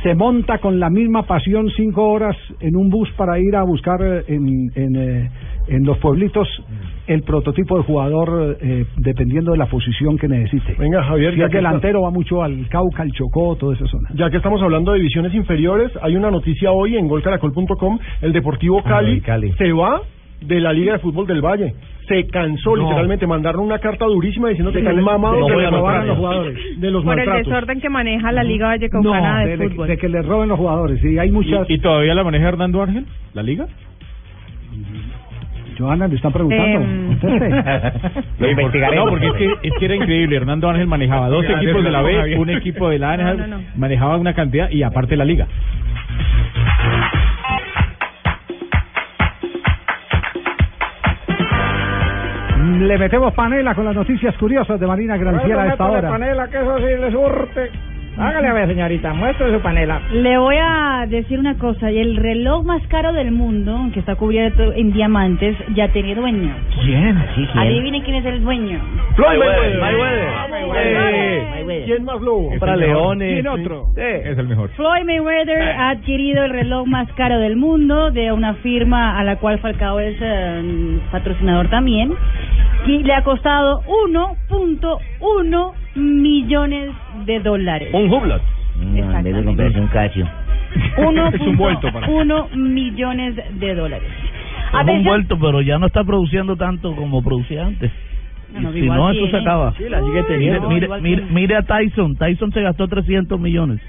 se 0.02 0.14
monta 0.14 0.58
con 0.58 0.78
la 0.78 0.90
misma 0.90 1.22
pasión 1.24 1.70
cinco 1.70 2.08
horas 2.10 2.36
en 2.60 2.76
un 2.76 2.90
bus 2.90 3.10
para 3.12 3.38
ir 3.38 3.56
a 3.56 3.62
buscar 3.62 4.00
en, 4.28 4.70
en, 4.74 4.96
eh, 4.96 5.30
en 5.68 5.84
los 5.84 5.98
pueblitos 5.98 6.48
el 7.06 7.22
prototipo 7.22 7.76
de 7.78 7.84
jugador 7.84 8.56
eh, 8.60 8.84
dependiendo 8.96 9.52
de 9.52 9.58
la 9.58 9.66
posición 9.66 10.18
que 10.18 10.26
necesite. 10.28 10.74
Venga, 10.78 11.02
Javier, 11.04 11.32
si 11.34 11.38
ya 11.40 11.44
es 11.46 11.50
que 11.50 11.56
delantero 11.58 12.02
va 12.02 12.10
mucho 12.10 12.42
al 12.42 12.68
Cauca, 12.68 13.02
al 13.02 13.12
Chocó, 13.12 13.56
toda 13.56 13.74
esa 13.74 13.86
zona. 13.86 14.08
Ya 14.14 14.28
que 14.30 14.38
estamos 14.38 14.60
hablando 14.62 14.92
de 14.92 14.98
divisiones 14.98 15.32
inferiores, 15.34 15.92
hay 16.02 16.16
una 16.16 16.30
noticia 16.30 16.72
hoy 16.72 16.96
en 16.96 17.06
golcaracol.com, 17.08 17.98
el 18.22 18.32
Deportivo 18.32 18.80
Ah, 18.84 18.88
Cali, 18.88 19.12
el 19.12 19.22
Cali. 19.22 19.52
se 19.52 19.72
va 19.72 20.00
de 20.40 20.60
la 20.60 20.72
Liga 20.72 20.94
de 20.94 20.98
Fútbol 20.98 21.26
del 21.26 21.40
Valle. 21.40 21.74
Se 22.08 22.24
cansó 22.28 22.76
No. 22.76 22.82
literalmente, 22.84 23.26
mandaron 23.26 23.62
una 23.64 23.78
carta 23.80 24.04
durísima 24.04 24.48
diciendo 24.48 24.70
que 24.70 24.78
De 24.78 24.82
están 24.82 24.96
que- 24.96 25.02
mamados 25.02 25.46
de 25.48 25.54
de, 25.54 25.58
que 25.64 25.70
los 25.70 26.16
jugadores. 26.18 26.80
De 26.80 26.90
los 26.90 27.04
por 27.04 27.18
el 27.20 27.32
desorden 27.44 27.80
que 27.80 27.88
maneja 27.88 28.30
la 28.32 28.44
Liga 28.44 28.66
No, 28.66 28.70
Vallecaucana 28.72 29.44
de, 29.44 29.56
de, 29.56 29.68
fútbol. 29.70 29.88
de 29.88 29.96
que 29.98 30.08
le 30.08 30.22
roben 30.22 30.48
los 30.48 30.58
jugadores. 30.58 31.00
Sí, 31.00 31.18
hay 31.18 31.30
muchas. 31.30 31.68
¿Y, 31.70 31.74
y 31.74 31.78
todavía 31.78 32.14
la 32.14 32.22
maneja 32.24 32.48
Hernando 32.48 32.82
Ángel? 32.82 33.06
¿La 33.34 33.42
liga? 33.42 33.66
Joana, 35.78 36.08
le 36.08 36.16
están 36.16 36.32
preguntando. 36.32 36.80
Em. 36.80 37.18
Lo 38.38 38.50
investigaremos. 38.50 39.04
No, 39.06 39.10
porque 39.10 39.26
es 39.26 39.32
que, 39.34 39.68
es 39.68 39.74
que 39.78 39.84
era 39.84 39.96
increíble. 39.96 40.36
Hernando 40.36 40.68
Ángel 40.68 40.86
manejaba 40.86 41.28
dos 41.28 41.44
equipos 41.44 41.82
de 41.84 41.90
la 41.90 42.02
B, 42.02 42.36
un 42.38 42.50
equipo 42.50 42.88
de 42.88 42.98
la 42.98 43.12
A, 43.12 43.16
No, 43.16 43.34
no, 43.34 43.46
no. 43.46 43.62
manejaba 43.76 44.16
una 44.16 44.34
cantidad 44.34 44.70
y 44.70 44.82
aparte 44.82 45.16
la 45.16 45.24
liga. 45.24 45.46
Le 52.80 52.98
metemos 52.98 53.32
panela 53.34 53.74
con 53.74 53.84
las 53.84 53.94
noticias 53.94 54.34
curiosas 54.36 54.78
de 54.78 54.86
Marina 54.86 55.16
Granciera 55.16 55.62
a 55.62 55.68
esta 55.68 55.86
hora. 55.90 56.08
panela, 56.10 56.48
que 56.48 56.56
eso 56.58 56.78
sí 56.78 56.84
le 57.00 57.10
surte. 57.10 57.70
Hágale 58.18 58.48
a 58.48 58.52
ver, 58.54 58.68
señorita, 58.68 59.12
muestre 59.12 59.52
su 59.52 59.60
panela. 59.60 60.00
Le 60.10 60.38
voy 60.38 60.56
a 60.58 61.04
decir 61.06 61.38
una 61.38 61.58
cosa, 61.58 61.90
y 61.90 61.98
el 61.98 62.16
reloj 62.16 62.64
más 62.64 62.80
caro 62.86 63.12
del 63.12 63.30
mundo, 63.30 63.90
que 63.92 64.00
está 64.00 64.14
cubierto 64.16 64.72
en 64.72 64.92
diamantes, 64.92 65.54
ya 65.74 65.88
tiene 65.88 66.14
dueño. 66.14 66.54
¿Quién? 66.82 67.22
Sí, 67.34 67.46
¿quién? 67.52 67.58
Adivinen 67.58 68.02
quién 68.02 68.16
es 68.16 68.24
el 68.24 68.42
dueño. 68.42 68.80
Floyd 69.16 69.38
Mayweather, 69.38 69.78
Mayweather. 69.78 70.28
Mayweather. 70.50 71.70
Eh, 71.70 71.82
¿Quién 71.84 72.04
más 72.04 72.20
lobo? 72.22 72.48
Compra 72.48 72.76
leones. 72.76 73.34
¿Quién 73.34 73.48
otro? 73.48 73.88
Es 73.96 74.38
el 74.38 74.48
mejor. 74.48 74.70
Floyd 74.70 75.04
Mayweather 75.04 75.62
ha 75.72 75.90
adquirido 75.90 76.44
el 76.44 76.52
reloj 76.52 76.86
más 76.86 77.12
caro 77.12 77.38
del 77.38 77.56
mundo 77.56 78.10
de 78.10 78.32
una 78.32 78.54
firma 78.54 79.18
a 79.18 79.24
la 79.24 79.36
cual 79.36 79.58
Falcao 79.58 80.00
es 80.00 80.16
eh, 80.20 80.98
patrocinador 81.10 81.68
también 81.68 82.14
y 82.86 83.02
le 83.02 83.12
ha 83.14 83.22
costado 83.24 83.82
1.1 84.50 85.72
millones 85.94 86.90
de 87.24 87.40
dólares. 87.40 87.88
Un 87.92 88.12
hublot. 88.12 88.42
en 88.80 89.22
vez 89.22 89.34
de 89.34 89.44
comprarse 89.44 89.80
un 89.80 89.88
Casio. 89.88 90.26
Es 91.34 91.40
un 91.40 91.56
vuelto 91.56 91.90
para- 91.92 92.06
1.1 92.06 92.54
millones 92.56 93.34
de 93.58 93.74
dólares. 93.74 94.08
Es 94.82 94.88
un 94.88 95.04
vuelto, 95.04 95.38
pero 95.38 95.60
ya 95.62 95.78
no 95.78 95.86
está 95.86 96.04
produciendo 96.04 96.56
tanto 96.56 96.94
como 96.94 97.22
producía 97.22 97.64
antes. 97.66 97.90
No, 98.52 98.60
no, 98.60 98.72
si 98.72 98.82
no, 98.82 99.10
eso 99.10 99.26
se 99.28 99.36
acaba. 99.38 99.72
Sí, 99.76 99.88
la 99.88 100.02
sigue 100.02 100.22
teniendo. 100.24 100.68
Mire, 100.68 100.88
mire, 100.88 101.00
mire, 101.00 101.26
mire 101.30 101.56
a 101.56 101.62
Tyson. 101.62 102.16
Tyson 102.16 102.52
se 102.52 102.62
gastó 102.62 102.86
300 102.88 103.38
millones. 103.40 103.80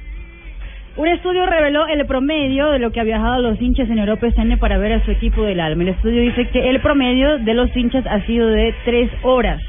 Un 0.98 1.08
estudio 1.10 1.46
reveló 1.46 1.86
el 1.86 2.08
promedio 2.08 2.72
de 2.72 2.80
lo 2.80 2.92
que 2.92 3.00
ha 3.00 3.04
viajado 3.04 3.40
los 3.44 3.62
hinchas 3.62 3.88
en 3.88 4.00
Europa 4.00 4.26
este 4.26 4.42
año 4.42 4.58
para 4.58 4.80
ver 4.80 4.94
a 4.94 5.06
su 5.06 5.12
equipo 5.12 5.44
del 5.44 5.60
alma. 5.60 5.84
El 5.84 5.90
estudio 5.90 6.22
dice 6.22 6.50
que 6.50 6.72
el 6.72 6.82
promedio 6.82 7.38
de 7.38 7.54
los 7.54 7.70
hinchas 7.78 8.04
ha 8.08 8.26
sido 8.26 8.48
de 8.48 8.74
tres 8.84 9.12
horas. 9.22 9.62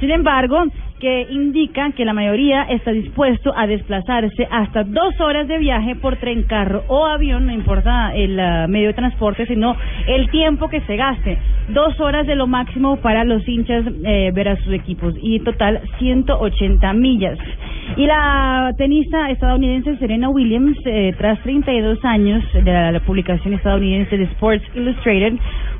Sin 0.00 0.10
embargo, 0.10 0.64
que 1.00 1.26
indica 1.30 1.90
que 1.92 2.04
la 2.04 2.12
mayoría 2.12 2.62
está 2.64 2.92
dispuesto 2.92 3.52
a 3.56 3.66
desplazarse 3.66 4.46
hasta 4.50 4.84
dos 4.84 5.18
horas 5.20 5.48
de 5.48 5.58
viaje 5.58 5.96
por 5.96 6.16
tren, 6.16 6.44
carro 6.44 6.84
o 6.88 7.06
avión, 7.06 7.46
no 7.46 7.52
importa 7.52 8.14
el 8.14 8.38
ah, 8.38 8.66
medio 8.68 8.88
de 8.88 8.94
transporte, 8.94 9.46
sino 9.46 9.74
el 10.06 10.30
tiempo 10.30 10.68
que 10.68 10.82
se 10.82 10.96
gaste. 10.96 11.38
Dos 11.70 11.98
horas 12.00 12.26
de 12.26 12.36
lo 12.36 12.46
máximo 12.46 12.96
para 12.96 13.24
los 13.24 13.46
hinchas 13.48 13.84
eh, 14.04 14.30
ver 14.34 14.48
a 14.50 14.56
sus 14.56 14.72
equipos 14.72 15.14
y 15.20 15.40
total 15.40 15.80
180 15.98 16.92
millas. 16.92 17.38
Y 17.96 18.06
la 18.06 18.72
tenista 18.76 19.30
estadounidense 19.30 19.96
Serena 19.96 20.28
Williams, 20.28 20.76
eh, 20.84 21.14
tras 21.18 21.40
32 21.42 22.04
años 22.04 22.44
de 22.52 22.92
la 22.92 23.00
publicación 23.00 23.54
estadounidense 23.54 24.16
de 24.16 24.24
Sports 24.24 24.64
Illustrated, 24.74 25.34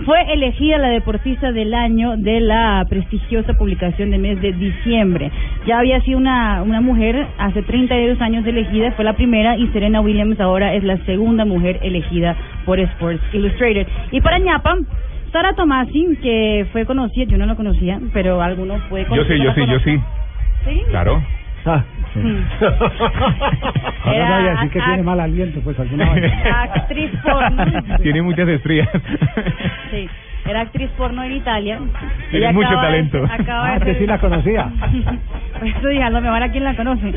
fue 0.05 0.33
elegida 0.33 0.79
la 0.79 0.89
deportista 0.89 1.53
del 1.53 1.75
año 1.75 2.17
de 2.17 2.41
la 2.41 2.85
prestigiosa 2.89 3.55
publicación 3.55 4.11
de 4.11 4.19
mes 4.19 4.41
de 4.41 4.53
diciembre. 4.53 5.31
Ya 5.67 5.79
había 5.79 6.01
sido 6.03 6.19
una, 6.19 6.63
una 6.63 6.81
mujer 6.81 7.27
hace 7.39 7.63
32 7.63 8.21
años 8.21 8.47
elegida, 8.47 8.93
fue 8.93 9.05
la 9.05 9.15
primera 9.15 9.57
y 9.57 9.67
Serena 9.69 10.01
Williams 10.01 10.41
ahora 10.41 10.75
es 10.75 10.85
la 10.85 10.97
segunda 11.05 11.45
mujer 11.45 11.79
elegida 11.83 12.37
por 12.65 12.81
Sports 12.81 13.23
Illustrated. 13.33 13.87
Y 14.11 14.21
para 14.21 14.39
ñapa, 14.39 14.77
Sara 15.33 15.55
Tomasi, 15.55 16.17
que 16.23 16.67
fue 16.73 16.87
conocida, 16.87 17.25
yo 17.25 17.39
no 17.39 17.47
lo 17.47 17.57
conocía, 17.57 18.01
pero 18.13 18.43
alguno 18.43 18.79
puede 18.89 19.05
Yo 19.15 19.25
sí, 19.25 19.39
yo 19.43 19.53
sí, 19.55 19.67
yo 19.67 19.79
sí. 19.81 20.01
¿Sí? 20.65 20.83
Claro. 20.91 21.23
Ah, 21.65 21.85
Ahora 22.61 24.29
no 24.29 24.37
voy 24.41 24.47
a 24.49 24.51
decir 24.53 24.71
que 24.71 24.81
tiene 24.81 25.03
mal 25.03 25.21
aliento, 25.21 25.61
pues 25.61 25.79
alguna 25.79 26.11
vez. 26.15 26.33
actriz 26.53 27.11
porno. 27.23 27.65
Tiene 28.03 28.23
muchas 28.23 28.49
estrías. 28.49 28.89
Sí, 29.91 30.09
era 30.49 30.63
actriz 30.63 30.91
porno 30.97 31.23
en 31.23 31.33
Italia. 31.33 31.79
Tiene 32.31 32.47
Ella 32.47 32.53
mucho 32.53 32.69
acaba 32.69 32.83
de- 32.83 32.89
talento. 32.89 33.25
acaba 33.31 33.67
de 33.71 33.73
Ah, 33.75 33.79
que 33.79 33.85
ser- 33.85 33.99
sí 33.99 34.07
la 34.07 34.19
conocía. 34.19 34.69
Pues 35.61 35.77
eso 35.77 35.89
dije, 35.89 36.03
a 36.03 36.11
lo 36.11 36.21
mejor 36.21 36.43
a 36.43 36.51
quien 36.51 36.65
la 36.65 36.75
conoce. 36.75 37.13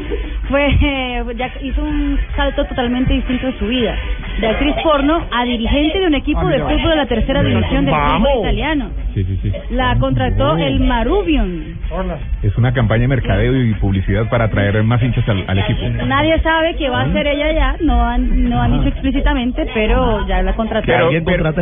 Fue, 0.50 0.68
eh, 0.82 1.24
ya 1.36 1.50
hizo 1.62 1.82
un 1.84 2.20
salto 2.36 2.66
totalmente 2.66 3.14
distinto 3.14 3.48
en 3.48 3.58
su 3.60 3.68
vida. 3.68 3.96
De 4.40 4.48
actriz 4.48 4.76
porno 4.84 5.26
a 5.32 5.44
dirigente 5.46 6.00
de 6.00 6.08
un 6.08 6.16
equipo 6.16 6.42
Ah, 6.42 6.50
de 6.50 6.58
mira. 6.58 6.70
fútbol 6.70 6.90
de 6.90 6.96
la 6.96 7.06
tercera 7.06 7.44
división 7.44 7.86
del 7.86 7.96
fútbol 7.96 8.40
italiano. 8.42 8.90
Sí, 9.14 9.24
sí, 9.24 9.40
sí. 9.44 9.52
La 9.72 9.96
contrató 10.00 10.58
el 10.58 10.80
Marubion. 10.82 11.78
Es 12.42 12.58
una 12.58 12.74
campaña 12.74 13.02
de 13.04 13.08
mercadeo 13.10 13.56
y 13.56 13.74
publicidad 13.76 14.28
para 14.30 14.46
atraer 14.46 14.83
más 14.86 15.02
hinchas 15.04 15.28
al, 15.30 15.44
al 15.48 15.60
equipo. 15.60 15.82
Nadie 16.06 16.40
sabe 16.42 16.76
qué 16.76 16.90
va 16.90 17.02
a 17.02 17.06
hacer 17.06 17.28
ella 17.28 17.52
ya, 17.54 17.76
no 17.82 18.04
han, 18.04 18.50
no 18.50 18.62
han 18.62 18.74
dicho 18.74 18.88
explícitamente, 18.90 19.66
pero 19.74 20.28
ya 20.28 20.42
la 20.42 20.54
contrataron. 20.56 21.24
pero, 21.24 21.54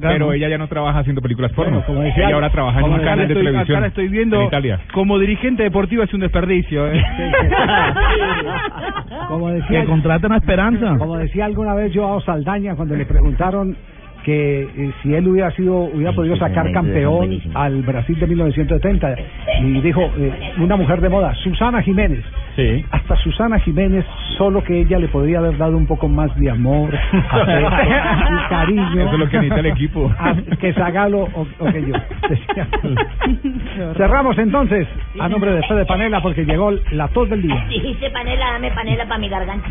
pero 0.00 0.32
ella 0.32 0.48
ya 0.48 0.58
no 0.58 0.66
trabaja 0.68 1.00
haciendo 1.00 1.20
películas 1.22 1.52
porno. 1.52 1.82
como 1.86 2.00
decía- 2.00 2.26
ella 2.26 2.34
ahora 2.34 2.50
trabaja 2.50 2.78
en 2.78 2.82
como 2.82 2.94
un 2.94 3.00
acá 3.00 3.10
canal 3.10 3.28
de 3.28 3.34
estoy- 3.34 3.44
televisión. 3.46 3.78
acá 3.78 3.86
estoy 3.88 4.08
viendo 4.08 4.40
en 4.40 4.46
Italia. 4.46 4.80
como 4.92 5.18
dirigente 5.18 5.62
deportivo 5.62 6.02
es 6.02 6.12
un 6.14 6.20
desperdicio. 6.20 6.90
¿eh? 6.92 7.02
Como 9.28 9.50
decía, 9.50 9.80
Que 9.82 9.86
contraten 9.86 10.32
a 10.32 10.36
Esperanza. 10.36 10.96
Como 10.98 11.16
decía 11.16 11.44
alguna 11.46 11.74
vez 11.74 11.92
Joao 11.94 12.20
Saldaña 12.20 12.74
cuando 12.74 12.94
le 12.96 13.06
preguntaron 13.06 13.76
que 14.24 14.62
eh, 14.62 14.90
si 15.02 15.14
él 15.14 15.28
hubiera 15.28 15.50
sido 15.50 15.80
hubiera 15.80 16.12
podido 16.12 16.36
sacar 16.36 16.72
campeón 16.72 17.38
al 17.54 17.82
Brasil 17.82 18.18
de 18.18 18.26
1970 18.26 19.16
y 19.60 19.80
dijo 19.82 20.00
eh, 20.16 20.52
una 20.58 20.76
mujer 20.76 21.00
de 21.02 21.10
moda 21.10 21.34
Susana 21.42 21.82
Jiménez 21.82 22.24
Sí. 22.56 22.84
hasta 22.90 23.16
Susana 23.16 23.58
Jiménez 23.58 24.04
solo 24.38 24.62
que 24.62 24.80
ella 24.82 24.98
le 24.98 25.08
podría 25.08 25.38
haber 25.38 25.56
dado 25.58 25.76
un 25.76 25.86
poco 25.86 26.08
más 26.08 26.34
de 26.38 26.50
amor 26.50 26.94
afecto 26.94 28.32
y 28.32 28.48
cariño 28.48 29.02
Eso 29.02 29.12
es 29.14 29.18
lo 29.18 29.28
que 29.28 29.36
necesita 29.38 29.60
el 29.60 29.66
equipo. 29.66 30.10
a- 30.18 30.34
que 30.60 30.72
Zagalo 30.72 31.24
o, 31.34 31.46
o 31.58 31.72
que 31.72 31.82
yo 31.86 31.94
cerramos 33.96 34.38
entonces 34.38 34.86
a 35.18 35.28
nombre 35.28 35.52
de 35.52 35.62
Fede 35.64 35.84
Panela 35.86 36.20
porque 36.22 36.44
llegó 36.44 36.70
la 36.92 37.08
tos 37.08 37.28
del 37.30 37.42
día 37.42 37.64
Dijiste 37.68 38.10
panela, 38.10 38.52
dame 38.52 38.70
panela 38.72 39.04
para 39.06 39.18
mi 39.18 39.28
garganta. 39.28 39.66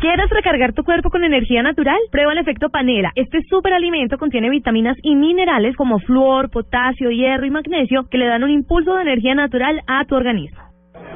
¿Quieres 0.00 0.28
recargar 0.30 0.72
tu 0.74 0.84
cuerpo 0.84 1.08
con 1.10 1.24
energía 1.24 1.62
natural? 1.62 1.96
Prueba 2.12 2.32
el 2.32 2.38
efecto 2.38 2.68
panela. 2.68 3.12
Este 3.14 3.40
superalimento 3.48 4.18
contiene 4.18 4.50
vitaminas 4.50 4.96
y 5.02 5.16
minerales 5.16 5.74
como 5.74 5.98
flúor, 6.00 6.50
potasio, 6.50 7.10
hierro 7.10 7.46
y 7.46 7.50
magnesio 7.50 8.04
que 8.10 8.18
le 8.18 8.26
dan 8.26 8.44
un 8.44 8.50
impulso 8.50 8.94
de 8.94 9.02
energía 9.02 9.34
natural 9.34 9.80
a 9.86 10.04
tu 10.04 10.14
organismo. 10.14 10.60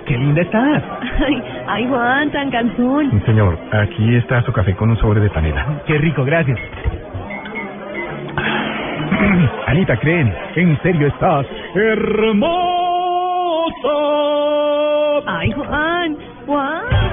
¡Qué 0.07 0.17
linda 0.17 0.43
estás! 0.43 0.83
Ay, 1.27 1.43
ay 1.67 1.87
Juan, 1.89 2.31
tan 2.31 2.51
cansón. 2.51 3.23
Señor, 3.27 3.59
aquí 3.73 4.17
está 4.17 4.43
su 4.43 4.53
café 4.53 4.75
con 4.75 4.91
un 4.91 4.97
sobre 4.97 5.21
de 5.21 5.31
panela. 5.31 5.83
Qué 5.87 5.99
rico, 5.99 6.25
gracias. 6.25 6.59
Anita, 9.67 9.97
creen, 9.99 10.35
en 10.57 10.81
serio 10.83 11.07
estás 11.09 11.47
hermoso. 11.75 12.81
Ay 15.27 15.53
Juan, 15.53 16.17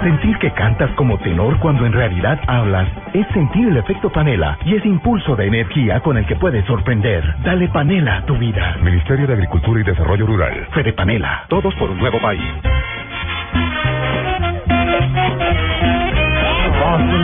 Sentir 0.02 0.38
que 0.40 0.52
cantas 0.52 0.90
como 0.96 1.18
tenor 1.20 1.60
cuando 1.60 1.86
en 1.86 1.94
realidad 1.94 2.40
hablas 2.48 2.88
es 3.14 3.28
sentir 3.34 3.68
el 3.68 3.78
efecto 3.78 4.12
panela 4.12 4.58
y 4.66 4.76
ese 4.76 4.88
impulso 4.88 5.36
de 5.36 5.48
energía 5.48 6.00
con 6.00 6.18
el 6.18 6.26
que 6.26 6.36
puedes 6.36 6.66
sorprender. 6.66 7.24
Dale 7.44 7.68
panela 7.68 8.18
a 8.18 8.26
tu 8.26 8.36
vida. 8.38 8.78
Ministerio 8.82 9.28
de 9.28 9.34
Agricultura 9.34 9.80
y 9.80 9.84
Desarrollo 9.84 10.26
Rural. 10.26 10.68
Fede 10.74 10.94
Panela. 10.94 11.46
Todos 11.50 11.74
por 11.76 11.90
un 11.92 12.00
nuevo 12.00 12.20
país. 12.20 12.42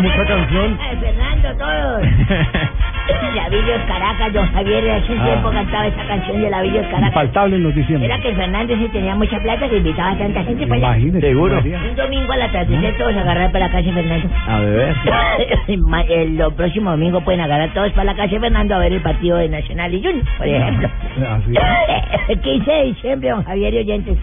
mucha 0.03 0.26
canción. 0.26 0.78
Fernando, 1.44 1.58
todos. 1.58 2.02
La 3.36 3.50
Villos 3.50 3.82
Caracas, 3.88 4.32
don 4.32 4.48
Javier, 4.54 4.89
hace 4.91 5.12
un 5.12 5.20
Ah. 5.20 5.26
tiempo 5.26 5.50
cantaba 5.52 5.88
esa 5.88 6.06
canción 6.06 6.41
de 6.41 6.50
la 6.50 6.62
Villos 6.62 6.86
Caracas. 6.88 7.08
infaltable 7.10 7.56
en 7.58 7.64
los 7.64 7.76
diciembre 7.76 8.06
Era 8.08 8.20
que 8.22 8.30
el 8.30 8.36
Fernández 8.36 8.91
tenía 8.91 9.16
mucha 9.16 9.39
plata 9.39 9.68
que 9.68 9.78
invitaba 9.78 10.12
a 10.12 10.18
tanta 10.18 10.44
gente 10.44 10.66
para 10.68 10.76
allá. 10.78 10.98
Imagínese, 10.98 11.28
Seguro. 11.28 11.60
Un 11.60 11.96
domingo 11.96 12.32
a 12.32 12.38
la 12.38 12.52
tarde 12.52 12.94
todos 12.98 13.16
agarrar 13.18 13.52
para 13.52 13.66
la 13.66 13.72
calle 13.72 13.91
Fernando. 13.91 14.30
A 14.48 14.60
ver. 14.60 14.96
Ma- 15.88 16.02
el, 16.04 16.38
los 16.38 16.54
próximos 16.54 16.94
domingos 16.94 17.24
pueden 17.24 17.41
agarrar 17.41 17.74
todos 17.74 17.91
para 17.91 18.06
la 18.06 18.16
calle 18.16 18.39
Fernando 18.39 18.76
a 18.76 18.80
ver 18.80 18.94
el 18.94 19.02
partido 19.02 19.38
de 19.38 19.50
Nacional 19.50 19.94
y 19.94 20.02
Junior, 20.04 20.24
por 20.38 20.48
ejemplo. 20.48 20.89
Así 21.30 22.38
15 22.38 22.72
de 22.72 22.84
diciembre, 22.86 23.30
don 23.32 23.44
Javier 23.44 23.74
y 23.74 23.78
oyentes. 23.80 24.18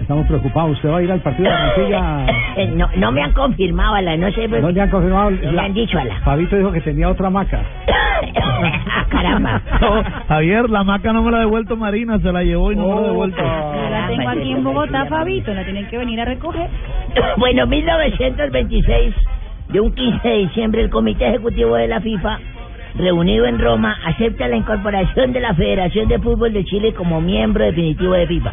Estamos 0.00 0.26
preocupados. 0.26 0.72
¿Usted 0.72 0.90
va 0.90 0.98
a 0.98 1.02
ir 1.02 1.10
al 1.12 1.20
partido 1.20 1.50
de 1.50 1.56
Barranquilla? 1.56 2.26
Eh, 2.56 2.72
No, 2.74 2.88
no 2.96 3.12
me 3.12 3.22
han 3.22 3.32
confirmado, 3.32 3.94
Ala, 3.94 4.16
no 4.16 4.30
sé. 4.32 4.48
pues, 4.48 4.62
No 4.62 4.70
le 4.70 4.80
han 4.80 4.90
confirmado. 4.90 5.30
No 5.30 5.52
me 5.52 5.60
han 5.60 5.74
dicho, 5.74 5.98
Ala. 5.98 6.20
Fabito 6.24 6.56
dijo 6.56 6.72
que 6.72 6.80
tenía 6.80 7.08
otra 7.08 7.30
maca. 7.30 7.62
Ah, 8.36 9.06
caramba. 9.10 9.60
No, 9.80 10.02
Javier, 10.28 10.70
la 10.70 10.82
maca 10.84 11.12
no 11.12 11.22
me 11.22 11.30
la 11.30 11.38
ha 11.38 11.40
devuelto 11.40 11.76
Marina, 11.76 12.18
se 12.20 12.32
la 12.32 12.42
llevó 12.42 12.72
y 12.72 12.76
no 12.76 12.86
me 12.88 12.94
la 12.94 13.00
ha 13.00 13.10
devuelto. 13.10 13.42
La 13.42 14.06
tengo 14.08 14.28
aquí 14.30 14.52
en 14.52 14.64
Bogotá, 14.64 15.04
Fabito, 15.06 15.52
la 15.52 15.64
tienen 15.64 15.86
que 15.88 15.98
venir 15.98 16.20
a 16.20 16.24
recoger. 16.24 16.68
Bueno, 17.36 17.66
1926, 17.66 19.14
de 19.70 19.80
un 19.80 19.92
15 19.92 20.28
de 20.28 20.36
diciembre, 20.38 20.82
el 20.82 20.90
Comité 20.90 21.28
Ejecutivo 21.28 21.74
de 21.76 21.88
la 21.88 22.00
FIFA, 22.00 22.38
reunido 22.96 23.44
en 23.46 23.58
Roma, 23.58 23.96
acepta 24.06 24.46
la 24.48 24.56
incorporación 24.56 25.32
de 25.32 25.40
la 25.40 25.54
Federación 25.54 26.08
de 26.08 26.18
Fútbol 26.20 26.52
de 26.52 26.64
Chile 26.64 26.94
como 26.94 27.20
miembro 27.20 27.64
definitivo 27.64 28.12
de 28.14 28.26
FIFA. 28.26 28.52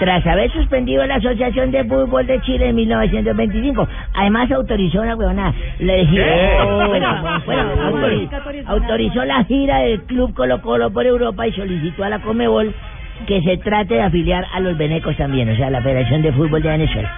Tras 0.00 0.26
haber 0.26 0.50
suspendido 0.52 1.06
la 1.06 1.16
Asociación 1.16 1.70
de 1.70 1.84
Fútbol 1.84 2.26
de 2.26 2.40
Chile 2.40 2.70
en 2.70 2.76
1925, 2.76 3.86
además 4.14 4.50
autorizó 4.50 5.02
una 5.02 5.14
huevonada. 5.14 5.52
Le 5.78 5.96
dije, 5.98 6.16
¿Qué? 6.16 6.86
bueno, 6.88 7.22
bueno, 7.46 7.62
autori- 7.90 8.64
autorizó 8.66 9.24
la 9.26 9.44
gira 9.44 9.80
del 9.80 10.00
Club 10.04 10.32
Colo 10.34 10.62
Colo 10.62 10.90
por 10.90 11.04
Europa 11.06 11.46
y 11.46 11.52
solicitó 11.52 12.02
a 12.04 12.08
la 12.08 12.18
Comebol 12.20 12.74
que 13.26 13.42
se 13.42 13.58
trate 13.58 13.96
de 13.96 14.00
afiliar 14.00 14.46
a 14.54 14.60
los 14.60 14.78
venecos 14.78 15.14
también, 15.18 15.50
o 15.50 15.54
sea, 15.54 15.68
la 15.68 15.82
Federación 15.82 16.22
de 16.22 16.32
Fútbol 16.32 16.62
de 16.62 16.70
Venezuela. 16.70 17.12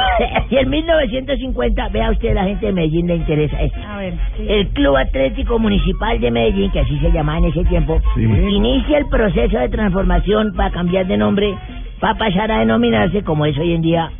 y 0.50 0.56
en 0.56 0.68
1950, 0.68 1.88
vea 1.88 2.10
usted, 2.10 2.34
la 2.34 2.44
gente 2.44 2.66
de 2.66 2.72
Medellín 2.74 3.06
le 3.06 3.16
interesa 3.16 3.62
esto. 3.62 3.78
A 3.88 3.96
ver. 3.96 4.12
El 4.46 4.68
Club 4.68 4.98
Atlético 4.98 5.58
Municipal 5.58 6.20
de 6.20 6.30
Medellín, 6.30 6.70
que 6.70 6.80
así 6.80 6.98
se 6.98 7.10
llamaba 7.10 7.38
en 7.38 7.44
ese 7.46 7.64
tiempo, 7.64 7.98
inicia 8.16 8.98
el 8.98 9.06
proceso 9.08 9.58
de 9.58 9.70
transformación 9.70 10.52
para 10.54 10.70
cambiar 10.70 11.06
de 11.06 11.16
nombre, 11.16 11.54
para 12.00 12.14
pasar 12.14 12.50
a 12.52 12.58
denominarse, 12.60 13.22
como 13.22 13.44
es 13.46 13.56
hoy 13.58 13.74
en 13.74 13.82
día, 13.82 14.10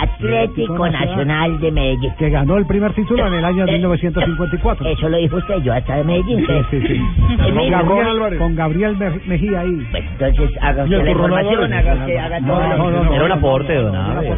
Atlético 0.00 0.88
Nacional 0.88 1.60
de 1.60 1.72
Medellín. 1.72 2.12
Que 2.18 2.28
ganó 2.30 2.56
el 2.58 2.66
primer 2.66 2.92
título 2.92 3.26
en 3.26 3.34
el 3.34 3.44
año 3.44 3.64
1954. 3.64 4.86
Eso 4.86 5.08
lo 5.08 5.16
dijo 5.16 5.36
usted, 5.36 5.56
yo 5.62 5.72
hasta 5.72 5.96
de 5.96 6.04
Medellín. 6.04 6.46
Sí, 6.70 6.80
sí, 6.86 7.00
Con 7.38 7.70
Gabriel, 7.70 8.38
con 8.38 8.54
Gabriel 8.56 8.96
Me- 8.96 9.20
Mejía 9.26 9.60
ahí. 9.60 9.86
Entonces, 9.94 10.50
haga 10.60 10.84
usted 10.84 10.96
la 11.04 11.10
información, 11.10 11.72
haga 11.72 11.94
usted, 11.94 12.16
haga 12.16 12.38
todo. 12.40 12.46
No, 12.48 12.68
no, 12.76 12.90
no, 12.90 13.04
no. 13.04 13.14
Era 13.14 13.24
un 13.24 13.32
aporte, 13.32 13.74
don 13.74 13.96
Abe. 13.96 14.28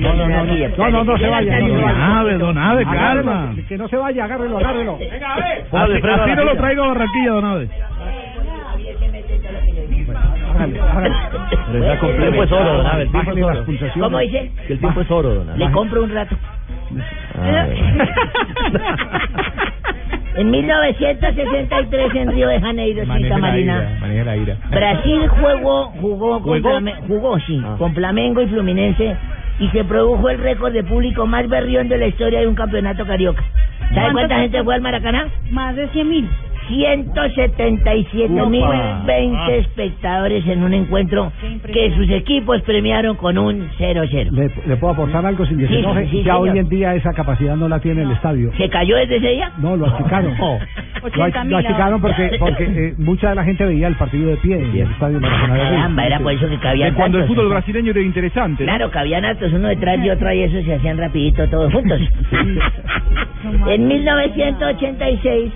No, 0.00 0.14
no, 0.14 0.28
no, 0.28 0.44
no. 0.44 0.44
No, 0.76 0.90
no, 0.90 1.04
no 1.04 1.18
se 1.18 1.28
vaya. 1.28 1.58
Don 1.60 2.00
Abe, 2.02 2.38
don 2.38 2.58
Abe, 2.58 2.84
calma. 2.84 3.54
Que 3.68 3.78
no 3.78 3.88
se 3.88 3.96
vaya, 3.96 4.24
agárrelo, 4.24 4.58
agárrelo. 4.58 4.98
Así, 5.72 5.92
así 6.20 6.30
no 6.36 6.44
lo 6.44 6.56
traigo 6.56 6.84
a 6.84 6.88
Barranquilla, 6.88 7.30
don 7.32 7.44
Abe. 7.44 7.68
Hágale, 10.54 10.80
hágale. 10.80 11.14
Pero 11.72 11.84
está 11.84 11.98
completo. 12.00 12.24
El 12.24 12.32
tiempo 12.32 12.42
es 12.44 12.52
oro, 12.52 12.72
don 12.74 12.86
Abe. 12.86 13.02
El 13.02 13.10
tiempo 13.10 13.30
es 13.30 13.36
Bájale 13.40 13.54
las 13.58 13.66
pulsaciones. 13.66 14.02
¿Cómo 14.04 14.18
dice? 14.18 14.50
Que 14.66 14.72
el 14.74 14.78
tiempo 14.78 15.00
es 15.00 15.10
oro, 15.10 15.34
don 15.34 15.48
Abe. 15.50 15.58
Le 15.58 15.70
compro 15.72 16.02
un 16.04 16.10
rato. 16.14 16.36
Ah, 17.38 17.66
En 20.36 20.50
1963 20.50 22.14
en 22.16 22.32
Río 22.32 22.48
de 22.48 22.60
Janeiro, 22.60 23.04
la 23.04 23.38
Marina, 23.38 23.58
ira, 23.58 23.98
maneje 24.00 24.24
la 24.24 24.36
ira. 24.36 24.56
Brasil 24.68 25.28
jugó, 25.28 25.84
jugó, 26.00 26.42
con 26.42 26.60
¿Jugó? 26.60 26.80
Jugó 27.06 27.38
sí, 27.40 27.62
Ah. 27.64 27.76
con 27.78 27.94
Flamengo 27.94 28.42
y 28.42 28.48
Fluminense 28.48 29.16
y 29.60 29.68
se 29.68 29.84
produjo 29.84 30.28
el 30.30 30.38
récord 30.38 30.72
de 30.72 30.82
público 30.82 31.24
más 31.26 31.48
berrión 31.48 31.88
de 31.88 31.98
la 31.98 32.06
historia 32.08 32.40
de 32.40 32.48
un 32.48 32.56
campeonato 32.56 33.06
carioca. 33.06 33.44
¿Sabe 33.94 34.10
cuánta 34.12 34.40
gente 34.40 34.64
fue 34.64 34.74
al 34.74 34.80
Maracaná? 34.80 35.28
Más 35.52 35.76
de 35.76 35.86
100 35.90 36.08
mil. 36.08 36.28
177 36.68 38.28
mil 38.46 38.62
Upa. 38.64 39.02
20 39.06 39.58
espectadores 39.58 40.46
en 40.46 40.62
un 40.62 40.72
encuentro 40.74 41.32
que 41.72 41.92
sus 41.94 42.08
equipos 42.10 42.60
premiaron 42.62 43.16
con 43.16 43.36
un 43.38 43.68
0-0. 43.78 44.30
Le, 44.30 44.50
le 44.66 44.76
puedo 44.76 44.92
aportar 44.94 45.24
algo 45.26 45.44
sin 45.46 45.58
que 45.58 45.66
se 45.66 45.72
Sí, 45.74 45.78
enoje. 45.80 46.08
sí, 46.10 46.16
ya 46.18 46.34
señor. 46.34 46.40
hoy 46.48 46.58
en 46.58 46.68
día 46.68 46.94
esa 46.94 47.12
capacidad 47.12 47.56
no 47.56 47.68
la 47.68 47.78
tiene 47.80 48.02
el 48.02 48.10
estadio. 48.12 48.50
¿Se 48.56 48.68
cayó 48.68 48.96
desde 48.96 49.16
ese 49.16 49.28
día? 49.30 49.50
No, 49.58 49.76
lo 49.76 49.86
achicaron. 49.86 50.34
Lo, 51.04 51.24
80 51.24 51.44
lo 51.44 51.58
achicaron 51.58 52.00
porque, 52.00 52.30
porque 52.38 52.64
eh, 52.64 52.94
mucha 52.96 53.28
de 53.28 53.34
la 53.34 53.44
gente 53.44 53.66
veía 53.66 53.88
el 53.88 53.96
partido 53.96 54.30
de 54.30 54.36
pie 54.38 54.56
en 54.56 54.70
el 54.70 54.90
estadio. 54.90 55.20
Caramba, 55.20 56.06
era 56.06 56.18
por 56.18 56.32
eso 56.32 56.48
que 56.48 56.56
cabían 56.58 56.90
De 56.92 56.96
cuando 56.96 57.18
el 57.18 57.26
fútbol 57.26 57.50
brasileño 57.50 57.90
era 57.90 58.00
interesante. 58.00 58.64
¿no? 58.64 58.68
Claro, 58.70 58.90
cabían 58.90 59.22
hartos, 59.24 59.52
uno 59.52 59.68
detrás 59.68 60.00
de 60.02 60.10
otro 60.12 60.32
y 60.32 60.42
eso 60.44 60.62
se 60.62 60.74
hacían 60.74 60.96
rapidito 60.96 61.46
todos 61.50 61.70
juntos. 61.74 62.00
en 63.68 63.86
1986, 63.88 65.52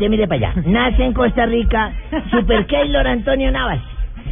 usted 0.00 0.08
mire 0.10 0.26
para 0.26 0.48
allá, 0.50 0.62
nace 0.64 1.04
en 1.04 1.12
Costa 1.12 1.44
Rica 1.44 1.92
Super 2.30 2.64
Keylor 2.64 3.06
Antonio 3.06 3.50
Navas. 3.52 3.80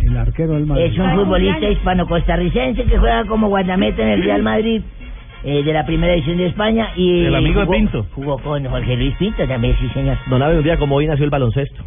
El 0.02 0.16
arquero 0.16 0.54
del 0.54 0.64
Madrid. 0.64 0.84
Es 0.86 0.98
un 0.98 1.10
futbolista 1.14 1.68
hispano-costarricense 1.68 2.84
que 2.84 2.96
juega 2.98 3.24
como 3.26 3.48
guardameta 3.48 4.02
en 4.02 4.08
el 4.08 4.24
Real 4.24 4.42
Madrid 4.42 4.80
eh, 5.44 5.62
de 5.62 5.72
la 5.74 5.84
primera 5.84 6.14
división 6.14 6.38
de 6.38 6.46
España. 6.46 6.88
y 6.96 7.26
El 7.26 7.34
amigo 7.34 7.60
de 7.60 7.66
jugó- 7.66 7.76
Pinto. 7.76 8.06
Jugó 8.14 8.38
con 8.38 8.64
Jorge 8.64 8.96
Luis 8.96 9.14
Pinto 9.18 9.46
también, 9.46 9.76
sí, 9.78 9.88
señor. 9.92 10.16
Don 10.30 10.42
Abe, 10.42 10.56
un 10.58 10.64
día 10.64 10.78
como 10.78 10.96
hoy 10.96 11.06
nació 11.06 11.24
el 11.24 11.30
baloncesto. 11.30 11.82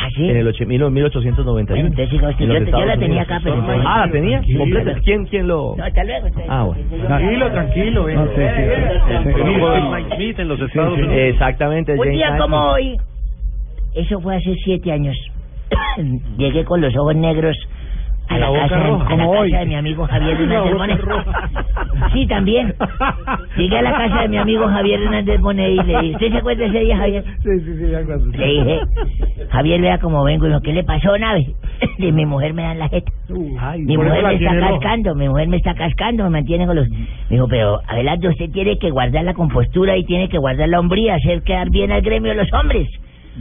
¿Ah, 0.00 0.08
sí? 0.14 0.28
En 0.30 0.36
el 0.36 0.46
ocho- 0.46 0.64
mil- 0.64 0.88
1891. 0.90 1.66
Bueno, 1.74 1.88
entonces, 1.88 2.22
usted. 2.22 2.44
En 2.44 2.48
los 2.48 2.70
Yo- 2.70 2.78
yo 2.78 2.84
la 2.86 2.96
tenía 2.96 3.22
acá, 3.22 3.40
pero 3.42 3.64
Ah, 3.84 4.04
¿la 4.06 4.12
tenía? 4.12 4.40
¿Completa? 4.56 4.94
¿Quién, 5.04 5.26
quién 5.26 5.48
lo...? 5.48 5.74
No, 5.76 5.84
hasta 5.84 6.04
luego. 6.04 6.28
Ah, 6.48 6.62
bueno. 6.64 7.06
Tranquilo, 7.08 7.50
tranquilo. 7.50 8.08
No, 8.08 8.26
sí, 8.26 8.32
sí, 8.36 8.42
sí, 9.08 9.32
sí. 10.94 11.02
De. 11.08 11.28
Exactamente. 11.30 11.94
Un 11.98 12.10
día 12.12 12.36
como 12.38 12.56
hoy, 12.58 12.96
eso 13.98 14.20
fue 14.20 14.36
hace 14.36 14.54
siete 14.64 14.92
años, 14.92 15.16
llegué 16.38 16.64
con 16.64 16.80
los 16.80 16.94
ojos 16.96 17.16
negros 17.16 17.56
a 18.30 18.38
la, 18.38 18.52
casa, 18.52 18.76
de- 18.76 18.86
roja. 18.88 19.06
a 19.06 19.08
la 19.08 19.08
Como 19.16 19.30
casa 19.32 19.40
hoy. 19.42 19.52
de 19.52 19.66
mi 19.66 19.74
amigo 19.74 20.06
Javier 20.10 20.40
Hernández 20.40 20.74
Bonet. 20.76 21.00
Sí, 22.12 22.26
también. 22.26 22.74
Llegué 23.56 23.78
a 23.78 23.82
la 23.82 23.92
casa 23.92 24.22
de 24.22 24.28
mi 24.28 24.36
amigo 24.36 24.68
Javier 24.68 25.02
Hernández 25.02 25.40
Bonet 25.40 25.70
y 25.70 25.76
le 25.76 25.82
dije, 26.02 26.12
¿usted 26.14 26.30
se 26.32 26.36
acuerda 26.38 26.62
de 26.64 26.68
ese 26.68 26.80
día, 26.80 26.96
Javier? 26.98 27.24
Sí, 27.42 27.50
sí, 27.60 27.76
sí, 27.78 27.90
ya 27.90 27.98
acuerdo. 27.98 28.26
Le 28.26 28.46
dije, 28.46 28.80
Javier, 29.50 29.80
vea 29.80 29.98
cómo 29.98 30.22
vengo. 30.24 30.44
Y 30.46 30.48
dijo, 30.50 30.60
¿qué 30.60 30.72
le 30.74 30.84
pasó, 30.84 31.16
nave? 31.18 31.46
Y 31.98 32.12
mi 32.12 32.26
mujer 32.26 32.52
me 32.54 32.62
da 32.62 32.72
en 32.72 32.78
la 32.80 32.88
jeta. 32.88 33.10
Ay, 33.60 33.80
Mi 33.82 33.96
mujer 33.96 34.22
me 34.22 34.34
está 34.34 34.52
roja. 34.54 34.68
cascando, 34.72 35.14
mi 35.14 35.28
mujer 35.28 35.48
me 35.48 35.56
está 35.56 35.74
cascando, 35.74 36.24
me 36.24 36.30
mantiene 36.30 36.66
con 36.66 36.76
los... 36.76 36.88
Me 36.90 37.06
dijo, 37.30 37.48
pero 37.48 37.80
Abelardo, 37.88 38.28
usted 38.28 38.50
tiene 38.50 38.78
que 38.78 38.90
guardar 38.90 39.24
la 39.24 39.34
compostura 39.34 39.96
y 39.96 40.04
tiene 40.04 40.28
que 40.28 40.36
guardar 40.38 40.68
la 40.68 40.80
hombría, 40.80 41.14
hacer 41.14 41.42
quedar 41.42 41.70
bien 41.70 41.92
al 41.92 42.02
gremio 42.02 42.32
de 42.32 42.42
los 42.44 42.52
hombres. 42.52 42.88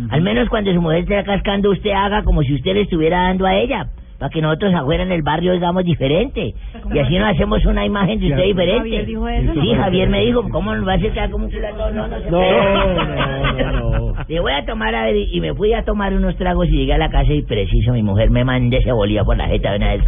Al 0.09 0.21
menos 0.21 0.49
cuando 0.49 0.71
su 0.73 0.81
mujer 0.81 0.99
esté 0.99 1.23
cascando, 1.23 1.71
usted 1.71 1.91
haga 1.91 2.23
como 2.23 2.41
si 2.43 2.53
usted 2.55 2.73
le 2.73 2.81
estuviera 2.81 3.23
dando 3.23 3.45
a 3.45 3.55
ella. 3.55 3.87
Para 4.19 4.31
que 4.31 4.41
nosotros 4.41 4.73
afuera 4.73 5.03
en 5.03 5.11
el 5.11 5.21
barrio 5.21 5.53
digamos 5.53 5.83
diferente. 5.85 6.55
Y 6.91 6.99
así 6.99 7.19
nos 7.19 7.29
hacemos 7.29 7.63
una 7.67 7.85
imagen 7.85 8.19
de 8.19 8.29
usted 8.31 8.43
diferente. 8.45 8.79
¿Javier 8.79 9.05
dijo 9.05 9.27
eso? 9.27 9.53
Sí, 9.61 9.73
Javier 9.75 10.09
me 10.09 10.21
dijo, 10.25 10.49
¿cómo 10.49 10.73
nos 10.75 10.87
va 10.87 10.93
a 10.93 10.95
hacer 10.95 11.11
quedar 11.11 11.29
como 11.29 11.45
un? 11.45 11.51
No, 11.51 11.91
no, 11.91 12.07
no. 12.07 12.19
se 12.19 12.31
No, 12.31 12.39
puede. 12.39 13.63
no, 13.63 13.71
no. 13.71 14.13
Le 14.27 14.39
voy 14.39 14.51
a 14.53 14.65
tomar 14.65 14.95
a 14.95 15.05
ver, 15.05 15.15
y 15.15 15.39
me 15.39 15.53
fui 15.53 15.71
a 15.73 15.83
tomar 15.83 16.13
unos 16.13 16.35
tragos 16.35 16.67
y 16.67 16.71
llegué 16.77 16.93
a 16.93 16.97
la 16.97 17.09
casa 17.11 17.31
y 17.31 17.43
preciso 17.43 17.93
mi 17.93 18.01
mujer 18.01 18.31
me 18.31 18.43
mandé 18.43 18.77
ese 18.77 18.91
bolívar 18.91 19.23
por 19.25 19.37
la 19.37 19.47
jeta 19.47 19.69
de 19.71 19.77
una 19.77 19.91
vez. 19.93 20.03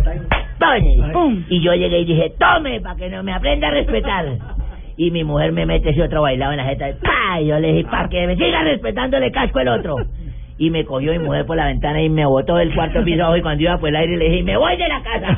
Y 1.49 1.61
yo 1.61 1.73
llegué 1.73 1.99
y 1.99 2.05
dije, 2.05 2.33
tome, 2.39 2.81
para 2.81 2.95
que 2.95 3.09
no 3.09 3.21
me 3.23 3.31
aprenda 3.31 3.67
a 3.67 3.71
respetar. 3.71 4.25
Y 5.00 5.12
mi 5.12 5.24
mujer 5.24 5.54
me 5.54 5.66
mete 5.66 5.91
ese 5.91 6.04
otro 6.04 6.24
bailado 6.24 6.52
en 6.52 6.58
la 6.58 6.66
jeta. 6.66 6.88
¡Pah! 7.02 7.39
Y 7.39 7.47
yo 7.47 7.58
le 7.58 7.72
dije, 7.72 7.89
para 7.89 8.10
que 8.10 8.28
me 8.28 8.36
siga 8.36 8.64
respetando, 8.64 9.18
le 9.18 9.32
casco 9.32 9.62
el 9.62 9.70
otro. 9.70 9.95
Y 10.58 10.70
me 10.72 10.84
cogió 10.84 11.14
mi 11.14 11.20
mujer 11.20 11.45
por 11.45 11.56
la 11.56 11.68
ventana 11.68 12.02
y 12.02 12.10
me 12.10 12.26
botó 12.26 12.58
del 12.58 12.76
cuarto 12.76 13.02
piso 13.06 13.22
abajo 13.24 13.38
y 13.38 13.41
cuando 13.41 13.64
iba 13.64 13.78
por 13.78 13.88
el 13.88 13.95
aire 13.95 14.18
le 14.18 14.30
dije, 14.30 14.43
me 14.43 14.58
voy 14.58 14.76
de 14.76 14.89
la 14.89 15.02
casa. 15.02 15.38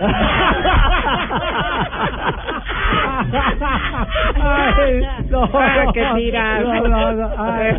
Ay, 4.42 5.08
no, 5.30 5.94
qué 5.94 6.06
tiras. 6.16 6.64
No, 6.64 6.88
no, 6.88 7.12
no, 7.12 7.30
ay. 7.38 7.78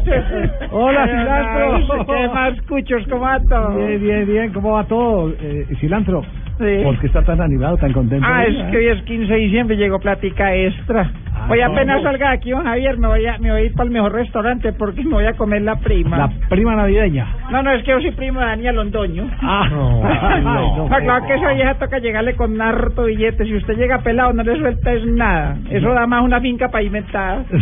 Hola, 0.70 1.04
cilantro. 1.08 2.06
¿Qué 2.06 2.28
más, 2.28 2.62
cuchos? 2.68 3.02
¿Cómo 3.10 3.22
va 3.22 3.40
todo? 3.40 3.74
Bien, 3.74 4.00
bien, 4.00 4.26
bien. 4.26 4.52
¿Cómo 4.52 4.74
va 4.74 4.84
todo? 4.84 5.30
Eh, 5.30 5.66
cilantro. 5.80 6.22
Sí. 6.62 6.84
¿Por 6.84 6.96
qué 7.00 7.06
está 7.08 7.22
tan 7.22 7.40
animado, 7.40 7.76
tan 7.76 7.92
contento? 7.92 8.24
Ah, 8.28 8.44
es 8.44 8.70
que 8.70 8.76
hoy 8.76 8.86
es 8.86 9.02
15 9.02 9.32
de 9.32 9.38
diciembre 9.40 9.76
llegó 9.76 9.98
plática 9.98 10.54
extra. 10.54 11.10
Hoy 11.48 11.60
apenas 11.60 11.96
¿cómo? 11.96 12.08
salga 12.08 12.28
de 12.28 12.34
aquí, 12.36 12.50
don 12.50 12.64
Javier, 12.64 12.98
me 12.98 13.08
voy, 13.08 13.26
a, 13.26 13.36
me 13.38 13.50
voy 13.50 13.62
a 13.62 13.64
ir 13.64 13.72
para 13.72 13.86
el 13.86 13.90
mejor 13.90 14.12
restaurante 14.12 14.72
porque 14.72 15.02
me 15.02 15.14
voy 15.14 15.26
a 15.26 15.32
comer 15.32 15.62
la 15.62 15.74
prima. 15.76 16.16
La 16.16 16.30
prima 16.48 16.76
navideña. 16.76 17.26
No, 17.50 17.64
no, 17.64 17.72
es 17.72 17.82
que 17.82 17.90
yo 17.90 18.00
soy 18.00 18.12
primo 18.12 18.38
de 18.38 18.46
Daniel 18.46 18.76
Londoño. 18.76 19.28
Ah, 19.40 19.68
no. 19.72 20.02
Ay, 20.04 20.42
no. 20.42 20.88
No, 20.88 20.98
claro 20.98 21.26
que 21.26 21.34
esa 21.34 21.52
vieja 21.52 21.74
toca 21.74 21.98
llegarle 21.98 22.36
con 22.36 22.60
harto 22.60 23.04
billete. 23.04 23.44
Si 23.44 23.56
usted 23.56 23.74
llega 23.74 23.98
pelado, 23.98 24.32
no 24.32 24.44
le 24.44 24.56
suelta 24.56 24.92
es 24.92 25.04
nada. 25.04 25.56
Eso 25.68 25.92
da 25.92 26.06
más 26.06 26.22
una 26.22 26.40
finca 26.40 26.68
pavimentada. 26.68 27.44